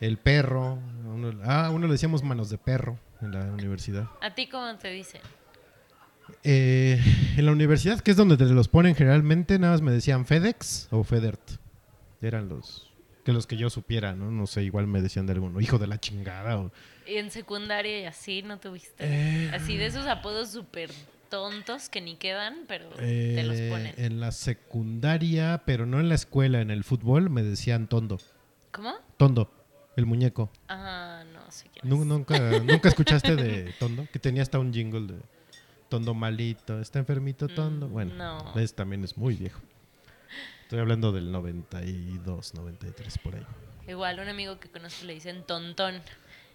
el 0.00 0.16
perro. 0.16 0.78
Uno- 1.04 1.38
ah, 1.44 1.70
uno 1.70 1.86
le 1.86 1.92
decíamos 1.92 2.22
manos 2.22 2.48
de 2.48 2.56
perro 2.56 2.98
en 3.20 3.32
la 3.32 3.44
universidad. 3.52 4.08
¿A 4.22 4.34
ti 4.34 4.46
cómo 4.48 4.74
te 4.78 4.88
dicen? 4.88 5.20
Eh, 6.42 6.98
en 7.36 7.44
la 7.44 7.52
universidad, 7.52 8.00
que 8.00 8.12
es 8.12 8.16
donde 8.16 8.38
te 8.38 8.44
los 8.46 8.68
ponen 8.68 8.94
generalmente, 8.94 9.58
nada 9.58 9.74
más 9.74 9.82
me 9.82 9.92
decían 9.92 10.24
FedEx 10.24 10.88
o 10.90 11.04
Federt. 11.04 11.40
Eran 12.22 12.48
los 12.48 12.87
que 13.28 13.34
los 13.34 13.46
que 13.46 13.58
yo 13.58 13.68
supiera, 13.68 14.14
¿no? 14.14 14.30
No 14.30 14.46
sé, 14.46 14.62
igual 14.62 14.86
me 14.86 15.02
decían 15.02 15.26
de 15.26 15.34
alguno, 15.34 15.60
hijo 15.60 15.76
de 15.76 15.86
la 15.86 16.00
chingada. 16.00 16.56
O, 16.58 16.72
¿Y 17.06 17.16
en 17.16 17.30
secundaria 17.30 18.00
y 18.00 18.04
así 18.06 18.40
no 18.40 18.58
tuviste? 18.58 18.94
Eh. 19.00 19.50
Así 19.52 19.76
de 19.76 19.84
esos 19.84 20.06
apodos 20.06 20.50
súper 20.50 20.88
tontos 21.28 21.90
que 21.90 22.00
ni 22.00 22.16
quedan, 22.16 22.60
pero 22.66 22.88
te 22.88 23.42
los 23.42 23.54
Eh, 23.58 23.68
ponen. 23.70 23.94
en 23.98 24.18
la 24.18 24.32
secundaria, 24.32 25.62
pero 25.66 25.84
no 25.84 26.00
en 26.00 26.08
la 26.08 26.14
escuela, 26.14 26.62
en 26.62 26.70
el 26.70 26.84
fútbol, 26.84 27.28
me 27.28 27.42
decían 27.42 27.86
Tondo. 27.86 28.18
¿Cómo? 28.72 28.94
Tondo, 29.18 29.50
el 29.96 30.06
muñeco. 30.06 30.50
Ah, 30.70 31.22
no 31.30 31.50
sé 31.50 31.66
es. 31.74 31.84
Nunca, 31.84 32.38
nunca 32.60 32.88
escuchaste 32.88 33.36
de 33.36 33.74
Tondo, 33.78 34.06
que 34.10 34.18
tenía 34.18 34.40
hasta 34.40 34.58
un 34.58 34.72
jingle 34.72 35.06
de 35.06 35.18
Tondo 35.90 36.14
malito, 36.14 36.80
está 36.80 36.98
enfermito 36.98 37.46
Tondo. 37.46 37.88
Mm, 37.88 37.92
Bueno, 37.92 38.14
no. 38.14 38.58
ese 38.58 38.74
también 38.74 39.04
es 39.04 39.18
muy 39.18 39.34
viejo. 39.34 39.60
Estoy 40.68 40.80
hablando 40.80 41.12
del 41.12 41.32
92, 41.32 42.52
93 42.52 43.18
por 43.18 43.34
ahí. 43.36 43.46
Igual 43.86 44.20
un 44.20 44.28
amigo 44.28 44.60
que 44.60 44.68
conozco 44.68 45.06
le 45.06 45.14
dicen 45.14 45.42
tontón. 45.46 46.02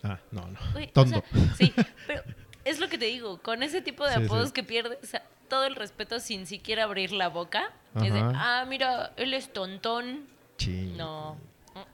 Ah, 0.03 0.19
no, 0.29 0.47
no. 0.49 0.59
O 0.79 0.87
Tondo. 0.89 1.23
sea, 1.33 1.55
sí, 1.57 1.73
pero 2.07 2.21
es 2.63 2.79
lo 2.79 2.89
que 2.89 2.99
te 2.99 3.05
digo, 3.05 3.39
con 3.41 3.63
ese 3.63 3.81
tipo 3.81 4.05
de 4.05 4.13
Sí, 4.17 4.23
apodos 4.25 4.49
sí. 4.49 4.53
que 4.53 4.63
pierdes 4.63 4.99
o 5.01 5.05
sea, 5.07 5.23
todo 5.49 5.65
el 5.65 5.75
respeto 5.75 6.19
sin 6.19 6.45
siquiera 6.45 6.83
abrir 6.83 7.11
la 7.11 7.29
boca. 7.29 7.71
Es 7.95 8.13
de, 8.13 8.19
ah, 8.21 8.65
mira, 8.69 9.13
él 9.17 9.33
es 9.33 9.51
tontón. 9.51 10.25
Ching. 10.57 10.95
No. 10.95 11.35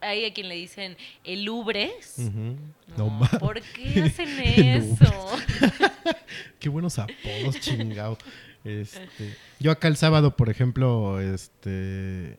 Hay 0.02 0.26
a 0.26 0.34
quien 0.34 0.50
le 0.50 0.56
dicen 0.56 0.98
el 1.24 1.48
ubres. 1.48 2.16
Ujú. 2.18 2.58
No, 2.98 2.98
No, 2.98 3.10
ma- 3.12 3.30
¿Por 3.40 3.62
qué 3.62 4.04
hacen 4.08 4.28
eso? 4.42 5.06
Qué 6.60 6.68
buenos 6.68 7.00
apodos, 7.00 7.62
chingado. 7.62 8.18
Este, 8.64 9.36
yo 9.60 9.72
acá 9.72 9.88
el 9.88 9.96
sábado, 9.98 10.36
por 10.36 10.50
ejemplo, 10.50 11.20
este 11.22 12.38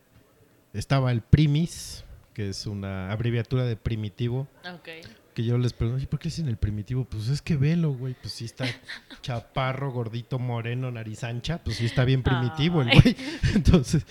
estaba 0.72 1.10
el 1.12 1.22
Primis, 1.22 2.04
que 2.34 2.48
es 2.48 2.66
una 2.66 3.10
abreviatura 3.10 3.64
de 3.64 3.76
primitivo, 3.76 4.46
ok. 4.64 4.88
que 5.34 5.44
yo 5.44 5.58
les 5.58 5.72
pregunto, 5.72 6.02
"¿Y 6.02 6.06
¿por 6.06 6.18
qué 6.20 6.28
dicen 6.28 6.48
el 6.48 6.56
primitivo? 6.56 7.04
Pues 7.04 7.28
es 7.28 7.42
que 7.42 7.56
velo, 7.56 7.92
güey, 7.92 8.14
pues 8.20 8.32
sí 8.34 8.44
está 8.44 8.64
chaparro, 9.22 9.90
gordito, 9.92 10.38
moreno, 10.38 10.90
nariz 10.90 11.24
ancha, 11.24 11.58
pues 11.64 11.76
sí 11.76 11.86
está 11.86 12.04
bien 12.04 12.22
primitivo 12.22 12.82
el 12.82 12.90
güey. 12.90 13.16
Entonces, 13.54 14.06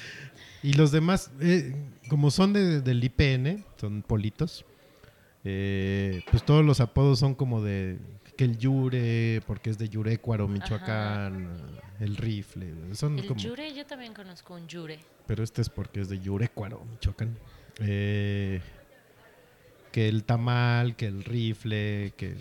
y 0.63 0.73
los 0.73 0.91
demás, 0.91 1.31
eh, 1.39 1.73
como 2.09 2.31
son 2.31 2.51
de- 2.53 2.81
del 2.81 3.01
IPN, 3.03 3.63
son 3.79 4.01
politos, 4.01 4.65
eh, 5.45 6.21
pues 6.31 6.43
todos 6.43 6.65
los 6.65 6.81
apodos 6.81 7.19
son 7.19 7.33
como 7.35 7.61
de 7.63 7.97
que 8.39 8.45
el 8.45 8.57
Yure, 8.57 9.41
porque 9.45 9.69
es 9.69 9.77
de 9.77 9.89
Yurecuaro, 9.89 10.47
Michoacán, 10.47 11.59
el 11.99 12.15
rifle, 12.15 12.73
son 12.95 13.19
El 13.19 13.27
como... 13.27 13.37
yure, 13.37 13.75
yo 13.75 13.85
también 13.85 14.13
conozco 14.13 14.53
un 14.53 14.65
yure. 14.65 14.97
Pero 15.27 15.43
este 15.43 15.61
es 15.61 15.67
porque 15.67 15.99
es 15.99 16.07
de 16.07 16.19
Yurecuaro, 16.19 16.81
Michoacán. 16.85 17.37
Eh, 17.81 18.61
que 19.91 20.07
el 20.07 20.23
tamal, 20.23 20.95
que 20.95 21.07
el 21.07 21.25
rifle, 21.25 22.13
que 22.15 22.37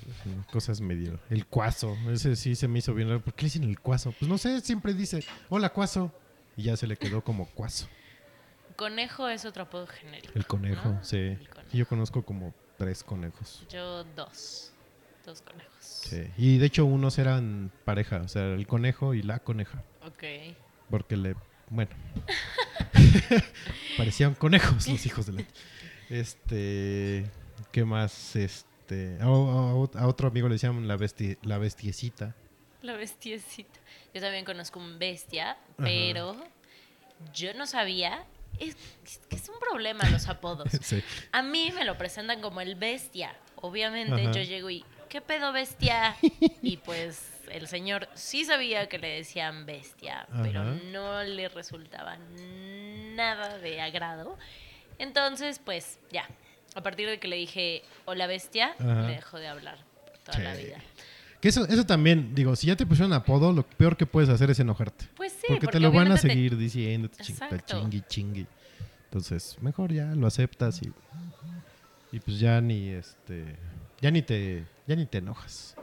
cosas 0.53 0.81
medio... 0.81 1.19
El 1.31 1.47
cuazo, 1.47 1.97
ese 2.13 2.37
sí 2.37 2.55
se 2.55 2.69
me 2.69 2.79
hizo 2.79 2.95
bien 2.95 3.09
raro. 3.09 3.21
¿Por 3.21 3.35
qué 3.35 3.43
le 3.43 3.47
dicen 3.47 3.65
el 3.65 3.81
cuazo? 3.81 4.13
Pues 4.13 4.29
no 4.29 4.39
sé, 4.39 4.61
siempre 4.61 4.95
dice, 4.95 5.25
hola 5.49 5.71
cuazo. 5.71 6.13
Y 6.57 6.63
ya 6.63 6.77
se 6.77 6.87
le 6.87 6.97
quedó 6.97 7.25
como 7.25 7.47
cuazo. 7.47 7.89
Conejo 8.77 9.29
es 9.29 9.45
otro 9.45 9.65
apodo 9.65 9.89
genérico. 9.89 10.33
El 10.37 10.47
conejo, 10.47 10.91
¿no? 10.91 11.03
sí. 11.03 11.17
El 11.17 11.49
conejo. 11.49 11.77
Yo 11.77 11.89
conozco 11.89 12.25
como 12.25 12.55
tres 12.77 13.03
conejos. 13.03 13.67
Yo 13.69 14.05
dos. 14.15 14.73
Dos 15.29 15.43
conejos. 15.43 15.75
Sí. 15.81 16.23
Y 16.39 16.57
de 16.57 16.65
hecho 16.67 16.87
unos 16.87 17.19
eran 17.19 17.71
pareja, 17.85 18.23
o 18.25 18.29
sea, 18.29 18.47
el 18.55 18.67
conejo 18.67 19.13
y 19.13 19.21
la 19.23 19.41
coneja. 19.41 19.83
Ok. 20.07 20.25
Porque 20.89 21.17
le. 21.19 21.35
Bueno. 21.69 21.91
Parecían 23.99 24.35
conejos 24.35 24.89
los 24.89 25.05
hijos 25.07 25.27
de 25.27 25.33
la. 25.33 25.45
Este. 26.09 27.31
¿Qué 27.73 27.85
más? 27.85 28.37
Este. 28.37 29.19
A, 29.21 29.25
a- 29.27 30.01
a 30.03 30.07
otro 30.07 30.29
amigo 30.29 30.49
le 30.49 30.55
decían 30.55 30.89
la, 30.89 30.97
besti, 30.97 31.37
la 31.43 31.59
bestiecita. 31.59 32.35
La 32.81 32.95
bestiecita. 32.95 33.79
Yo 34.15 34.21
también 34.21 34.45
conozco 34.45 34.79
un 34.81 34.99
bestia, 34.99 35.59
pero 35.77 36.37
yo 37.35 37.53
no 37.55 37.67
sabía. 37.67 38.25
Es, 38.59 38.77
es 39.05 39.19
que 39.29 39.37
es 39.37 39.49
un 39.49 39.59
problema 39.61 40.09
los 40.11 40.27
apodos. 40.29 40.71
Sí. 40.81 41.03
A 41.33 41.43
mí 41.43 41.71
me 41.75 41.85
lo 41.85 41.99
presentan 41.99 42.41
como 42.41 42.61
el 42.63 42.77
bestia. 42.77 43.37
Obviamente 43.57 44.23
Ajá. 44.23 44.31
yo 44.33 44.43
llego 44.43 44.71
y, 44.71 44.85
¿qué 45.09 45.21
pedo 45.21 45.53
bestia? 45.53 46.17
Y 46.63 46.77
pues 46.79 47.31
el 47.51 47.67
señor 47.69 48.09
sí 48.15 48.45
sabía 48.45 48.89
que 48.89 48.99
le 48.99 49.09
decían 49.09 49.67
bestia, 49.67 50.27
pero 50.43 50.65
no 50.65 51.23
le 51.23 51.49
resultaba 51.49 52.17
nada 53.15 53.59
de 53.59 53.81
agrado. 53.81 54.37
Entonces, 54.99 55.61
pues 55.65 55.99
ya. 56.11 56.29
A 56.75 56.83
partir 56.83 57.09
de 57.09 57.19
que 57.19 57.29
le 57.29 57.37
dije, 57.37 57.83
hola 58.05 58.27
bestia, 58.27 58.75
Ajá. 58.79 59.03
me 59.03 59.13
dejó 59.15 59.39
de 59.39 59.49
hablar 59.49 59.79
por 60.05 60.19
toda 60.19 60.39
la 60.41 60.55
vida. 60.55 60.79
Que 61.41 61.49
eso, 61.49 61.67
eso 61.67 61.87
también, 61.87 62.35
digo, 62.35 62.55
si 62.57 62.67
ya 62.67 62.77
te 62.77 62.85
pusieron 62.85 63.13
apodo, 63.13 63.53
lo 63.53 63.63
peor 63.63 63.97
que 63.97 64.07
puedes 64.07 64.29
hacer 64.29 64.51
es 64.51 64.59
enojarte. 64.61 65.07
Pues 65.17 65.33
sí, 65.33 65.45
porque, 65.49 65.67
porque, 65.67 65.79
te 65.79 65.81
lo 65.81 65.89
van 65.91 65.99
a 65.99 66.01
obviamente 66.15 66.29
te- 66.29 66.35
seguir 66.35 66.57
diciendo, 66.57 67.09
te 67.09 67.25
chingui, 67.65 68.03
chingui. 68.09 68.47
Entonces, 69.05 69.57
mejor 69.61 69.93
ya 69.93 70.07
lo 70.15 70.27
aceptas 70.27 70.83
y, 70.83 70.93
y 72.13 72.21
pues 72.21 72.39
ya 72.39 72.61
ni 72.61 72.91
este 72.91 73.57
ya 74.01 74.11
ni 74.11 74.23
te 74.23 74.65
ya 74.89 74.97
ni 74.97 75.07
te 75.07 75.19
enojas. 75.19 75.77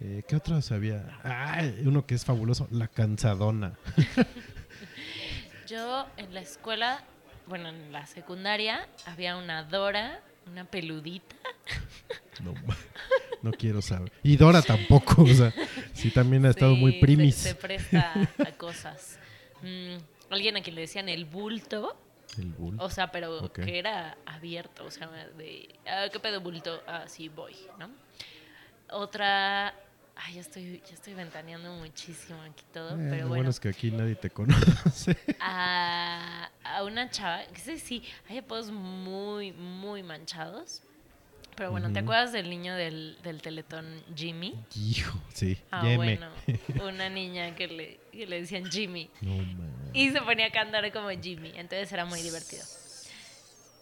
Eh, 0.00 0.22
¿Qué 0.26 0.34
otros 0.36 0.72
había? 0.72 1.06
Ah, 1.22 1.62
uno 1.84 2.04
que 2.06 2.14
es 2.16 2.24
fabuloso, 2.24 2.66
la 2.72 2.88
cansadona. 2.88 3.74
Yo 5.68 6.06
en 6.16 6.32
la 6.34 6.40
escuela, 6.40 7.02
bueno, 7.46 7.68
en 7.68 7.92
la 7.92 8.06
secundaria, 8.06 8.86
había 9.04 9.36
una 9.36 9.62
Dora, 9.64 10.20
una 10.50 10.64
peludita. 10.64 11.36
No, 12.44 12.52
no 13.40 13.50
quiero 13.52 13.80
saber. 13.80 14.12
Y 14.22 14.36
Dora 14.36 14.60
tampoco, 14.60 15.22
o 15.22 15.26
sea, 15.26 15.54
sí 15.94 16.10
también 16.10 16.44
ha 16.44 16.50
estado 16.50 16.74
Sí, 16.74 16.80
muy 16.82 16.92
se- 16.92 16.98
primis. 17.00 17.34
Se, 17.34 17.54
presta 17.54 18.12
a 18.46 18.50
cosas. 18.58 19.18
Mm, 19.62 19.96
alguien 20.30 20.58
a 20.58 20.60
quien 20.60 20.74
le 20.74 20.82
decían 20.82 21.08
el 21.08 21.24
bulto, 21.24 21.96
El 22.38 22.52
bull. 22.52 22.76
o 22.80 22.90
sea, 22.90 23.10
pero 23.10 23.38
Ok. 23.44 23.60
que 23.60 23.78
era 23.78 24.16
abierto, 24.26 24.84
o 24.84 24.90
sea, 24.90 25.06
de, 25.08 25.68
ah, 25.86 26.06
¿qué 26.12 26.18
pedo 26.20 26.40
bulto? 26.40 26.82
Ah, 26.86 27.04
sí, 27.06 27.28
voy, 27.28 27.56
¿no? 27.78 27.88
Otra, 28.90 29.68
ay, 30.14 30.34
ya 30.34 30.40
estoy, 30.40 30.80
ya 30.88 30.94
estoy 30.94 31.14
ventaneando 31.14 31.72
muchísimo 31.74 32.40
aquí 32.42 32.64
todo, 32.72 32.90
Eh, 32.92 32.96
pero 33.10 33.10
lo 33.22 33.28
bueno. 33.28 33.34
bueno 33.34 33.50
es 33.50 33.58
que 33.60 33.68
aquí 33.68 33.90
nadie 33.90 34.14
te 34.14 34.30
conoce. 34.30 35.16
a, 35.40 36.50
a 36.62 36.84
una 36.84 37.10
chava, 37.10 37.44
que 37.46 37.60
sí, 37.60 37.78
sí, 37.78 38.04
hay 38.28 38.38
apodos 38.38 38.70
muy, 38.70 39.52
muy 39.52 40.02
manchados. 40.02 40.82
Pero 41.56 41.70
bueno, 41.70 41.90
¿te 41.90 42.00
acuerdas 42.00 42.32
del 42.32 42.50
niño 42.50 42.74
del, 42.74 43.16
del 43.22 43.40
teletón 43.40 43.86
Jimmy? 44.14 44.54
Hijo, 44.76 45.18
sí. 45.32 45.56
Ah, 45.70 45.82
Yeme. 45.82 45.96
bueno, 45.96 46.28
una 46.86 47.08
niña 47.08 47.54
que 47.54 47.66
le, 47.66 48.00
que 48.12 48.26
le 48.26 48.40
decían 48.40 48.70
Jimmy. 48.70 49.10
No. 49.22 49.42
Y 49.94 50.10
se 50.10 50.20
ponía 50.20 50.46
a 50.46 50.50
cantar 50.50 50.90
como 50.92 51.08
Jimmy, 51.08 51.52
entonces 51.56 51.90
era 51.90 52.04
muy 52.04 52.20
divertido. 52.20 52.62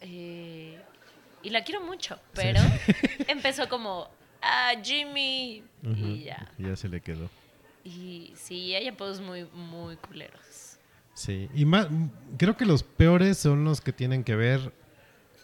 Eh, 0.01 0.79
y 1.43 1.49
la 1.49 1.63
quiero 1.65 1.81
mucho, 1.81 2.17
pero 2.33 2.61
empezó 3.27 3.67
como, 3.67 4.09
ah, 4.41 4.71
Jimmy, 4.81 5.61
y 5.83 6.23
ya. 6.23 6.49
Ya 6.57 6.75
se 6.77 6.87
le 6.87 7.01
quedó. 7.01 7.29
Y 7.83 8.31
sí, 8.35 8.73
hay 8.73 8.87
apodos 8.87 9.19
muy, 9.19 9.43
muy 9.53 9.97
culeros. 9.97 10.77
Sí, 11.13 11.49
y 11.53 11.65
más, 11.65 11.87
creo 12.37 12.55
que 12.55 12.65
los 12.65 12.83
peores 12.83 13.37
son 13.37 13.63
los 13.65 13.81
que 13.81 13.91
tienen 13.93 14.23
que 14.23 14.35
ver 14.35 14.71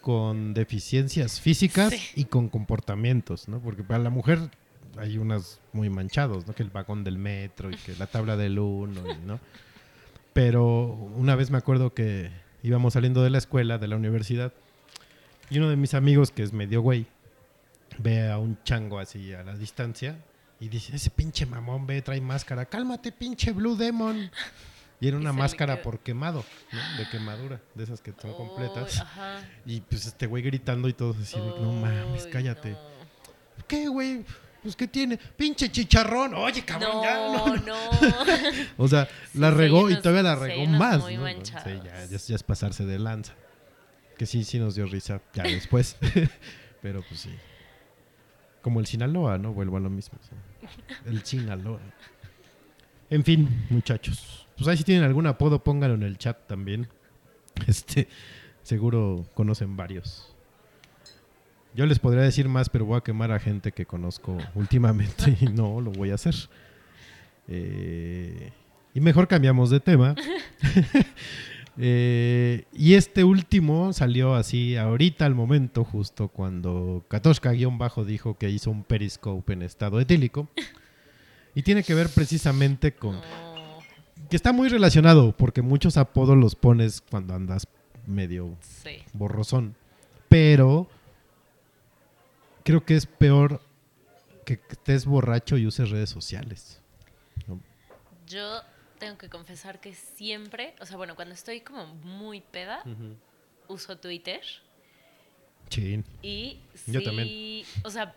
con 0.02 0.52
deficiencias 0.52 1.40
físicas 1.40 1.90
Sí. 1.94 2.10
y 2.16 2.24
con 2.26 2.50
comportamientos, 2.50 3.48
¿no? 3.48 3.60
Porque 3.60 3.82
para 3.82 4.02
la 4.02 4.10
mujer 4.10 4.50
hay 4.98 5.16
unas 5.16 5.60
muy 5.72 5.88
manchados, 5.88 6.46
¿no? 6.46 6.52
Que 6.54 6.62
el 6.62 6.68
vagón 6.68 7.02
del 7.04 7.16
metro 7.16 7.70
y 7.70 7.76
que 7.76 7.96
la 7.96 8.06
tabla 8.06 8.36
del 8.36 8.58
uno, 8.58 9.00
y, 9.10 9.26
¿no? 9.26 9.40
Pero 10.34 10.86
una 11.16 11.34
vez 11.36 11.50
me 11.50 11.58
acuerdo 11.58 11.94
que 11.94 12.30
íbamos 12.62 12.92
saliendo 12.94 13.22
de 13.22 13.30
la 13.30 13.38
escuela, 13.38 13.78
de 13.78 13.88
la 13.88 13.96
universidad, 13.96 14.52
y 15.50 15.58
uno 15.58 15.68
de 15.70 15.76
mis 15.76 15.94
amigos, 15.94 16.30
que 16.30 16.42
es 16.42 16.52
medio 16.52 16.80
güey, 16.82 17.06
ve 17.98 18.30
a 18.30 18.38
un 18.38 18.58
chango 18.64 18.98
así 18.98 19.32
a 19.32 19.42
la 19.42 19.54
distancia 19.56 20.16
y 20.60 20.68
dice, 20.68 20.94
ese 20.96 21.10
pinche 21.10 21.44
mamón 21.46 21.86
ve, 21.86 22.00
trae 22.02 22.20
máscara, 22.20 22.64
cálmate 22.66 23.12
pinche 23.12 23.52
Blue 23.52 23.76
Demon. 23.76 24.30
Y 25.02 25.08
era 25.08 25.16
una 25.16 25.32
máscara 25.32 25.82
por 25.82 25.98
quemado, 25.98 26.44
¿no? 26.70 26.96
De 26.96 27.08
quemadura, 27.10 27.60
de 27.74 27.82
esas 27.84 28.00
que 28.00 28.14
son 28.22 28.34
completas. 28.34 29.00
Ajá. 29.00 29.40
Y 29.66 29.80
pues 29.80 30.06
este 30.06 30.26
güey 30.28 30.44
gritando 30.44 30.88
y 30.88 30.92
todos 30.92 31.16
así, 31.18 31.36
no 31.36 31.72
mames, 31.72 32.26
cállate. 32.28 32.70
no. 32.70 32.78
¿Qué, 33.66 33.88
güey? 33.88 34.24
Pues 34.62 34.76
¿qué 34.76 34.86
tiene? 34.86 35.16
Pinche 35.18 35.72
chicharrón. 35.72 36.34
Oye, 36.34 36.64
cabrón, 36.64 37.02
ya. 37.02 37.14
No, 37.16 37.46
no, 37.48 37.56
no. 37.56 37.62
no. 37.64 37.74
O 38.76 38.86
sea, 38.86 39.08
Sí, 39.32 39.38
la 39.40 39.50
regó 39.50 39.90
y 39.90 39.96
todavía 40.00 40.22
la 40.22 40.36
regó 40.36 40.66
más. 40.66 41.00
muy 41.02 41.16
¿no? 41.16 41.26
Sí, 41.26 41.52
ya, 41.52 41.82
ya, 41.84 42.02
es- 42.04 42.28
ya 42.28 42.36
es 42.36 42.42
pasarse 42.44 42.86
de 42.86 43.00
lanza. 43.00 43.34
Que 44.16 44.24
sí, 44.24 44.44
sí 44.44 44.60
nos 44.60 44.76
dio 44.76 44.86
risa 44.86 45.20
ya 45.34 45.42
después. 45.42 45.96
Pero 46.80 47.02
pues 47.08 47.20
sí. 47.22 47.30
Como 48.62 48.78
el 48.78 48.86
Sinaloa, 48.86 49.36
¿no? 49.36 49.52
Vuelvo 49.52 49.78
a 49.78 49.80
lo 49.80 49.90
mismo. 49.90 50.16
sí. 50.22 50.68
El 51.06 51.24
Sinaloa. 51.24 51.80
En 53.10 53.24
fin, 53.24 53.66
muchachos. 53.68 54.41
Pues 54.56 54.68
ahí 54.68 54.76
si 54.76 54.84
tienen 54.84 55.04
algún 55.04 55.26
apodo, 55.26 55.62
pónganlo 55.62 55.96
en 55.96 56.02
el 56.02 56.18
chat 56.18 56.46
también. 56.46 56.88
Este, 57.66 58.08
seguro 58.62 59.26
conocen 59.34 59.76
varios. 59.76 60.34
Yo 61.74 61.86
les 61.86 61.98
podría 61.98 62.22
decir 62.22 62.48
más, 62.48 62.68
pero 62.68 62.84
voy 62.84 62.98
a 62.98 63.02
quemar 63.02 63.32
a 63.32 63.38
gente 63.38 63.72
que 63.72 63.86
conozco 63.86 64.36
últimamente 64.54 65.36
y 65.40 65.46
no 65.46 65.80
lo 65.80 65.90
voy 65.90 66.10
a 66.10 66.14
hacer. 66.14 66.34
Eh, 67.48 68.52
y 68.94 69.00
mejor 69.00 69.28
cambiamos 69.28 69.70
de 69.70 69.80
tema. 69.80 70.14
Eh, 71.78 72.66
y 72.74 72.96
este 72.96 73.24
último 73.24 73.94
salió 73.94 74.34
así 74.34 74.76
ahorita 74.76 75.24
al 75.24 75.34
momento, 75.34 75.84
justo 75.84 76.28
cuando 76.28 77.02
Katoshka-bajo 77.08 78.04
dijo 78.04 78.36
que 78.36 78.50
hizo 78.50 78.70
un 78.70 78.84
periscope 78.84 79.54
en 79.54 79.62
estado 79.62 79.98
etílico. 79.98 80.50
Y 81.54 81.62
tiene 81.62 81.82
que 81.82 81.94
ver 81.94 82.10
precisamente 82.10 82.92
con... 82.92 83.18
Que 84.32 84.36
está 84.36 84.54
muy 84.54 84.70
relacionado, 84.70 85.36
porque 85.36 85.60
muchos 85.60 85.98
apodos 85.98 86.38
los 86.38 86.54
pones 86.54 87.02
cuando 87.02 87.34
andas 87.34 87.68
medio 88.06 88.56
sí. 88.62 89.02
borrosón. 89.12 89.76
Pero 90.30 90.88
creo 92.64 92.82
que 92.82 92.96
es 92.96 93.04
peor 93.04 93.60
que 94.46 94.58
estés 94.70 95.04
borracho 95.04 95.58
y 95.58 95.66
uses 95.66 95.90
redes 95.90 96.08
sociales. 96.08 96.80
Yo 98.26 98.62
tengo 98.98 99.18
que 99.18 99.28
confesar 99.28 99.82
que 99.82 99.94
siempre, 99.94 100.76
o 100.80 100.86
sea, 100.86 100.96
bueno, 100.96 101.14
cuando 101.14 101.34
estoy 101.34 101.60
como 101.60 101.94
muy 101.96 102.40
peda, 102.40 102.82
uso 103.68 103.98
Twitter 103.98 104.40
Chin. 105.68 106.06
y 106.22 106.58
Yo 106.86 107.00
sí, 107.00 107.04
también. 107.04 107.66
o 107.84 107.90
sea, 107.90 108.14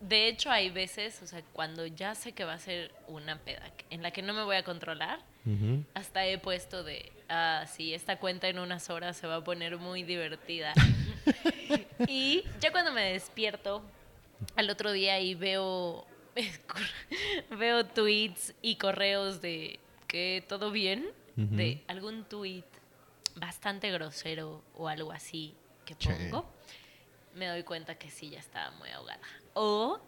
de 0.00 0.28
hecho 0.28 0.50
hay 0.50 0.70
veces, 0.70 1.20
o 1.22 1.26
sea, 1.26 1.42
cuando 1.52 1.86
ya 1.86 2.14
sé 2.14 2.32
que 2.32 2.44
va 2.44 2.54
a 2.54 2.58
ser 2.58 2.92
una 3.08 3.38
peda 3.38 3.70
en 3.90 4.02
la 4.02 4.10
que 4.10 4.22
no 4.22 4.34
me 4.34 4.42
voy 4.42 4.56
a 4.56 4.64
controlar, 4.64 5.20
hasta 5.92 6.26
he 6.26 6.38
puesto 6.38 6.84
de, 6.84 7.12
ah, 7.28 7.64
sí, 7.68 7.92
esta 7.92 8.18
cuenta 8.18 8.48
en 8.48 8.58
unas 8.58 8.88
horas 8.88 9.16
se 9.16 9.26
va 9.26 9.36
a 9.36 9.44
poner 9.44 9.76
muy 9.76 10.02
divertida. 10.02 10.72
y 12.08 12.44
ya 12.60 12.72
cuando 12.72 12.92
me 12.92 13.12
despierto 13.12 13.82
al 14.56 14.70
otro 14.70 14.92
día 14.92 15.20
y 15.20 15.34
veo, 15.34 16.06
veo 17.58 17.84
tweets 17.86 18.54
y 18.62 18.76
correos 18.76 19.40
de 19.40 19.78
que 20.06 20.44
todo 20.48 20.70
bien, 20.70 21.06
de 21.36 21.82
algún 21.88 22.24
tweet 22.24 22.64
bastante 23.34 23.90
grosero 23.90 24.62
o 24.76 24.86
algo 24.86 25.10
así 25.10 25.52
que 25.84 25.96
pongo, 25.96 26.48
me 27.34 27.46
doy 27.48 27.62
cuenta 27.62 27.96
que 27.96 28.10
sí, 28.10 28.30
ya 28.30 28.38
estaba 28.38 28.70
muy 28.72 28.88
ahogada. 28.90 29.20
O 29.54 30.00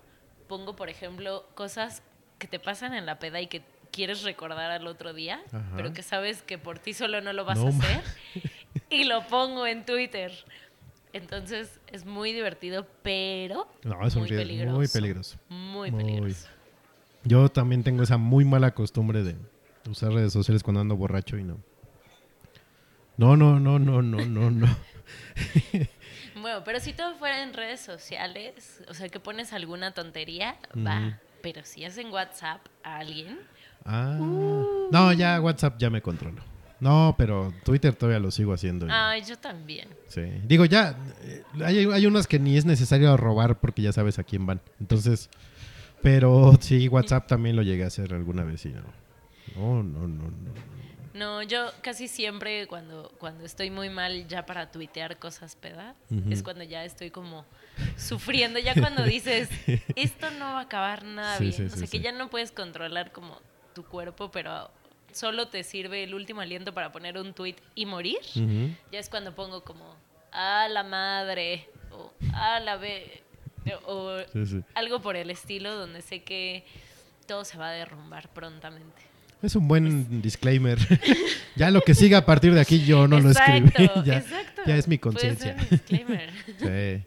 pongo, 0.49 0.77
por 0.77 0.89
ejemplo, 0.89 1.47
cosas 1.55 2.03
que 2.39 2.47
te 2.47 2.59
pasan 2.59 2.95
en 2.95 3.07
la 3.07 3.19
peda 3.19 3.41
y 3.41 3.47
que 3.47 3.63
quieres 3.91 4.23
recordar 4.23 4.71
al 4.71 4.87
otro 4.87 5.13
día, 5.15 5.41
Ajá. 5.49 5.73
pero 5.75 5.93
que 5.93 6.03
sabes 6.03 6.43
que 6.43 6.59
por 6.59 6.79
ti 6.79 6.93
solo 6.93 7.21
no 7.21 7.33
lo 7.33 7.45
vas 7.45 7.59
No 7.59 7.67
a 7.67 7.69
hacer, 7.71 8.03
y 8.91 9.05
lo 9.05 9.27
pongo 9.27 9.67
en 9.67 9.85
Twitter. 9.87 10.33
Entonces 11.13 11.81
es 11.87 12.05
muy 12.05 12.33
divertido, 12.35 12.87
pero 13.03 13.67
No, 13.85 14.07
es 14.07 14.15
muy 14.17 14.29
peligroso. 14.29 14.77
muy 14.77 14.87
peligroso. 14.89 15.39
Muy. 15.49 15.91
peligroso. 15.91 16.49
Yo 17.25 17.49
también 17.49 17.83
tengo 17.83 18.03
esa 18.03 18.19
muy 18.19 18.45
mala 18.45 18.73
costumbre 18.75 19.23
de 19.23 19.37
usar 19.89 20.13
redes 20.13 20.33
sociales 20.33 20.63
cuando 20.63 20.81
ando 20.83 20.95
borracho 20.97 21.39
y 21.39 21.43
no. 21.45 21.59
No, 23.17 23.35
no, 23.35 23.59
no, 23.59 23.79
no, 23.79 24.03
no, 24.03 24.27
no, 24.27 24.51
no. 24.51 24.67
Pero 26.65 26.81
si 26.81 26.93
todo 26.93 27.15
fuera 27.17 27.43
en 27.43 27.53
redes 27.53 27.81
sociales, 27.81 28.83
o 28.89 28.95
sea, 28.95 29.09
que 29.09 29.21
pones 29.21 29.53
alguna 29.53 29.93
tontería, 29.93 30.57
va. 30.77 31.19
Pero 31.43 31.65
si 31.65 31.85
es 31.85 31.97
en 31.99 32.11
WhatsApp 32.11 32.61
a 32.83 32.99
alguien, 32.99 33.39
Ah, 33.89 34.17
no, 34.19 35.13
ya 35.13 35.41
WhatsApp 35.41 35.79
ya 35.79 35.91
me 35.91 36.03
controlo. 36.03 36.43
No, 36.81 37.15
pero 37.17 37.55
Twitter 37.65 37.95
todavía 37.95 38.19
lo 38.19 38.31
sigo 38.33 38.53
haciendo. 38.53 38.87
ay, 38.91 39.23
yo 39.25 39.39
también. 39.39 39.89
Sí. 40.09 40.23
Digo, 40.45 40.65
ya, 40.65 40.97
eh, 41.23 41.43
hay, 41.65 41.79
hay 41.91 42.07
unas 42.07 42.27
que 42.27 42.39
ni 42.41 42.57
es 42.57 42.65
necesario 42.65 43.17
robar 43.17 43.61
porque 43.61 43.83
ya 43.83 43.93
sabes 43.93 44.19
a 44.19 44.25
quién 44.25 44.45
van. 44.45 44.61
Entonces, 44.81 45.31
pero 46.03 46.53
sí, 46.61 46.89
WhatsApp 46.89 47.29
también 47.29 47.55
lo 47.57 47.63
llegué 47.63 47.85
a 47.85 47.87
hacer 47.87 48.13
alguna 48.13 48.43
vez 48.45 48.67
y 48.67 48.71
no. 48.71 48.83
No, 49.55 49.83
no, 49.85 50.01
no, 50.09 50.25
no. 50.25 50.53
No, 51.17 51.43
yo 51.43 51.71
casi 51.81 52.09
siempre 52.09 52.67
cuando, 52.67 53.11
cuando 53.19 53.45
estoy 53.47 53.71
muy 53.71 53.89
mal 53.89 54.29
ya 54.29 54.45
para 54.45 54.71
tuitear 54.71 55.19
cosas 55.19 55.57
peda, 55.57 55.95
es 56.31 56.43
cuando 56.43 56.63
ya 56.63 56.85
estoy 56.85 57.11
como 57.11 57.47
sufriendo, 57.97 58.59
ya 58.59 58.75
cuando 58.75 59.03
dices, 59.03 59.49
esto 59.97 60.31
no 60.33 60.45
va 60.45 60.59
a 60.59 60.63
acabar 60.63 61.05
nada 61.05 61.39
Sí, 61.39 61.45
bien, 61.45 61.55
sí, 61.55 61.65
o 61.65 61.71
sí, 61.71 61.79
sea 61.79 61.89
que 61.89 62.01
ya 62.01 62.13
no 62.13 62.29
puedes 62.29 62.53
controlar 62.53 63.13
como 63.13 63.41
tu 63.75 63.85
cuerpo, 63.85 64.31
pero 64.31 64.71
solo 65.11 65.49
te 65.49 65.65
sirve 65.65 66.05
el 66.05 66.15
último 66.15 66.43
aliento 66.43 66.75
para 66.75 66.93
poner 66.93 67.17
un 67.17 67.33
tweet 67.33 67.57
y 67.75 67.87
morir, 67.87 68.21
ya 68.93 68.99
es 68.99 69.09
cuando 69.09 69.35
pongo 69.35 69.65
como, 69.65 69.97
a 70.33 70.69
la 70.69 70.83
madre, 70.83 71.67
o 71.93 72.13
a 72.35 72.61
la 72.61 72.77
ve, 72.77 73.23
o 73.87 74.19
algo 74.75 75.01
por 75.01 75.17
el 75.17 75.31
estilo 75.31 75.75
donde 75.75 76.03
sé 76.03 76.23
que 76.23 76.67
todo 77.27 77.47
se 77.47 77.57
va 77.57 77.69
a 77.69 77.73
derrumbar 77.73 78.29
prontamente. 78.29 79.16
Es 79.47 79.55
un 79.55 79.69
buen 79.69 80.21
disclaimer. 80.23 80.77
ya 81.57 81.71
lo 81.71 81.81
que 81.83 81.95
siga 81.95 82.19
a 82.19 82.27
partir 82.27 82.53
de 82.53 82.61
aquí 82.61 82.85
yo 82.85 83.07
no 83.07 83.21
lo 83.21 83.31
escribí. 83.31 83.71
Ya, 84.05 84.19
exacto. 84.19 84.63
ya 84.67 84.77
es 84.77 84.89
mi 84.89 84.99
conciencia. 84.99 85.57
Sí. 85.89 87.03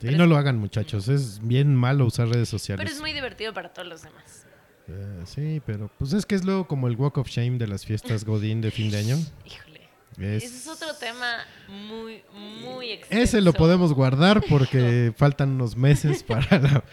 Sí, 0.00 0.14
no 0.16 0.26
lo 0.26 0.36
hagan, 0.36 0.58
muchachos. 0.58 1.08
Es 1.08 1.40
bien 1.42 1.74
malo 1.74 2.06
usar 2.06 2.28
redes 2.28 2.48
sociales. 2.48 2.84
Pero 2.84 2.94
es 2.94 3.00
muy 3.00 3.12
divertido 3.12 3.52
para 3.52 3.72
todos 3.72 3.88
los 3.88 4.02
demás. 4.02 4.46
Eh, 4.88 5.22
sí, 5.26 5.60
pero 5.66 5.90
pues 5.98 6.12
es 6.12 6.24
que 6.24 6.34
es 6.36 6.44
luego 6.44 6.66
como 6.68 6.86
el 6.88 6.96
Walk 6.96 7.18
of 7.18 7.28
Shame 7.28 7.58
de 7.58 7.66
las 7.66 7.84
fiestas 7.84 8.24
Godín 8.24 8.60
de 8.60 8.70
fin 8.70 8.90
de 8.90 8.98
año. 8.98 9.16
Híjole. 9.44 9.80
Es- 10.18 10.44
Ese 10.44 10.56
es 10.56 10.66
otro 10.68 10.94
tema 10.94 11.38
muy, 11.68 12.22
muy 12.62 12.90
extenso. 12.92 13.22
Ese 13.24 13.40
lo 13.40 13.52
podemos 13.52 13.92
guardar 13.92 14.42
porque 14.48 15.12
faltan 15.16 15.50
unos 15.50 15.76
meses 15.76 16.22
para 16.22 16.58
la... 16.58 16.84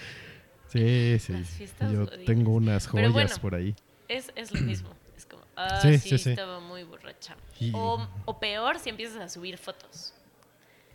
Sí, 0.68 1.18
sí. 1.20 1.34
Yo 1.94 2.08
tengo 2.26 2.54
unas 2.54 2.88
joyas 2.88 3.14
bueno. 3.14 3.36
por 3.42 3.56
ahí. 3.56 3.76
Es, 4.08 4.32
es 4.36 4.52
lo 4.54 4.62
mismo. 4.62 4.90
Es 5.18 5.26
como, 5.26 5.44
ah, 5.56 5.80
Sí, 5.82 5.98
sí, 5.98 6.10
sí, 6.10 6.18
sí. 6.18 6.30
estaba 6.32 6.60
muy 6.60 6.84
borracha. 6.84 7.36
O, 7.74 8.06
o 8.26 8.40
peor 8.40 8.80
si 8.80 8.90
empiezas 8.90 9.22
a 9.22 9.30
subir 9.30 9.58
fotos. 9.58 10.14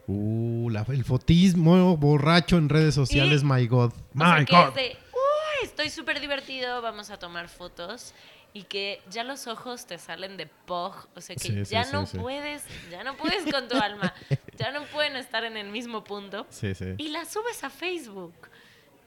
Uh, 0.07 0.69
la- 0.71 0.85
el 0.89 1.05
fotismo 1.05 1.97
borracho 1.97 2.57
en 2.57 2.69
redes 2.69 2.95
sociales, 2.95 3.43
Y- 3.43 3.45
my 3.45 3.67
God. 3.67 3.93
O 3.93 3.97
My 4.15 4.45
sea, 4.47 4.67
God. 4.67 4.69
es 4.71 4.75
de, 4.75 4.97
uy, 5.13 5.65
estoy 5.65 5.91
súper 5.91 6.21
divertido, 6.21 6.83
vamos 6.83 7.11
a 7.11 7.19
tomar 7.19 7.49
fotos. 7.49 8.13
Y 8.53 8.65
que 8.65 9.01
ya 9.09 9.23
los 9.23 9.47
ojos 9.47 9.87
te 9.87 9.97
salen 9.99 10.37
de 10.37 10.47
pog. 10.47 11.07
O 11.15 11.21
sea 11.21 11.37
que 11.37 11.65
ya 11.65 11.85
no 11.93 12.05
puedes, 12.07 12.65
ya 12.91 13.05
no 13.05 13.17
puedes 13.17 13.45
con 13.53 13.69
tu 13.69 13.77
alma. 13.77 14.13
Ya 14.59 14.73
no 14.73 14.83
pueden 14.87 15.15
estar 15.15 15.45
en 15.45 15.57
el 15.57 15.69
mismo 15.71 16.03
punto. 16.03 16.47
Sí, 16.51 16.75
sí. 16.75 16.95
y 16.99 17.11
la 17.11 17.25
subes 17.27 17.63
a 17.63 17.71
Facebook. 17.71 18.35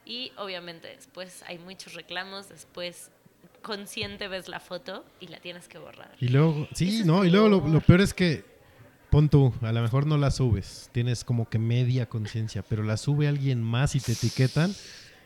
Y 0.05 0.31
obviamente 0.37 0.87
después 0.87 1.43
hay 1.45 1.57
muchos 1.59 1.93
reclamos, 1.93 2.47
después 2.47 3.11
consciente 3.63 4.27
ves 4.27 4.47
la 4.47 4.59
foto 4.59 5.03
y 5.19 5.27
la 5.27 5.39
tienes 5.39 5.67
que 5.67 5.79
borrar. 5.79 6.11
Y 6.19 6.27
luego, 6.27 6.67
sí, 6.75 7.01
no, 7.05 7.25
y 7.25 7.31
luego 7.31 7.49
lo, 7.49 7.59
peor. 7.61 7.73
lo 7.73 7.81
peor 7.81 8.01
es 8.01 8.13
que, 8.13 8.45
pon 9.09 9.29
tú, 9.29 9.53
a 9.61 9.71
lo 9.71 9.81
mejor 9.81 10.05
no 10.05 10.17
la 10.17 10.29
subes, 10.29 10.89
tienes 10.91 11.23
como 11.23 11.49
que 11.49 11.57
media 11.57 12.07
conciencia, 12.07 12.61
pero 12.61 12.83
la 12.83 12.97
sube 12.97 13.27
alguien 13.27 13.63
más 13.63 13.95
y 13.95 13.99
te 13.99 14.11
etiquetan 14.11 14.75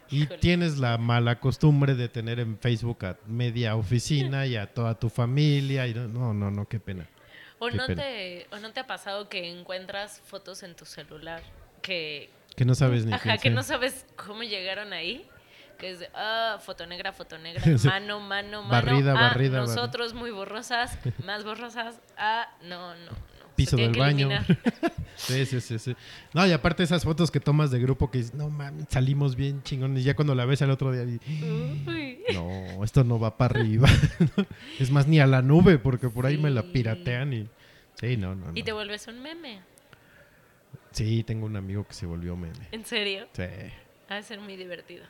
y 0.10 0.24
Híjole. 0.24 0.40
tienes 0.40 0.78
la 0.78 0.98
mala 0.98 1.40
costumbre 1.42 1.96
de 1.96 2.08
tener 2.08 2.40
en 2.40 2.58
Facebook 2.58 3.06
a 3.06 3.18
media 3.28 3.76
oficina 3.76 4.46
y 4.46 4.56
a 4.56 4.74
toda 4.74 4.98
tu 4.98 5.10
familia 5.10 5.86
y 5.88 5.94
no, 5.94 6.08
no, 6.08 6.34
no, 6.34 6.50
no, 6.50 6.66
qué 6.68 6.80
pena. 6.80 7.08
O 7.60 7.68
Qué 7.70 7.76
no, 7.78 7.88
pena. 7.88 8.04
te, 8.04 8.48
o 8.52 8.60
no 8.60 8.72
te 8.72 8.80
ha 8.80 8.88
pasado 8.88 9.28
que 9.30 9.50
encuentras 9.50 10.22
fotos 10.26 10.62
en 10.64 10.76
tu 10.76 10.86
celular 10.86 11.42
que, 11.82 12.30
Que 12.56 12.66
no 12.66 12.76
sabes 12.76 13.04
ni 13.06 13.12
ajá, 13.14 13.24
quién 13.24 13.38
que 13.38 13.50
sea. 13.50 13.56
no 13.56 13.64
sabes 13.64 14.06
cómo 14.16 14.44
llegaron 14.44 14.94
ahí. 14.94 15.28
Que 15.78 15.92
es 15.92 16.00
de, 16.00 16.10
ah, 16.14 16.58
foto 16.60 16.86
negra, 16.86 17.14
foto 17.14 17.38
negra, 17.38 17.64
mano, 17.86 18.20
mano, 18.20 18.64
mano. 18.64 18.70
Barrida, 18.70 19.12
ah, 19.12 19.14
barrida, 19.14 19.60
barrida. 19.60 19.60
Nosotros 19.60 20.14
muy 20.14 20.32
borrosas, 20.32 20.98
más 21.24 21.44
borrosas. 21.44 22.00
Ah, 22.18 22.48
no, 22.64 22.96
no, 22.96 23.12
Piso 23.58 23.76
del 23.76 23.98
baño. 23.98 24.30
sí, 25.16 25.46
sí, 25.48 25.60
sí, 25.62 25.80
sí. 25.80 25.96
No, 26.32 26.46
y 26.46 26.52
aparte 26.52 26.84
esas 26.84 27.04
fotos 27.04 27.32
que 27.32 27.40
tomas 27.40 27.72
de 27.72 27.80
grupo 27.80 28.12
que 28.12 28.20
dices, 28.20 28.36
no 28.36 28.52
mames, 28.52 28.86
salimos 28.88 29.36
bien 29.36 29.64
chingones. 29.64 30.04
Ya 30.04 30.16
cuando 30.16 30.36
la 30.36 30.46
ves 30.46 30.62
al 30.62 30.70
otro 30.70 30.92
día, 30.92 31.04
Uy. 31.04 32.20
no, 32.36 32.84
esto 32.84 33.04
no 33.04 33.20
va 33.20 33.36
para 33.36 33.60
arriba. 33.60 33.90
es 34.80 34.92
más, 34.92 35.08
ni 35.08 35.20
a 35.20 35.26
la 35.26 35.42
nube, 35.42 35.80
porque 35.80 36.08
por 36.08 36.28
ahí 36.28 36.38
me 36.38 36.52
la 36.52 36.62
piratean 36.62 37.34
y. 37.34 37.50
Sí, 37.96 38.16
no, 38.16 38.36
no. 38.36 38.52
Y 38.54 38.62
te 38.62 38.74
vuelves 38.74 39.08
un 39.08 39.24
meme. 39.24 39.62
Sí, 40.92 41.24
tengo 41.24 41.48
un 41.48 41.56
amigo 41.56 41.84
que 41.88 41.94
se 41.94 42.06
volvió 42.06 42.36
meme. 42.36 42.68
¿En 42.72 42.86
serio? 42.86 43.28
Sí. 43.34 43.44
Ha 44.08 44.16
de 44.16 44.24
ser 44.24 44.40
muy 44.40 44.56
divertido. 44.56 45.04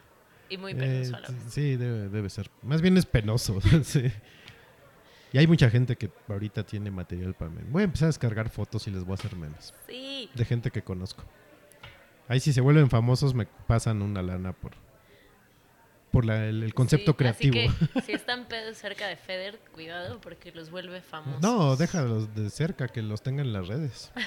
Y 0.50 0.58
muy 0.58 0.72
Eh, 0.74 0.76
penoso 0.76 1.16
a 1.16 1.20
la 1.22 1.28
vez. 1.30 1.38
sí, 1.50 1.76
debe, 1.76 2.10
debe 2.10 2.30
ser. 2.30 2.50
Más 2.62 2.82
bien 2.82 2.98
es 2.98 3.06
penoso. 3.06 3.60
sí. 3.84 4.12
Y 5.34 5.38
hay 5.38 5.48
mucha 5.48 5.70
gente 5.70 5.96
que 5.98 6.10
ahorita 6.30 6.64
tiene 6.66 6.90
material 6.90 7.34
para 7.34 7.52
memes. 7.52 7.72
Voy 7.72 7.82
a 7.82 7.86
empezar 7.86 8.06
a 8.06 8.10
descargar 8.10 8.50
fotos 8.50 8.88
y 8.88 8.92
les 8.92 9.04
voy 9.04 9.12
a 9.12 9.16
hacer 9.16 9.36
memes. 9.36 9.74
Sí. 9.88 10.30
De 10.34 10.46
gente 10.46 10.72
que 10.72 10.82
conozco. 10.82 11.24
Ahí 12.30 12.40
si 12.40 12.54
se 12.54 12.62
vuelven 12.62 12.90
famosos 12.90 13.34
me 13.34 13.46
pasan 13.46 14.02
una 14.02 14.22
lana 14.22 14.54
por 14.54 14.72
por 16.12 16.24
la- 16.26 16.46
el, 16.48 16.64
el 16.64 16.74
concepto 16.74 17.12
Sí, 17.12 17.18
creativo. 17.18 17.58
Así 17.70 17.88
que 17.94 18.02
si 18.06 18.12
están 18.14 18.46
pedos 18.48 18.78
cerca 18.78 19.08
de 19.08 19.18
Feder, 19.18 19.60
cuidado 19.74 20.20
porque 20.22 20.52
los 20.54 20.72
vuelve 20.72 21.02
famosos. 21.02 21.42
No, 21.42 21.76
déjalos 21.76 22.34
de 22.34 22.50
cerca, 22.50 22.88
que 22.88 23.02
los 23.02 23.22
tengan 23.22 23.46
en 23.48 23.54
las 23.54 23.68
redes. 23.68 24.12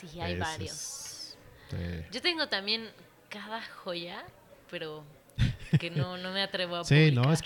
Sí, 0.00 0.20
hay 0.20 0.36
varios. 0.38 1.36
sí. 1.70 1.76
Yo 2.10 2.20
tengo 2.20 2.48
también 2.48 2.88
cada 3.28 3.62
joya, 3.62 4.24
pero 4.72 5.04
que 5.78 5.90
no, 5.90 6.18
no 6.18 6.32
me 6.32 6.42
atrevo 6.42 6.74
a 6.76 6.84
Sí, 6.84 7.12
no, 7.12 7.22
publicar. 7.22 7.32
es 7.34 7.42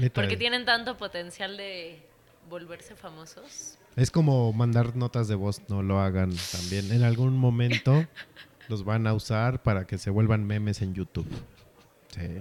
que 0.00 0.10
Porque 0.10 0.36
tienen 0.38 0.64
tanto 0.64 0.96
potencial 0.96 1.58
de 1.58 2.02
volverse 2.48 2.96
famosos. 2.96 3.76
es 3.96 4.10
como 4.10 4.50
mandar 4.54 4.96
notas 4.96 5.28
de 5.28 5.34
voz, 5.34 5.60
no 5.68 5.82
lo 5.82 6.00
hagan 6.00 6.30
también. 6.52 6.90
En 6.92 7.02
algún 7.02 7.36
momento 7.36 8.06
los 8.68 8.84
van 8.84 9.06
a 9.06 9.12
usar 9.12 9.62
para 9.62 9.86
que 9.86 9.98
se 9.98 10.08
vuelvan 10.08 10.46
memes 10.46 10.80
en 10.80 10.94
YouTube. 10.94 11.28
Sí. 12.14 12.40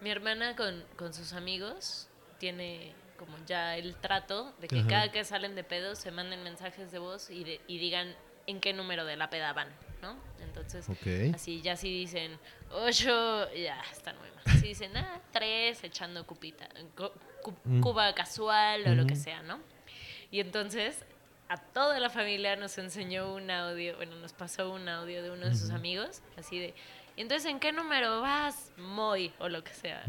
Mi 0.00 0.10
hermana 0.10 0.54
con, 0.54 0.84
con 0.96 1.12
sus 1.12 1.32
amigos 1.32 2.08
tiene 2.38 2.92
como 3.18 3.36
ya 3.46 3.76
el 3.76 3.96
trato 3.96 4.52
de 4.60 4.68
que 4.68 4.78
Ajá. 4.78 4.88
cada 4.88 5.12
que 5.12 5.24
salen 5.24 5.56
de 5.56 5.64
pedos 5.64 5.98
se 5.98 6.12
manden 6.12 6.44
mensajes 6.44 6.92
de 6.92 7.00
voz 7.00 7.30
y, 7.30 7.42
de- 7.42 7.60
y 7.66 7.78
digan 7.78 8.14
en 8.46 8.60
qué 8.60 8.72
número 8.72 9.04
de 9.04 9.16
la 9.16 9.28
peda 9.28 9.52
van, 9.52 9.68
¿no? 10.02 10.16
Entonces, 10.40 10.88
así 11.34 11.60
ya 11.62 11.76
si 11.76 11.88
dicen 12.00 12.38
ocho, 12.70 13.52
ya 13.54 13.80
están 13.92 14.16
muy 14.18 14.28
mal. 14.30 14.60
Si 14.60 14.68
dicen, 14.68 14.96
ah, 14.96 15.20
tres, 15.32 15.82
echando 15.84 16.26
cupita, 16.26 16.68
cu- 16.96 17.10
cu- 17.42 17.54
Mm. 17.64 17.80
cuba 17.80 18.14
casual 18.14 18.86
o 18.86 18.94
lo 18.94 19.06
que 19.06 19.16
sea, 19.16 19.42
¿no? 19.42 19.60
Y 20.30 20.40
entonces 20.40 21.04
a 21.48 21.56
toda 21.56 21.98
la 21.98 22.10
familia 22.10 22.56
nos 22.56 22.76
enseñó 22.78 23.34
un 23.34 23.50
audio, 23.50 23.96
bueno, 23.96 24.16
nos 24.16 24.32
pasó 24.34 24.70
un 24.70 24.86
audio 24.88 25.22
de 25.22 25.30
uno 25.30 25.46
de 25.46 25.54
sus 25.54 25.70
amigos, 25.70 26.20
así 26.36 26.58
de, 26.58 26.74
entonces, 27.16 27.50
¿en 27.50 27.58
qué 27.58 27.72
número 27.72 28.20
vas? 28.20 28.70
Moy, 28.76 29.32
o 29.38 29.48
lo 29.48 29.64
que 29.64 29.72
sea. 29.74 30.04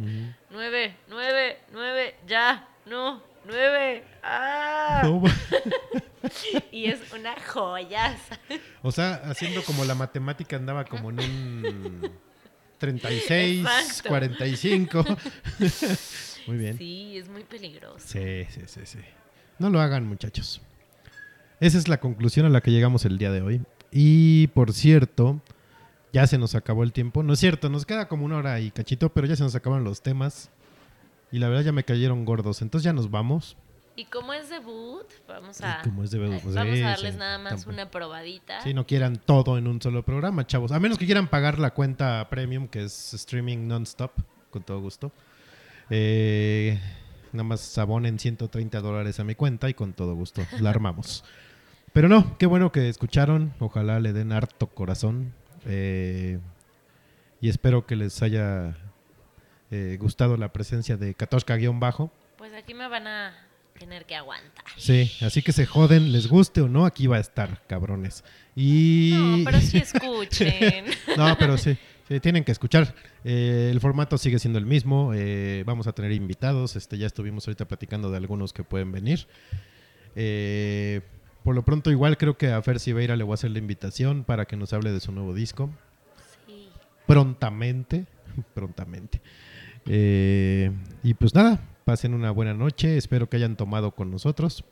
Nueve, 0.49 0.95
nueve, 1.07 1.59
nueve, 1.71 2.15
ya, 2.27 2.67
no, 2.85 3.23
nueve, 3.45 4.03
ah. 4.23 5.01
No, 5.03 5.23
Y 6.71 6.85
es 6.85 6.99
una 7.13 7.35
joyaza. 7.41 8.39
o 8.81 8.91
sea, 8.91 9.15
haciendo 9.25 9.63
como 9.63 9.85
la 9.85 9.95
matemática 9.95 10.55
andaba 10.55 10.85
como 10.85 11.09
en 11.09 11.19
un 11.19 12.11
36, 12.77 13.59
Exacto. 13.65 14.09
45. 14.09 15.05
Muy 16.47 16.57
bien. 16.57 16.77
Sí, 16.77 17.17
es 17.17 17.29
muy 17.29 17.43
peligroso. 17.43 17.99
Sí, 17.99 18.45
sí, 18.49 18.61
sí, 18.65 18.81
sí. 18.85 18.99
No 19.59 19.69
lo 19.69 19.79
hagan, 19.81 20.07
muchachos. 20.07 20.61
Esa 21.59 21.77
es 21.77 21.87
la 21.87 21.99
conclusión 21.99 22.45
a 22.45 22.49
la 22.49 22.61
que 22.61 22.71
llegamos 22.71 23.05
el 23.05 23.17
día 23.17 23.31
de 23.31 23.41
hoy. 23.41 23.61
Y 23.91 24.47
por 24.47 24.73
cierto, 24.73 25.41
ya 26.13 26.25
se 26.25 26.37
nos 26.37 26.55
acabó 26.55 26.83
el 26.83 26.93
tiempo. 26.93 27.21
No 27.21 27.33
es 27.33 27.39
cierto, 27.39 27.69
nos 27.69 27.85
queda 27.85 28.07
como 28.07 28.25
una 28.25 28.37
hora 28.37 28.59
y 28.61 28.71
cachito, 28.71 29.09
pero 29.09 29.27
ya 29.27 29.35
se 29.35 29.43
nos 29.43 29.53
acabaron 29.55 29.83
los 29.83 30.01
temas. 30.01 30.49
Y 31.31 31.39
la 31.39 31.49
verdad 31.49 31.63
ya 31.63 31.71
me 31.71 31.83
cayeron 31.83 32.25
gordos. 32.25 32.61
Entonces 32.61 32.83
ya 32.83 32.93
nos 32.93 33.11
vamos. 33.11 33.57
Y 33.95 34.05
como 34.05 34.31
es 34.33 34.49
debut, 34.49 35.05
vamos 35.27 35.59
a, 35.61 35.81
como 35.83 36.05
es 36.05 36.11
debut, 36.11 36.41
pues, 36.41 36.55
vamos 36.55 36.79
a 36.79 36.83
darles 36.83 37.17
nada 37.17 37.37
más 37.37 37.49
tampoco. 37.49 37.71
una 37.71 37.91
probadita. 37.91 38.61
Si 38.61 38.73
no 38.73 38.87
quieran 38.87 39.17
todo 39.17 39.57
en 39.57 39.67
un 39.67 39.81
solo 39.81 40.03
programa, 40.05 40.47
chavos. 40.47 40.71
A 40.71 40.79
menos 40.79 40.97
que 40.97 41.05
quieran 41.05 41.27
pagar 41.27 41.59
la 41.59 41.71
cuenta 41.71 42.25
premium, 42.29 42.69
que 42.69 42.83
es 42.83 43.13
streaming 43.13 43.67
non-stop, 43.67 44.11
con 44.51 44.63
todo 44.63 44.79
gusto. 44.79 45.11
Eh, 45.89 46.79
nada 47.33 47.43
más 47.43 47.77
abonen 47.77 48.19
130 48.19 48.79
dólares 48.79 49.19
a 49.19 49.25
mi 49.25 49.35
cuenta 49.35 49.69
y 49.69 49.73
con 49.73 49.91
todo 49.91 50.15
gusto 50.15 50.43
la 50.61 50.69
armamos. 50.69 51.25
Pero 51.91 52.07
no, 52.07 52.37
qué 52.37 52.45
bueno 52.45 52.71
que 52.71 52.87
escucharon. 52.87 53.53
Ojalá 53.59 53.99
le 53.99 54.13
den 54.13 54.31
harto 54.31 54.67
corazón. 54.67 55.33
Eh, 55.65 56.39
y 57.41 57.49
espero 57.49 57.85
que 57.85 57.97
les 57.97 58.21
haya 58.21 58.77
eh, 59.71 59.97
gustado 59.99 60.37
la 60.37 60.51
presencia 60.51 60.97
de 60.97 61.15
Katoshka-bajo. 61.15 62.11
Pues 62.37 62.53
aquí 62.53 62.73
me 62.73 62.87
van 62.87 63.07
a 63.07 63.49
tener 63.79 64.05
que 64.05 64.15
aguantar. 64.15 64.65
Sí, 64.77 65.11
así 65.21 65.41
que 65.41 65.51
se 65.53 65.65
joden, 65.65 66.11
les 66.11 66.27
guste 66.27 66.61
o 66.61 66.67
no, 66.67 66.85
aquí 66.85 67.07
va 67.07 67.17
a 67.17 67.19
estar, 67.19 67.61
cabrones. 67.67 68.23
Y... 68.55 69.11
No, 69.13 69.45
pero 69.45 69.61
sí 69.61 69.77
escuchen. 69.77 70.85
No, 71.17 71.35
pero 71.39 71.57
sí, 71.57 71.77
sí, 72.07 72.19
tienen 72.19 72.43
que 72.43 72.51
escuchar. 72.51 72.93
Eh, 73.23 73.69
el 73.71 73.79
formato 73.79 74.17
sigue 74.17 74.37
siendo 74.37 74.59
el 74.59 74.65
mismo. 74.65 75.13
eh, 75.15 75.63
vamos 75.65 75.87
a 75.87 75.93
tener 75.93 76.11
invitados. 76.11 76.75
Este, 76.75 76.97
ya 76.97 77.07
estuvimos 77.07 77.47
ahorita 77.47 77.67
platicando 77.67 78.11
de 78.11 78.17
algunos 78.17 78.53
que 78.53 78.63
pueden 78.63 78.91
venir. 78.91 79.27
Eh, 80.15 81.01
por 81.43 81.55
lo 81.55 81.63
pronto, 81.63 81.89
igual 81.89 82.17
creo 82.17 82.37
que 82.37 82.51
a 82.51 82.61
Fer 82.61 82.79
Siveira 82.79 83.15
le 83.15 83.23
voy 83.23 83.33
a 83.33 83.35
hacer 83.35 83.51
la 83.51 83.59
invitación 83.59 84.23
para 84.23 84.45
que 84.45 84.57
nos 84.57 84.73
hable 84.73 84.91
de 84.91 84.99
su 84.99 85.11
nuevo 85.11 85.33
disco. 85.33 85.71
Sí. 86.45 86.69
Prontamente. 87.07 88.05
prontamente. 88.53 89.21
Eh, 89.89 90.71
y 91.03 91.15
pues 91.15 91.33
nada, 91.33 91.59
pasen 91.83 92.13
una 92.13 92.31
buena 92.31 92.53
noche. 92.53 92.97
Espero 92.97 93.27
que 93.27 93.37
hayan 93.37 93.57
tomado 93.57 93.91
con 93.91 94.11
nosotros, 94.11 94.63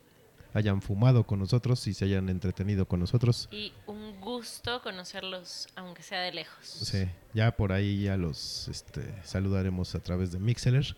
hayan 0.54 0.82
fumado 0.82 1.26
con 1.26 1.40
nosotros 1.40 1.86
y 1.88 1.94
se 1.94 2.06
hayan 2.06 2.30
entretenido 2.30 2.88
con 2.88 3.00
nosotros. 3.00 3.50
Y 3.52 3.74
un 3.88 4.22
gusto 4.22 4.82
conocerlos, 4.84 5.68
aunque 5.76 6.04
sea 6.04 6.22
de 6.22 6.32
lejos. 6.34 6.64
Sí, 6.64 7.06
ya 7.34 7.56
por 7.56 7.72
ahí 7.72 8.04
ya 8.04 8.16
los 8.16 8.68
este, 8.68 9.14
saludaremos 9.24 9.96
a 9.96 10.00
través 10.00 10.32
de 10.32 10.40
Mixeler. 10.40 10.96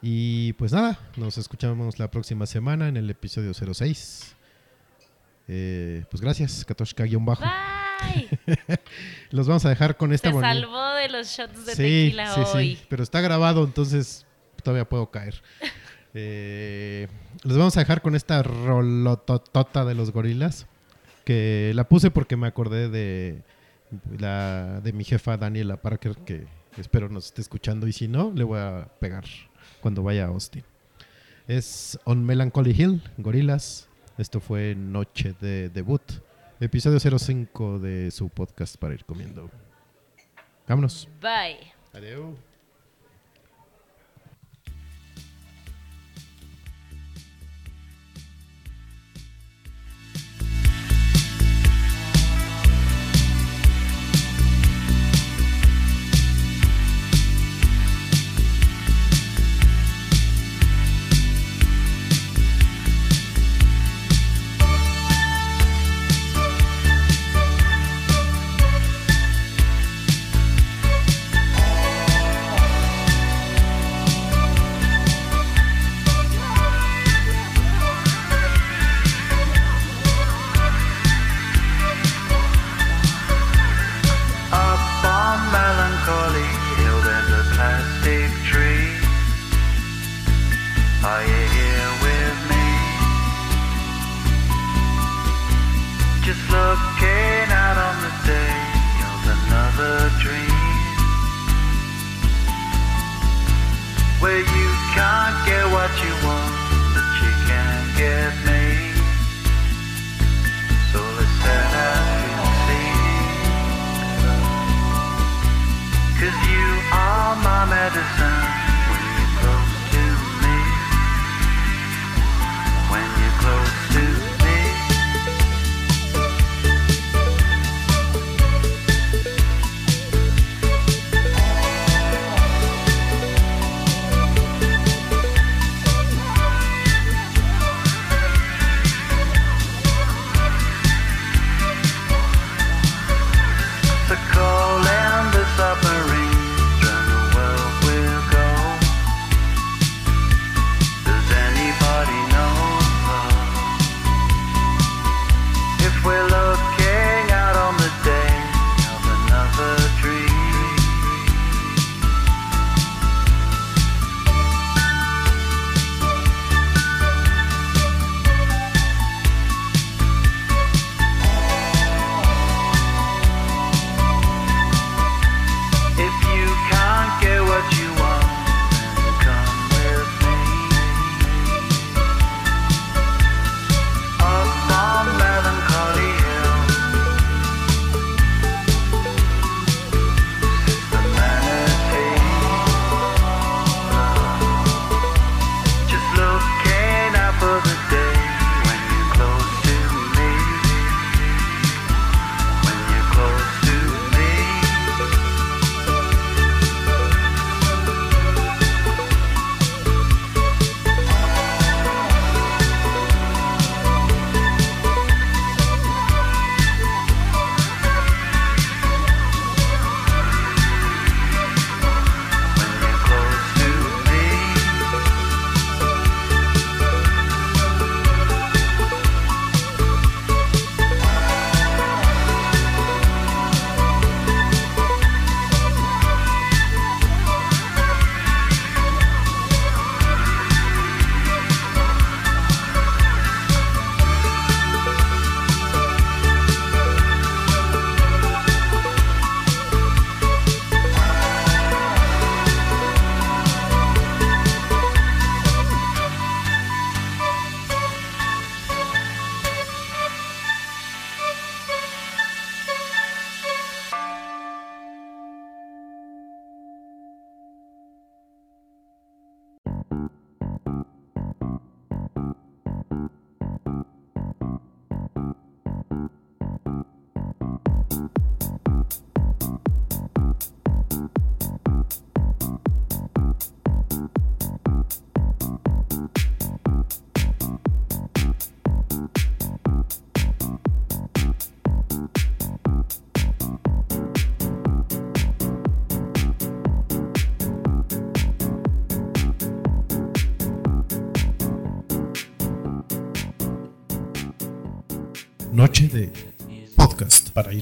Y 0.00 0.54
pues 0.54 0.72
nada, 0.72 0.98
nos 1.16 1.38
escuchamos 1.38 1.98
la 1.98 2.10
próxima 2.10 2.46
semana 2.46 2.88
en 2.88 2.96
el 2.96 3.10
episodio 3.10 3.52
06. 3.52 4.36
Eh, 5.48 6.04
pues 6.10 6.20
gracias, 6.22 6.66
Katoshka-bajo. 6.66 7.44
Los 9.30 9.46
vamos 9.46 9.64
a 9.64 9.68
dejar 9.70 9.96
con 9.96 10.12
esta 10.12 10.28
Te 10.30 10.34
bonita. 10.34 10.54
salvó 10.54 10.88
de 10.94 11.08
los 11.08 11.26
shots 11.28 11.66
de 11.66 11.72
Sí, 11.74 11.82
tequila 11.82 12.34
sí, 12.34 12.40
hoy. 12.54 12.76
sí, 12.76 12.86
pero 12.88 13.02
está 13.02 13.20
grabado, 13.20 13.64
entonces 13.64 14.26
todavía 14.62 14.88
puedo 14.88 15.10
caer. 15.10 15.42
Eh, 16.14 17.06
los 17.44 17.58
vamos 17.58 17.76
a 17.76 17.80
dejar 17.80 18.00
con 18.00 18.16
esta 18.16 18.42
rolototota 18.42 19.84
de 19.84 19.94
los 19.94 20.10
gorilas, 20.10 20.66
que 21.24 21.70
la 21.74 21.86
puse 21.86 22.10
porque 22.10 22.34
me 22.36 22.46
acordé 22.46 22.88
de 22.88 23.42
la 24.18 24.80
de 24.82 24.92
mi 24.94 25.04
jefa 25.04 25.36
Daniela 25.36 25.76
Parker, 25.76 26.16
que 26.16 26.46
espero 26.78 27.10
nos 27.10 27.26
esté 27.26 27.42
escuchando, 27.42 27.86
y 27.86 27.92
si 27.92 28.08
no, 28.08 28.32
le 28.34 28.42
voy 28.42 28.58
a 28.58 28.88
pegar 28.98 29.24
cuando 29.80 30.02
vaya 30.02 30.24
a 30.24 30.28
Austin. 30.28 30.64
Es 31.46 31.98
On 32.04 32.24
Melancholy 32.24 32.70
Hill, 32.76 33.02
Gorilas. 33.18 33.86
Esto 34.16 34.40
fue 34.40 34.74
Noche 34.74 35.34
de 35.40 35.68
Debut, 35.68 36.02
episodio 36.60 36.98
05 37.18 37.78
de 37.78 38.10
su 38.10 38.28
podcast 38.28 38.76
para 38.76 38.94
ir 38.94 39.04
comiendo. 39.04 39.50
Vámonos. 40.66 41.08
Bye. 41.20 41.72
Adiós. 41.92 42.47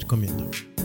Noche 0.09 0.23
de 0.23 0.27
podcast 0.27 0.37
para 0.37 0.47
ir 0.47 0.47
comiendo. 0.47 0.76